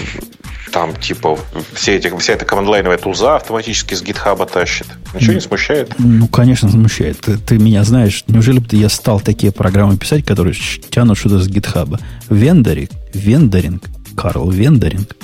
там, 0.74 0.96
типа, 0.96 1.38
все 1.74 1.98
эти, 1.98 2.12
вся 2.18 2.34
эта 2.34 2.46
командлайновая 2.46 2.98
тулза 2.98 3.36
автоматически 3.36 3.94
с 3.94 4.02
гитхаба 4.02 4.48
тащит. 4.48 4.88
Ничего 5.14 5.34
не 5.34 5.40
смущает? 5.40 5.94
Ну, 6.00 6.28
конечно, 6.28 6.70
смущает. 6.70 7.20
Ты, 7.20 7.38
ты 7.38 7.60
меня 7.60 7.84
знаешь. 7.84 8.24
Неужели 8.28 8.58
бы 8.58 8.66
я 8.72 8.90
стал 8.90 9.20
такие 9.20 9.52
программы 9.52 9.98
писать, 9.98 10.26
которые 10.26 10.56
тянут 10.90 11.20
что-то 11.20 11.40
с 11.40 11.48
гитхаба? 11.48 12.00
Вендоринг, 12.28 12.90
вендоринг, 13.14 13.84
Карл, 14.18 14.50
вендоринг. 14.50 15.16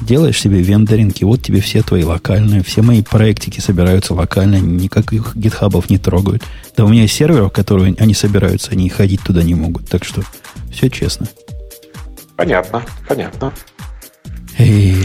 Делаешь 0.00 0.40
себе 0.40 0.62
вендоринг, 0.62 1.20
и 1.20 1.24
вот 1.24 1.42
тебе 1.42 1.60
все 1.60 1.82
твои 1.82 2.04
локальные, 2.04 2.62
все 2.62 2.82
мои 2.82 3.02
проектики 3.02 3.58
собираются 3.58 4.14
локально, 4.14 4.56
никаких 4.56 5.34
гитхабов 5.34 5.90
не 5.90 5.98
трогают. 5.98 6.44
Да 6.76 6.84
у 6.84 6.88
меня 6.88 7.02
есть 7.02 7.14
серверов, 7.14 7.52
которые 7.52 7.96
они 7.98 8.14
собираются, 8.14 8.70
они 8.70 8.88
ходить 8.88 9.22
туда 9.22 9.42
не 9.42 9.54
могут. 9.54 9.88
Так 9.88 10.04
что 10.04 10.22
все 10.70 10.88
честно. 10.90 11.26
Понятно, 12.36 12.84
понятно. 13.08 13.52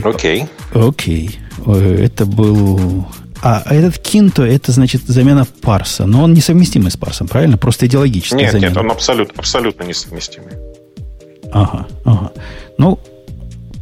Окей. 0.04 0.48
Окей. 0.74 1.40
Это 1.66 2.26
был... 2.26 3.06
А 3.42 3.64
этот 3.74 3.98
кинто, 4.00 4.44
это 4.44 4.72
значит 4.74 5.04
замена 5.04 5.46
парса. 5.62 6.06
Но 6.06 6.24
он 6.24 6.34
несовместимый 6.34 6.92
с 6.92 6.98
парсом, 6.98 7.28
правильно? 7.28 7.58
Просто 7.58 7.86
идеологически 7.86 8.36
Нет, 8.36 8.52
замена. 8.52 8.68
нет, 8.70 8.78
он 8.78 8.92
абсолют, 8.92 9.32
абсолютно 9.38 9.84
несовместимый. 9.84 10.52
Ага, 11.52 11.88
ага. 12.04 12.32
Ну, 12.78 13.00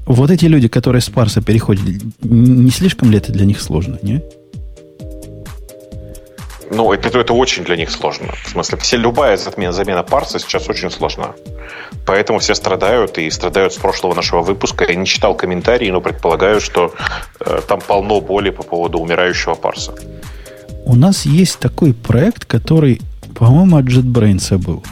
вот 0.06 0.30
эти 0.30 0.46
люди, 0.46 0.68
которые 0.68 1.02
с 1.02 1.10
парса 1.10 1.42
переходят, 1.42 1.84
не 2.22 2.70
слишком 2.70 3.10
ли 3.12 3.18
это 3.18 3.32
для 3.32 3.46
них 3.46 3.60
сложно, 3.60 3.98
не? 4.04 4.22
Ну, 6.70 6.92
это, 6.92 7.18
это 7.18 7.34
очень 7.34 7.64
для 7.64 7.78
них 7.78 7.90
сложно. 7.90 8.34
В 8.44 8.50
смысле, 8.50 8.78
все, 8.78 8.98
любая 8.98 9.38
замена, 9.38 9.72
замена 9.72 10.04
парса 10.04 10.40
сейчас 10.40 10.70
очень 10.70 10.92
сложна. 10.92 11.34
Поэтому 12.06 12.40
все 12.40 12.56
страдают 12.56 13.18
и 13.18 13.30
страдают 13.30 13.74
с 13.74 13.78
прошлого 13.78 14.14
нашего 14.14 14.42
выпуска. 14.42 14.86
Я 14.86 14.96
не 14.96 15.06
читал 15.06 15.36
комментарии, 15.36 15.90
но 15.92 16.02
предполагаю, 16.02 16.60
что 16.60 16.94
э, 17.40 17.62
там 17.68 17.80
полно 17.80 18.22
боли 18.22 18.50
по 18.50 18.64
поводу 18.64 19.00
умирающего 19.00 19.56
парса. 19.56 19.94
У 20.86 20.96
нас 20.96 21.26
есть 21.26 21.60
такой 21.60 21.94
проект, 21.94 22.46
который, 22.46 23.02
по-моему, 23.36 23.78
от 23.78 23.86
JetBrains 23.86 24.58
был. 24.58 24.84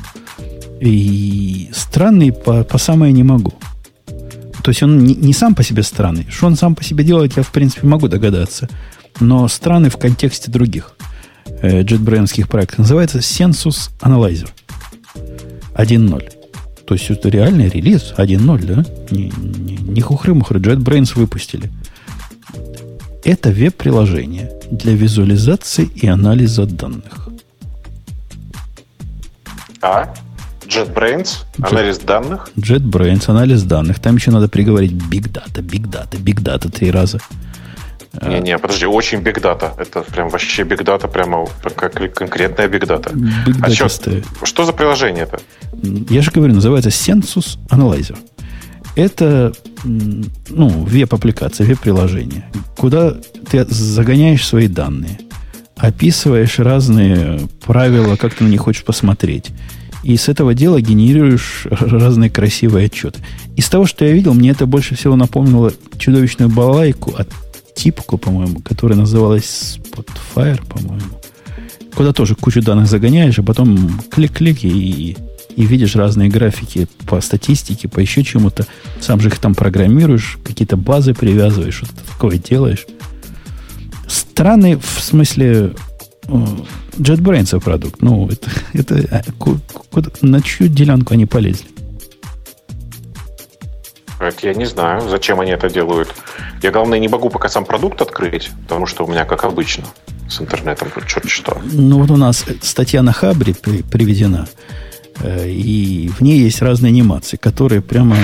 И 0.79 1.69
странный 1.73 2.31
по, 2.31 2.63
по 2.63 2.77
самое 2.77 3.11
не 3.11 3.23
могу. 3.23 3.53
То 4.63 4.71
есть 4.71 4.81
он 4.81 4.99
не, 4.99 5.13
не 5.13 5.33
сам 5.33 5.55
по 5.55 5.63
себе 5.63 5.83
странный. 5.83 6.25
Что 6.29 6.47
он 6.47 6.55
сам 6.55 6.75
по 6.75 6.83
себе 6.83 7.03
делает, 7.03 7.37
я, 7.37 7.43
в 7.43 7.51
принципе, 7.51 7.87
могу 7.87 8.07
догадаться. 8.07 8.69
Но 9.19 9.47
странный 9.47 9.89
в 9.89 9.97
контексте 9.97 10.51
других 10.51 10.94
э, 11.61 11.81
JetBrains 11.81 12.47
проектов. 12.47 12.79
Называется 12.79 13.19
Census 13.19 13.91
Analyzer 14.01 14.49
1.0. 15.75 16.31
То 16.85 16.93
есть 16.93 17.09
это 17.09 17.29
реальный 17.29 17.69
релиз 17.69 18.13
1.0, 18.17 18.65
да? 18.65 18.85
Не, 19.09 19.29
не, 19.29 19.75
не 19.75 20.01
хухры-мухры, 20.01 20.59
JetBrains 20.59 21.13
выпустили. 21.15 21.71
Это 23.23 23.49
веб-приложение 23.49 24.51
для 24.69 24.93
визуализации 24.93 25.89
и 25.95 26.07
анализа 26.07 26.65
данных. 26.65 27.29
А? 29.81 30.13
JetBrains? 30.67 31.45
Анализ 31.59 31.99
Jet, 31.99 32.05
данных? 32.05 32.49
JetBrains, 32.55 33.29
анализ 33.29 33.63
данных. 33.63 33.99
Там 33.99 34.15
еще 34.15 34.31
надо 34.31 34.47
приговорить 34.47 34.91
Big 34.91 35.31
Data, 35.31 35.61
Big 35.61 35.87
Data, 35.87 36.17
Big 36.19 36.41
Data 36.41 36.69
три 36.69 36.91
раза. 36.91 37.19
Не-не, 38.21 38.57
подожди, 38.57 38.85
очень 38.85 39.19
Big 39.19 39.41
Data. 39.41 39.71
Это 39.77 40.01
прям 40.01 40.29
вообще 40.29 40.63
Big 40.63 40.83
Data, 40.83 41.07
прямо 41.07 41.47
как 41.75 41.93
конкретная 42.13 42.67
Big 42.67 42.85
Data. 42.85 43.13
Big 43.13 43.57
а 43.61 43.69
что, 43.69 44.45
что 44.45 44.65
за 44.65 44.73
приложение 44.73 45.23
это? 45.23 45.39
Я 46.09 46.21
же 46.21 46.31
говорю, 46.31 46.53
называется 46.53 46.89
Census 46.89 47.57
Analyzer. 47.69 48.17
Это 48.95 49.51
ну, 49.83 50.69
веб-аппликация, 50.69 51.67
веб-приложение, 51.67 52.45
куда 52.77 53.15
ты 53.49 53.65
загоняешь 53.65 54.45
свои 54.47 54.67
данные. 54.67 55.19
описываешь 55.77 56.59
разные 56.59 57.41
правила, 57.65 58.15
как 58.15 58.33
ты 58.33 58.43
на 58.43 58.47
них 58.47 58.61
хочешь 58.61 58.83
посмотреть. 58.83 59.51
И 60.03 60.17
с 60.17 60.29
этого 60.29 60.53
дела 60.53 60.81
генерируешь 60.81 61.65
разные 61.69 62.29
красивые 62.29 62.85
отчеты. 62.85 63.19
Из 63.55 63.67
того, 63.67 63.87
что 63.87 64.05
я 64.05 64.11
видел, 64.11 64.33
мне 64.33 64.51
это 64.51 64.67
больше 64.67 64.95
всего 64.95 65.15
напомнило 65.15 65.73
чудовищную 65.97 66.49
балайку 66.49 67.15
от 67.17 67.27
Типку, 67.75 68.17
по-моему, 68.17 68.61
которая 68.61 68.97
называлась 68.97 69.77
Spotfire, 69.77 70.65
по-моему. 70.65 71.21
Куда 71.93 72.13
тоже 72.13 72.35
кучу 72.35 72.61
данных 72.61 72.87
загоняешь, 72.87 73.37
а 73.39 73.43
потом 73.43 74.01
клик-клик 74.09 74.63
и, 74.63 75.17
и 75.55 75.65
видишь 75.65 75.95
разные 75.95 76.29
графики 76.29 76.87
по 77.05 77.21
статистике, 77.21 77.87
по 77.87 77.99
еще 77.99 78.23
чему-то. 78.23 78.65
Сам 78.99 79.19
же 79.21 79.29
их 79.29 79.39
там 79.39 79.55
программируешь, 79.55 80.37
какие-то 80.43 80.77
базы 80.77 81.13
привязываешь, 81.13 81.75
что-то 81.75 81.93
такое 82.13 82.37
делаешь. 82.37 82.85
Странный 84.07 84.75
в 84.75 84.99
смысле 84.99 85.73
JetBrains 86.27 87.59
продукт. 87.61 88.01
Ну, 88.01 88.29
это, 88.29 88.49
это 88.73 89.23
куда, 89.37 90.09
на 90.21 90.41
чью 90.41 90.67
делянку 90.67 91.13
они 91.13 91.25
полезли? 91.25 91.67
Это 94.19 94.47
я 94.47 94.53
не 94.53 94.65
знаю, 94.65 95.07
зачем 95.09 95.39
они 95.39 95.51
это 95.51 95.69
делают. 95.69 96.13
Я, 96.61 96.71
главное, 96.71 96.99
не 96.99 97.07
могу 97.07 97.29
пока 97.29 97.49
сам 97.49 97.65
продукт 97.65 98.01
открыть, 98.01 98.49
потому 98.63 98.85
что 98.85 99.05
у 99.05 99.07
меня, 99.07 99.25
как 99.25 99.43
обычно, 99.43 99.83
с 100.29 100.39
интернетом 100.39 100.89
черт 101.05 101.29
что. 101.29 101.61
Ну, 101.71 101.99
вот 101.99 102.11
у 102.11 102.17
нас 102.17 102.45
статья 102.61 103.01
на 103.01 103.11
Хабре 103.11 103.53
при, 103.53 103.81
приведена, 103.83 104.47
э, 105.19 105.49
и 105.49 106.09
в 106.09 106.21
ней 106.21 106.39
есть 106.39 106.61
разные 106.61 106.89
анимации, 106.89 107.37
которые 107.37 107.81
прямо 107.81 108.15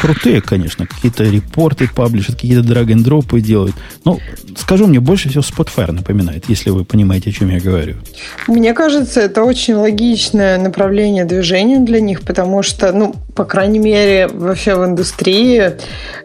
крутые, 0.00 0.40
конечно. 0.40 0.86
Какие-то 0.86 1.24
репорты 1.24 1.88
паблишат, 1.94 2.36
какие-то 2.36 2.62
драг-н-дропы 2.62 3.40
делают. 3.40 3.74
Ну, 4.04 4.20
скажу 4.56 4.86
мне, 4.86 5.00
больше 5.00 5.28
всего 5.28 5.42
Spotfire 5.42 5.92
напоминает, 5.92 6.44
если 6.48 6.70
вы 6.70 6.84
понимаете, 6.84 7.30
о 7.30 7.32
чем 7.32 7.50
я 7.50 7.60
говорю. 7.60 7.96
Мне 8.46 8.72
кажется, 8.72 9.20
это 9.20 9.42
очень 9.44 9.74
логичное 9.74 10.58
направление 10.58 11.24
движения 11.24 11.80
для 11.80 12.00
них, 12.00 12.22
потому 12.22 12.62
что, 12.62 12.92
ну, 12.92 13.14
по 13.34 13.44
крайней 13.44 13.78
мере, 13.78 14.28
вообще 14.28 14.76
в 14.76 14.84
индустрии 14.84 15.72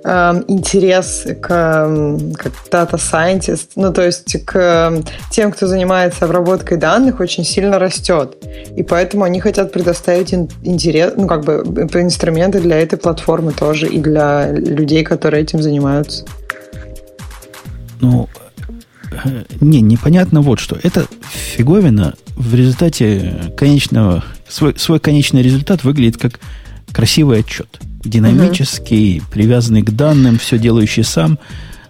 э, 0.03 0.43
интерес 0.47 1.26
к, 1.41 1.47
к 1.47 2.51
data 2.72 2.93
scientist, 2.93 3.69
ну, 3.76 3.91
то 3.91 4.05
есть 4.05 4.45
к 4.45 5.03
тем, 5.31 5.51
кто 5.51 5.68
занимается 5.68 6.26
обработкой 6.26 6.77
данных, 6.77 7.19
очень 7.19 7.43
сильно 7.43 7.80
растет. 7.80 8.38
И 8.77 8.84
поэтому 8.84 9.26
они 9.26 9.39
хотят 9.41 9.73
предоставить 9.73 10.34
интерес, 10.34 11.13
ну, 11.18 11.27
как 11.27 11.43
бы 11.43 11.63
инструменты 11.99 12.61
для 12.61 12.80
этой 12.80 12.97
платформы 12.97 13.31
тоже 13.52 13.88
и 13.88 13.99
для 13.99 14.52
людей, 14.52 15.03
которые 15.03 15.44
этим 15.44 15.62
занимаются. 15.62 16.26
Ну, 17.99 18.28
э, 19.12 19.44
не, 19.60 19.82
непонятно 19.82 20.41
вот 20.41 20.60
что. 20.60 20.78
Это 20.82 21.06
фиговина 21.32 22.16
в 22.36 22.56
результате 22.56 23.53
конечного... 23.58 24.24
Свой, 24.48 24.78
свой 24.78 24.99
конечный 24.99 25.41
результат 25.41 25.84
выглядит 25.84 26.18
как 26.18 26.40
красивый 26.91 27.40
отчет. 27.40 27.80
Динамический, 28.03 29.20
угу. 29.20 29.28
привязанный 29.32 29.84
к 29.84 29.91
данным, 29.91 30.40
все 30.40 30.58
делающий 30.58 31.03
сам. 31.03 31.40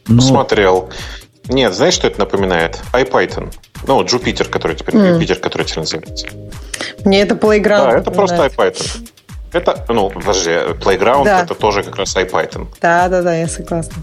Но... 0.07 0.21
Смотрел. 0.21 0.89
Нет, 1.47 1.73
знаешь, 1.73 1.95
что 1.95 2.07
это 2.07 2.19
напоминает? 2.19 2.79
IPython. 2.93 3.51
Ну, 3.87 4.03
Jupyter, 4.03 4.47
который 4.47 4.75
теперь, 4.75 4.95
mm. 4.95 5.19
Jupyter, 5.19 5.35
который 5.35 5.65
теперь 5.65 5.79
называется. 5.79 6.27
Мне 7.03 7.21
это 7.21 7.35
Playground. 7.35 7.91
Да, 7.91 7.97
это 7.97 8.11
просто 8.11 8.45
IPython. 8.45 9.09
Это, 9.53 9.85
ну, 9.89 10.09
подожди, 10.09 10.51
Playground 10.79 11.25
да. 11.25 11.41
это 11.41 11.55
тоже 11.55 11.83
как 11.83 11.97
раз 11.97 12.15
IPython. 12.15 12.67
Да, 12.81 13.09
да, 13.09 13.21
да, 13.21 13.35
я 13.35 13.47
согласна. 13.47 14.01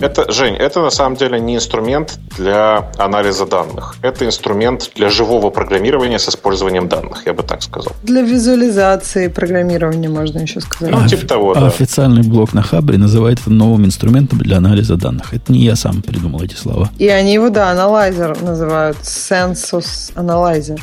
Это, 0.00 0.30
Жень, 0.32 0.54
это 0.56 0.80
на 0.80 0.90
самом 0.90 1.16
деле 1.16 1.40
не 1.40 1.56
инструмент 1.56 2.18
для 2.36 2.90
анализа 2.98 3.46
данных. 3.46 3.96
Это 4.02 4.24
инструмент 4.24 4.90
для 4.94 5.08
живого 5.10 5.50
программирования 5.50 6.18
с 6.18 6.28
использованием 6.28 6.88
данных, 6.88 7.22
я 7.26 7.32
бы 7.32 7.42
так 7.42 7.62
сказал. 7.62 7.92
Для 8.02 8.22
визуализации 8.22 9.28
программирования, 9.28 10.08
можно 10.08 10.40
еще 10.40 10.60
сказать. 10.60 10.94
Ну, 10.94 11.06
типа 11.06 11.26
того, 11.26 11.54
да. 11.54 11.66
Официальный 11.66 12.22
блог 12.22 12.52
на 12.52 12.62
Хабре 12.62 12.98
называет 12.98 13.40
это 13.40 13.50
новым 13.50 13.86
инструментом 13.86 14.38
для 14.38 14.56
анализа 14.58 14.96
данных. 14.96 15.32
Это 15.34 15.52
не 15.52 15.60
я 15.60 15.76
сам 15.76 16.02
придумал 16.02 16.42
эти 16.42 16.54
слова. 16.54 16.90
И 16.98 17.08
они 17.08 17.34
его, 17.34 17.48
да, 17.50 17.70
анализер 17.70 18.40
называют. 18.42 18.96
Census 18.98 20.12
Analyzer. 20.14 20.80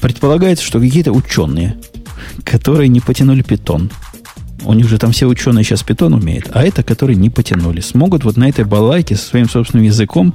Предполагается, 0.00 0.64
что 0.64 0.80
какие-то 0.80 1.12
ученые, 1.12 1.76
которые 2.44 2.88
не 2.88 3.00
потянули 3.00 3.42
питон, 3.42 3.90
у 4.64 4.72
них 4.72 4.88
же 4.88 4.98
там 4.98 5.12
все 5.12 5.26
ученые 5.26 5.64
сейчас 5.64 5.82
питон 5.82 6.14
умеют, 6.14 6.50
а 6.52 6.64
это, 6.64 6.82
которые 6.82 7.16
не 7.16 7.30
потянули, 7.30 7.80
смогут 7.80 8.24
вот 8.24 8.36
на 8.36 8.48
этой 8.48 8.64
балайке 8.64 9.16
со 9.16 9.26
своим 9.26 9.48
собственным 9.48 9.84
языком 9.84 10.34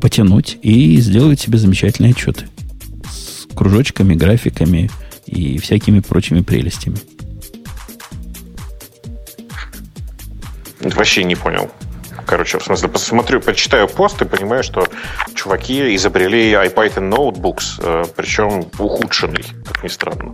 потянуть 0.00 0.58
и 0.62 0.96
сделать 1.00 1.40
себе 1.40 1.58
замечательные 1.58 2.10
отчеты 2.10 2.46
с 3.08 3.46
кружочками, 3.54 4.14
графиками 4.14 4.90
и 5.26 5.58
всякими 5.58 6.00
прочими 6.00 6.40
прелестями. 6.40 6.96
Вообще 10.80 11.22
не 11.22 11.36
понял. 11.36 11.70
Короче, 12.26 12.58
в 12.58 12.64
смысле, 12.64 12.88
посмотрю, 12.88 13.40
почитаю 13.40 13.88
пост 13.88 14.20
и 14.22 14.24
понимаю, 14.24 14.62
что 14.62 14.86
чуваки 15.34 15.94
изобрели 15.94 16.52
iPython 16.52 17.10
Notebooks, 17.10 17.78
э, 17.78 18.04
причем 18.16 18.64
ухудшенный, 18.78 19.44
как 19.66 19.84
ни 19.84 19.88
странно. 19.88 20.32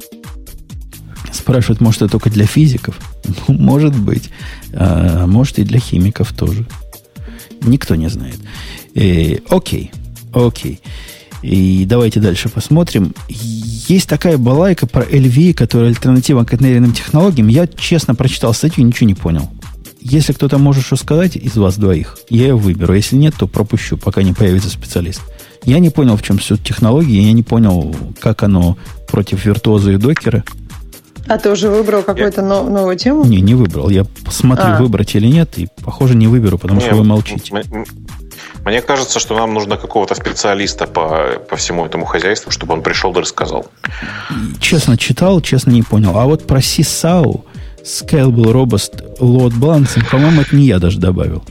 Спрашивают, 1.32 1.80
может, 1.80 2.02
это 2.02 2.12
только 2.12 2.30
для 2.30 2.46
физиков? 2.46 2.98
Ну, 3.48 3.54
может 3.54 3.94
быть. 3.94 4.30
А, 4.72 5.26
может, 5.26 5.58
и 5.58 5.64
для 5.64 5.78
химиков 5.78 6.32
тоже. 6.32 6.66
Никто 7.60 7.94
не 7.94 8.08
знает. 8.08 8.38
И, 8.94 9.34
э, 9.34 9.38
окей, 9.54 9.90
окей. 10.32 10.80
И 11.42 11.84
давайте 11.86 12.20
дальше 12.20 12.48
посмотрим. 12.48 13.14
Есть 13.28 14.08
такая 14.08 14.38
балайка 14.38 14.86
про 14.86 15.02
LV, 15.02 15.54
которая 15.54 15.88
альтернатива 15.90 16.44
контейнерным 16.44 16.92
технологиям. 16.92 17.48
Я 17.48 17.66
честно 17.66 18.14
прочитал 18.14 18.54
статью, 18.54 18.84
ничего 18.84 19.06
не 19.06 19.14
понял. 19.14 19.48
Если 20.00 20.32
кто-то 20.32 20.58
может 20.58 20.84
что 20.84 20.96
сказать 20.96 21.36
из 21.36 21.56
вас 21.56 21.76
двоих, 21.76 22.18
я 22.30 22.48
ее 22.48 22.56
выберу. 22.56 22.94
Если 22.94 23.16
нет, 23.16 23.34
то 23.38 23.46
пропущу, 23.46 23.96
пока 23.96 24.22
не 24.22 24.32
появится 24.32 24.70
специалист. 24.70 25.20
Я 25.64 25.80
не 25.80 25.90
понял, 25.90 26.16
в 26.16 26.22
чем 26.22 26.40
суть 26.40 26.62
технологии, 26.62 27.20
я 27.20 27.32
не 27.32 27.42
понял, 27.42 27.94
как 28.20 28.42
оно 28.42 28.78
против 29.08 29.44
виртуоза 29.44 29.92
и 29.92 29.96
докера. 29.96 30.44
А 31.28 31.38
ты 31.38 31.50
уже 31.50 31.68
выбрал 31.68 32.02
какую-то 32.02 32.40
я... 32.40 32.46
новую 32.46 32.96
тему? 32.96 33.24
Не, 33.24 33.40
не 33.40 33.54
выбрал. 33.54 33.90
Я 33.90 34.04
посмотрю, 34.24 34.74
а. 34.74 34.78
выбрать 34.78 35.14
или 35.14 35.26
нет, 35.26 35.58
и, 35.58 35.68
похоже, 35.84 36.14
не 36.14 36.26
выберу, 36.26 36.58
потому 36.58 36.80
не, 36.80 36.86
что 36.86 36.96
вы 36.96 37.04
молчите. 37.04 37.54
Мне 38.64 38.82
кажется, 38.82 39.18
что 39.18 39.34
нам 39.34 39.54
нужно 39.54 39.76
какого-то 39.76 40.14
специалиста 40.14 40.86
по, 40.86 41.38
по 41.48 41.56
всему 41.56 41.86
этому 41.86 42.04
хозяйству, 42.04 42.50
чтобы 42.50 42.74
он 42.74 42.82
пришел 42.82 43.12
и 43.12 43.20
рассказал. 43.20 43.66
Честно 44.60 44.96
читал, 44.96 45.40
честно 45.40 45.70
не 45.70 45.82
понял. 45.82 46.18
А 46.18 46.24
вот 46.24 46.46
про 46.46 46.58
CSAO, 46.58 47.44
Scalable 47.82 48.52
Robust 48.52 49.18
Load 49.20 49.52
Balancing, 49.58 50.08
по-моему, 50.10 50.42
это 50.42 50.56
не 50.56 50.66
я 50.66 50.78
даже 50.78 50.98
добавил. 50.98 51.42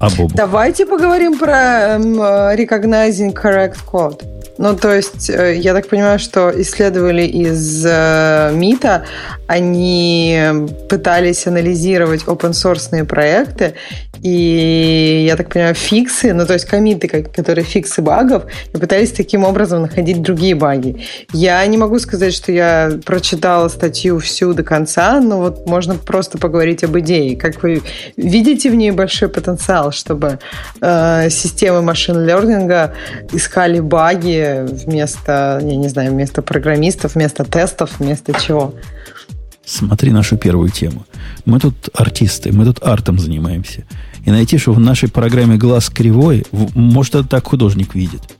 А 0.00 0.10
Бобу. 0.10 0.32
Давайте 0.34 0.86
поговорим 0.86 1.38
про 1.38 1.96
эм, 1.96 2.20
Recognizing 2.20 3.34
Correct 3.34 3.78
Code. 3.90 4.22
Ну, 4.58 4.74
то 4.76 4.92
есть, 4.92 5.30
э, 5.30 5.56
я 5.56 5.72
так 5.72 5.88
понимаю, 5.88 6.18
что 6.18 6.52
исследовали 6.60 7.22
из 7.22 7.86
э, 7.86 8.50
МИТа, 8.54 9.04
они 9.46 10.66
пытались 10.88 11.46
анализировать 11.46 12.24
open-source 12.24 13.04
проекты, 13.04 13.74
и, 14.22 15.24
я 15.26 15.36
так 15.36 15.48
понимаю, 15.48 15.74
фиксы, 15.74 16.32
ну, 16.32 16.46
то 16.46 16.54
есть 16.54 16.64
комиты, 16.64 17.08
которые 17.08 17.64
фиксы 17.64 18.02
багов, 18.02 18.44
и 18.74 18.78
пытались 18.78 19.12
таким 19.12 19.44
образом 19.44 19.82
находить 19.82 20.22
другие 20.22 20.54
баги. 20.54 21.04
Я 21.32 21.64
не 21.66 21.76
могу 21.76 21.98
сказать, 21.98 22.34
что 22.34 22.52
я 22.52 22.98
прочитала 23.04 23.68
статью 23.68 24.18
всю 24.18 24.54
до 24.54 24.62
конца, 24.62 25.20
но 25.20 25.38
вот 25.38 25.66
можно 25.66 25.94
просто 25.94 26.38
поговорить 26.38 26.84
об 26.84 26.98
идее. 26.98 27.36
Как 27.36 27.62
вы 27.62 27.82
видите 28.16 28.70
в 28.70 28.74
ней 28.74 28.90
большой 28.90 29.28
потенциал, 29.28 29.92
чтобы 29.92 30.38
э, 30.80 31.30
системы 31.30 31.82
машин-лернинга 31.82 32.94
искали 33.32 33.80
баги 33.80 34.66
вместо, 34.66 35.60
я 35.62 35.76
не 35.76 35.88
знаю, 35.88 36.12
вместо 36.12 36.42
программистов, 36.42 37.14
вместо 37.14 37.44
тестов, 37.44 37.90
вместо 37.98 38.32
чего? 38.40 38.74
Смотри 39.68 40.12
нашу 40.12 40.38
первую 40.38 40.70
тему. 40.70 41.04
Мы 41.44 41.60
тут 41.60 41.90
артисты, 41.92 42.52
мы 42.52 42.64
тут 42.64 42.82
артом 42.82 43.18
занимаемся. 43.18 43.84
И 44.24 44.30
найти, 44.30 44.56
что 44.56 44.72
в 44.72 44.80
нашей 44.80 45.10
программе 45.10 45.58
глаз 45.58 45.90
кривой, 45.90 46.46
может, 46.74 47.14
это 47.14 47.28
так 47.28 47.48
художник 47.48 47.94
видит. 47.94 48.37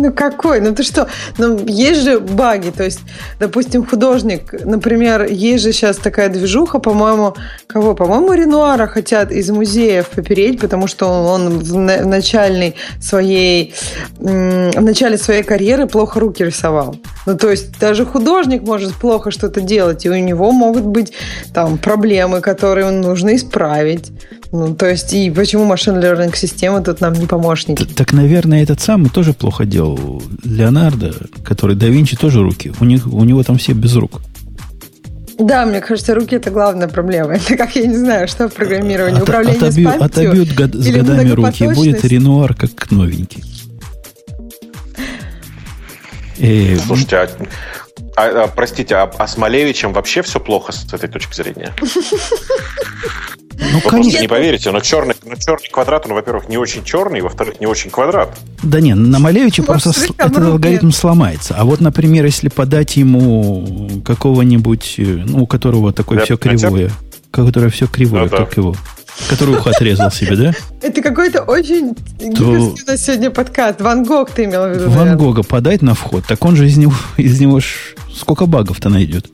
Ну 0.00 0.12
какой? 0.12 0.60
Ну 0.60 0.74
ты 0.74 0.82
что? 0.84 1.08
Ну 1.38 1.58
есть 1.66 2.02
же 2.02 2.20
баги. 2.20 2.70
То 2.70 2.84
есть, 2.84 3.00
допустим, 3.40 3.84
художник, 3.84 4.52
например, 4.64 5.24
есть 5.24 5.64
же 5.64 5.72
сейчас 5.72 5.96
такая 5.96 6.28
движуха, 6.28 6.78
по-моему, 6.78 7.34
кого? 7.66 7.94
По-моему, 7.94 8.32
Ренуара 8.32 8.86
хотят 8.86 9.32
из 9.32 9.50
музеев 9.50 10.08
попереть, 10.08 10.60
потому 10.60 10.86
что 10.86 11.06
он 11.06 11.58
в 11.58 11.76
начальной 11.76 12.76
своей, 13.00 13.74
в 14.18 14.80
начале 14.80 15.18
своей 15.18 15.42
карьеры 15.42 15.86
плохо 15.86 16.20
руки 16.20 16.44
рисовал. 16.44 16.96
Ну 17.26 17.36
то 17.36 17.50
есть 17.50 17.78
даже 17.80 18.06
художник 18.06 18.62
может 18.62 18.94
плохо 18.94 19.30
что-то 19.30 19.60
делать, 19.60 20.06
и 20.06 20.10
у 20.10 20.14
него 20.14 20.52
могут 20.52 20.84
быть 20.84 21.12
там 21.52 21.76
проблемы, 21.76 22.40
которые 22.40 22.90
нужно 22.90 23.34
исправить. 23.34 24.12
Ну, 24.50 24.74
то 24.74 24.88
есть, 24.88 25.12
и 25.12 25.30
почему 25.30 25.64
машин 25.64 25.96
learning 25.98 26.34
система 26.34 26.82
тут 26.82 27.00
нам 27.00 27.12
не 27.12 27.26
помощники? 27.26 27.84
Так, 27.84 27.94
так, 27.94 28.12
наверное, 28.12 28.62
этот 28.62 28.80
самый 28.80 29.10
тоже 29.10 29.34
плохо 29.34 29.66
делал. 29.66 30.22
Леонардо, 30.42 31.14
который 31.44 31.76
да 31.76 31.86
Винчи 31.86 32.16
тоже 32.16 32.42
руки. 32.42 32.72
У, 32.80 32.84
них, 32.84 33.06
у 33.06 33.24
него 33.24 33.42
там 33.42 33.58
все 33.58 33.72
без 33.72 33.94
рук. 33.94 34.22
Да, 35.38 35.66
мне 35.66 35.80
кажется, 35.80 36.14
руки 36.14 36.34
это 36.34 36.50
главная 36.50 36.88
проблема. 36.88 37.34
Это 37.34 37.56
как 37.56 37.76
я 37.76 37.86
не 37.86 37.96
знаю, 37.96 38.26
что 38.26 38.48
в 38.48 38.54
программировании. 38.54 39.18
От, 39.18 39.22
Управление 39.22 39.68
отобью, 39.68 39.90
с 39.90 39.92
памятью 39.92 40.04
Отобьют 40.04 40.54
год, 40.54 40.74
с 40.74 40.90
годами 40.90 41.30
руки, 41.30 41.64
и 41.64 41.68
будет 41.68 42.04
Ренуар 42.04 42.54
как 42.54 42.90
новенький. 42.90 43.44
Э, 46.38 46.76
Слушайте, 46.86 47.16
а, 47.16 47.28
а, 48.18 48.44
а, 48.44 48.48
простите, 48.48 48.96
а, 48.96 49.10
а 49.18 49.26
с 49.26 49.36
Малевичем 49.36 49.92
вообще 49.92 50.22
все 50.22 50.40
плохо 50.40 50.72
с 50.72 50.92
этой 50.92 51.08
точки 51.08 51.34
зрения? 51.34 51.72
Ну, 53.60 53.80
Вы 53.84 53.90
конечно. 53.90 54.20
не 54.20 54.28
поверите, 54.28 54.70
но 54.70 54.78
черный, 54.78 55.16
но 55.24 55.34
черный 55.34 55.68
квадрат, 55.68 56.06
он, 56.06 56.12
во-первых, 56.14 56.48
не 56.48 56.56
очень 56.56 56.84
черный, 56.84 57.20
во-вторых, 57.20 57.60
не 57.60 57.66
очень 57.66 57.90
квадрат. 57.90 58.38
Да 58.62 58.80
не, 58.80 58.94
на 58.94 59.18
Малевиче 59.18 59.64
просто 59.64 59.90
с, 59.92 60.04
этот 60.16 60.38
алгоритм 60.38 60.92
сломается. 60.92 61.56
А 61.58 61.64
вот, 61.64 61.80
например, 61.80 62.24
если 62.24 62.48
подать 62.48 62.96
ему 62.96 64.00
какого-нибудь, 64.04 64.94
э, 64.98 65.02
ну, 65.02 65.42
у 65.42 65.46
которого 65.48 65.92
такое 65.92 66.20
все 66.20 66.36
кривое, 66.36 66.92
которое 67.32 67.68
все 67.68 67.88
кривое, 67.88 68.28
как 68.28 68.56
его, 68.56 68.76
который 69.28 69.56
ухо 69.56 69.70
отрезал 69.70 70.10
себе, 70.10 70.36
да? 70.36 70.54
Это 70.82 71.02
какой-то 71.02 71.42
очень 71.42 71.94
то... 72.34 72.96
сегодня 72.96 73.30
подкаст. 73.30 73.80
Ван 73.80 74.04
Гог 74.04 74.30
ты 74.30 74.44
имел 74.44 74.68
в 74.68 74.74
виду. 74.74 74.90
Ван 74.90 75.16
Гога 75.16 75.42
подать 75.42 75.82
на 75.82 75.94
вход, 75.94 76.24
так 76.26 76.44
он 76.44 76.56
же 76.56 76.66
из 76.66 76.76
него, 76.76 76.94
из 77.16 77.40
него 77.40 77.60
ж 77.60 77.94
сколько 78.14 78.46
багов-то 78.46 78.88
найдет. 78.88 79.26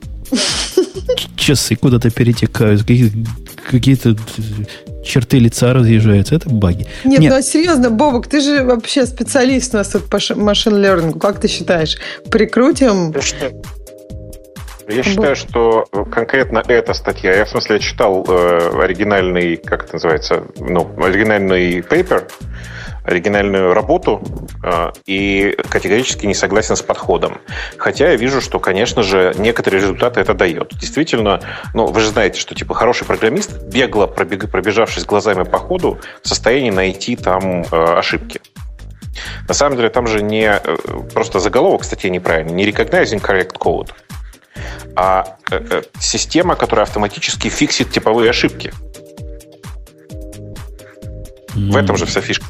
Часы 1.35 1.75
куда-то 1.75 2.09
перетекают, 2.09 2.83
какие-то 3.69 4.15
черты 5.05 5.39
лица 5.39 5.73
разъезжаются. 5.73 6.35
Это 6.35 6.49
баги. 6.49 6.87
Нет, 7.03 7.19
Нет, 7.19 7.31
ну 7.31 7.37
а 7.37 7.41
серьезно, 7.41 7.89
Бобок, 7.89 8.27
ты 8.27 8.41
же 8.41 8.63
вообще 8.63 9.05
специалист 9.05 9.73
у 9.73 9.77
нас 9.77 9.89
тут 9.89 10.09
по 10.09 10.19
машин 10.35 10.75
лернингу. 10.77 11.19
Как 11.19 11.39
ты 11.39 11.47
считаешь? 11.47 11.97
Прикрутим... 12.29 13.13
Я 14.87 15.03
считаю, 15.03 15.35
что 15.35 15.85
конкретно 16.11 16.63
эта 16.67 16.93
статья, 16.93 17.33
я 17.33 17.45
в 17.45 17.49
смысле 17.49 17.79
читал 17.79 18.23
э, 18.27 18.81
оригинальный, 18.83 19.57
как 19.57 19.85
это 19.85 19.93
называется, 19.93 20.43
ну, 20.57 20.91
оригинальный 21.03 21.81
пейпер, 21.81 22.27
оригинальную 23.03 23.73
работу 23.73 24.21
э, 24.63 24.91
и 25.05 25.57
категорически 25.69 26.25
не 26.25 26.33
согласен 26.33 26.75
с 26.75 26.81
подходом. 26.81 27.39
Хотя 27.77 28.11
я 28.11 28.15
вижу, 28.15 28.41
что, 28.41 28.59
конечно 28.59 29.03
же, 29.03 29.33
некоторые 29.37 29.81
результаты 29.81 30.19
это 30.19 30.33
дает. 30.33 30.73
Действительно, 30.79 31.39
ну, 31.73 31.87
вы 31.87 31.99
же 31.99 32.09
знаете, 32.09 32.39
что 32.39 32.53
типа 32.53 32.73
хороший 32.73 33.05
программист, 33.05 33.63
бегло 33.63 34.07
пробег, 34.07 34.49
пробежавшись 34.51 35.05
глазами 35.05 35.43
по 35.43 35.57
ходу, 35.57 35.99
в 36.21 36.27
состоянии 36.27 36.71
найти 36.71 37.15
там 37.15 37.63
э, 37.63 37.65
ошибки. 37.71 38.39
На 39.47 39.53
самом 39.53 39.77
деле 39.77 39.89
там 39.89 40.07
же 40.07 40.21
не 40.21 40.45
э, 40.45 40.77
просто 41.13 41.39
заголовок 41.39 41.83
статьи 41.83 42.09
неправильный, 42.09 42.53
не 42.53 42.69
recognizing 42.69 43.21
correct 43.21 43.57
code, 43.57 43.89
а 44.95 45.37
э, 45.51 45.59
э, 45.69 45.81
система, 45.99 46.55
которая 46.55 46.85
автоматически 46.85 47.49
фиксит 47.49 47.91
типовые 47.91 48.29
ошибки. 48.29 48.73
Mm. 51.55 51.71
В 51.71 51.75
этом 51.77 51.97
же 51.97 52.05
вся 52.05 52.21
фишка. 52.21 52.45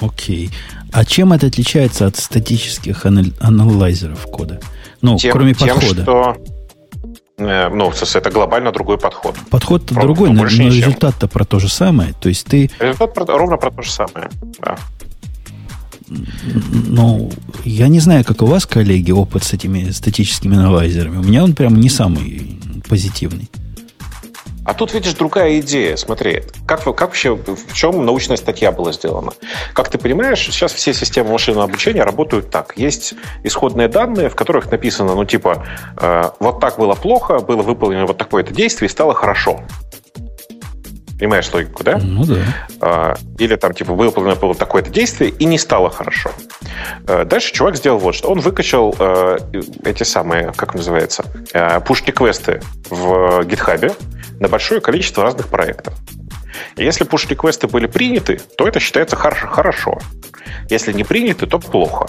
Окей. 0.00 0.46
Mm, 0.46 0.52
а 0.92 1.04
чем 1.04 1.32
это 1.32 1.46
отличается 1.46 2.06
от 2.06 2.16
статических 2.16 3.06
анал- 3.06 3.32
анализеров 3.40 4.26
кода? 4.26 4.60
Ну, 5.00 5.16
тем, 5.16 5.32
кроме 5.32 5.54
тем, 5.54 5.74
подхода. 5.74 6.02
Что, 6.02 6.36
э, 7.38 7.68
ну, 7.68 7.90
это 7.90 8.30
глобально 8.30 8.72
другой 8.72 8.98
подход. 8.98 9.36
Подход 9.50 9.84
другой, 9.86 10.30
но, 10.30 10.42
но 10.42 10.48
результат-то 10.48 11.28
про 11.28 11.44
то 11.44 11.58
же 11.58 11.68
самое. 11.68 12.14
То 12.20 12.28
есть 12.28 12.46
ты... 12.46 12.70
Результат 12.78 13.14
про, 13.14 13.24
ровно 13.26 13.56
про 13.56 13.70
то 13.70 13.82
же 13.82 13.90
самое, 13.90 14.30
да. 14.60 14.76
Ну, 16.88 17.30
я 17.64 17.88
не 17.88 18.00
знаю, 18.00 18.24
как 18.24 18.42
у 18.42 18.46
вас, 18.46 18.66
коллеги, 18.66 19.10
опыт 19.10 19.44
с 19.44 19.52
этими 19.52 19.90
статическими 19.90 20.56
аналайзерами. 20.56 21.18
У 21.18 21.22
меня 21.22 21.44
он 21.44 21.54
прям 21.54 21.78
не 21.80 21.88
самый 21.88 22.58
позитивный. 22.88 23.48
А 24.64 24.74
тут, 24.74 24.94
видишь, 24.94 25.14
другая 25.14 25.58
идея. 25.58 25.96
Смотри, 25.96 26.44
как, 26.66 26.84
как 26.84 27.00
вообще, 27.00 27.34
в 27.34 27.72
чем 27.72 28.04
научная 28.06 28.36
статья 28.36 28.70
была 28.70 28.92
сделана? 28.92 29.32
Как 29.72 29.88
ты 29.88 29.98
понимаешь, 29.98 30.38
сейчас 30.38 30.72
все 30.72 30.94
системы 30.94 31.32
машинного 31.32 31.64
обучения 31.64 32.04
работают 32.04 32.50
так. 32.50 32.74
Есть 32.76 33.14
исходные 33.42 33.88
данные, 33.88 34.28
в 34.28 34.36
которых 34.36 34.70
написано, 34.70 35.16
ну, 35.16 35.24
типа, 35.24 35.66
э, 36.00 36.30
вот 36.38 36.60
так 36.60 36.78
было 36.78 36.94
плохо, 36.94 37.40
было 37.40 37.62
выполнено 37.62 38.06
вот 38.06 38.18
такое-то 38.18 38.54
действие 38.54 38.88
и 38.88 38.90
стало 38.90 39.14
хорошо. 39.14 39.60
Понимаешь 41.22 41.52
логику, 41.52 41.84
да? 41.84 41.98
Ну 42.02 42.24
да. 42.24 42.36
А, 42.80 43.14
или 43.38 43.54
там, 43.54 43.74
типа, 43.74 43.92
выполнено 43.92 44.34
было 44.34 44.56
такое-то 44.56 44.90
действие 44.90 45.30
и 45.30 45.44
не 45.44 45.56
стало 45.56 45.88
хорошо. 45.88 46.32
А, 47.06 47.24
дальше 47.24 47.52
чувак 47.52 47.76
сделал 47.76 48.00
вот 48.00 48.16
что. 48.16 48.28
Он 48.28 48.40
выкачал 48.40 48.92
э, 48.98 49.38
эти 49.84 50.02
самые, 50.02 50.50
как 50.56 50.74
называется, 50.74 51.24
push-реквесты 51.52 52.60
в 52.90 53.44
гитхабе 53.44 53.92
на 54.40 54.48
большое 54.48 54.80
количество 54.80 55.22
разных 55.22 55.46
проектов. 55.46 55.94
И 56.74 56.82
если 56.82 57.06
push-реквесты 57.06 57.68
были 57.68 57.86
приняты, 57.86 58.40
то 58.56 58.66
это 58.66 58.80
считается 58.80 59.14
хорошо. 59.14 60.00
Если 60.70 60.92
не 60.92 61.04
приняты, 61.04 61.46
то 61.46 61.60
плохо. 61.60 62.08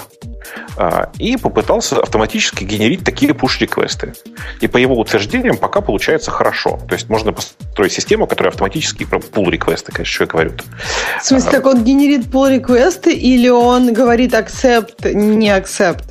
А, 0.77 1.11
и 1.19 1.37
попытался 1.37 2.01
автоматически 2.01 2.63
генерить 2.63 3.03
такие 3.03 3.33
push-реквесты. 3.33 4.13
И 4.61 4.67
по 4.67 4.77
его 4.77 4.97
утверждениям 4.97 5.57
пока 5.57 5.81
получается 5.81 6.31
хорошо. 6.31 6.79
То 6.87 6.95
есть 6.95 7.09
можно 7.09 7.33
построить 7.33 7.93
систему, 7.93 8.27
которая 8.27 8.51
автоматически 8.51 9.03
pull 9.03 9.49
реквесты 9.49 9.91
конечно, 9.91 10.13
что 10.13 10.23
я 10.23 10.27
говорю. 10.27 10.51
В 11.19 11.25
смысле, 11.25 11.51
так 11.51 11.65
он 11.65 11.83
генерит 11.83 12.27
pull 12.27 12.51
реквесты 12.51 13.13
или 13.13 13.49
он 13.49 13.93
говорит 13.93 14.33
accept, 14.33 15.13
не 15.13 15.49
accept? 15.49 16.03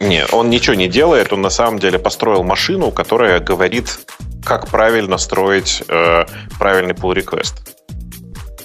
Не, 0.00 0.26
он 0.26 0.48
ничего 0.48 0.74
не 0.74 0.88
делает, 0.88 1.32
он 1.32 1.42
на 1.42 1.50
самом 1.50 1.78
деле 1.80 1.98
построил 1.98 2.44
машину, 2.44 2.92
которая 2.92 3.40
говорит, 3.40 3.98
как 4.44 4.68
правильно 4.68 5.18
строить 5.18 5.82
э, 5.88 6.24
правильный 6.58 6.94
pull 6.94 7.14
request. 7.14 7.77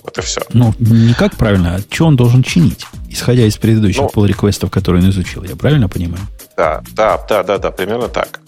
Вот 0.04 0.18
и 0.18 0.22
все. 0.22 0.42
Ну, 0.52 0.74
не 0.80 1.14
как 1.14 1.36
правильно, 1.36 1.76
а 1.76 1.94
что 1.94 2.06
он 2.06 2.16
должен 2.16 2.44
чинить, 2.44 2.86
исходя 3.10 3.46
из 3.46 3.58
предыдущих 3.58 4.02
ну, 4.02 4.12
pull 4.14 4.28
реквестов 4.28 4.70
которые 4.70 5.04
он 5.04 5.10
изучил. 5.10 5.44
Я 5.44 5.56
правильно 5.56 5.88
понимаю? 5.88 6.24
Да, 6.58 6.82
да, 6.94 7.18
да, 7.30 7.44
да, 7.44 7.58
да, 7.58 7.72
примерно 7.72 8.10
так. 8.10 8.40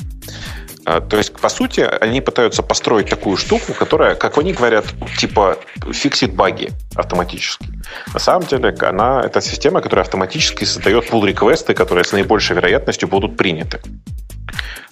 А, 0.86 1.02
то 1.02 1.18
есть, 1.18 1.34
по 1.34 1.50
сути, 1.50 1.82
они 1.82 2.22
пытаются 2.22 2.62
построить 2.62 3.10
такую 3.10 3.38
штуку, 3.38 3.74
которая, 3.74 4.16
как 4.16 4.38
они 4.38 4.54
говорят, 4.54 4.86
типа 5.18 5.58
фиксит 5.92 6.36
баги 6.36 6.70
автоматически. 6.96 7.66
На 8.14 8.20
самом 8.20 8.48
деле, 8.48 8.76
она 8.82 9.22
это 9.22 9.42
система, 9.42 9.82
которая 9.82 10.06
автоматически 10.06 10.64
создает 10.66 11.10
pull 11.10 11.26
реквесты 11.26 11.74
которые 11.74 12.06
с 12.06 12.12
наибольшей 12.12 12.56
вероятностью 12.56 13.10
будут 13.10 13.36
приняты. 13.36 13.82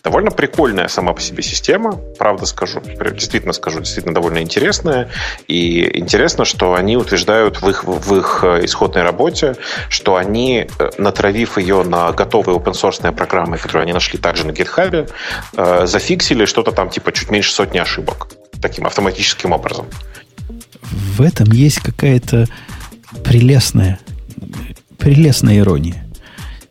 Довольно 0.04 0.32
прикольная 0.32 0.90
сама 0.90 1.14
по 1.14 1.22
себе 1.22 1.44
система, 1.44 1.94
правда 2.18 2.46
скажу, 2.46 2.82
действительно 2.82 3.54
скажу, 3.54 3.80
действительно 3.80 4.14
довольно 4.14 4.40
интересная. 4.40 5.10
И 5.48 5.98
интересно, 5.98 6.44
что 6.44 6.74
они 6.74 6.98
утверждают 6.98 7.62
в 7.62 7.70
их, 7.70 7.86
в 7.86 8.16
их 8.18 8.44
э, 8.44 8.66
исходной 8.66 9.04
работе, 9.04 9.56
что 9.88 10.18
они, 10.18 10.68
э, 10.78 10.90
натравив 10.98 11.58
ее 11.58 11.84
на 11.84 12.12
готовые 12.12 12.58
open-source 12.58 13.14
программы, 13.14 13.58
которые 13.58 13.84
они 13.84 13.94
нашли 13.94 14.20
также 14.20 14.46
на 14.46 14.52
GitHub, 14.52 15.10
э, 15.56 15.86
зафиксили 15.86 16.46
что-то 16.46 16.72
там 16.72 16.90
типа 16.90 17.14
чуть 17.14 17.30
меньше 17.30 17.54
сотни 17.54 17.78
ошибок 17.78 18.28
таким 18.62 18.86
автоматическим 18.86 19.54
образом. 19.54 19.86
В 20.82 21.22
этом 21.22 21.52
есть 21.52 21.80
какая-то 21.80 22.48
прелестная, 23.24 24.00
прелестная 24.98 25.60
ирония. 25.60 26.03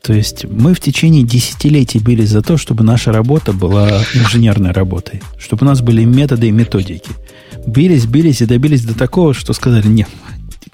То 0.03 0.13
есть 0.13 0.45
мы 0.47 0.75
в 0.75 0.81
течение 0.81 1.23
десятилетий 1.23 2.01
бились 2.01 2.31
за 2.31 2.43
то, 2.43 2.57
чтобы 2.57 2.83
наша 2.83 3.13
работа 3.13 3.53
была 3.53 4.03
инженерной 4.15 4.73
работой, 4.73 5.23
чтобы 5.39 5.65
у 5.65 5.69
нас 5.69 5.81
были 5.81 6.03
методы 6.03 6.49
и 6.49 6.51
методики. 6.51 7.11
Бились, 7.69 8.07
бились 8.07 8.41
и 8.41 8.47
добились 8.47 8.85
до 8.85 8.99
такого, 8.99 9.33
что 9.33 9.53
сказали, 9.53 9.87
нет, 9.87 10.09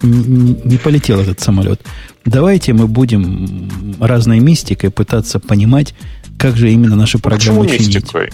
не, 0.01 0.57
не 0.65 0.79
полетел 0.79 1.21
этот 1.21 1.41
самолет. 1.41 1.83
Давайте 2.25 2.73
мы 2.73 2.87
будем 2.87 3.97
разной 4.01 4.41
мистикой 4.41 4.91
пытаться 4.91 5.39
понимать, 5.39 5.95
как 6.39 6.57
же 6.57 6.73
именно 6.73 6.97
наши 6.97 7.19
программы 7.19 7.65
почему 7.65 7.79
чинить. 7.79 7.97
Мистикой? 7.97 8.31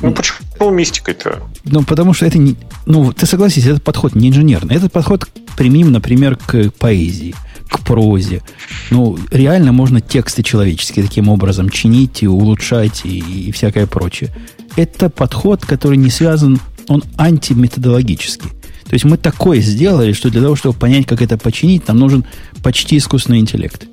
Ну, 0.00 0.12
почему 0.12 0.70
мистикой-то? 0.70 1.42
Ну, 1.64 1.82
потому 1.82 2.14
что 2.14 2.24
это 2.24 2.38
не... 2.38 2.54
Ну, 2.86 3.12
ты 3.12 3.26
согласись, 3.26 3.66
этот 3.66 3.82
подход 3.82 4.14
не 4.14 4.28
инженерный. 4.28 4.76
Этот 4.76 4.92
подход 4.92 5.28
применим, 5.56 5.90
например, 5.90 6.36
к 6.36 6.70
поэзии– 6.78 7.34
к 7.68 7.80
прозе. 7.80 8.42
Ну, 8.90 9.18
реально 9.30 9.72
можно 9.72 10.00
тексты 10.00 10.42
человеческие 10.42 11.06
таким 11.06 11.28
образом 11.28 11.68
чинить 11.68 12.22
и 12.22 12.28
улучшать 12.28 13.02
и, 13.04 13.18
и 13.18 13.52
всякое 13.52 13.86
прочее. 13.86 14.30
Это 14.76 15.10
подход, 15.10 15.64
который 15.64 15.98
не 15.98 16.10
связан, 16.10 16.60
он 16.88 17.04
антиметодологический. 17.16 18.50
То 18.50 18.94
есть 18.94 19.04
мы 19.04 19.18
такое 19.18 19.60
сделали, 19.60 20.12
что 20.12 20.30
для 20.30 20.40
того, 20.40 20.56
чтобы 20.56 20.78
понять, 20.78 21.06
как 21.06 21.20
это 21.20 21.36
починить, 21.36 21.86
нам 21.88 21.98
нужен 21.98 22.24
почти 22.62 22.96
искусственный 22.96 23.40
интеллект. 23.40 23.86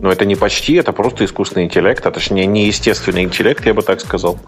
Но 0.00 0.10
это 0.10 0.24
не 0.24 0.36
почти, 0.36 0.74
это 0.74 0.92
просто 0.92 1.24
искусственный 1.24 1.66
интеллект, 1.66 2.04
а 2.06 2.10
точнее 2.10 2.46
не 2.46 2.66
естественный 2.66 3.22
интеллект, 3.22 3.64
я 3.64 3.74
бы 3.74 3.82
так 3.82 4.00
сказал. 4.00 4.38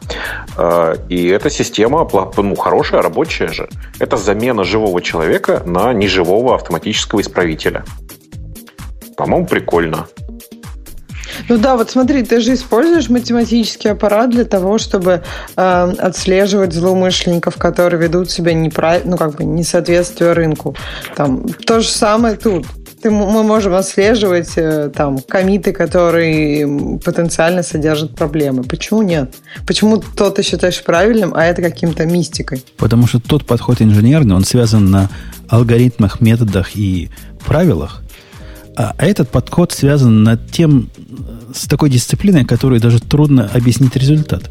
А, 0.56 0.94
и 1.08 1.26
эта 1.28 1.50
система 1.50 2.08
ну, 2.36 2.54
хорошая, 2.56 3.02
рабочая 3.02 3.48
же. 3.48 3.68
Это 3.98 4.16
замена 4.16 4.64
живого 4.64 5.00
человека 5.00 5.62
на 5.64 5.92
неживого 5.92 6.54
автоматического 6.54 7.20
исправителя. 7.20 7.84
По-моему, 9.16 9.46
прикольно. 9.46 10.06
Ну 11.48 11.58
да, 11.58 11.76
вот 11.76 11.90
смотри, 11.90 12.22
ты 12.22 12.40
же 12.40 12.54
используешь 12.54 13.08
математический 13.08 13.90
аппарат 13.90 14.30
для 14.30 14.44
того, 14.44 14.78
чтобы 14.78 15.22
э, 15.56 15.92
отслеживать 15.98 16.72
злоумышленников, 16.72 17.56
которые 17.56 18.02
ведут 18.02 18.30
себя 18.30 18.52
неправильно, 18.52 19.12
ну 19.12 19.16
как 19.16 19.36
бы 19.36 19.44
не 19.44 19.62
соответствуя 19.62 20.34
рынку. 20.34 20.74
Там 21.14 21.46
то 21.48 21.80
же 21.80 21.88
самое 21.88 22.36
тут. 22.36 22.66
Ты, 23.02 23.10
мы 23.10 23.42
можем 23.42 23.74
отслеживать 23.74 24.52
э, 24.56 24.90
там 24.94 25.18
комиты, 25.18 25.72
которые 25.72 26.98
потенциально 27.04 27.62
содержат 27.62 28.14
проблемы. 28.14 28.62
Почему 28.62 29.02
нет? 29.02 29.34
Почему 29.66 29.98
то 29.98 30.30
ты 30.30 30.42
считаешь 30.42 30.82
правильным, 30.82 31.34
а 31.34 31.44
это 31.44 31.62
каким-то 31.62 32.06
мистикой? 32.06 32.64
Потому 32.76 33.06
что 33.06 33.20
тот 33.20 33.44
подход 33.44 33.82
инженерный, 33.82 34.34
он 34.34 34.44
связан 34.44 34.90
на 34.90 35.10
алгоритмах, 35.48 36.20
методах 36.20 36.74
и 36.74 37.10
правилах, 37.44 38.02
а 38.76 38.94
этот 38.98 39.30
подход 39.30 39.72
связан 39.72 40.22
над 40.22 40.50
тем, 40.50 40.90
с 41.54 41.66
такой 41.66 41.88
дисциплиной, 41.88 42.44
которой 42.44 42.78
даже 42.78 43.00
трудно 43.00 43.50
объяснить 43.54 43.96
результат. 43.96 44.50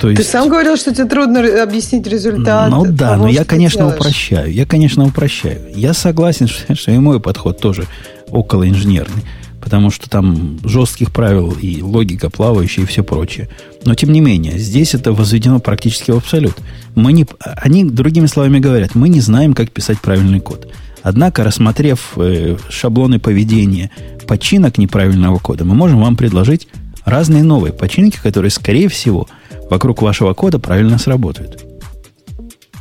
То 0.00 0.10
есть... 0.10 0.22
Ты 0.22 0.28
сам 0.28 0.48
говорил, 0.48 0.76
что 0.76 0.92
тебе 0.94 1.06
трудно 1.06 1.62
объяснить 1.62 2.06
результат. 2.06 2.70
Ну 2.70 2.84
да, 2.86 3.10
того, 3.12 3.24
но 3.24 3.30
я, 3.30 3.44
конечно, 3.44 3.80
делаешь. 3.80 3.96
упрощаю. 3.96 4.52
Я, 4.52 4.66
конечно, 4.66 5.04
упрощаю. 5.04 5.60
Я 5.74 5.94
согласен, 5.94 6.48
что, 6.48 6.74
что 6.74 6.90
и 6.90 6.98
мой 6.98 7.20
подход 7.20 7.58
тоже 7.60 7.86
около 8.28 8.68
инженерный. 8.68 9.22
Потому 9.60 9.90
что 9.90 10.10
там 10.10 10.58
жестких 10.62 11.10
правил 11.10 11.52
и 11.52 11.80
логика 11.80 12.28
плавающая 12.28 12.82
и 12.82 12.86
все 12.86 13.02
прочее. 13.02 13.48
Но 13.86 13.94
тем 13.94 14.12
не 14.12 14.20
менее, 14.20 14.58
здесь 14.58 14.94
это 14.94 15.12
возведено 15.12 15.58
практически 15.58 16.10
в 16.10 16.18
абсолют. 16.18 16.56
Мы 16.94 17.14
не, 17.14 17.26
они, 17.40 17.84
другими 17.84 18.26
словами 18.26 18.58
говорят, 18.58 18.94
мы 18.94 19.08
не 19.08 19.20
знаем, 19.20 19.54
как 19.54 19.70
писать 19.70 20.00
правильный 20.00 20.40
код. 20.40 20.68
Однако, 21.02 21.44
рассмотрев 21.44 22.12
э, 22.16 22.56
шаблоны 22.68 23.18
поведения 23.18 23.90
починок 24.26 24.76
неправильного 24.76 25.38
кода, 25.38 25.64
мы 25.64 25.74
можем 25.74 26.00
вам 26.00 26.16
предложить 26.16 26.68
разные 27.04 27.42
новые 27.42 27.72
починки, 27.72 28.18
которые, 28.22 28.50
скорее 28.50 28.88
всего, 28.88 29.28
вокруг 29.70 30.02
вашего 30.02 30.34
кода 30.34 30.58
правильно 30.58 30.98
сработают. 30.98 31.64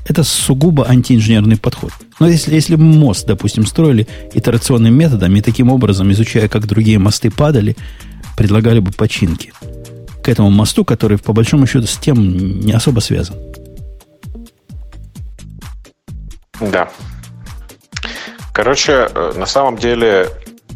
Это 0.06 0.24
сугубо 0.24 0.88
антиинженерный 0.88 1.58
подход. 1.58 1.92
Но 2.20 2.28
если, 2.28 2.54
если 2.54 2.76
мост, 2.76 3.26
допустим, 3.26 3.66
строили 3.66 4.08
итерационным 4.34 4.94
методом 4.94 5.36
и 5.36 5.42
таким 5.42 5.70
образом, 5.70 6.12
изучая, 6.12 6.48
как 6.50 6.68
другие 6.68 7.00
мосты 7.00 7.32
падали, 7.32 7.76
предлагали 8.36 8.80
бы 8.80 8.92
починки 8.92 9.54
к 10.22 10.30
этому 10.30 10.50
мосту, 10.50 10.86
который, 10.86 11.18
по 11.18 11.34
большому 11.34 11.68
счету, 11.68 11.86
с 11.86 11.98
тем 11.98 12.60
не 12.60 12.72
особо 12.72 13.02
связан. 13.02 13.36
Да, 16.62 16.90
Короче, 18.54 19.10
э, 19.14 19.34
на 19.36 19.48
самом 19.48 19.78
деле 19.78 20.30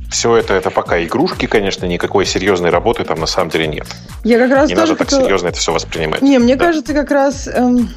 все 0.09 0.35
это, 0.35 0.53
это 0.53 0.69
пока 0.71 1.03
игрушки, 1.03 1.47
конечно, 1.47 1.85
никакой 1.85 2.25
серьезной 2.25 2.69
работы 2.69 3.03
там 3.03 3.19
на 3.19 3.27
самом 3.27 3.49
деле 3.49 3.67
нет. 3.67 3.87
Я 4.23 4.39
как 4.39 4.51
раз 4.51 4.69
Не 4.69 4.75
надо 4.75 4.95
так 4.95 5.09
серьезно 5.09 5.47
это 5.47 5.57
все 5.57 5.73
воспринимать. 5.73 6.21
Не, 6.21 6.39
мне 6.39 6.55
да. 6.55 6.65
кажется, 6.65 6.93
как 6.93 7.11
раз 7.11 7.47
эм, 7.47 7.89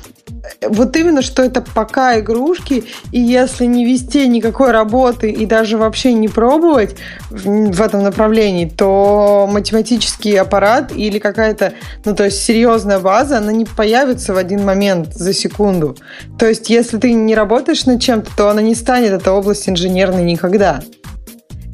вот 0.62 0.96
именно, 0.96 1.22
что 1.22 1.42
это 1.42 1.62
пока 1.62 2.18
игрушки, 2.18 2.84
и 3.12 3.20
если 3.20 3.64
не 3.66 3.84
вести 3.84 4.26
никакой 4.26 4.70
работы 4.70 5.30
и 5.30 5.46
даже 5.46 5.76
вообще 5.76 6.12
не 6.12 6.28
пробовать 6.28 6.96
в, 7.30 7.72
в 7.72 7.80
этом 7.80 8.02
направлении, 8.02 8.66
то 8.66 9.48
математический 9.50 10.38
аппарат 10.38 10.92
или 10.94 11.18
какая-то, 11.18 11.74
ну 12.04 12.14
то 12.14 12.24
есть 12.24 12.42
серьезная 12.42 12.98
база, 12.98 13.38
она 13.38 13.52
не 13.52 13.64
появится 13.64 14.34
в 14.34 14.36
один 14.36 14.64
момент 14.64 15.14
за 15.14 15.32
секунду. 15.32 15.96
То 16.38 16.48
есть 16.48 16.70
если 16.70 16.98
ты 16.98 17.12
не 17.12 17.34
работаешь 17.34 17.86
над 17.86 18.00
чем-то, 18.00 18.30
то 18.36 18.48
она 18.48 18.62
не 18.62 18.74
станет 18.74 19.12
эта 19.12 19.32
область 19.32 19.68
инженерной 19.68 20.24
никогда. 20.24 20.82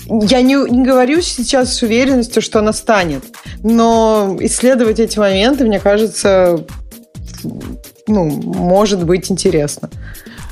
Я 0.08 0.42
не, 0.42 0.54
не 0.70 0.84
говорю 0.84 1.20
сейчас 1.20 1.74
с 1.74 1.82
уверенностью, 1.82 2.40
что 2.40 2.60
она 2.60 2.72
станет, 2.72 3.24
но 3.62 4.36
исследовать 4.40 5.00
эти 5.00 5.18
моменты, 5.18 5.64
мне 5.64 5.80
кажется, 5.80 6.64
ну, 8.06 8.24
может 8.24 9.04
быть 9.04 9.30
интересно. 9.30 9.90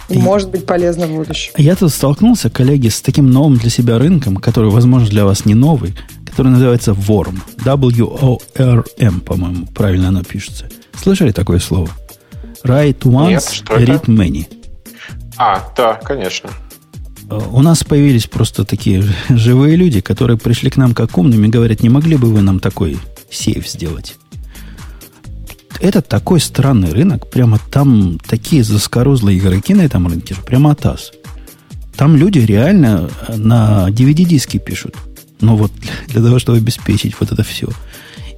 И, 0.09 0.18
может 0.18 0.51
быть 0.51 0.66
полезно 0.66 1.06
в 1.06 1.12
будущем. 1.12 1.52
Я 1.56 1.76
тут 1.76 1.90
столкнулся, 1.90 2.51
коллеги, 2.51 2.89
с 2.89 3.01
таким 3.01 3.31
новым 3.31 3.56
для 3.56 3.70
себя 3.70 3.98
рынком, 3.98 4.36
который, 4.36 4.70
возможно, 4.70 5.09
для 5.09 5.24
вас 5.24 5.47
не 5.47 5.55
новый, 5.55 5.97
который 6.26 6.48
называется 6.48 6.90
WORM. 6.90 7.39
W-O-R-M, 7.64 9.20
по-моему, 9.20 9.66
правильно 9.68 10.09
оно 10.09 10.22
пишется. 10.22 10.68
Слышали 11.01 11.32
такое 11.32 11.59
слово? 11.59 11.89
Write 12.64 13.01
once, 13.01 13.28
Нет, 13.31 13.62
read 13.68 14.05
many. 14.06 14.47
А, 15.36 15.60
да, 15.76 15.94
конечно. 15.94 16.51
Э, 17.30 17.40
у 17.52 17.62
нас 17.62 17.84
появились 17.84 18.26
просто 18.26 18.64
такие 18.64 19.05
живые 19.28 19.76
люди, 19.76 20.01
которые 20.01 20.38
пришли 20.38 20.70
к 20.70 20.76
нам 20.76 20.94
как 20.94 21.16
умными 21.18 21.46
и 21.46 21.51
говорят, 21.51 21.82
не 21.82 21.88
могли 21.88 22.16
бы 22.16 22.32
вы 22.32 22.42
нам 22.42 22.60
такой 22.60 22.98
сейф 23.30 23.68
сделать? 23.68 24.16
это 25.80 26.01
такой 26.01 26.40
странный 26.40 26.92
рынок, 26.92 27.28
прямо 27.30 27.59
там 27.70 28.18
такие 28.26 28.64
заскорузлые 28.64 29.38
игроки 29.38 29.74
на 29.74 29.82
этом 29.82 30.06
рынке, 30.06 30.34
прямо 30.46 30.72
атас. 30.72 31.12
Там 31.96 32.16
люди 32.16 32.38
реально 32.38 33.10
на 33.28 33.88
DVD-диски 33.90 34.59
пишут. 34.59 34.94
Ну 35.40 35.56
вот 35.56 35.72
для 36.09 36.22
того, 36.22 36.38
чтобы 36.38 36.59
обеспечить 36.59 37.14
вот 37.20 37.32
это 37.32 37.42
все. 37.42 37.68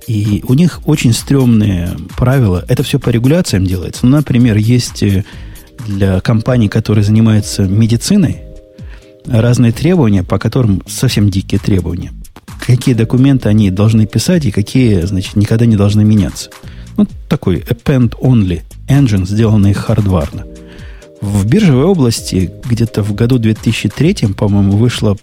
И 0.06 0.44
у 0.46 0.54
них 0.54 0.80
очень 0.86 1.12
стрёмные 1.12 1.96
правила. 2.16 2.64
Это 2.68 2.82
все 2.82 2.98
по 2.98 3.10
регуляциям 3.10 3.64
делается. 3.64 4.06
Ну, 4.06 4.12
например, 4.12 4.56
есть 4.56 5.02
э, 5.02 5.24
для 5.86 6.20
компаний, 6.20 6.68
которые 6.68 7.02
занимаются 7.02 7.62
медициной, 7.62 8.45
разные 9.26 9.72
требования, 9.72 10.22
по 10.22 10.38
которым 10.38 10.82
совсем 10.86 11.30
дикие 11.30 11.58
требования. 11.58 12.12
Какие 12.64 12.94
документы 12.94 13.48
они 13.48 13.70
должны 13.70 14.06
писать 14.06 14.44
и 14.44 14.50
какие, 14.50 15.02
значит, 15.02 15.36
никогда 15.36 15.66
не 15.66 15.76
должны 15.76 16.04
меняться. 16.04 16.50
Ну, 16.96 17.06
такой 17.28 17.58
append-only 17.58 18.62
engine, 18.88 19.26
сделанный 19.26 19.72
хардварно. 19.72 20.46
В 21.20 21.46
биржевой 21.46 21.84
области 21.84 22.50
где-то 22.64 23.02
в 23.02 23.14
году 23.14 23.38
2003, 23.38 24.34
по-моему, 24.36 24.76
вышла 24.76 25.16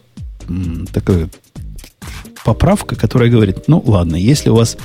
такая 0.91 1.29
поправка, 2.43 2.95
которая 2.95 3.29
говорит, 3.29 3.67
ну 3.67 3.81
ладно, 3.85 4.15
если 4.15 4.49
у 4.49 4.55
вас, 4.55 4.77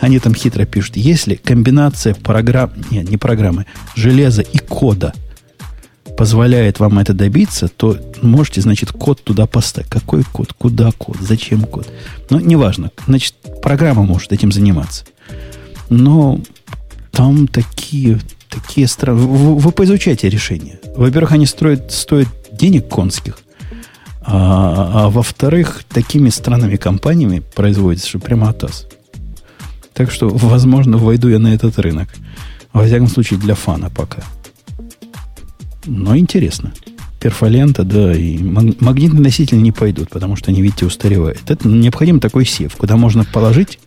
они 0.00 0.18
там 0.18 0.34
хитро 0.34 0.64
пишут, 0.64 0.96
если 0.96 1.34
комбинация 1.34 2.14
программ, 2.14 2.70
нет, 2.90 3.10
не 3.10 3.16
программы, 3.16 3.66
железа 3.96 4.42
и 4.42 4.58
кода 4.58 5.12
позволяет 6.18 6.80
вам 6.80 6.98
это 6.98 7.14
добиться, 7.14 7.68
то 7.68 7.96
можете, 8.22 8.60
значит, 8.60 8.90
код 8.90 9.22
туда 9.22 9.46
поставить. 9.46 9.88
Какой 9.88 10.24
код? 10.24 10.52
Куда 10.52 10.90
код? 10.90 11.16
Зачем 11.20 11.62
код? 11.62 11.86
Ну, 12.28 12.40
неважно. 12.40 12.90
Значит, 13.06 13.34
программа 13.62 14.02
может 14.02 14.32
этим 14.32 14.50
заниматься. 14.50 15.04
Но 15.90 16.40
там 17.12 17.46
такие, 17.46 18.18
такие 18.48 18.88
странные... 18.88 19.28
Вы, 19.28 19.58
вы 19.58 19.70
поизучайте 19.70 20.28
решения. 20.28 20.80
Во-первых, 20.96 21.30
они 21.30 21.46
строят, 21.46 21.92
стоят 21.92 22.28
денег 22.50 22.88
конских. 22.88 23.38
А, 24.22 25.04
а 25.04 25.10
во-вторых, 25.10 25.84
такими 25.88 26.30
странными 26.30 26.74
компаниями 26.74 27.44
производится, 27.54 28.08
что 28.08 28.18
прямо 28.18 28.48
атас. 28.48 28.88
Так 29.94 30.10
что, 30.10 30.28
возможно, 30.28 30.96
войду 30.98 31.28
я 31.28 31.38
на 31.38 31.54
этот 31.54 31.78
рынок. 31.78 32.08
Во 32.72 32.84
всяком 32.84 33.06
случае, 33.06 33.38
для 33.38 33.54
фана 33.54 33.88
пока. 33.88 34.24
Но 35.88 36.16
интересно. 36.16 36.72
Перфолента, 37.20 37.82
да, 37.82 38.14
и 38.14 38.38
магнитный 38.38 39.20
носитель 39.20 39.60
не 39.60 39.72
пойдут, 39.72 40.10
потому 40.10 40.36
что 40.36 40.50
они, 40.50 40.62
видите, 40.62 40.86
устаревают. 40.86 41.50
Это 41.50 41.66
необходим 41.66 42.20
такой 42.20 42.44
сев, 42.44 42.76
куда 42.76 42.96
можно 42.96 43.24
положить 43.24 43.80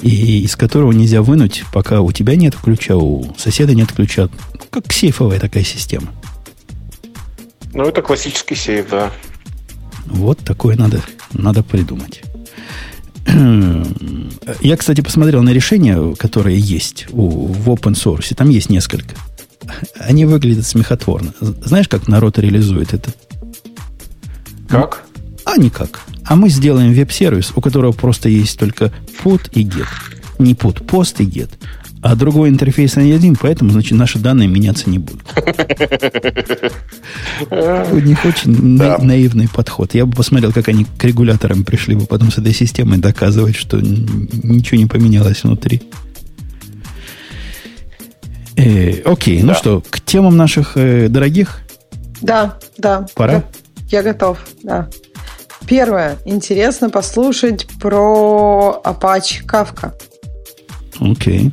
и 0.00 0.42
из 0.42 0.56
которого 0.56 0.92
нельзя 0.92 1.22
вынуть, 1.22 1.64
пока 1.72 2.00
у 2.00 2.12
тебя 2.12 2.36
нет 2.36 2.54
ключа, 2.56 2.96
у 2.96 3.34
соседа 3.36 3.74
нет 3.74 3.92
ключа. 3.92 4.28
Как 4.70 4.92
сейфовая 4.92 5.40
такая 5.40 5.64
система. 5.64 6.08
Ну, 7.72 7.84
это 7.84 8.02
классический 8.02 8.54
сейф, 8.54 8.90
да. 8.90 9.12
Вот 10.06 10.38
такое 10.38 10.76
надо, 10.76 11.02
надо 11.32 11.62
придумать. 11.62 12.22
Я, 14.60 14.76
кстати, 14.76 15.00
посмотрел 15.00 15.42
на 15.42 15.50
решения, 15.50 16.14
которые 16.16 16.58
есть 16.58 17.06
у, 17.10 17.28
в 17.28 17.68
open 17.68 17.92
source. 17.92 18.34
Там 18.34 18.48
есть 18.48 18.70
несколько. 18.70 19.14
Они 19.98 20.24
выглядят 20.24 20.66
смехотворно. 20.66 21.32
Знаешь, 21.40 21.88
как 21.88 22.08
народ 22.08 22.38
реализует 22.38 22.94
это? 22.94 23.12
Как? 24.68 25.04
А 25.44 25.56
никак. 25.56 26.00
А 26.24 26.36
мы 26.36 26.50
сделаем 26.50 26.92
веб-сервис, 26.92 27.52
у 27.54 27.60
которого 27.60 27.92
просто 27.92 28.28
есть 28.28 28.58
только 28.58 28.92
put 29.24 29.48
и 29.52 29.64
get. 29.64 29.86
Не 30.38 30.54
put, 30.54 30.84
post 30.84 31.16
и 31.22 31.24
get. 31.24 31.50
А 32.00 32.14
другой 32.14 32.48
интерфейс 32.48 32.96
не 32.96 33.12
один, 33.12 33.34
поэтому, 33.34 33.70
значит, 33.70 33.98
наши 33.98 34.18
данные 34.18 34.46
меняться 34.46 34.88
не 34.88 34.98
будут. 34.98 35.24
У 37.50 37.98
них 37.98 38.24
очень 38.24 38.78
да. 38.78 38.98
наивный 38.98 39.48
подход. 39.48 39.94
Я 39.94 40.06
бы 40.06 40.14
посмотрел, 40.14 40.52
как 40.52 40.68
они 40.68 40.84
к 40.84 41.02
регуляторам 41.04 41.64
пришли 41.64 41.96
бы 41.96 42.06
потом 42.06 42.30
с 42.30 42.38
этой 42.38 42.52
системой 42.52 42.98
доказывать, 42.98 43.56
что 43.56 43.80
ничего 43.80 44.78
не 44.78 44.86
поменялось 44.86 45.42
внутри. 45.42 45.82
Э, 48.58 49.02
окей, 49.04 49.40
ну 49.40 49.48
да. 49.48 49.52
ну 49.52 49.58
что, 49.58 49.82
к 49.88 50.00
темам 50.00 50.36
наших 50.36 50.76
э, 50.76 51.08
дорогих? 51.08 51.60
Да, 52.20 52.58
да. 52.76 53.06
Пора? 53.14 53.44
Я, 53.88 53.98
я 53.98 54.02
готов, 54.02 54.38
да. 54.64 54.88
Первое. 55.68 56.16
Интересно 56.24 56.90
послушать 56.90 57.68
про 57.80 58.80
Apache 58.84 59.44
Kafka. 59.46 59.92
Окей. 60.98 61.52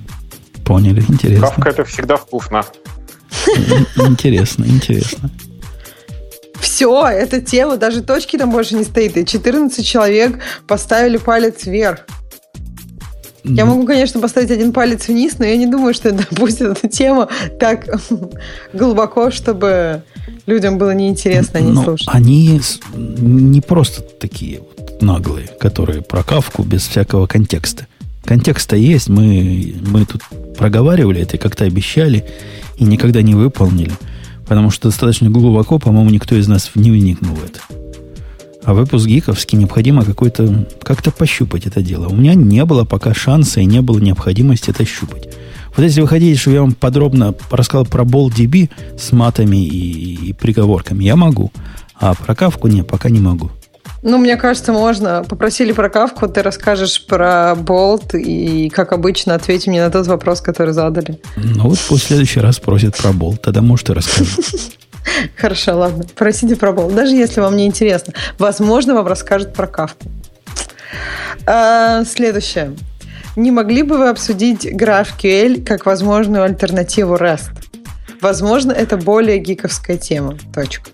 Поняли, 0.66 1.04
интересно. 1.08 1.48
Кавка 1.48 1.70
это 1.70 1.86
всегда 1.86 2.18
вкусно. 2.18 2.64
Интересно, 3.98 4.66
интересно. 4.66 5.30
Все, 6.60 7.08
эта 7.08 7.40
тема, 7.40 7.78
даже 7.78 8.02
точки 8.02 8.38
там 8.38 8.50
больше 8.50 8.76
не 8.76 8.84
стоит. 8.84 9.16
И 9.18 9.26
14 9.26 9.86
человек 9.86 10.40
поставили 10.68 11.18
палец 11.18 11.66
вверх. 11.66 12.08
Я 13.48 13.66
могу, 13.66 13.86
конечно, 13.86 14.20
поставить 14.20 14.52
один 14.52 14.72
палец 14.74 15.08
вниз, 15.08 15.38
но 15.38 15.46
я 15.46 15.56
не 15.58 15.68
думаю, 15.68 15.94
что 15.94 16.10
это 16.10 16.28
допустит 16.30 16.62
эту 16.62 16.88
тему 16.88 17.28
так 17.60 17.88
глубоко, 18.74 19.32
чтобы 19.32 20.04
людям 20.46 20.78
было 20.78 20.94
неинтересно, 20.94 21.60
они 21.60 21.76
слушать. 21.76 22.08
Они 22.12 22.60
не 22.96 23.62
просто 23.62 24.02
такие 24.02 24.60
вот 24.60 25.02
наглые, 25.02 25.48
которые 25.60 26.02
про 26.02 26.24
кавку 26.24 26.64
без 26.64 26.88
всякого 26.88 27.28
контекста. 27.28 27.88
Контекст-то 28.24 28.76
есть, 28.76 29.08
мы, 29.08 29.76
мы 29.88 30.06
тут 30.06 30.22
проговаривали 30.58 31.22
это 31.22 31.38
и 31.38 31.40
как-то 31.40 31.66
обещали, 31.66 32.26
и 32.78 32.84
никогда 32.84 33.22
не 33.22 33.36
выполнили. 33.36 33.92
Потому 34.48 34.72
что 34.72 34.90
достаточно 34.90 35.30
глубоко, 35.30 35.80
по-моему, 35.80 36.10
никто 36.10 36.36
из 36.36 36.48
нас 36.48 36.72
не 36.76 36.92
вникнул 36.92 37.36
в 37.36 37.44
это. 37.44 37.60
А 38.66 38.74
выпуск 38.74 39.06
гиковский 39.06 39.60
необходимо 39.60 40.04
какой-то, 40.04 40.68
как-то 40.82 41.12
пощупать 41.12 41.68
это 41.68 41.82
дело. 41.82 42.08
У 42.08 42.16
меня 42.16 42.34
не 42.34 42.66
было 42.66 42.84
пока 42.84 43.14
шанса 43.14 43.60
и 43.60 43.66
не 43.66 43.82
было 43.82 44.00
необходимости 44.00 44.72
это 44.72 44.84
щупать. 44.86 45.30
Вот 45.76 45.84
если 45.84 46.02
вы 46.02 46.08
хотите, 46.08 46.40
чтобы 46.40 46.56
я 46.56 46.62
вам 46.62 46.74
подробно 46.74 47.36
рассказал 47.52 47.86
про 47.86 48.04
BoltDB 48.04 48.70
с 49.00 49.12
матами 49.12 49.64
и, 49.64 50.30
и 50.30 50.34
приговорками, 50.34 51.04
я 51.04 51.16
могу. 51.16 51.52
А 52.00 52.16
про 52.16 52.34
кавку 52.34 52.68
не, 52.68 52.84
пока 52.84 53.10
не 53.10 53.20
могу. 53.20 53.52
Ну, 54.02 54.18
мне 54.18 54.36
кажется, 54.36 54.72
можно. 54.72 55.24
Попросили 55.28 55.72
про 55.72 55.90
кавку, 55.90 56.28
ты 56.28 56.42
расскажешь 56.42 57.06
про 57.06 57.56
болт 57.56 58.16
и, 58.16 58.70
как 58.70 58.94
обычно, 58.94 59.36
ответим 59.36 59.74
мне 59.74 59.84
на 59.84 59.92
тот 59.92 60.08
вопрос, 60.08 60.42
который 60.42 60.74
задали. 60.74 61.20
Ну, 61.36 61.70
вот 61.70 61.80
пусть 61.88 62.06
в 62.06 62.08
следующий 62.08 62.40
раз 62.40 62.60
просят 62.60 62.96
про 62.98 63.14
болт. 63.14 63.42
Тогда, 63.42 63.62
может, 63.62 63.90
и 63.90 63.94
расскажу. 63.94 64.42
Хорошо, 65.38 65.78
ладно. 65.78 66.06
Просите 66.16 66.56
про 66.56 66.72
болт. 66.72 66.96
Даже 66.96 67.16
если 67.16 67.42
вам 67.42 67.56
не 67.56 67.66
интересно. 67.66 68.14
Возможно, 68.38 68.96
вам 68.96 69.08
расскажут 69.08 69.54
про 69.54 69.68
кавку. 69.68 70.06
А, 71.46 72.04
следующее. 72.06 72.76
Не 73.36 73.52
могли 73.52 73.84
бы 73.84 73.98
вы 73.98 74.10
обсудить 74.10 74.66
GraphQL 74.66 75.64
как 75.64 75.86
возможную 75.86 76.44
альтернативу 76.44 77.16
REST? 77.16 77.52
Возможно, 78.22 78.72
это 78.72 78.98
более 78.98 79.40
гиковская 79.40 79.98
тема. 79.98 80.38
Точка. 80.54 80.90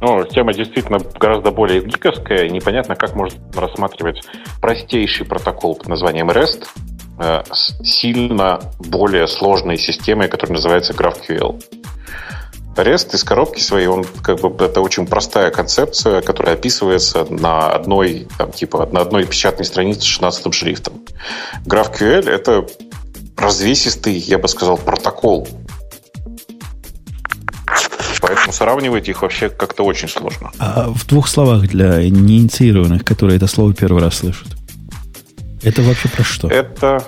Ну, 0.00 0.24
тема 0.24 0.52
действительно 0.52 0.98
гораздо 0.98 1.52
более 1.52 1.84
гиковская, 1.84 2.48
непонятно, 2.48 2.96
как 2.96 3.14
можно 3.14 3.38
рассматривать 3.54 4.20
простейший 4.60 5.26
протокол 5.26 5.76
под 5.76 5.86
названием 5.86 6.28
REST 6.28 6.66
э, 7.20 7.42
с 7.52 7.78
сильно 7.84 8.58
более 8.80 9.28
сложной 9.28 9.78
системой, 9.78 10.26
которая 10.26 10.56
называется 10.56 10.92
GraphQL. 10.92 11.62
REST 12.76 13.14
из 13.14 13.24
коробки 13.24 13.60
своей, 13.60 13.86
он 13.86 14.04
как 14.22 14.40
бы 14.40 14.64
это 14.64 14.80
очень 14.80 15.06
простая 15.06 15.50
концепция, 15.50 16.22
которая 16.22 16.54
описывается 16.54 17.26
на 17.28 17.70
одной, 17.70 18.28
там, 18.38 18.52
типа, 18.52 18.88
на 18.92 19.00
одной 19.00 19.26
печатной 19.26 19.64
странице 19.64 20.00
с 20.02 20.04
16 20.04 20.54
шрифтом. 20.54 20.94
GraphQL— 21.66 22.28
это 22.30 22.66
развесистый, 23.36 24.14
я 24.14 24.38
бы 24.38 24.48
сказал, 24.48 24.78
протокол, 24.78 25.48
Поэтому 28.22 28.52
сравнивать 28.52 29.08
их 29.08 29.22
вообще 29.22 29.48
как-то 29.48 29.82
очень 29.82 30.08
сложно. 30.08 30.52
А 30.60 30.90
в 30.90 31.06
двух 31.08 31.26
словах 31.26 31.62
для 31.62 32.08
неинициированных, 32.08 33.04
которые 33.04 33.36
это 33.36 33.48
слово 33.48 33.74
первый 33.74 34.00
раз 34.00 34.18
слышат. 34.18 34.46
Это 35.62 35.82
вообще 35.82 36.08
про 36.08 36.22
что? 36.22 36.48
Это, 36.48 37.04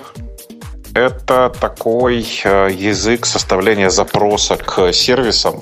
это 0.95 1.53
такой 1.59 2.25
э, 2.45 2.69
язык 2.71 3.25
составления 3.25 3.89
запроса 3.89 4.55
к 4.55 4.93
сервисам 4.93 5.61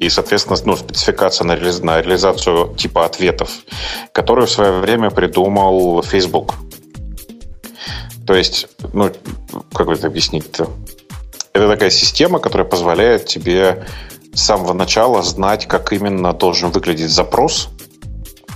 и, 0.00 0.08
соответственно, 0.08 0.58
ну, 0.64 0.76
спецификация 0.76 1.44
на, 1.44 1.52
реали- 1.52 1.84
на 1.84 2.02
реализацию 2.02 2.74
типа 2.76 3.06
ответов, 3.06 3.50
которую 4.12 4.48
в 4.48 4.50
свое 4.50 4.72
время 4.80 5.10
придумал 5.10 6.02
Facebook. 6.02 6.54
То 8.26 8.34
есть, 8.34 8.66
ну, 8.92 9.12
как 9.72 9.88
это 9.88 10.08
объяснить-то? 10.08 10.68
Это 11.52 11.68
такая 11.68 11.90
система, 11.90 12.40
которая 12.40 12.66
позволяет 12.66 13.26
тебе 13.26 13.86
с 14.34 14.42
самого 14.42 14.72
начала 14.72 15.22
знать, 15.22 15.68
как 15.68 15.92
именно 15.92 16.32
должен 16.32 16.72
выглядеть 16.72 17.10
запрос, 17.10 17.68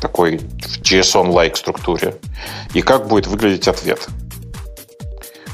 такой 0.00 0.38
в 0.38 0.82
JSON-like 0.82 1.54
структуре, 1.54 2.16
и 2.74 2.82
как 2.82 3.06
будет 3.06 3.28
выглядеть 3.28 3.68
ответ. 3.68 4.08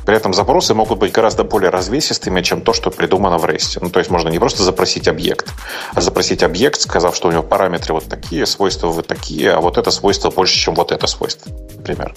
При 0.05 0.16
этом 0.16 0.35
запросы 0.35 0.74
могут 0.74 0.99
быть 0.99 1.12
гораздо 1.12 1.45
более 1.45 1.70
развесистыми, 1.70 2.43
чем 2.43 2.62
то, 2.62 2.73
что 2.73 2.91
придумано 2.91 3.39
в 3.39 3.45
REST. 3.45 3.79
Ну, 3.81 3.91
то 3.91 4.01
есть 4.01 4.11
можно 4.11 4.29
не 4.29 4.39
просто 4.39 4.62
запросить 4.62 5.09
объект, 5.09 5.53
а 5.95 6.01
запросить 6.01 6.43
объект, 6.43 6.81
сказав, 6.81 7.15
что 7.15 7.29
у 7.29 7.33
него 7.33 7.43
параметры 7.43 7.95
вот 7.95 8.05
такие, 8.05 8.47
свойства 8.47 8.89
вот 8.89 9.07
такие, 9.07 9.53
а 9.53 9.61
вот 9.61 9.79
это 9.79 9.91
свойство 9.91 10.31
больше, 10.31 10.59
чем 10.59 10.74
вот 10.74 10.93
это 10.93 11.07
свойство, 11.07 11.53
например. 11.77 12.15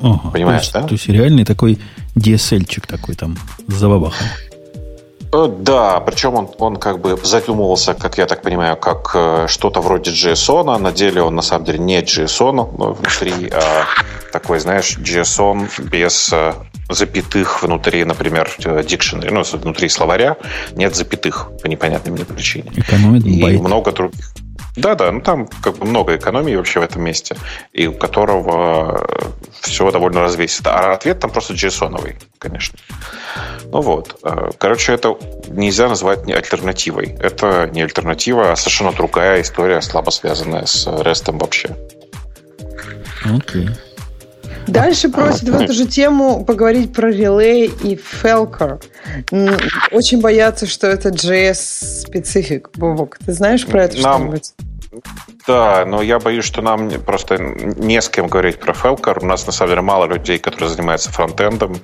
Ага, 0.00 0.30
Понимаешь, 0.32 0.68
то 0.68 0.78
есть, 0.78 0.82
да? 0.82 0.88
То 0.88 0.94
есть 0.94 1.08
реальный 1.08 1.44
такой 1.44 1.78
DSL-чик 2.16 2.86
такой 2.86 3.14
там 3.14 3.38
с 3.68 3.74
забабахом. 3.74 4.26
Э, 5.34 5.48
да, 5.48 5.98
причем 6.00 6.34
он, 6.34 6.50
он 6.58 6.76
как 6.76 7.00
бы 7.00 7.18
задумывался, 7.22 7.94
как 7.94 8.18
я 8.18 8.26
так 8.26 8.42
понимаю, 8.42 8.76
как 8.76 9.10
э, 9.14 9.46
что-то 9.48 9.80
вроде 9.80 10.12
JSON, 10.12 10.72
а 10.72 10.78
на 10.78 10.92
деле 10.92 11.22
он 11.22 11.34
на 11.34 11.42
самом 11.42 11.64
деле 11.64 11.78
не 11.78 12.00
JSON 12.02 12.94
внутри, 12.94 13.50
а 13.50 13.84
такой, 14.32 14.60
знаешь, 14.60 14.96
JSON 14.98 15.68
без 15.90 16.32
э, 16.32 16.54
запятых 16.88 17.62
внутри, 17.62 18.04
например, 18.04 18.50
dictionary, 18.58 19.30
ну, 19.30 19.42
внутри 19.58 19.88
словаря 19.88 20.36
нет 20.72 20.94
запятых 20.94 21.50
по 21.62 21.66
непонятной 21.66 22.12
мне 22.12 22.24
причине. 22.24 22.72
Экономит 22.76 23.24
И 23.24 23.42
байт. 23.42 23.60
много 23.60 23.92
других. 23.92 24.32
Да, 24.76 24.96
да, 24.96 25.12
ну 25.12 25.20
там 25.20 25.46
как 25.46 25.76
бы 25.76 25.86
много 25.86 26.16
экономии 26.16 26.56
вообще 26.56 26.80
в 26.80 26.82
этом 26.82 27.02
месте, 27.02 27.36
и 27.72 27.86
у 27.86 27.92
которого 27.92 29.06
все 29.60 29.90
довольно 29.92 30.22
развесисто. 30.22 30.76
А 30.76 30.94
ответ 30.94 31.20
там 31.20 31.30
просто 31.30 31.54
JSON, 31.54 32.16
конечно. 32.38 32.76
Ну 33.70 33.80
вот. 33.80 34.18
Э, 34.24 34.50
короче, 34.58 34.92
это 34.92 35.16
нельзя 35.48 35.88
назвать 35.88 36.26
не 36.26 36.32
альтернативой. 36.32 37.16
Это 37.20 37.70
не 37.72 37.82
альтернатива, 37.82 38.50
а 38.52 38.56
совершенно 38.56 38.92
другая 38.92 39.42
история, 39.42 39.80
слабо 39.80 40.10
связанная 40.10 40.66
с 40.66 40.88
REST 40.88 41.38
вообще. 41.38 41.76
Окей. 43.24 43.66
Okay. 43.66 43.78
Дальше 44.66 45.08
просят 45.08 45.48
в 45.48 45.60
эту 45.60 45.72
же 45.72 45.86
тему 45.86 46.44
поговорить 46.44 46.92
про 46.92 47.10
релей 47.10 47.66
и 47.82 47.96
Felker. 47.96 48.82
Очень 49.90 50.20
боятся, 50.20 50.66
что 50.66 50.86
это 50.86 51.10
JS-специфик. 51.10 52.70
Бобок, 52.76 53.18
ты 53.24 53.32
знаешь 53.32 53.66
про 53.66 53.84
это 53.84 54.00
Нам... 54.00 54.22
что-нибудь? 54.22 54.52
Да, 55.46 55.84
но 55.84 56.02
я 56.02 56.18
боюсь, 56.18 56.44
что 56.44 56.62
нам 56.62 56.88
просто 57.02 57.36
не 57.38 58.00
с 58.00 58.08
кем 58.08 58.28
говорить 58.28 58.60
про 58.60 58.72
Felker. 58.72 59.18
У 59.20 59.26
нас, 59.26 59.46
на 59.46 59.52
самом 59.52 59.70
деле, 59.70 59.82
мало 59.82 60.06
людей, 60.06 60.38
которые 60.38 60.70
занимаются 60.70 61.10
фронтендом. 61.10 61.76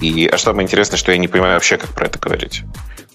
И 0.00 0.26
а 0.26 0.38
самое 0.38 0.64
интересное, 0.64 0.96
что 0.96 1.12
я 1.12 1.18
не 1.18 1.28
понимаю 1.28 1.54
вообще, 1.54 1.76
как 1.76 1.90
про 1.90 2.06
это 2.06 2.18
говорить. 2.18 2.62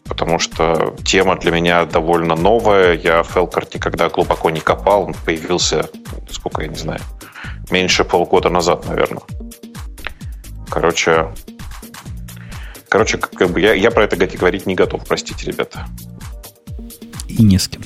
Потому 0.06 0.38
что 0.38 0.96
тема 1.04 1.38
для 1.38 1.52
меня 1.52 1.86
довольно 1.86 2.36
новая. 2.36 2.94
Я 2.94 3.22
Felker 3.22 3.68
никогда 3.74 4.10
глубоко 4.10 4.50
не 4.50 4.60
копал. 4.60 5.06
Он 5.06 5.16
появился, 5.26 5.90
сколько 6.30 6.62
я 6.62 6.68
не 6.68 6.78
знаю, 6.78 7.02
меньше 7.72 8.04
полгода 8.04 8.50
назад, 8.50 8.88
наверное. 8.88 9.24
Короче, 10.70 11.34
короче, 12.90 13.18
как 13.18 13.50
бы 13.50 13.62
я, 13.62 13.74
я 13.74 13.92
про 13.92 14.06
это 14.06 14.16
говорить 14.16 14.66
не 14.66 14.76
готов, 14.76 15.06
простите, 15.08 15.46
ребята. 15.46 15.86
И 17.28 17.44
не 17.44 17.58
с 17.58 17.68
кем. 17.68 17.82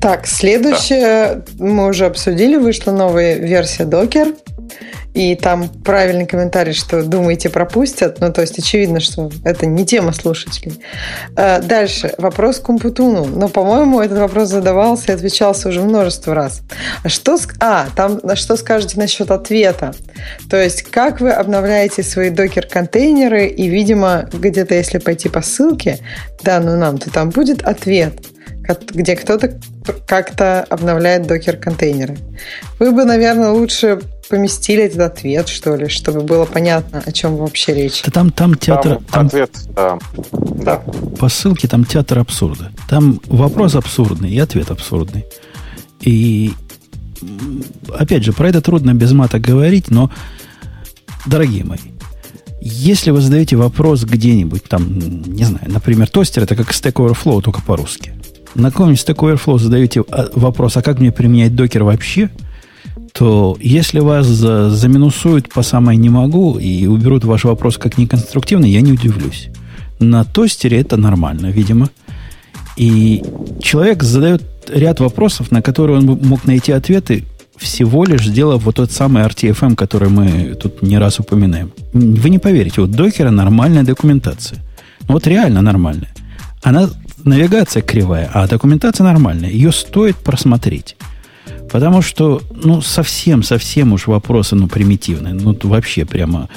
Так, 0.00 0.26
следующее 0.26 1.36
да. 1.36 1.64
мы 1.64 1.88
уже 1.88 2.06
обсудили, 2.06 2.56
вышла 2.56 2.92
новая 2.92 3.36
версия 3.38 3.84
Docker. 3.84 4.36
И 5.14 5.36
там 5.36 5.68
правильный 5.68 6.26
комментарий, 6.26 6.72
что 6.72 7.02
думаете 7.04 7.48
пропустят. 7.48 8.18
Ну, 8.20 8.32
то 8.32 8.40
есть 8.40 8.58
очевидно, 8.58 9.00
что 9.00 9.30
это 9.44 9.64
не 9.64 9.86
тема 9.86 10.12
слушателей. 10.12 10.80
Э, 11.36 11.62
дальше. 11.62 12.14
Вопрос 12.18 12.58
к 12.58 12.68
Умпутуну. 12.68 13.24
Но, 13.24 13.48
по-моему, 13.48 14.00
этот 14.00 14.18
вопрос 14.18 14.48
задавался 14.48 15.12
и 15.12 15.14
отвечался 15.14 15.68
уже 15.68 15.82
множество 15.82 16.34
раз. 16.34 16.62
А 17.04 17.08
что... 17.08 17.38
А, 17.60 17.86
там 17.94 18.20
что 18.34 18.56
скажете 18.56 18.98
насчет 18.98 19.30
ответа? 19.30 19.94
То 20.50 20.60
есть, 20.60 20.82
как 20.82 21.20
вы 21.20 21.30
обновляете 21.30 22.02
свои 22.02 22.30
докер-контейнеры 22.30 23.46
и, 23.46 23.68
видимо, 23.68 24.28
где-то, 24.32 24.74
если 24.74 24.98
пойти 24.98 25.28
по 25.28 25.42
ссылке, 25.42 25.98
данную 26.42 26.76
нам, 26.76 26.98
то 26.98 27.10
там 27.10 27.30
будет 27.30 27.62
ответ 27.62 28.14
где 28.92 29.16
кто-то 29.16 29.58
как-то 30.06 30.64
обновляет 30.70 31.26
докер-контейнеры. 31.26 32.16
Вы 32.78 32.92
бы, 32.92 33.04
наверное, 33.04 33.50
лучше 33.50 34.00
поместили 34.28 34.84
этот 34.84 35.00
ответ, 35.00 35.48
что 35.48 35.74
ли, 35.76 35.88
чтобы 35.88 36.20
было 36.20 36.44
понятно, 36.44 37.02
о 37.04 37.12
чем 37.12 37.36
вообще 37.36 37.74
речь. 37.74 38.02
Да 38.04 38.10
там, 38.10 38.30
там 38.30 38.54
театр... 38.54 38.96
Там, 38.96 39.04
там 39.04 39.26
ответ, 39.26 39.50
да. 39.74 39.98
да. 40.32 40.76
По 41.18 41.28
ссылке 41.28 41.68
там 41.68 41.84
театр 41.84 42.18
абсурда. 42.18 42.72
Там 42.88 43.20
вопрос 43.26 43.74
абсурдный 43.74 44.30
и 44.30 44.38
ответ 44.38 44.70
абсурдный. 44.70 45.24
И 46.00 46.52
опять 47.96 48.24
же, 48.24 48.32
про 48.32 48.48
это 48.48 48.60
трудно 48.60 48.94
без 48.94 49.12
мата 49.12 49.38
говорить, 49.38 49.90
но, 49.90 50.10
дорогие 51.26 51.64
мои, 51.64 51.78
если 52.60 53.10
вы 53.10 53.20
задаете 53.20 53.56
вопрос 53.56 54.04
где-нибудь, 54.04 54.64
там, 54.64 54.98
не 54.98 55.44
знаю, 55.44 55.70
например, 55.70 56.08
тостер, 56.08 56.42
это 56.42 56.56
как 56.56 56.70
Stack 56.70 56.94
Overflow, 56.94 57.42
только 57.42 57.60
по-русски 57.62 58.12
на 58.54 58.70
каком-нибудь 58.70 59.00
Stack 59.00 59.16
Overflow 59.16 59.58
задаете 59.58 60.04
а, 60.10 60.28
вопрос, 60.34 60.76
а 60.76 60.82
как 60.82 61.00
мне 61.00 61.12
применять 61.12 61.54
докер 61.54 61.84
вообще, 61.84 62.30
то 63.12 63.56
если 63.60 64.00
вас 64.00 64.26
заминусуют 64.26 65.52
по 65.52 65.62
самой 65.62 65.96
не 65.96 66.08
могу 66.08 66.58
и 66.58 66.86
уберут 66.86 67.24
ваш 67.24 67.44
вопрос 67.44 67.78
как 67.78 67.98
неконструктивный, 67.98 68.70
я 68.70 68.80
не 68.80 68.92
удивлюсь. 68.92 69.48
На 70.00 70.24
тостере 70.24 70.80
это 70.80 70.96
нормально, 70.96 71.46
видимо. 71.46 71.90
И 72.76 73.22
человек 73.60 74.02
задает 74.02 74.42
ряд 74.68 75.00
вопросов, 75.00 75.50
на 75.50 75.62
которые 75.62 75.98
он 75.98 76.06
мог 76.06 76.44
найти 76.44 76.72
ответы, 76.72 77.24
всего 77.56 78.04
лишь 78.04 78.26
сделав 78.26 78.64
вот 78.64 78.76
тот 78.76 78.90
самый 78.90 79.22
RTFM, 79.24 79.76
который 79.76 80.08
мы 80.08 80.54
тут 80.60 80.82
не 80.82 80.98
раз 80.98 81.20
упоминаем. 81.20 81.72
Вы 81.92 82.30
не 82.30 82.38
поверите, 82.38 82.80
у 82.80 82.86
докера 82.86 83.30
нормальная 83.30 83.84
документация. 83.84 84.58
Вот 85.02 85.26
реально 85.26 85.62
нормальная. 85.62 86.10
Она 86.62 86.88
навигация 87.22 87.82
кривая, 87.82 88.30
а 88.32 88.48
документация 88.48 89.04
нормальная. 89.04 89.50
Ее 89.50 89.70
стоит 89.70 90.16
просмотреть. 90.16 90.96
Потому 91.74 92.02
что, 92.02 92.40
ну, 92.54 92.80
совсем-совсем 92.80 93.94
уж 93.94 94.06
вопросы, 94.06 94.54
ну, 94.54 94.68
примитивные. 94.68 95.34
Ну, 95.34 95.58
вообще 95.64 96.04
прямо, 96.04 96.48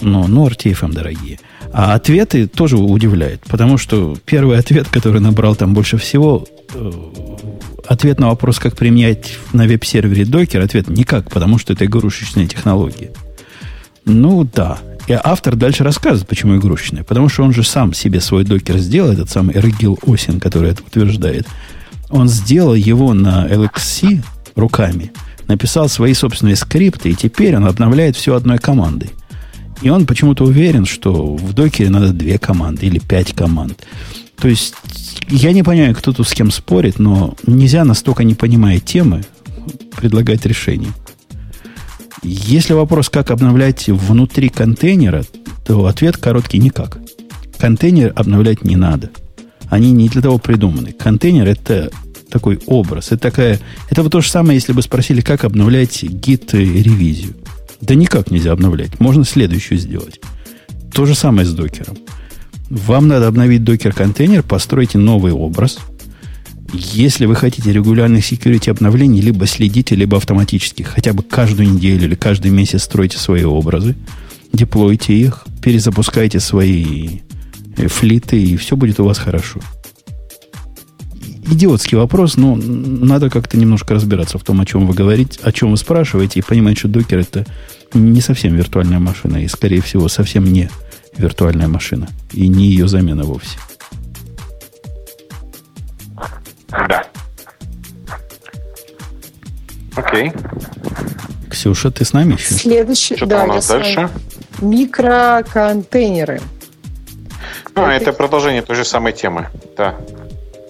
ну, 0.00 0.26
ну, 0.26 0.48
RTFM 0.48 0.92
дорогие. 0.92 1.38
А 1.72 1.94
ответы 1.94 2.48
тоже 2.48 2.76
удивляют. 2.76 3.42
Потому 3.42 3.78
что 3.78 4.16
первый 4.24 4.58
ответ, 4.58 4.88
который 4.88 5.20
набрал 5.20 5.54
там 5.54 5.72
больше 5.72 5.98
всего, 5.98 6.48
э, 6.74 6.92
ответ 7.86 8.18
на 8.18 8.26
вопрос, 8.26 8.58
как 8.58 8.76
применять 8.76 9.38
на 9.52 9.68
веб-сервере 9.68 10.24
докер, 10.24 10.62
ответ 10.62 10.88
никак, 10.88 11.30
потому 11.30 11.56
что 11.56 11.72
это 11.72 11.84
игрушечная 11.84 12.48
технология. 12.48 13.12
Ну, 14.04 14.42
да. 14.52 14.80
И 15.06 15.12
автор 15.12 15.54
дальше 15.54 15.84
рассказывает, 15.84 16.26
почему 16.26 16.56
игрушечная. 16.56 17.04
Потому 17.04 17.28
что 17.28 17.44
он 17.44 17.52
же 17.52 17.62
сам 17.62 17.94
себе 17.94 18.20
свой 18.20 18.42
докер 18.42 18.78
сделал, 18.78 19.12
этот 19.12 19.30
самый 19.30 19.54
Эргил 19.54 19.96
Осин, 20.04 20.40
который 20.40 20.72
это 20.72 20.82
утверждает. 20.82 21.46
Он 22.08 22.26
сделал 22.26 22.74
его 22.74 23.14
на 23.14 23.46
LXC 23.46 24.24
руками, 24.60 25.12
написал 25.48 25.88
свои 25.88 26.14
собственные 26.14 26.56
скрипты, 26.56 27.10
и 27.10 27.14
теперь 27.14 27.56
он 27.56 27.66
обновляет 27.66 28.16
все 28.16 28.36
одной 28.36 28.58
командой. 28.58 29.10
И 29.82 29.88
он 29.88 30.06
почему-то 30.06 30.44
уверен, 30.44 30.84
что 30.84 31.34
в 31.34 31.52
докере 31.52 31.90
надо 31.90 32.12
две 32.12 32.38
команды 32.38 32.86
или 32.86 32.98
пять 32.98 33.34
команд. 33.34 33.84
То 34.40 34.48
есть 34.48 34.74
я 35.28 35.52
не 35.52 35.62
понимаю, 35.62 35.94
кто 35.94 36.12
тут 36.12 36.28
с 36.28 36.32
кем 36.32 36.50
спорит, 36.50 36.98
но 36.98 37.34
нельзя 37.46 37.84
настолько 37.84 38.24
не 38.24 38.34
понимая 38.34 38.78
темы 38.78 39.24
предлагать 39.96 40.46
решение. 40.46 40.92
Если 42.22 42.74
вопрос, 42.74 43.08
как 43.08 43.30
обновлять 43.30 43.88
внутри 43.88 44.50
контейнера, 44.50 45.24
то 45.64 45.86
ответ 45.86 46.16
короткий– 46.16 46.58
никак. 46.60 46.98
Контейнер 47.58 48.12
обновлять 48.14 48.64
не 48.64 48.76
надо. 48.76 49.10
Они 49.68 49.92
не 49.92 50.08
для 50.08 50.20
того 50.20 50.38
придуманы. 50.38 50.92
Контейнер– 50.92 51.46
это 51.48 51.90
такой 52.30 52.60
образ. 52.66 53.08
Это, 53.08 53.18
такая, 53.18 53.60
это 53.90 54.02
вот 54.02 54.12
то 54.12 54.20
же 54.20 54.30
самое, 54.30 54.54
если 54.54 54.72
бы 54.72 54.82
спросили, 54.82 55.20
как 55.20 55.44
обновлять 55.44 56.02
гид 56.02 56.54
ревизию. 56.54 57.34
Да 57.80 57.94
никак 57.94 58.30
нельзя 58.30 58.52
обновлять. 58.52 59.00
Можно 59.00 59.24
следующую 59.24 59.78
сделать. 59.78 60.20
То 60.92 61.06
же 61.06 61.14
самое 61.14 61.46
с 61.46 61.52
докером. 61.52 61.98
Вам 62.68 63.08
надо 63.08 63.26
обновить 63.26 63.64
докер-контейнер, 63.64 64.42
постройте 64.42 64.98
новый 64.98 65.32
образ– 65.32 65.78
если 66.72 67.26
вы 67.26 67.34
хотите 67.34 67.72
регулярных 67.72 68.30
security 68.30 68.70
обновлений, 68.70 69.20
либо 69.20 69.46
следите, 69.46 69.96
либо 69.96 70.16
автоматически, 70.16 70.82
хотя 70.82 71.12
бы 71.12 71.22
каждую 71.22 71.72
неделю 71.72 72.04
или 72.04 72.14
каждый 72.14 72.50
месяц 72.50 72.84
стройте 72.84 73.18
свои 73.18 73.42
образы, 73.42 73.96
деплойте 74.52 75.14
их, 75.14 75.46
перезапускайте 75.62 76.38
свои 76.38 77.20
э, 77.76 77.88
флиты, 77.88 78.40
и 78.40 78.56
все 78.56 78.76
будет 78.76 79.00
у 79.00 79.04
вас 79.04 79.18
хорошо. 79.18 79.60
Идиотский 81.50 81.98
вопрос, 81.98 82.36
но 82.36 82.54
надо 82.54 83.28
как-то 83.28 83.58
немножко 83.58 83.94
разбираться 83.94 84.38
в 84.38 84.44
том, 84.44 84.60
о 84.60 84.66
чем 84.66 84.86
вы 84.86 84.94
говорите, 84.94 85.40
о 85.42 85.50
чем 85.50 85.72
вы 85.72 85.76
спрашиваете, 85.76 86.38
и 86.38 86.42
понимать, 86.42 86.78
что 86.78 86.86
докер 86.86 87.18
это 87.18 87.44
не 87.92 88.20
совсем 88.20 88.54
виртуальная 88.54 89.00
машина, 89.00 89.38
и, 89.38 89.48
скорее 89.48 89.82
всего, 89.82 90.08
совсем 90.08 90.44
не 90.44 90.70
виртуальная 91.16 91.66
машина, 91.66 92.08
и 92.32 92.46
не 92.46 92.66
ее 92.66 92.86
замена 92.86 93.24
вовсе. 93.24 93.58
Да. 96.70 97.04
Окей. 99.96 100.32
Ксюша, 101.50 101.90
ты 101.90 102.04
с 102.04 102.12
нами 102.12 102.34
еще? 102.34 102.54
Следующий, 102.54 103.16
Что 103.16 103.26
да, 103.26 103.44
у 103.44 103.46
нас 103.48 103.66
дальше? 103.66 104.08
Микроконтейнеры. 104.60 106.40
А, 107.74 107.92
это... 107.92 108.10
это 108.10 108.12
продолжение 108.12 108.62
той 108.62 108.76
же 108.76 108.84
самой 108.84 109.12
темы, 109.12 109.48
да. 109.76 109.96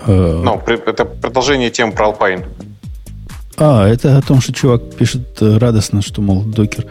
Э... 0.06 0.42
Ну, 0.44 0.62
это 0.66 1.04
продолжение 1.04 1.70
темы 1.70 1.92
про 1.92 2.08
Alpine. 2.08 2.46
А, 3.56 3.86
это 3.86 4.16
о 4.16 4.22
том, 4.22 4.40
что 4.40 4.52
чувак 4.52 4.94
пишет 4.94 5.42
э, 5.42 5.58
радостно, 5.58 6.00
что, 6.00 6.22
мол, 6.22 6.42
докер, 6.42 6.86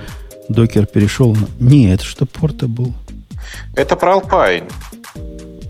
докер 0.49 0.85
перешел 0.85 1.35
на... 1.35 1.47
Не, 1.59 1.91
это 1.91 2.03
что 2.03 2.25
порта 2.25 2.67
был. 2.67 2.93
Это 3.75 3.95
про 3.95 4.17
Alpine. 4.17 4.71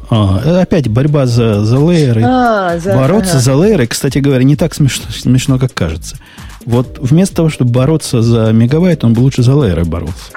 А, 0.09 0.61
опять 0.61 0.89
борьба 0.89 1.25
за, 1.25 1.63
за 1.63 1.77
лейеры. 1.77 2.23
А, 2.25 2.77
за, 2.79 2.95
бороться 2.95 3.33
ага. 3.33 3.39
за 3.39 3.53
лейеры, 3.55 3.87
кстати 3.87 4.17
говоря, 4.17 4.43
не 4.43 4.55
так 4.55 4.73
смешно, 4.73 5.05
смешно, 5.09 5.59
как 5.59 5.73
кажется. 5.73 6.17
Вот 6.65 6.97
вместо 6.99 7.37
того, 7.37 7.49
чтобы 7.49 7.71
бороться 7.71 8.21
за 8.21 8.51
мегабайт, 8.51 9.03
он 9.03 9.13
бы 9.13 9.21
лучше 9.21 9.43
за 9.43 9.53
лейеры 9.53 9.85
боролся. 9.85 10.33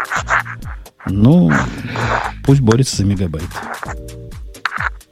Ну, 1.06 1.50
пусть 2.44 2.60
борется 2.60 2.98
за 2.98 3.04
мегабайт. 3.04 3.48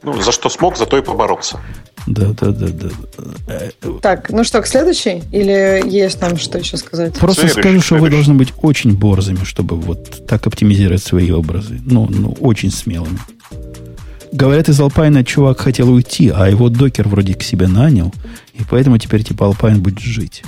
Ну, 0.03 0.19
за 0.21 0.31
что 0.31 0.49
смог, 0.49 0.77
за 0.77 0.85
то 0.85 0.97
и 0.97 1.01
поборолся. 1.01 1.59
Да, 2.07 2.33
да, 2.39 2.51
да, 2.51 2.67
да. 2.67 3.99
Так, 4.01 4.31
ну 4.31 4.43
что, 4.43 4.61
к 4.61 4.67
следующей? 4.67 5.23
Или 5.31 5.81
есть 5.87 6.19
нам 6.21 6.37
что 6.37 6.57
еще 6.57 6.77
сказать? 6.77 7.17
Просто 7.19 7.41
следующий, 7.41 7.61
скажу, 7.61 7.79
что 7.79 7.87
следующий. 7.89 8.09
вы 8.09 8.09
должны 8.09 8.33
быть 8.33 8.53
очень 8.61 8.97
борзыми, 8.97 9.43
чтобы 9.43 9.75
вот 9.75 10.25
так 10.25 10.47
оптимизировать 10.47 11.03
свои 11.03 11.29
образы. 11.31 11.79
Ну, 11.85 12.07
ну 12.09 12.35
очень 12.39 12.71
смелыми. 12.71 13.19
Говорят, 14.31 14.69
из 14.69 14.79
Alpine 14.79 15.23
чувак 15.23 15.59
хотел 15.59 15.91
уйти, 15.91 16.29
а 16.29 16.49
его 16.49 16.69
докер 16.69 17.07
вроде 17.07 17.33
к 17.33 17.43
себе 17.43 17.67
нанял, 17.67 18.13
и 18.53 18.63
поэтому 18.67 18.97
теперь 18.97 19.23
типа 19.23 19.43
Alpine 19.43 19.77
будет 19.77 19.99
жить. 19.99 20.43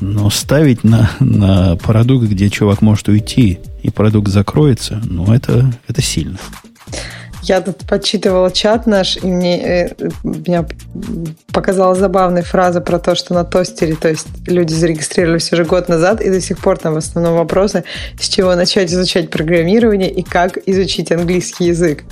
Но 0.00 0.28
ставить 0.28 0.82
на, 0.82 1.10
на 1.20 1.76
продукт, 1.76 2.26
где 2.26 2.50
чувак 2.50 2.82
может 2.82 3.08
уйти, 3.08 3.60
и 3.82 3.90
продукт 3.90 4.28
закроется, 4.28 5.00
ну, 5.04 5.32
это, 5.32 5.72
это 5.86 6.02
сильно. 6.02 6.38
Я 7.42 7.60
тут 7.60 7.78
подсчитывала 7.88 8.50
чат 8.50 8.86
наш, 8.86 9.16
и 9.16 9.26
мне 9.26 9.62
э, 9.62 9.88
меня 10.22 10.66
показала 11.52 11.94
забавная 11.94 12.42
фраза 12.42 12.80
про 12.80 12.98
то, 12.98 13.14
что 13.14 13.34
на 13.34 13.44
тостере, 13.44 13.96
то 13.96 14.08
есть 14.08 14.26
люди 14.46 14.72
зарегистрировались 14.72 15.52
уже 15.52 15.64
год 15.64 15.88
назад, 15.88 16.20
и 16.20 16.30
до 16.30 16.40
сих 16.40 16.58
пор 16.58 16.78
там 16.78 16.94
в 16.94 16.98
основном 16.98 17.36
вопросы, 17.36 17.84
с 18.20 18.28
чего 18.28 18.54
начать 18.54 18.90
изучать 18.90 19.30
программирование 19.30 20.10
и 20.10 20.22
как 20.22 20.58
изучить 20.66 21.10
английский 21.12 21.66
язык. 21.66 22.04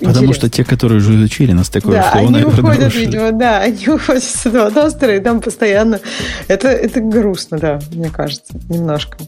Потому 0.00 0.32
что 0.32 0.48
те, 0.48 0.64
которые 0.64 0.98
уже 0.98 1.16
изучили 1.16 1.52
нас 1.52 1.68
такое, 1.68 1.96
да, 1.96 2.10
что 2.10 2.18
они 2.18 2.42
уходят, 2.42 2.78
нарушили. 2.80 3.06
видимо, 3.06 3.32
да, 3.32 3.58
они 3.58 3.88
уходят 3.88 4.22
с 4.22 4.46
этого 4.46 4.70
тостера, 4.70 5.16
и 5.16 5.20
там 5.20 5.40
постоянно... 5.40 6.00
Это, 6.48 6.68
это 6.68 7.00
грустно, 7.00 7.58
да, 7.58 7.80
мне 7.92 8.10
кажется, 8.10 8.54
немножко. 8.68 9.18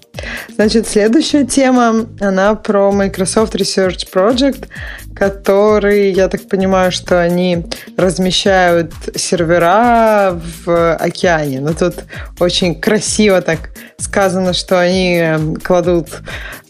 Значит, 0.55 0.87
следующая 0.87 1.45
тема, 1.45 2.07
она 2.21 2.55
про 2.55 2.93
Microsoft 2.93 3.55
Research 3.55 4.09
Project, 4.13 4.69
который, 5.15 6.13
я 6.13 6.29
так 6.29 6.49
понимаю, 6.49 6.93
что 6.93 7.21
они 7.21 7.67
размещают 7.97 8.93
сервера 9.15 10.41
в 10.65 10.95
океане. 10.95 11.61
Но 11.61 11.73
тут 11.73 11.95
очень 12.39 12.81
красиво 12.81 13.41
так 13.41 13.71
сказано, 13.99 14.53
что 14.53 14.81
они 14.81 15.59
кладут 15.63 16.09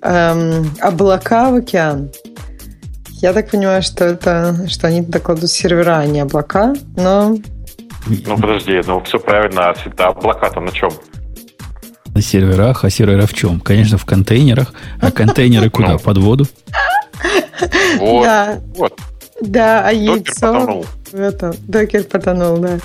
эм, 0.03 0.75
облака 0.81 1.51
в 1.51 1.57
океан. 1.57 2.11
Я 3.21 3.35
так 3.35 3.51
понимаю, 3.51 3.83
что 3.83 4.07
это, 4.07 4.67
что 4.69 4.89
они 4.89 5.03
туда 5.03 5.19
кладут 5.19 5.51
сервера, 5.51 5.99
а 5.99 6.07
не 6.07 6.21
облака, 6.21 6.75
но... 6.97 7.37
Ну, 8.07 8.39
подожди, 8.39 8.81
ну 8.87 9.03
все 9.03 9.19
правильно, 9.19 9.71
а 9.71 10.09
облака-то 10.09 10.61
на 10.61 10.73
чем? 10.73 10.91
На 12.15 12.23
серверах, 12.23 12.85
а 12.85 12.91
сервера 12.91 13.27
в 13.27 13.35
чем? 13.35 13.61
Конечно, 13.61 13.99
в 13.99 14.07
контейнерах. 14.07 14.73
А 15.01 15.13
контейнеры 15.13 15.69
куда? 15.69 15.93
Ну. 15.93 15.99
Под 15.99 16.19
воду? 16.19 16.47
Вот, 17.99 18.23
да. 18.25 18.59
вот. 18.75 18.99
Да, 19.43 19.87
а 19.87 19.93
яйцо... 19.93 20.15
Докер 20.17 20.35
потонул. 20.35 20.87
Это, 21.13 21.55
докер 21.69 22.05
потонул, 22.05 22.57
да. 22.57 22.79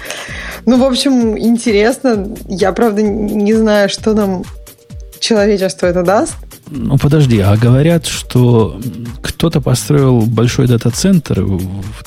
Ну, 0.66 0.78
в 0.78 0.84
общем, 0.84 1.40
интересно. 1.40 2.36
Я, 2.48 2.74
правда, 2.74 3.02
не 3.02 3.54
знаю, 3.54 3.88
что 3.88 4.14
нам 4.14 4.44
человечество 5.20 5.88
это 5.88 6.04
даст. 6.04 6.36
Ну, 6.68 6.98
подожди, 6.98 7.40
а 7.40 7.56
говорят, 7.58 8.06
что 8.06 8.80
кто-то 9.26 9.60
построил 9.60 10.22
большой 10.22 10.68
дата-центр, 10.68 11.44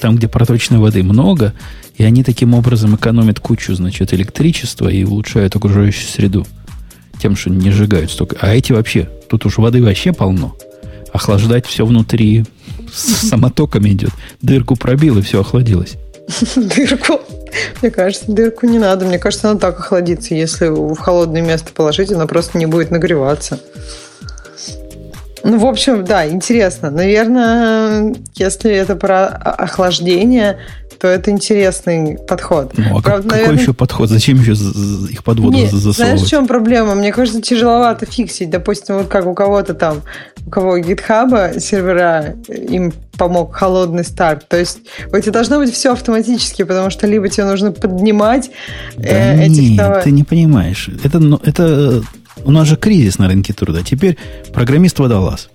там, 0.01 0.17
где 0.17 0.29
проточной 0.29 0.79
воды 0.79 1.03
много, 1.03 1.53
и 1.97 2.05
они 2.05 2.23
таким 2.23 2.55
образом 2.55 2.95
экономят 2.95 3.41
кучу, 3.41 3.75
значит, 3.75 4.15
электричества 4.15 4.89
и 4.89 5.03
улучшают 5.03 5.57
окружающую 5.57 6.09
среду 6.09 6.47
тем, 7.21 7.35
что 7.35 7.51
не 7.51 7.73
сжигают 7.73 8.13
столько. 8.13 8.37
А 8.41 8.55
эти 8.55 8.71
вообще, 8.71 9.09
тут 9.29 9.47
уж 9.47 9.59
воды 9.59 9.83
вообще 9.83 10.13
полно. 10.13 10.57
Охлаждать 11.13 11.67
все 11.67 11.85
внутри 11.85 12.45
с 12.93 13.29
самотоками 13.29 13.91
идет. 13.91 14.11
Дырку 14.41 14.77
пробил, 14.77 15.19
и 15.19 15.23
все 15.23 15.41
охладилось. 15.41 15.97
Дырку? 16.55 17.21
Мне 17.83 17.91
кажется, 17.91 18.31
дырку 18.31 18.67
не 18.67 18.79
надо. 18.79 19.07
Мне 19.07 19.19
кажется, 19.19 19.51
она 19.51 19.59
так 19.59 19.81
охладится. 19.81 20.35
Если 20.35 20.69
в 20.69 20.97
холодное 20.99 21.43
место 21.43 21.73
положить, 21.73 22.13
она 22.13 22.29
просто 22.29 22.59
не 22.59 22.67
будет 22.67 22.93
нагреваться. 22.93 23.59
Ну, 25.45 25.59
в 25.59 25.67
общем, 25.67 26.05
да, 26.05 26.29
интересно. 26.29 26.91
Наверное, 26.91 28.15
если 28.35 28.73
это 28.73 28.97
про 28.97 29.27
охлаждение, 29.27 30.59
то 30.99 31.07
это 31.07 31.31
интересный 31.31 32.19
подход. 32.19 32.73
Ну, 32.77 32.99
а 32.99 33.03
Правда, 33.03 33.23
какой 33.23 33.39
наверное... 33.39 33.61
еще 33.61 33.73
подход? 33.73 34.09
Зачем 34.09 34.41
еще 34.41 34.53
их 35.11 35.23
под 35.23 35.39
воду 35.39 35.57
Нет, 35.57 35.71
засовывать? 35.71 35.97
Знаешь, 35.97 36.21
в 36.23 36.29
чем 36.29 36.47
проблема? 36.47 36.95
Мне 36.95 37.13
кажется, 37.13 37.41
тяжеловато 37.41 38.07
фиксить. 38.07 38.51
Допустим, 38.51 38.97
вот 38.97 39.07
как 39.07 39.27
у 39.27 39.35
кого-то 39.35 39.75
там, 39.75 40.03
у 40.47 40.51
кого 40.51 40.79
GitHub 40.79 41.61
сервера, 41.61 42.35
им 42.49 42.93
помог 43.17 43.55
холодный 43.55 44.05
старт. 44.05 44.49
То 44.49 44.57
есть 44.57 44.81
у 45.13 45.19
тебя 45.19 45.33
должно 45.33 45.59
быть 45.59 45.73
все 45.73 45.93
автоматически, 45.93 46.63
потому 46.65 46.91
что 46.91 47.07
либо 47.07 47.29
тебе 47.29 47.47
нужно 47.47 47.73
поднимать 47.73 48.51
э, 48.97 49.03
да 49.03 49.35
э, 49.35 49.47
этих 49.47 49.63
нет, 49.63 49.79
товаров. 49.79 50.05
ты 50.05 50.11
не 50.11 50.25
понимаешь. 50.25 50.91
Это, 51.05 51.19
ну, 51.19 51.41
это 51.45 52.03
у 52.45 52.51
нас 52.51 52.69
же 52.69 52.77
кризис 52.77 53.19
на 53.19 53.29
рынке 53.29 53.53
труда. 53.53 53.83
Теперь 53.83 54.17
программист-водолаз. 54.53 55.51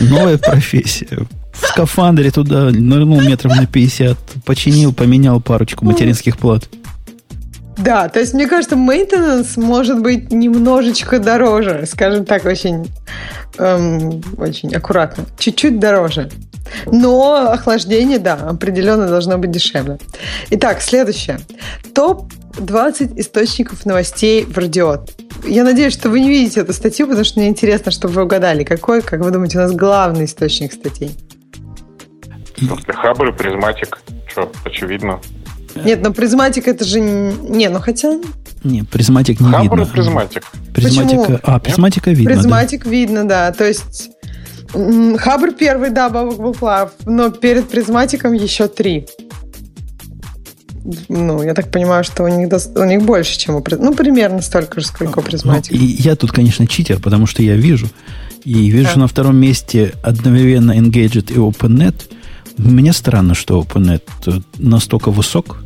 Новая 0.00 0.38
профессия 0.38 1.26
в 1.52 1.66
скафандре 1.66 2.30
туда 2.30 2.70
нырнул 2.70 3.20
метров 3.20 3.56
на 3.56 3.66
50, 3.66 4.16
починил, 4.44 4.92
поменял 4.92 5.40
парочку 5.40 5.84
материнских 5.84 6.36
плат. 6.38 6.68
Да, 7.76 8.08
то 8.08 8.20
есть, 8.20 8.34
мне 8.34 8.46
кажется, 8.46 8.76
мейнтенанс 8.76 9.56
может 9.56 10.00
быть 10.00 10.30
немножечко 10.30 11.18
дороже, 11.18 11.86
скажем 11.90 12.24
так, 12.24 12.44
очень, 12.44 12.88
эм, 13.58 14.22
очень 14.36 14.72
аккуратно, 14.74 15.24
чуть-чуть 15.38 15.80
дороже. 15.80 16.30
Но 16.86 17.50
охлаждение, 17.50 18.18
да, 18.18 18.34
определенно 18.34 19.08
должно 19.08 19.38
быть 19.38 19.50
дешевле. 19.50 19.98
Итак, 20.50 20.82
следующее. 20.82 21.40
Топ-20 22.56 23.20
источников 23.20 23.86
новостей 23.86 24.44
в 24.44 24.56
Радио-Т. 24.56 25.10
Я 25.46 25.64
надеюсь, 25.64 25.92
что 25.92 26.08
вы 26.08 26.20
не 26.20 26.28
видите 26.28 26.60
эту 26.60 26.72
статью, 26.72 27.06
потому 27.06 27.24
что 27.24 27.40
мне 27.40 27.48
интересно, 27.48 27.90
чтобы 27.90 28.14
вы 28.14 28.22
угадали, 28.24 28.64
какой, 28.64 29.02
как 29.02 29.20
вы 29.20 29.30
думаете, 29.30 29.58
у 29.58 29.62
нас 29.62 29.72
главный 29.72 30.24
источник 30.24 30.72
статей. 30.72 31.16
Хабр 32.88 33.28
и 33.28 33.32
Prismatic. 33.32 34.00
Что, 34.28 34.50
очевидно. 34.64 35.20
Нет, 35.74 36.00
но 36.02 36.12
Prismatic 36.12 36.68
это 36.68 36.84
же... 36.84 37.00
Не, 37.00 37.68
ну 37.68 37.80
хотя... 37.80 38.18
Не, 38.62 38.84
призматик 38.84 39.40
не 39.40 39.50
Хабр 39.50 39.76
видно. 39.76 39.82
и 39.82 39.92
призматик. 39.92 40.42
Призматика... 40.72 41.22
Почему? 41.22 41.38
А, 41.42 41.58
призматика 41.58 42.10
Нет? 42.10 42.18
видно. 42.20 42.34
Призматик 42.34 42.84
да. 42.84 42.90
видно, 42.90 43.28
да. 43.28 43.52
То 43.52 43.66
есть 43.66 44.10
Хабр 44.72 45.52
первый, 45.52 45.90
да, 45.90 46.08
бабок 46.08 46.38
был 46.38 46.52
прав, 46.52 46.92
но 47.06 47.30
перед 47.30 47.68
призматиком 47.68 48.32
еще 48.32 48.68
три. 48.68 49.06
Ну, 51.08 51.42
я 51.42 51.54
так 51.54 51.70
понимаю, 51.70 52.04
что 52.04 52.24
у 52.24 52.28
них, 52.28 52.52
у 52.74 52.84
них 52.84 53.02
больше, 53.02 53.38
чем 53.38 53.56
у 53.56 53.64
Ну, 53.78 53.94
примерно 53.94 54.42
столько 54.42 54.80
же, 54.80 54.86
сколько 54.86 55.18
у 55.18 55.22
ну, 55.22 55.28
призматика. 55.28 55.74
Ну, 55.74 55.82
и 55.82 55.86
я 55.86 56.14
тут, 56.16 56.32
конечно, 56.32 56.66
читер, 56.66 57.00
потому 57.00 57.26
что 57.26 57.42
я 57.42 57.56
вижу. 57.56 57.88
И 58.44 58.68
вижу 58.68 58.94
да. 58.94 59.00
на 59.00 59.06
втором 59.06 59.36
месте 59.36 59.94
одновременно 60.02 60.72
Engadget 60.72 61.32
и 61.32 61.36
OpenNet– 61.36 61.94
мне 62.56 62.92
странно, 62.92 63.34
что 63.34 63.60
OpenNet 63.60 64.02
настолько 64.58 65.10
высок. 65.10 65.63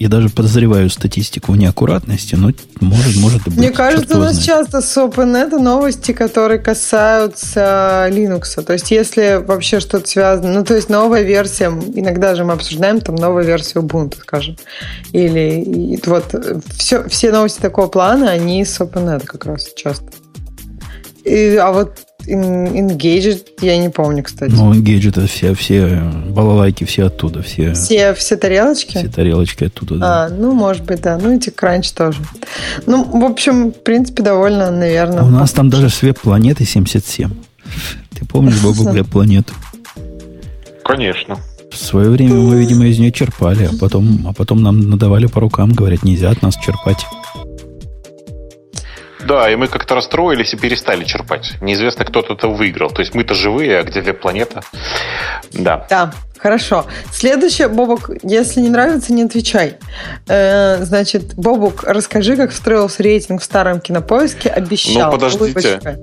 Я 0.00 0.08
даже 0.08 0.30
подозреваю 0.30 0.88
статистику 0.88 1.54
неаккуратности, 1.54 2.34
но 2.34 2.52
может, 2.80 3.16
может 3.16 3.44
быть. 3.44 3.58
Мне 3.58 3.70
кажется, 3.70 4.16
у 4.16 4.20
нас 4.20 4.32
знает. 4.36 4.46
часто 4.46 4.80
с 4.80 4.96
OpenNet 4.96 5.58
новости, 5.58 6.12
которые 6.12 6.58
касаются 6.58 8.08
Linux. 8.10 8.62
То 8.62 8.72
есть, 8.72 8.90
если 8.90 9.44
вообще 9.46 9.78
что-то 9.78 10.08
связано, 10.08 10.54
ну, 10.54 10.64
то 10.64 10.74
есть, 10.74 10.88
новая 10.88 11.20
версия, 11.20 11.66
иногда 11.66 12.34
же 12.34 12.44
мы 12.44 12.54
обсуждаем 12.54 13.02
там 13.02 13.16
новую 13.16 13.44
версию 13.44 13.82
Ubuntu, 13.82 14.16
скажем. 14.22 14.56
Или 15.12 15.60
и, 15.60 16.02
вот 16.06 16.34
все, 16.78 17.06
все 17.06 17.30
новости 17.30 17.60
такого 17.60 17.88
плана, 17.88 18.30
они 18.30 18.64
с 18.64 18.80
OpenNet 18.80 19.26
как 19.26 19.44
раз 19.44 19.68
часто. 19.76 20.06
И, 21.26 21.56
а 21.56 21.72
вот 21.72 21.98
Engaged 22.26 23.46
я 23.60 23.76
не 23.78 23.88
помню, 23.88 24.22
кстати. 24.22 24.52
Ну, 24.52 24.72
Engaged 24.72 25.10
это 25.10 25.26
все, 25.26 25.54
все 25.54 26.02
балалайки, 26.28 26.84
все 26.84 27.06
оттуда. 27.06 27.42
Все, 27.42 27.72
все, 27.74 28.14
все 28.14 28.36
тарелочки? 28.36 28.98
Все 28.98 29.08
тарелочки 29.08 29.64
оттуда, 29.64 29.96
да. 29.96 30.24
А, 30.24 30.28
ну, 30.28 30.52
может 30.52 30.84
быть, 30.84 31.02
да. 31.02 31.18
Ну, 31.18 31.36
эти 31.36 31.50
кранч 31.50 31.90
тоже. 31.92 32.18
Ну, 32.86 33.04
в 33.04 33.24
общем, 33.24 33.72
в 33.72 33.82
принципе, 33.82 34.22
довольно, 34.22 34.70
наверное. 34.70 35.20
А 35.20 35.24
у 35.24 35.30
нас 35.30 35.52
там 35.52 35.70
даже 35.70 35.88
с 35.90 36.02
веб-планеты 36.02 36.64
77. 36.64 37.30
Ты 38.18 38.26
помнишь, 38.26 38.60
Богу, 38.60 38.84
веб-планету? 38.84 39.54
Конечно. 40.84 41.38
В 41.70 41.76
свое 41.76 42.10
время 42.10 42.34
мы, 42.34 42.58
видимо, 42.58 42.86
из 42.86 42.98
нее 42.98 43.12
черпали, 43.12 43.70
а 43.72 43.78
потом, 43.78 44.26
а 44.26 44.32
потом 44.32 44.62
нам 44.62 44.90
надавали 44.90 45.26
по 45.26 45.40
рукам, 45.40 45.72
говорят, 45.72 46.02
нельзя 46.02 46.30
от 46.30 46.42
нас 46.42 46.56
черпать. 46.56 47.06
Да, 49.26 49.50
и 49.50 49.56
мы 49.56 49.68
как-то 49.68 49.94
расстроились 49.94 50.54
и 50.54 50.56
перестали 50.56 51.04
черпать. 51.04 51.52
Неизвестно, 51.60 52.04
кто-то 52.04 52.34
это 52.34 52.48
выиграл. 52.48 52.90
То 52.90 53.00
есть 53.00 53.14
мы-то 53.14 53.34
живые, 53.34 53.78
а 53.78 53.82
где 53.82 54.12
планета? 54.12 54.62
Да. 55.52 55.86
Да, 55.88 56.12
Хорошо. 56.42 56.86
Следующее, 57.12 57.68
Бобок, 57.68 58.10
если 58.22 58.60
не 58.60 58.70
нравится, 58.70 59.12
не 59.12 59.24
отвечай. 59.24 59.76
Э, 60.26 60.82
значит, 60.82 61.34
Бобук, 61.34 61.84
расскажи, 61.84 62.34
как 62.34 62.52
строился 62.52 63.02
рейтинг 63.02 63.42
в 63.42 63.44
старом 63.44 63.78
кинопоиске. 63.78 64.48
Обещал. 64.48 65.10
Ну, 65.10 65.18
подождите. 65.18 66.00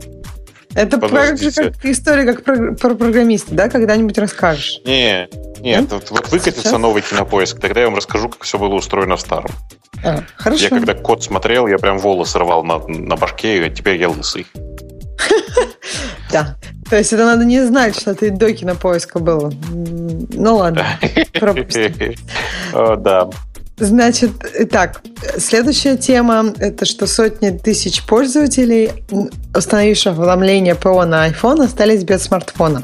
Это 0.78 1.00
про, 1.00 1.10
как 1.10 1.42
история 1.86 2.24
как 2.24 2.44
про, 2.44 2.74
про 2.74 2.94
программиста, 2.94 3.56
да? 3.56 3.68
Когда-нибудь 3.68 4.16
расскажешь. 4.20 4.80
Не, 4.86 5.28
нет, 5.60 5.92
вот, 5.92 6.12
вот 6.12 6.30
выкатится 6.30 6.70
Сейчас? 6.70 6.80
новый 6.80 7.02
кинопоиск, 7.02 7.60
тогда 7.60 7.82
я 7.82 7.88
вам 7.88 7.96
расскажу, 7.96 8.30
как 8.30 8.44
все 8.44 8.60
было 8.60 8.76
устроено 8.76 9.18
в 9.18 9.22
старом. 9.22 9.50
А, 10.04 10.22
хорошо. 10.36 10.64
Я 10.66 10.70
когда 10.70 10.94
код 10.94 11.24
смотрел, 11.24 11.66
я 11.66 11.80
прям 11.80 11.98
волосы 11.98 12.38
рвал 12.38 12.64
на, 12.64 12.78
на 12.78 13.16
башке, 13.16 13.66
и 13.66 13.74
теперь 13.74 14.00
я 14.00 14.10
лысый. 14.10 14.46
Да. 16.30 16.58
То 16.90 16.98
есть 16.98 17.14
это 17.14 17.26
надо 17.26 17.46
не 17.46 17.66
знать, 17.66 17.98
что 17.98 18.14
ты 18.14 18.32
до 18.32 18.52
кинопоиска 18.52 19.20
был. 19.20 19.54
Ну 19.70 20.56
ладно, 20.58 20.86
пропустим. 21.40 22.16
Да. 22.74 23.30
Значит, 23.80 24.32
итак, 24.58 25.02
следующая 25.38 25.98
тема– 25.98 26.52
это 26.60 26.86
что 26.86 27.06
сотни 27.06 27.52
тысяч 27.52 28.04
пользователей, 28.04 28.90
установивших 29.56 30.18
уведомления 30.18 30.74
ПО 30.74 31.06
на 31.06 31.30
iPhone, 31.30 31.64
остались 31.64 32.04
без 32.04 32.24
смартфона. 32.24 32.82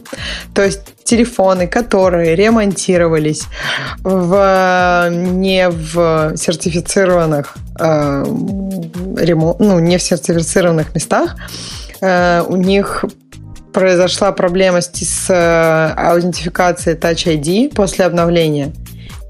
То 0.53 0.63
есть 0.63 0.81
телефоны, 1.03 1.65
которые 1.65 2.35
ремонтировались 2.35 3.45
в, 4.03 5.09
не 5.09 5.67
в 5.67 6.37
сертифицированных 6.37 7.55
э, 7.79 8.23
ремонт, 9.17 9.59
ну, 9.59 9.79
не 9.79 9.97
в 9.97 10.01
сертифицированных 10.03 10.93
местах, 10.93 11.35
э, 12.01 12.43
у 12.47 12.55
них 12.55 13.03
произошла 13.73 14.31
проблема 14.31 14.81
с, 14.81 14.91
с 14.93 15.27
э, 15.31 15.93
аутентификацией 15.97 16.95
Touch 16.95 17.25
ID 17.25 17.73
после 17.73 18.05
обновления– 18.05 18.71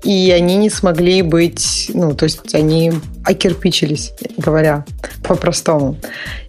и 0.04 0.32
они 0.32 0.58
не 0.58 0.70
смогли 0.70 1.22
быть, 1.22 1.92
ну, 1.94 2.14
то 2.14 2.26
есть 2.26 2.54
они 2.54 2.94
окирпичились, 3.24 4.14
говоря 4.38 4.86
по-простому. 5.24 5.98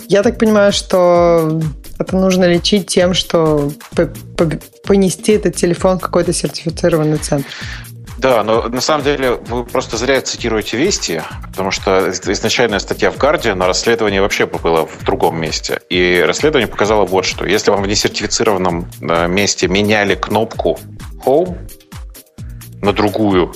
Я 0.09 0.23
так 0.23 0.39
понимаю, 0.39 0.73
что 0.73 1.61
это 1.99 2.17
нужно 2.17 2.45
лечить 2.45 2.89
тем, 2.89 3.15
что 3.15 3.73
понести 4.85 5.33
этот 5.33 5.57
телефон 5.57 5.99
в 5.99 6.03
какой-то 6.03 6.33
сертифицированный 6.33 7.19
центр. 7.19 7.49
Да, 8.19 8.43
но 8.43 8.69
на 8.69 8.81
самом 8.81 9.05
деле 9.05 9.33
вы 9.33 9.65
просто 9.65 9.97
зря 9.97 10.21
цитируете 10.23 10.77
вести, 10.77 11.21
потому 11.43 11.71
что 11.71 12.11
изначальная 12.11 12.79
статья 12.79 13.11
в 13.11 13.19
Гарде 13.19 13.55
на 13.55 13.67
расследование 13.67 14.23
вообще 14.23 14.47
было 14.47 14.87
в 14.87 15.05
другом 15.05 15.39
месте. 15.39 15.81
И 15.91 16.25
расследование 16.27 16.69
показало 16.69 17.05
вот 17.05 17.27
что. 17.27 17.45
Если 17.45 17.71
вам 17.71 17.83
в 17.83 17.87
несертифицированном 17.87 18.89
э, 19.03 19.29
месте 19.29 19.69
меняли 19.69 20.15
кнопку 20.15 20.79
Home 21.27 21.59
на 22.85 22.93
другую, 22.93 23.55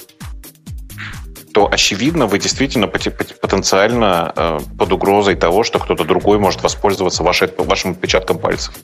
то, 1.52 1.68
очевидно, 1.70 2.26
вы 2.26 2.38
действительно 2.38 2.86
потенциально 2.86 4.32
э, 4.36 4.58
под 4.78 4.92
угрозой 4.92 5.34
того, 5.34 5.64
что 5.64 5.78
кто-то 5.78 6.04
другой 6.04 6.38
может 6.38 6.62
воспользоваться 6.62 7.22
вашей, 7.22 7.48
вашим 7.58 7.92
отпечатком 7.92 8.38
пальцев. 8.38 8.74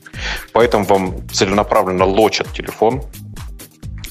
Поэтому 0.53 0.85
вам 0.85 1.29
целенаправленно 1.31 2.05
лочат 2.05 2.53
телефон, 2.53 3.03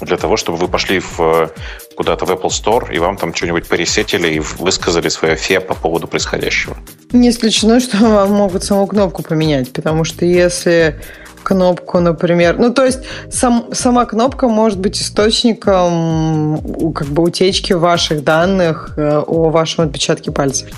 для 0.02 0.18
того, 0.18 0.38
чтобы 0.38 0.58
вы 0.58 0.68
пошли 0.68 1.00
в, 1.00 1.52
куда-то 1.96 2.26
в 2.26 2.32
Apple 2.32 2.50
Store 2.50 2.94
и 2.94 3.00
вам 3.00 3.18
там 3.18 3.34
что-нибудь 3.34 3.68
пересетили 3.68 4.34
и 4.34 4.40
высказали 4.40 5.10
свое 5.10 5.36
фе 5.36 5.60
по 5.60 5.76
поводу 5.76 6.08
происходящего. 6.08 6.76
Не 7.12 7.30
исключено, 7.30 7.80
что 7.80 7.98
вам 7.98 8.32
могут 8.32 8.64
саму 8.64 8.88
кнопку 8.88 9.24
поменять, 9.24 9.72
потому 9.72 10.04
что 10.04 10.26
если 10.26 11.02
кнопку, 11.44 12.00
например. 12.00 12.58
Ну, 12.58 12.74
то 12.74 12.86
есть 12.86 13.00
сам, 13.30 13.66
сама 13.74 14.06
кнопка 14.06 14.48
может 14.48 14.80
быть 14.80 15.02
источником 15.02 16.92
как 16.94 17.08
бы 17.08 17.24
утечки 17.24 17.74
ваших 17.74 18.24
данных 18.24 18.94
э, 18.98 19.22
о 19.26 19.50
вашем 19.50 19.86
отпечатке 19.86 20.32
пальцев. 20.32 20.70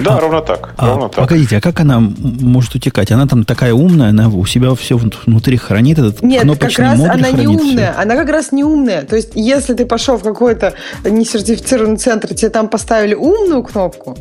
Да, 0.00 0.16
а, 0.16 0.20
ровно 0.20 0.40
так. 0.40 0.74
А, 0.76 0.88
ровно 0.88 1.08
так. 1.08 1.28
Погодите, 1.28 1.56
а 1.58 1.60
как 1.60 1.80
она 1.80 2.00
может 2.00 2.74
утекать? 2.74 3.12
Она 3.12 3.26
там 3.26 3.44
такая 3.44 3.72
умная, 3.72 4.10
она 4.10 4.28
у 4.28 4.44
себя 4.44 4.74
все 4.74 4.96
внутри 4.96 5.56
хранит 5.56 5.98
этот 5.98 6.22
Нет, 6.22 6.42
кнопочный 6.42 6.84
как 6.84 6.98
раз 6.98 7.00
она 7.00 7.30
не 7.30 7.46
умная. 7.46 7.92
Все. 7.92 8.02
Она 8.02 8.16
как 8.16 8.28
раз 8.28 8.52
не 8.52 8.64
умная. 8.64 9.02
То 9.02 9.16
есть, 9.16 9.30
если 9.34 9.74
ты 9.74 9.86
пошел 9.86 10.16
в 10.16 10.22
какой-то 10.22 10.74
несертифицированный 11.04 11.96
центр, 11.96 12.34
тебе 12.34 12.50
там 12.50 12.68
поставили 12.68 13.14
умную 13.14 13.62
кнопку, 13.62 14.16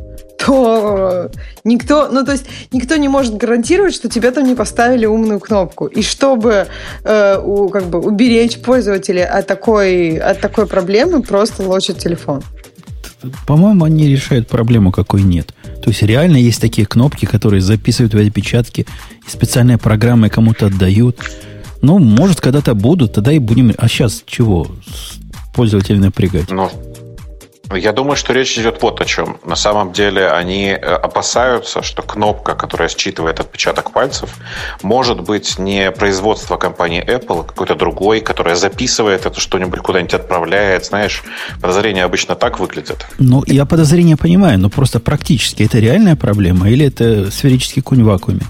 то 0.46 1.30
никто, 1.64 2.10
ну 2.12 2.24
то 2.26 2.32
есть 2.32 2.46
никто 2.72 2.96
не 2.98 3.08
может 3.08 3.36
гарантировать, 3.38 3.94
что 3.94 4.10
тебе 4.10 4.32
там 4.32 4.46
не 4.46 4.56
поставили 4.56 5.06
умную 5.06 5.40
кнопку. 5.40 5.86
И 5.86 6.02
чтобы 6.02 6.68
э, 7.04 7.38
у, 7.44 7.70
как 7.70 7.86
бы 7.86 8.00
уберечь 8.00 8.60
пользователя 8.60 9.26
от 9.26 9.48
такой, 9.48 10.18
от 10.18 10.42
такой 10.42 10.68
проблемы, 10.68 11.22
просто 11.22 11.64
лочат 11.64 12.00
телефон. 12.00 12.42
По-моему, 13.48 13.86
они 13.86 14.08
решают 14.08 14.48
проблему, 14.48 14.92
какой 14.92 15.22
нет. 15.22 15.54
То 15.82 15.90
есть 15.90 16.02
реально 16.02 16.38
есть 16.38 16.60
такие 16.60 16.86
кнопки, 16.86 17.26
которые 17.26 17.62
записывают 17.62 18.14
в 18.14 18.18
отпечатки, 18.18 18.86
и 19.26 19.30
специальные 19.30 19.78
программы 19.78 20.30
кому-то 20.30 20.68
отдают. 20.68 21.20
Ну, 21.82 22.00
может, 22.00 22.42
когда-то 22.42 22.74
будут, 22.74 23.14
тогда 23.14 23.32
и 23.32 23.40
будем... 23.40 23.74
А 23.78 23.88
сейчас 23.88 24.24
чего 24.26 24.68
пользователя 25.54 26.00
напрягать? 26.00 26.50
Ну, 26.52 26.70
я 27.76 27.92
думаю, 27.92 28.16
что 28.16 28.34
речь 28.34 28.58
идет 28.58 28.82
вот 28.82 29.02
о 29.02 29.06
чем. 29.06 29.38
На 29.46 29.56
самом 29.56 29.92
деле 29.92 30.30
они 30.30 30.68
э, 30.68 30.78
опасаются, 30.78 31.82
что 31.84 32.02
кнопка, 32.02 32.56
которая 32.56 32.90
считывает 32.90 33.40
отпечаток 33.40 33.92
пальцев, 33.92 34.36
может 34.82 35.22
быть 35.22 35.60
не 35.60 35.92
производство 35.92 36.58
компании 36.58 37.04
Apple, 37.04 37.42
а 37.42 37.44
какой-то 37.44 37.76
другой, 37.76 38.22
которая 38.22 38.56
записывает 38.56 39.26
это 39.26 39.40
что-нибудь 39.40 39.80
куда-нибудь 39.80 40.14
отправляет. 40.14 40.86
Знаешь, 40.86 41.24
подозрения 41.62 42.04
обычно 42.04 42.36
так 42.36 42.60
выглядят. 42.60 43.06
Ну, 43.20 43.44
я 43.48 43.66
подозрения 43.66 44.18
понимаю, 44.18 44.60
но 44.60 44.70
просто 44.70 45.00
практически 45.00 45.64
это 45.64 45.80
реальная 45.80 46.16
проблема 46.16 46.70
или 46.70 46.88
это 46.88 47.32
сферический 47.32 47.82
кунь 47.82 48.04
в 48.04 48.06
вакууме? 48.06 48.42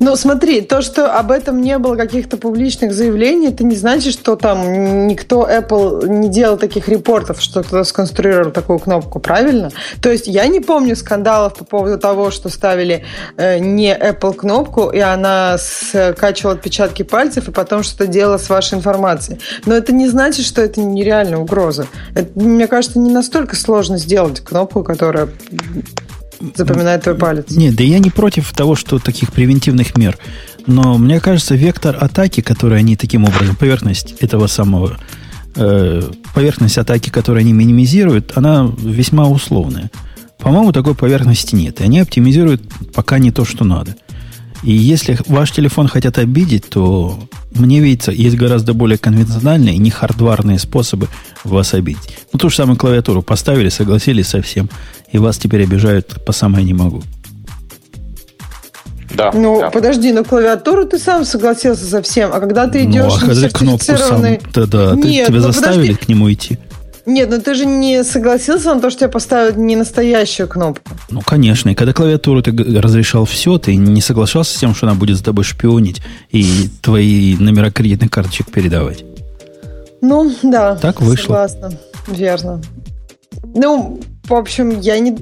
Ну, 0.00 0.16
смотри, 0.16 0.60
то, 0.60 0.82
что 0.82 1.18
об 1.18 1.30
этом 1.30 1.60
не 1.60 1.78
было 1.78 1.96
каких-то 1.96 2.36
публичных 2.36 2.92
заявлений, 2.92 3.48
это 3.48 3.64
не 3.64 3.76
значит, 3.76 4.12
что 4.12 4.36
там 4.36 5.06
никто 5.06 5.48
Apple 5.48 6.08
не 6.08 6.28
делал 6.28 6.56
таких 6.56 6.88
репортов, 6.88 7.40
что 7.40 7.62
кто-то 7.62 7.84
сконструировал 7.84 8.50
такую 8.54 8.78
кнопку, 8.78 9.20
правильно? 9.20 9.70
То 10.00 10.10
есть 10.10 10.26
я 10.26 10.46
не 10.46 10.60
помню 10.60 10.96
скандалов 10.96 11.54
по 11.54 11.64
поводу 11.64 11.98
того, 11.98 12.30
что 12.30 12.48
ставили 12.48 13.04
э, 13.36 13.58
не 13.58 13.94
Apple 13.94 14.34
кнопку, 14.34 14.90
и 14.90 14.98
она 14.98 15.58
скачивала 15.58 16.54
отпечатки 16.54 17.02
пальцев, 17.02 17.48
и 17.48 17.52
потом 17.52 17.82
что-то 17.82 18.06
делала 18.06 18.38
с 18.38 18.48
вашей 18.48 18.78
информацией. 18.78 19.40
Но 19.66 19.74
это 19.74 19.92
не 19.92 20.08
значит, 20.08 20.46
что 20.46 20.62
это 20.62 20.80
нереальная 20.80 21.38
угроза. 21.38 21.86
Это, 22.14 22.38
мне 22.38 22.66
кажется, 22.66 22.98
не 22.98 23.10
настолько 23.10 23.56
сложно 23.56 23.98
сделать 23.98 24.40
кнопку, 24.40 24.82
которая 24.82 25.28
запоминает 26.54 27.02
твой 27.02 27.14
палец. 27.14 27.46
Нет, 27.50 27.74
да 27.76 27.84
я 27.84 27.98
не 27.98 28.10
против 28.10 28.52
того, 28.52 28.74
что 28.74 28.98
таких 28.98 29.32
превентивных 29.32 29.96
мер. 29.96 30.18
Но 30.66 30.96
мне 30.98 31.20
кажется, 31.20 31.54
вектор 31.54 31.96
атаки, 32.00 32.40
который 32.40 32.78
они 32.78 32.96
таким 32.96 33.24
образом, 33.24 33.56
поверхность 33.56 34.14
этого 34.20 34.46
самого, 34.46 34.98
э, 35.56 36.02
поверхность 36.34 36.78
атаки, 36.78 37.10
которую 37.10 37.40
они 37.40 37.52
минимизируют, 37.52 38.32
она 38.36 38.70
весьма 38.78 39.28
условная. 39.28 39.90
По-моему, 40.38 40.72
такой 40.72 40.94
поверхности 40.94 41.54
нет. 41.54 41.80
И 41.80 41.84
они 41.84 42.00
оптимизируют 42.00 42.62
пока 42.94 43.18
не 43.18 43.30
то, 43.30 43.44
что 43.44 43.64
надо. 43.64 43.96
И 44.62 44.72
если 44.72 45.18
ваш 45.26 45.52
телефон 45.52 45.88
хотят 45.88 46.18
обидеть, 46.18 46.70
то 46.70 47.18
мне 47.54 47.80
видится, 47.80 48.12
есть 48.12 48.36
гораздо 48.36 48.72
более 48.72 48.96
конвенциональные, 48.96 49.76
не 49.76 49.90
хардварные 49.90 50.58
способы 50.58 51.08
вас 51.44 51.74
обидеть. 51.74 52.18
Ну, 52.32 52.38
ту 52.38 52.48
же 52.48 52.56
самую 52.56 52.76
клавиатуру 52.76 53.22
поставили, 53.22 53.68
согласились 53.68 54.28
со 54.28 54.40
всем 54.40 54.70
и 55.12 55.18
вас 55.18 55.36
теперь 55.38 55.64
обижают 55.64 56.24
по 56.24 56.32
самое 56.32 56.64
не 56.64 56.74
могу. 56.74 57.02
Да. 59.14 59.30
Ну, 59.32 59.60
да. 59.60 59.70
подожди, 59.70 60.12
на 60.12 60.24
клавиатуру 60.24 60.86
ты 60.86 60.98
сам 60.98 61.24
согласился 61.24 61.84
со 61.84 62.02
всем, 62.02 62.30
а 62.32 62.40
когда 62.40 62.66
ты 62.66 62.84
идешь 62.84 63.04
ну, 63.04 63.16
а 63.16 63.20
когда 63.20 63.34
сертифицированный... 63.34 64.36
Кнопку 64.38 64.52
сам, 64.52 64.70
да, 64.70 64.94
да, 64.94 64.94
Нет, 64.96 65.28
тебя 65.28 65.36
ну, 65.38 65.42
заставили 65.42 65.92
подожди. 65.92 66.04
к 66.04 66.08
нему 66.08 66.32
идти. 66.32 66.58
Нет, 67.06 67.28
ну 67.30 67.40
ты 67.40 67.54
же 67.54 67.66
не 67.66 68.02
согласился 68.02 68.74
на 68.74 68.80
то, 68.80 68.88
что 68.88 69.00
тебе 69.00 69.10
поставят 69.10 69.56
не 69.56 69.76
настоящую 69.76 70.48
кнопку. 70.48 70.90
Ну, 71.10 71.20
конечно. 71.20 71.68
И 71.70 71.74
когда 71.74 71.92
клавиатуру 71.92 72.42
ты 72.42 72.50
разрешал 72.80 73.26
все, 73.26 73.58
ты 73.58 73.76
не 73.76 74.00
соглашался 74.00 74.56
с 74.56 74.60
тем, 74.60 74.74
что 74.74 74.86
она 74.86 74.94
будет 74.94 75.18
с 75.18 75.22
тобой 75.22 75.44
шпионить 75.44 76.00
и 76.30 76.70
твои 76.80 77.36
номера 77.36 77.70
кредитных 77.70 78.10
карточек 78.10 78.50
передавать. 78.50 79.04
Ну, 80.00 80.34
да. 80.42 80.76
Так 80.76 81.02
вышло. 81.02 81.46
Согласна. 81.46 81.72
Верно. 82.08 82.62
Ну, 83.54 84.00
в 84.24 84.34
общем, 84.34 84.80
я 84.80 84.98
не... 84.98 85.16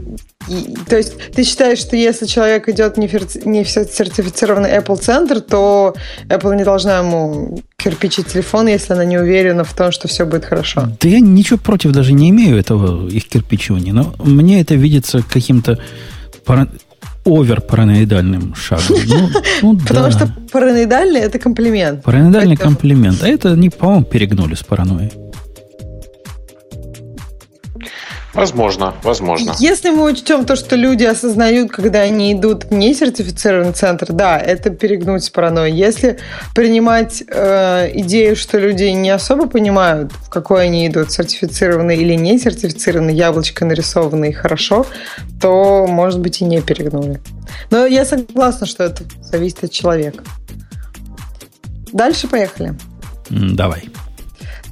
То 0.88 0.96
есть 0.96 1.32
ты 1.32 1.44
считаешь, 1.44 1.78
что 1.78 1.96
если 1.96 2.26
человек 2.26 2.68
идет 2.68 2.96
не, 2.96 3.06
фер... 3.06 3.22
не 3.44 3.64
в 3.64 3.68
сертифицированный 3.68 4.70
Apple 4.70 4.96
центр, 4.96 5.40
то 5.40 5.94
Apple 6.28 6.56
не 6.56 6.64
должна 6.64 6.98
ему 6.98 7.62
кирпичить 7.76 8.28
телефон, 8.28 8.68
если 8.68 8.92
она 8.92 9.04
не 9.04 9.18
уверена 9.18 9.64
в 9.64 9.72
том, 9.74 9.92
что 9.92 10.08
все 10.08 10.24
будет 10.24 10.44
хорошо? 10.44 10.88
Да 11.00 11.08
я 11.08 11.20
ничего 11.20 11.58
против 11.58 11.92
даже 11.92 12.12
не 12.12 12.30
имею 12.30 12.56
этого 12.56 13.08
их 13.08 13.28
кирпичивания, 13.28 13.92
но 13.92 14.14
мне 14.18 14.60
это 14.60 14.74
видится 14.74 15.22
каким-то 15.22 15.78
пара... 16.44 16.68
овер-параноидальным 17.24 18.54
шагом. 18.54 18.96
Ну, 19.06 19.30
ну, 19.62 19.78
Потому 19.86 20.06
да. 20.06 20.10
что 20.10 20.32
параноидальный– 20.52 21.20
это 21.22 21.38
комплимент. 21.38 22.02
Параноидальный 22.02 22.56
комплимент. 22.56 23.22
А 23.22 23.28
это, 23.28 23.50
не, 23.56 23.70
по-моему, 23.70 24.04
перегнули 24.04 24.54
с 24.54 24.62
паранойей. 24.62 25.12
Возможно, 28.34 28.94
возможно. 29.02 29.54
Если 29.58 29.90
мы 29.90 30.10
учтем 30.10 30.46
то, 30.46 30.56
что 30.56 30.74
люди 30.74 31.04
осознают, 31.04 31.70
когда 31.70 32.00
они 32.00 32.32
идут 32.32 32.64
в 32.64 32.72
несертифицированный 32.72 33.72
центр, 33.72 34.12
да, 34.12 34.38
это 34.38 34.70
перегнуть 34.70 35.24
с 35.24 35.30
паранойей. 35.30 35.76
Если 35.76 36.18
принимать 36.54 37.22
э, 37.26 37.90
идею, 38.00 38.34
что 38.36 38.58
люди 38.58 38.84
не 38.84 39.10
особо 39.10 39.48
понимают, 39.48 40.12
в 40.12 40.30
какой 40.30 40.64
они 40.64 40.86
идут, 40.86 41.12
сертифицированный 41.12 41.96
или 41.96 42.14
не 42.14 42.38
сертифицированный, 42.38 43.14
яблочко 43.14 43.66
нарисованный 43.66 44.32
хорошо, 44.32 44.86
то, 45.40 45.86
может 45.86 46.20
быть, 46.20 46.40
и 46.40 46.44
не 46.44 46.62
перегнули. 46.62 47.20
Но 47.70 47.84
я 47.84 48.06
согласна, 48.06 48.66
что 48.66 48.84
это 48.84 49.04
зависит 49.20 49.64
от 49.64 49.72
человека. 49.72 50.24
Дальше 51.92 52.28
поехали. 52.28 52.74
Давай. 53.28 53.84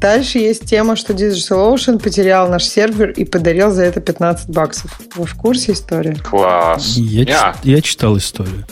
Дальше 0.00 0.38
есть 0.38 0.64
тема, 0.64 0.96
что 0.96 1.12
DigitalOcean 1.12 1.98
потерял 1.98 2.48
наш 2.48 2.64
сервер 2.64 3.10
и 3.10 3.24
подарил 3.24 3.70
за 3.70 3.82
это 3.82 4.00
15 4.00 4.48
баксов. 4.48 4.98
Вы 5.14 5.26
в 5.26 5.34
курсе 5.34 5.72
истории? 5.72 6.14
Класс. 6.14 6.96
Я, 6.96 7.24
yeah. 7.24 7.56
я 7.64 7.82
читал 7.82 8.16
историю. 8.16 8.66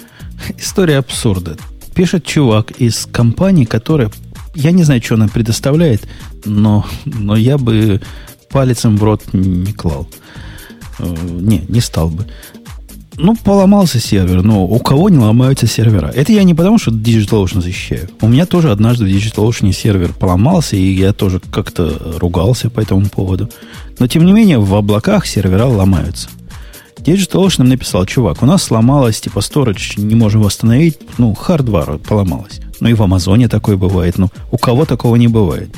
История 0.57 0.99
абсурда. 0.99 1.57
Пишет 1.95 2.25
чувак 2.25 2.71
из 2.73 3.07
компании, 3.07 3.67
которая... 3.67 4.11
Я 4.55 4.71
не 4.71 4.85
знаю, 4.85 5.03
что 5.03 5.15
она 5.15 5.29
предоставляет, 5.29 6.09
но, 6.45 6.87
но 7.05 7.37
я 7.37 7.59
бы 7.59 8.01
палецем 8.49 8.97
в 8.97 9.05
рот 9.05 9.23
не 9.35 9.73
клал. 9.73 10.09
Э, 10.99 11.15
не, 11.23 11.59
не 11.69 11.81
стал 11.81 12.09
бы. 12.09 12.27
Ну, 13.21 13.35
поломался 13.35 13.99
сервер, 13.99 14.43
но 14.43 14.65
у 14.65 14.79
кого 14.79 15.09
не 15.09 15.19
ломаются 15.19 15.67
сервера? 15.67 16.07
Это 16.15 16.33
я 16.33 16.45
не 16.45 16.55
потому, 16.55 16.79
что 16.79 16.93
DigitalOcean 16.93 17.61
защищаю. 17.61 18.09
У 18.21 18.29
меня 18.29 18.47
тоже 18.47 18.71
однажды 18.71 19.07
в 19.07 19.09
DigitalOcean 19.09 19.73
сервер 19.73 20.13
поломался, 20.13 20.77
и 20.77 20.93
я 20.93 21.13
тоже 21.13 21.41
как-то 21.51 22.17
ругался 22.19 22.71
по 22.71 22.79
этому 22.81 23.07
поводу. 23.09 23.51
Но, 23.99 24.07
тем 24.07 24.25
не 24.25 24.33
менее, 24.33 24.61
в 24.61 24.73
облаках 24.73 25.27
сервера 25.27 25.67
ломаются. 25.67 26.29
DigitalOcean 26.99 27.65
написал, 27.65 28.07
чувак, 28.07 28.41
у 28.43 28.47
нас 28.47 28.63
сломалось, 28.63 29.21
типа, 29.21 29.41
storage 29.41 30.01
не 30.01 30.15
можем 30.15 30.43
восстановить, 30.43 30.99
ну, 31.19 31.35
хардвар 31.35 31.99
поломалось. 31.99 32.61
Ну, 32.79 32.89
и 32.89 32.95
в 32.95 33.03
Амазоне 33.03 33.49
такое 33.49 33.77
бывает, 33.77 34.17
ну, 34.19 34.31
у 34.53 34.59
кого 34.59 34.85
такого 34.85 35.17
не 35.17 35.27
бывает? 35.27 35.75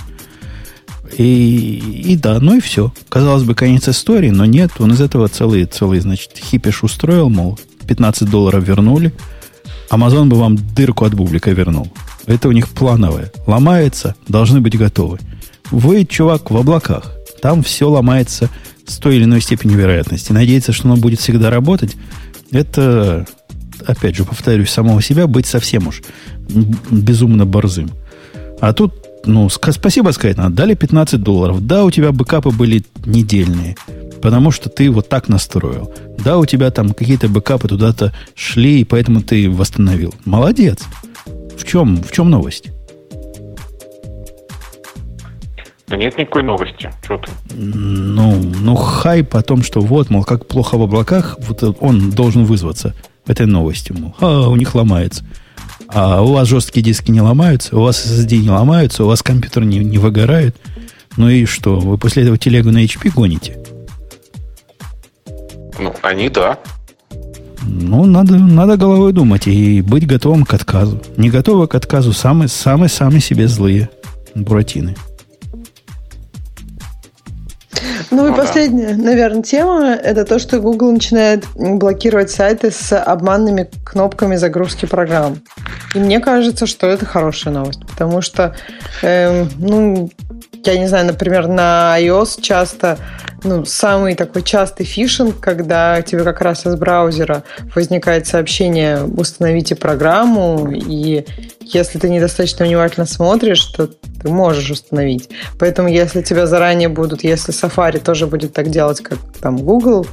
И, 1.16 2.02
и 2.12 2.16
да, 2.16 2.38
ну 2.40 2.56
и 2.56 2.60
все. 2.60 2.92
Казалось 3.08 3.42
бы, 3.42 3.54
конец 3.54 3.88
истории, 3.88 4.30
но 4.30 4.44
нет. 4.44 4.72
Он 4.78 4.92
из 4.92 5.00
этого 5.00 5.28
целый, 5.28 5.64
целый, 5.64 6.00
значит, 6.00 6.32
хипиш 6.36 6.82
устроил, 6.82 7.28
мол, 7.28 7.58
15 7.86 8.28
долларов 8.28 8.66
вернули. 8.66 9.12
Amazon 9.90 10.26
бы 10.26 10.36
вам 10.36 10.56
дырку 10.56 11.04
от 11.04 11.14
бублика 11.14 11.50
вернул. 11.50 11.88
Это 12.26 12.48
у 12.48 12.52
них 12.52 12.68
плановое. 12.68 13.32
Ломается, 13.46 14.14
должны 14.28 14.60
быть 14.60 14.78
готовы. 14.78 15.18
Вы, 15.70 16.04
чувак, 16.04 16.50
в 16.50 16.56
облаках. 16.56 17.12
Там 17.42 17.62
все 17.62 17.88
ломается 17.88 18.48
с 18.86 18.98
той 18.98 19.16
или 19.16 19.24
иной 19.24 19.40
степенью 19.40 19.78
вероятности. 19.78 20.32
Надеяться, 20.32 20.72
что 20.72 20.88
оно 20.88 20.96
будет 20.96 21.20
всегда 21.20 21.50
работать, 21.50 21.96
это, 22.52 23.26
опять 23.84 24.16
же, 24.16 24.24
повторюсь, 24.24 24.70
самого 24.70 25.02
себя 25.02 25.26
быть 25.26 25.46
совсем 25.46 25.88
уж 25.88 26.02
безумно 26.90 27.46
борзым. 27.46 27.90
А 28.60 28.72
тут, 28.72 28.94
ну, 29.24 29.48
спасибо 29.48 30.10
сказать 30.10 30.36
надо. 30.36 30.54
Дали 30.54 30.74
15 30.74 31.22
долларов. 31.22 31.66
Да, 31.66 31.84
у 31.84 31.90
тебя 31.90 32.12
бэкапы 32.12 32.50
были 32.50 32.82
недельные, 33.04 33.76
потому 34.22 34.50
что 34.50 34.68
ты 34.68 34.90
вот 34.90 35.08
так 35.08 35.28
настроил. 35.28 35.92
Да, 36.24 36.38
у 36.38 36.46
тебя 36.46 36.70
там 36.70 36.90
какие-то 36.90 37.28
бэкапы 37.28 37.68
туда-то 37.68 38.12
шли, 38.34 38.80
и 38.80 38.84
поэтому 38.84 39.22
ты 39.22 39.50
восстановил. 39.50 40.14
Молодец. 40.24 40.80
В 41.56 41.66
чем, 41.66 42.02
в 42.02 42.10
чем 42.12 42.30
новость? 42.30 42.70
Да 45.90 45.96
нет 45.96 46.16
никакой 46.16 46.44
новости. 46.44 46.90
Что 47.02 47.18
ты? 47.18 47.32
Ну, 47.52 48.36
ну, 48.36 48.76
хайп 48.76 49.34
о 49.34 49.42
том, 49.42 49.64
что 49.64 49.80
вот, 49.80 50.08
мол, 50.08 50.22
как 50.22 50.46
плохо 50.46 50.78
в 50.78 50.82
облаках, 50.82 51.36
вот 51.40 51.62
он 51.80 52.10
должен 52.10 52.44
вызваться 52.44 52.94
этой 53.26 53.46
новостью, 53.46 53.96
мол, 53.98 54.14
а, 54.20 54.48
у 54.48 54.56
них 54.56 54.74
ломается. 54.76 55.24
А 55.88 56.22
у 56.22 56.32
вас 56.32 56.48
жесткие 56.48 56.82
диски 56.82 57.10
не 57.10 57.20
ломаются, 57.20 57.76
у 57.76 57.82
вас 57.82 58.04
SSD 58.04 58.38
не 58.38 58.50
ломаются, 58.50 59.04
у 59.04 59.08
вас 59.08 59.22
компьютер 59.22 59.64
не, 59.64 59.78
не 59.78 59.98
выгорает. 59.98 60.56
Ну 61.16 61.28
и 61.28 61.44
что, 61.44 61.78
вы 61.78 61.98
после 61.98 62.22
этого 62.22 62.38
телегу 62.38 62.70
на 62.70 62.84
HP 62.84 63.12
гоните? 63.12 63.58
Ну, 65.78 65.94
они 66.02 66.28
да. 66.28 66.58
Ну, 67.62 68.04
надо, 68.04 68.36
надо 68.36 68.76
головой 68.76 69.12
думать 69.12 69.46
и 69.46 69.80
быть 69.82 70.06
готовым 70.06 70.44
к 70.44 70.54
отказу. 70.54 71.00
Не 71.16 71.30
готовы 71.30 71.66
к 71.66 71.74
отказу 71.74 72.12
самые-самые 72.12 73.20
себе 73.20 73.48
злые 73.48 73.90
буратины. 74.34 74.94
Ну 78.10 78.32
и 78.32 78.36
последняя, 78.36 78.94
наверное, 78.94 79.42
тема– 79.42 79.94
это 80.02 80.24
то, 80.24 80.38
что 80.38 80.58
Google 80.58 80.92
начинает 80.92 81.44
блокировать 81.54 82.30
сайты 82.30 82.70
с 82.70 82.96
обманными 82.96 83.70
кнопками 83.84 84.36
загрузки 84.36 84.86
программ. 84.86 85.40
И 85.94 85.98
мне 85.98 86.20
кажется, 86.20 86.66
что 86.66 86.88
это 86.88 87.06
хорошая 87.06 87.54
новость, 87.54 87.80
потому 87.86 88.20
что, 88.20 88.54
э, 89.02 89.44
ну, 89.58 90.10
я 90.64 90.78
не 90.78 90.88
знаю, 90.88 91.06
например, 91.06 91.46
на 91.46 91.96
iOS 92.00 92.40
часто 92.40 92.98
ну, 93.44 93.64
самый 93.64 94.14
такой 94.14 94.42
частый 94.42 94.86
фишинг, 94.86 95.40
когда 95.40 96.02
тебе 96.02 96.24
как 96.24 96.40
раз 96.40 96.66
из 96.66 96.76
браузера 96.76 97.44
возникает 97.74 98.26
сообщение 98.26 99.02
«Установите 99.04 99.74
программу», 99.76 100.70
и 100.70 101.24
если 101.60 101.98
ты 101.98 102.08
недостаточно 102.08 102.66
внимательно 102.66 103.06
смотришь, 103.06 103.64
то 103.66 103.86
ты 103.86 104.28
можешь 104.28 104.70
установить. 104.70 105.30
Поэтому 105.58 105.88
если 105.88 106.22
тебя 106.22 106.46
заранее 106.46 106.88
будут, 106.88 107.24
если 107.24 107.54
Safari 107.54 107.98
тоже 107.98 108.26
будет 108.26 108.52
так 108.52 108.70
делать, 108.70 109.00
как 109.00 109.18
там 109.40 109.56
Google 109.56 110.06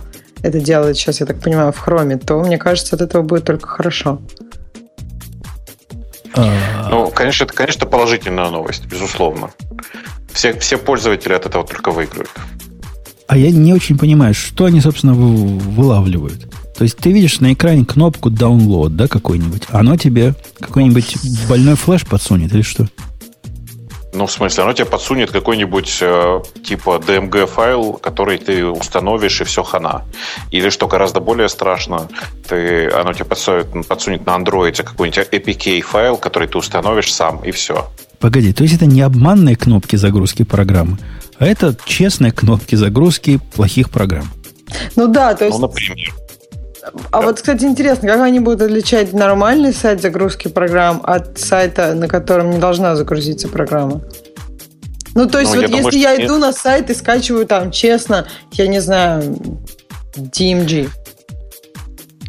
это 0.43 0.59
делает 0.59 0.97
сейчас, 0.97 1.19
я 1.19 1.25
так 1.25 1.39
понимаю, 1.39 1.71
в 1.71 1.87
Chrome, 1.87 2.17
то, 2.23 2.39
мне 2.39 2.57
кажется, 2.57 2.95
от 2.95 3.01
этого 3.01 3.23
будет 3.23 3.43
только 3.43 3.67
хорошо. 3.67 4.21
А. 6.35 6.89
Ну, 6.89 7.09
конечно, 7.09 7.45
это, 7.45 7.53
конечно, 7.53 7.87
положительная 7.87 8.49
новость, 8.49 8.85
безусловно. 8.85 9.49
Все, 10.31 10.57
все 10.59 10.77
пользователи 10.77 11.33
от 11.33 11.47
этого 11.47 11.65
только 11.65 11.91
выиграют. 11.91 12.29
А 13.27 13.37
я 13.37 13.51
не 13.51 13.73
очень 13.73 13.97
понимаю, 13.97 14.33
что 14.33 14.65
они, 14.65 14.79
собственно, 14.79 15.13
вылавливают. 15.13 16.47
То 16.77 16.83
есть 16.83 16.97
ты 16.97 17.11
видишь 17.11 17.39
на 17.39 17.53
экране 17.53 17.85
кнопку 17.85 18.29
download, 18.29 18.89
да, 18.89 19.07
какой-нибудь. 19.07 19.63
Оно 19.69 19.97
тебе 19.97 20.35
какой-нибудь 20.59 21.17
больной 21.49 21.75
флеш 21.75 22.05
подсунет 22.05 22.53
или 22.53 22.61
что? 22.61 22.87
Ну, 24.13 24.25
в 24.25 24.31
смысле, 24.31 24.63
оно 24.63 24.73
тебе 24.73 24.85
подсунет 24.85 25.31
какой-нибудь 25.31 25.97
э, 26.01 26.41
типа 26.63 27.01
DMG 27.05 27.45
файл, 27.45 27.93
который 27.93 28.37
ты 28.37 28.65
установишь, 28.65 29.41
и 29.41 29.43
все 29.43 29.63
хана. 29.63 30.05
Или, 30.49 30.69
что 30.69 30.87
гораздо 30.87 31.19
более 31.19 31.49
страшно, 31.49 32.07
ты, 32.47 32.89
оно 32.89 33.13
тебе 33.13 33.25
подсунет, 33.25 33.87
подсунет 33.87 34.25
на 34.25 34.35
андроиде 34.35 34.83
какой-нибудь 34.83 35.27
APK 35.31 35.81
файл, 35.81 36.17
который 36.17 36.47
ты 36.47 36.57
установишь 36.57 37.13
сам, 37.13 37.43
и 37.43 37.51
все. 37.51 37.87
Погоди, 38.19 38.53
то 38.53 38.63
есть 38.63 38.75
это 38.75 38.87
не 38.87 39.01
обманные 39.01 39.55
кнопки 39.55 39.97
загрузки 39.97 40.43
программы, 40.43 40.97
а 41.39 41.45
это 41.45 41.75
честные 41.85 42.31
кнопки 42.31 42.75
загрузки 42.75 43.39
плохих 43.55 43.89
программ. 43.89 44.29
Ну 44.95 45.07
да, 45.07 45.33
то 45.33 45.45
есть... 45.45 45.57
Ну, 45.57 45.67
например. 45.67 46.13
А 47.11 47.19
да. 47.19 47.27
вот, 47.27 47.37
кстати, 47.37 47.65
интересно, 47.65 48.07
как 48.07 48.21
они 48.21 48.39
будут 48.39 48.61
отличать 48.61 49.13
нормальный 49.13 49.73
сайт 49.73 50.01
загрузки 50.01 50.47
программ 50.47 51.01
от 51.03 51.37
сайта, 51.37 51.93
на 51.93 52.07
котором 52.07 52.51
не 52.51 52.59
должна 52.59 52.95
загрузиться 52.95 53.47
программа? 53.49 54.01
Ну, 55.13 55.27
то 55.27 55.39
есть, 55.39 55.53
ну, 55.53 55.61
вот 55.61 55.69
я 55.69 55.77
если 55.77 55.91
думаю, 55.91 56.01
я 56.01 56.25
иду 56.25 56.37
на 56.37 56.53
сайт 56.53 56.89
и 56.89 56.93
скачиваю 56.93 57.45
там, 57.45 57.71
честно, 57.71 58.27
я 58.51 58.67
не 58.67 58.79
знаю, 58.79 59.37
DMG. 60.15 60.89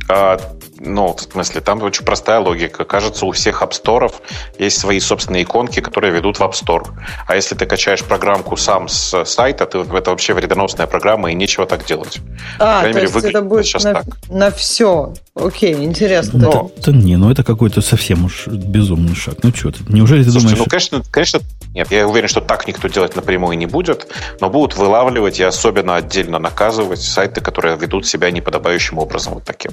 А, 0.09 0.39
ну, 0.81 1.15
в 1.15 1.21
смысле, 1.21 1.61
там 1.61 1.83
очень 1.83 2.05
простая 2.05 2.41
логика. 2.41 2.85
Кажется, 2.85 3.27
у 3.27 3.33
всех 3.33 3.63
App 3.63 3.71
Store 3.71 4.13
есть 4.59 4.79
свои 4.79 5.01
собственные 5.01 5.43
иконки, 5.43 5.81
которые 5.81 6.13
ведут 6.13 6.39
в 6.39 6.43
App 6.43 6.53
Store. 6.53 6.87
А 7.27 7.35
если 7.35 7.55
ты 7.55 7.67
качаешь 7.67 8.05
программку 8.05 8.57
сам 8.57 8.89
с 8.89 9.25
сайта, 9.25 9.67
то 9.67 9.83
это 9.83 10.11
вообще 10.11 10.35
вредоносная 10.35 10.87
программа, 10.87 11.33
и 11.33 11.35
нечего 11.35 11.67
так 11.67 11.85
делать. 11.85 12.19
А, 12.59 12.83
то 12.83 12.89
мере, 12.89 13.03
есть 13.03 13.17
это 13.17 13.43
будет 13.43 13.67
сейчас 13.67 13.85
на, 13.85 13.95
так. 13.95 14.05
на 14.29 14.51
все. 14.51 15.15
Окей, 15.35 15.75
интересно. 15.75 16.39
Но, 16.39 16.71
это, 16.77 16.93
не, 16.93 17.17
ну 17.17 17.31
это 17.31 17.43
какой-то 17.45 17.81
совсем 17.81 18.25
уж 18.25 18.47
безумный 18.47 19.15
шаг. 19.15 19.37
Ну 19.43 19.53
что 19.55 19.73
ты, 19.73 19.81
неужели 19.89 20.23
ты 20.23 20.31
Слушайте, 20.31 20.57
думаешь... 20.57 20.59
ну, 20.59 20.71
конечно, 20.71 21.03
конечно, 21.11 21.41
нет, 21.75 21.91
я 21.91 22.07
уверен, 22.09 22.29
что 22.29 22.41
так 22.41 22.67
никто 22.67 22.89
делать 22.89 23.17
напрямую 23.17 23.57
не 23.59 23.67
будет, 23.67 24.09
но 24.41 24.51
будут 24.51 24.77
вылавливать 24.77 25.39
и 25.41 25.43
особенно 25.43 25.97
отдельно 25.97 26.39
наказывать 26.39 27.01
сайты, 27.01 27.41
которые 27.41 27.77
ведут 27.77 28.07
себя 28.07 28.31
неподобающим 28.31 28.99
образом 28.99 29.35
вот 29.35 29.45
таким. 29.45 29.73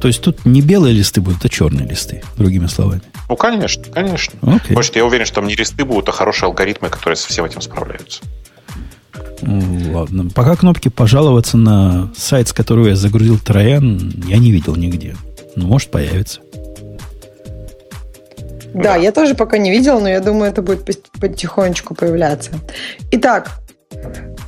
То 0.00 0.08
есть 0.08 0.20
тут 0.20 0.44
не 0.44 0.60
белые 0.60 0.94
листы 0.94 1.20
будут, 1.20 1.44
а 1.44 1.48
черные 1.48 1.88
листы, 1.88 2.22
другими 2.36 2.66
словами. 2.66 3.02
Ну, 3.28 3.36
конечно, 3.36 3.84
конечно. 3.92 4.38
Okay. 4.42 4.74
Может, 4.74 4.96
я 4.96 5.04
уверен, 5.04 5.26
что 5.26 5.36
там 5.36 5.46
не 5.46 5.54
листы 5.54 5.84
будут, 5.84 6.08
а 6.08 6.12
хорошие 6.12 6.46
алгоритмы, 6.46 6.88
которые 6.88 7.16
со 7.16 7.28
всем 7.28 7.44
этим 7.44 7.60
справляются. 7.60 8.22
Ну, 9.42 9.92
ладно. 9.92 10.30
Пока 10.34 10.56
кнопки 10.56 10.88
пожаловаться 10.88 11.56
на 11.56 12.12
сайт, 12.16 12.48
с 12.48 12.52
которого 12.52 12.88
я 12.88 12.96
загрузил 12.96 13.38
Троян, 13.38 14.12
я 14.26 14.38
не 14.38 14.50
видел 14.50 14.76
нигде. 14.76 15.16
Ну, 15.56 15.66
может, 15.66 15.90
появится. 15.90 16.40
Да, 18.74 18.82
да, 18.82 18.96
я 18.96 19.12
тоже 19.12 19.34
пока 19.34 19.58
не 19.58 19.70
видел, 19.70 20.00
но 20.00 20.08
я 20.08 20.20
думаю, 20.20 20.50
это 20.50 20.62
будет 20.62 20.84
потихонечку 21.18 21.94
появляться. 21.94 22.52
Итак, 23.10 23.60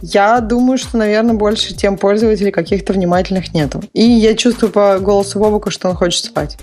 я 0.02 0.40
думаю, 0.40 0.78
что, 0.78 0.96
наверное, 0.96 1.34
больше 1.34 1.74
тем 1.74 1.98
пользователей 1.98 2.50
каких-то 2.50 2.92
внимательных 2.92 3.52
нету. 3.54 3.82
И 3.92 4.02
я 4.02 4.34
чувствую 4.34 4.72
по 4.72 4.98
голосу 4.98 5.38
Бобука, 5.38 5.70
что 5.70 5.88
он 5.88 5.96
хочет 5.96 6.24
спать. 6.24 6.58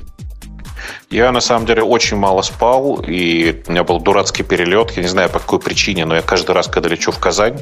Я, 1.10 1.32
на 1.32 1.42
самом 1.42 1.66
деле, 1.66 1.84
очень 1.84 2.18
мало 2.18 2.42
спал, 2.42 3.04
и 3.08 3.64
у 3.68 3.72
меня 3.72 3.84
был 3.84 4.00
дурацкий 4.00 4.44
перелет. 4.44 4.92
Я 4.92 5.04
не 5.04 5.10
знаю, 5.10 5.30
по 5.30 5.40
какой 5.40 5.60
причине, 5.60 6.06
но 6.06 6.16
я 6.16 6.22
каждый 6.22 6.52
раз, 6.52 6.68
когда 6.68 6.90
лечу 6.90 7.12
в 7.12 7.20
Казань, 7.20 7.60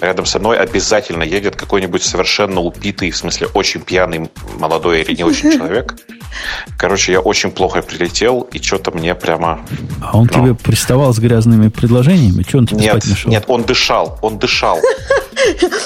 рядом 0.00 0.26
со 0.26 0.38
мной 0.38 0.58
обязательно 0.58 1.22
едет 1.22 1.56
какой-нибудь 1.56 2.02
совершенно 2.02 2.60
упитый, 2.60 3.10
в 3.10 3.16
смысле, 3.16 3.48
очень 3.54 3.80
пьяный 3.80 4.30
молодой 4.58 5.02
или 5.02 5.16
не 5.16 5.24
очень 5.24 5.52
человек. 5.56 5.96
Короче, 6.78 7.12
я 7.12 7.20
очень 7.20 7.50
плохо 7.50 7.82
прилетел, 7.82 8.42
и 8.52 8.60
что-то 8.62 8.90
мне 8.92 9.14
прямо... 9.14 9.60
А 10.02 10.16
он 10.16 10.28
ну... 10.32 10.40
тебе 10.40 10.54
приставал 10.54 11.12
с 11.12 11.18
грязными 11.18 11.68
предложениями? 11.68 12.42
Что 12.42 12.58
он 12.58 12.66
тебе 12.66 12.80
нет, 12.80 12.90
спать 12.90 13.06
мешал? 13.06 13.30
Нет, 13.30 13.44
он 13.48 13.62
дышал, 13.62 14.18
он 14.22 14.38
дышал. 14.38 14.78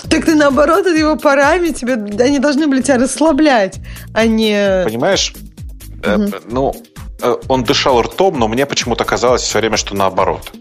Так 0.09 0.25
ты 0.25 0.35
наоборот, 0.35 0.87
от 0.87 0.97
его 0.97 1.17
парами 1.17 1.69
тебе, 1.69 1.95
они 1.95 2.39
должны 2.39 2.67
были 2.67 2.83
тебя 2.83 2.99
расслаблять, 2.99 3.79
а 4.15 4.27
не... 4.27 4.83
Понимаешь, 4.85 5.35
ну, 6.49 6.74
э, 7.20 7.37
он 7.49 7.65
дышал 7.65 8.01
ртом, 8.03 8.39
но 8.39 8.49
мне 8.49 8.66
почему-то 8.66 9.05
казалось 9.05 9.43
все 9.43 9.59
время, 9.59 9.77
что 9.77 9.95
наоборот. 9.95 10.53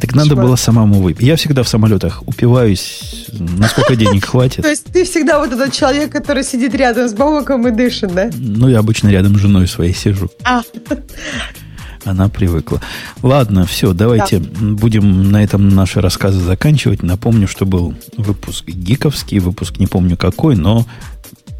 Так 0.00 0.14
надо 0.14 0.36
было 0.36 0.56
самому 0.56 1.00
выпить. 1.00 1.26
Я 1.26 1.36
всегда 1.36 1.62
в 1.62 1.68
самолетах 1.68 2.22
упиваюсь, 2.26 3.26
насколько 3.32 3.96
денег 3.96 4.26
хватит. 4.26 4.62
То 4.62 4.68
есть 4.68 4.92
ты 4.92 5.04
всегда 5.04 5.38
вот 5.38 5.52
этот 5.52 5.72
человек, 5.72 6.12
который 6.12 6.44
сидит 6.44 6.74
рядом 6.74 7.08
с 7.08 7.14
Бобоком 7.14 7.66
и 7.66 7.70
дышит, 7.70 8.14
да? 8.14 8.30
Ну, 8.34 8.68
я 8.68 8.78
обычно 8.78 9.08
рядом 9.08 9.36
с 9.36 9.40
женой 9.40 9.66
своей 9.66 9.94
сижу. 9.94 10.30
А. 10.44 10.62
Она 12.04 12.28
привыкла. 12.28 12.80
Ладно, 13.22 13.66
все, 13.66 13.92
давайте 13.92 14.38
да. 14.38 14.46
будем 14.60 15.30
на 15.30 15.44
этом 15.44 15.68
наши 15.68 16.00
рассказы 16.00 16.40
заканчивать. 16.40 17.02
Напомню, 17.02 17.46
что 17.46 17.66
был 17.66 17.94
выпуск 18.16 18.66
гиковский, 18.66 19.38
выпуск 19.38 19.78
не 19.78 19.86
помню 19.86 20.16
какой, 20.16 20.56
но 20.56 20.86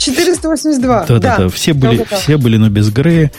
482. 0.00 1.04
Да, 1.06 1.18
да, 1.18 1.36
да. 1.36 1.48
Все 1.48 1.74
были, 1.74 2.04
все 2.10 2.38
были, 2.38 2.56
но 2.56 2.68
без 2.70 2.90
Грея. 2.90 3.30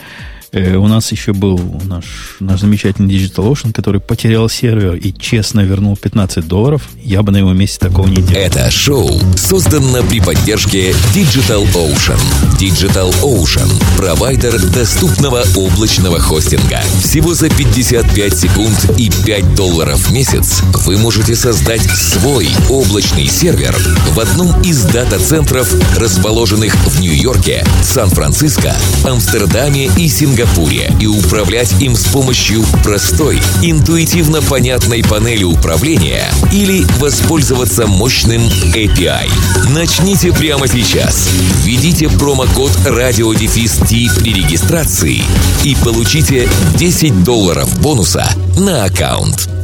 Э, 0.52 0.76
у 0.76 0.86
нас 0.86 1.10
еще 1.12 1.32
был 1.32 1.58
наш, 1.84 2.36
наш 2.38 2.60
замечательный 2.60 3.14
Digital 3.14 3.50
Ocean, 3.50 3.72
который 3.72 4.02
потерял 4.02 4.50
сервер 4.50 4.96
и 4.96 5.10
честно 5.10 5.60
вернул 5.60 5.96
15 5.96 6.46
долларов. 6.46 6.90
Я 7.02 7.22
бы 7.22 7.32
на 7.32 7.38
его 7.38 7.54
месте 7.54 7.78
такого 7.78 8.06
не 8.06 8.16
делал. 8.16 8.42
Это 8.42 8.70
шоу 8.70 9.18
создано 9.34 10.02
при 10.02 10.20
поддержке 10.20 10.90
Digital 11.14 11.66
Ocean. 11.72 12.20
Digital 12.60 13.14
Ocean– 13.22 13.70
провайдер 13.96 14.60
доступного 14.72 15.42
облачного 15.56 16.20
хостинга. 16.20 16.80
Всего 17.02 17.32
за 17.32 17.48
55 17.48 18.36
секунд 18.36 18.90
и 18.98 19.10
5 19.24 19.54
долларов 19.54 19.98
в 20.00 20.12
месяц 20.12 20.60
вы 20.84 20.98
можете 20.98 21.34
создать 21.34 21.82
свой 21.82 22.50
облачный 22.68 23.26
сервер 23.26 23.74
в 24.10 24.20
одном 24.20 24.60
из 24.60 24.84
дата-центров, 24.84 25.72
расположенных 25.98 26.74
в 26.74 27.00
Нью-Йорке, 27.00 27.64
Сан-Франциско, 27.82 28.76
Амстердаме 29.04 29.86
и 29.96 30.08
Сингапуре 30.42 30.90
и 30.98 31.06
управлять 31.06 31.80
им 31.80 31.94
с 31.94 32.04
помощью 32.06 32.64
простой, 32.82 33.40
интуитивно 33.62 34.42
понятной 34.42 35.04
панели 35.04 35.44
управления 35.44 36.28
или 36.52 36.84
воспользоваться 36.98 37.86
мощным 37.86 38.42
API. 38.74 39.30
Начните 39.70 40.32
прямо 40.32 40.66
сейчас. 40.66 41.28
Введите 41.62 42.08
промокод 42.08 42.72
RadioDefist 42.84 44.20
при 44.20 44.32
регистрации 44.32 45.22
и 45.62 45.76
получите 45.76 46.48
10 46.74 47.22
долларов 47.22 47.80
бонуса 47.80 48.28
на 48.56 48.84
аккаунт. 48.84 49.61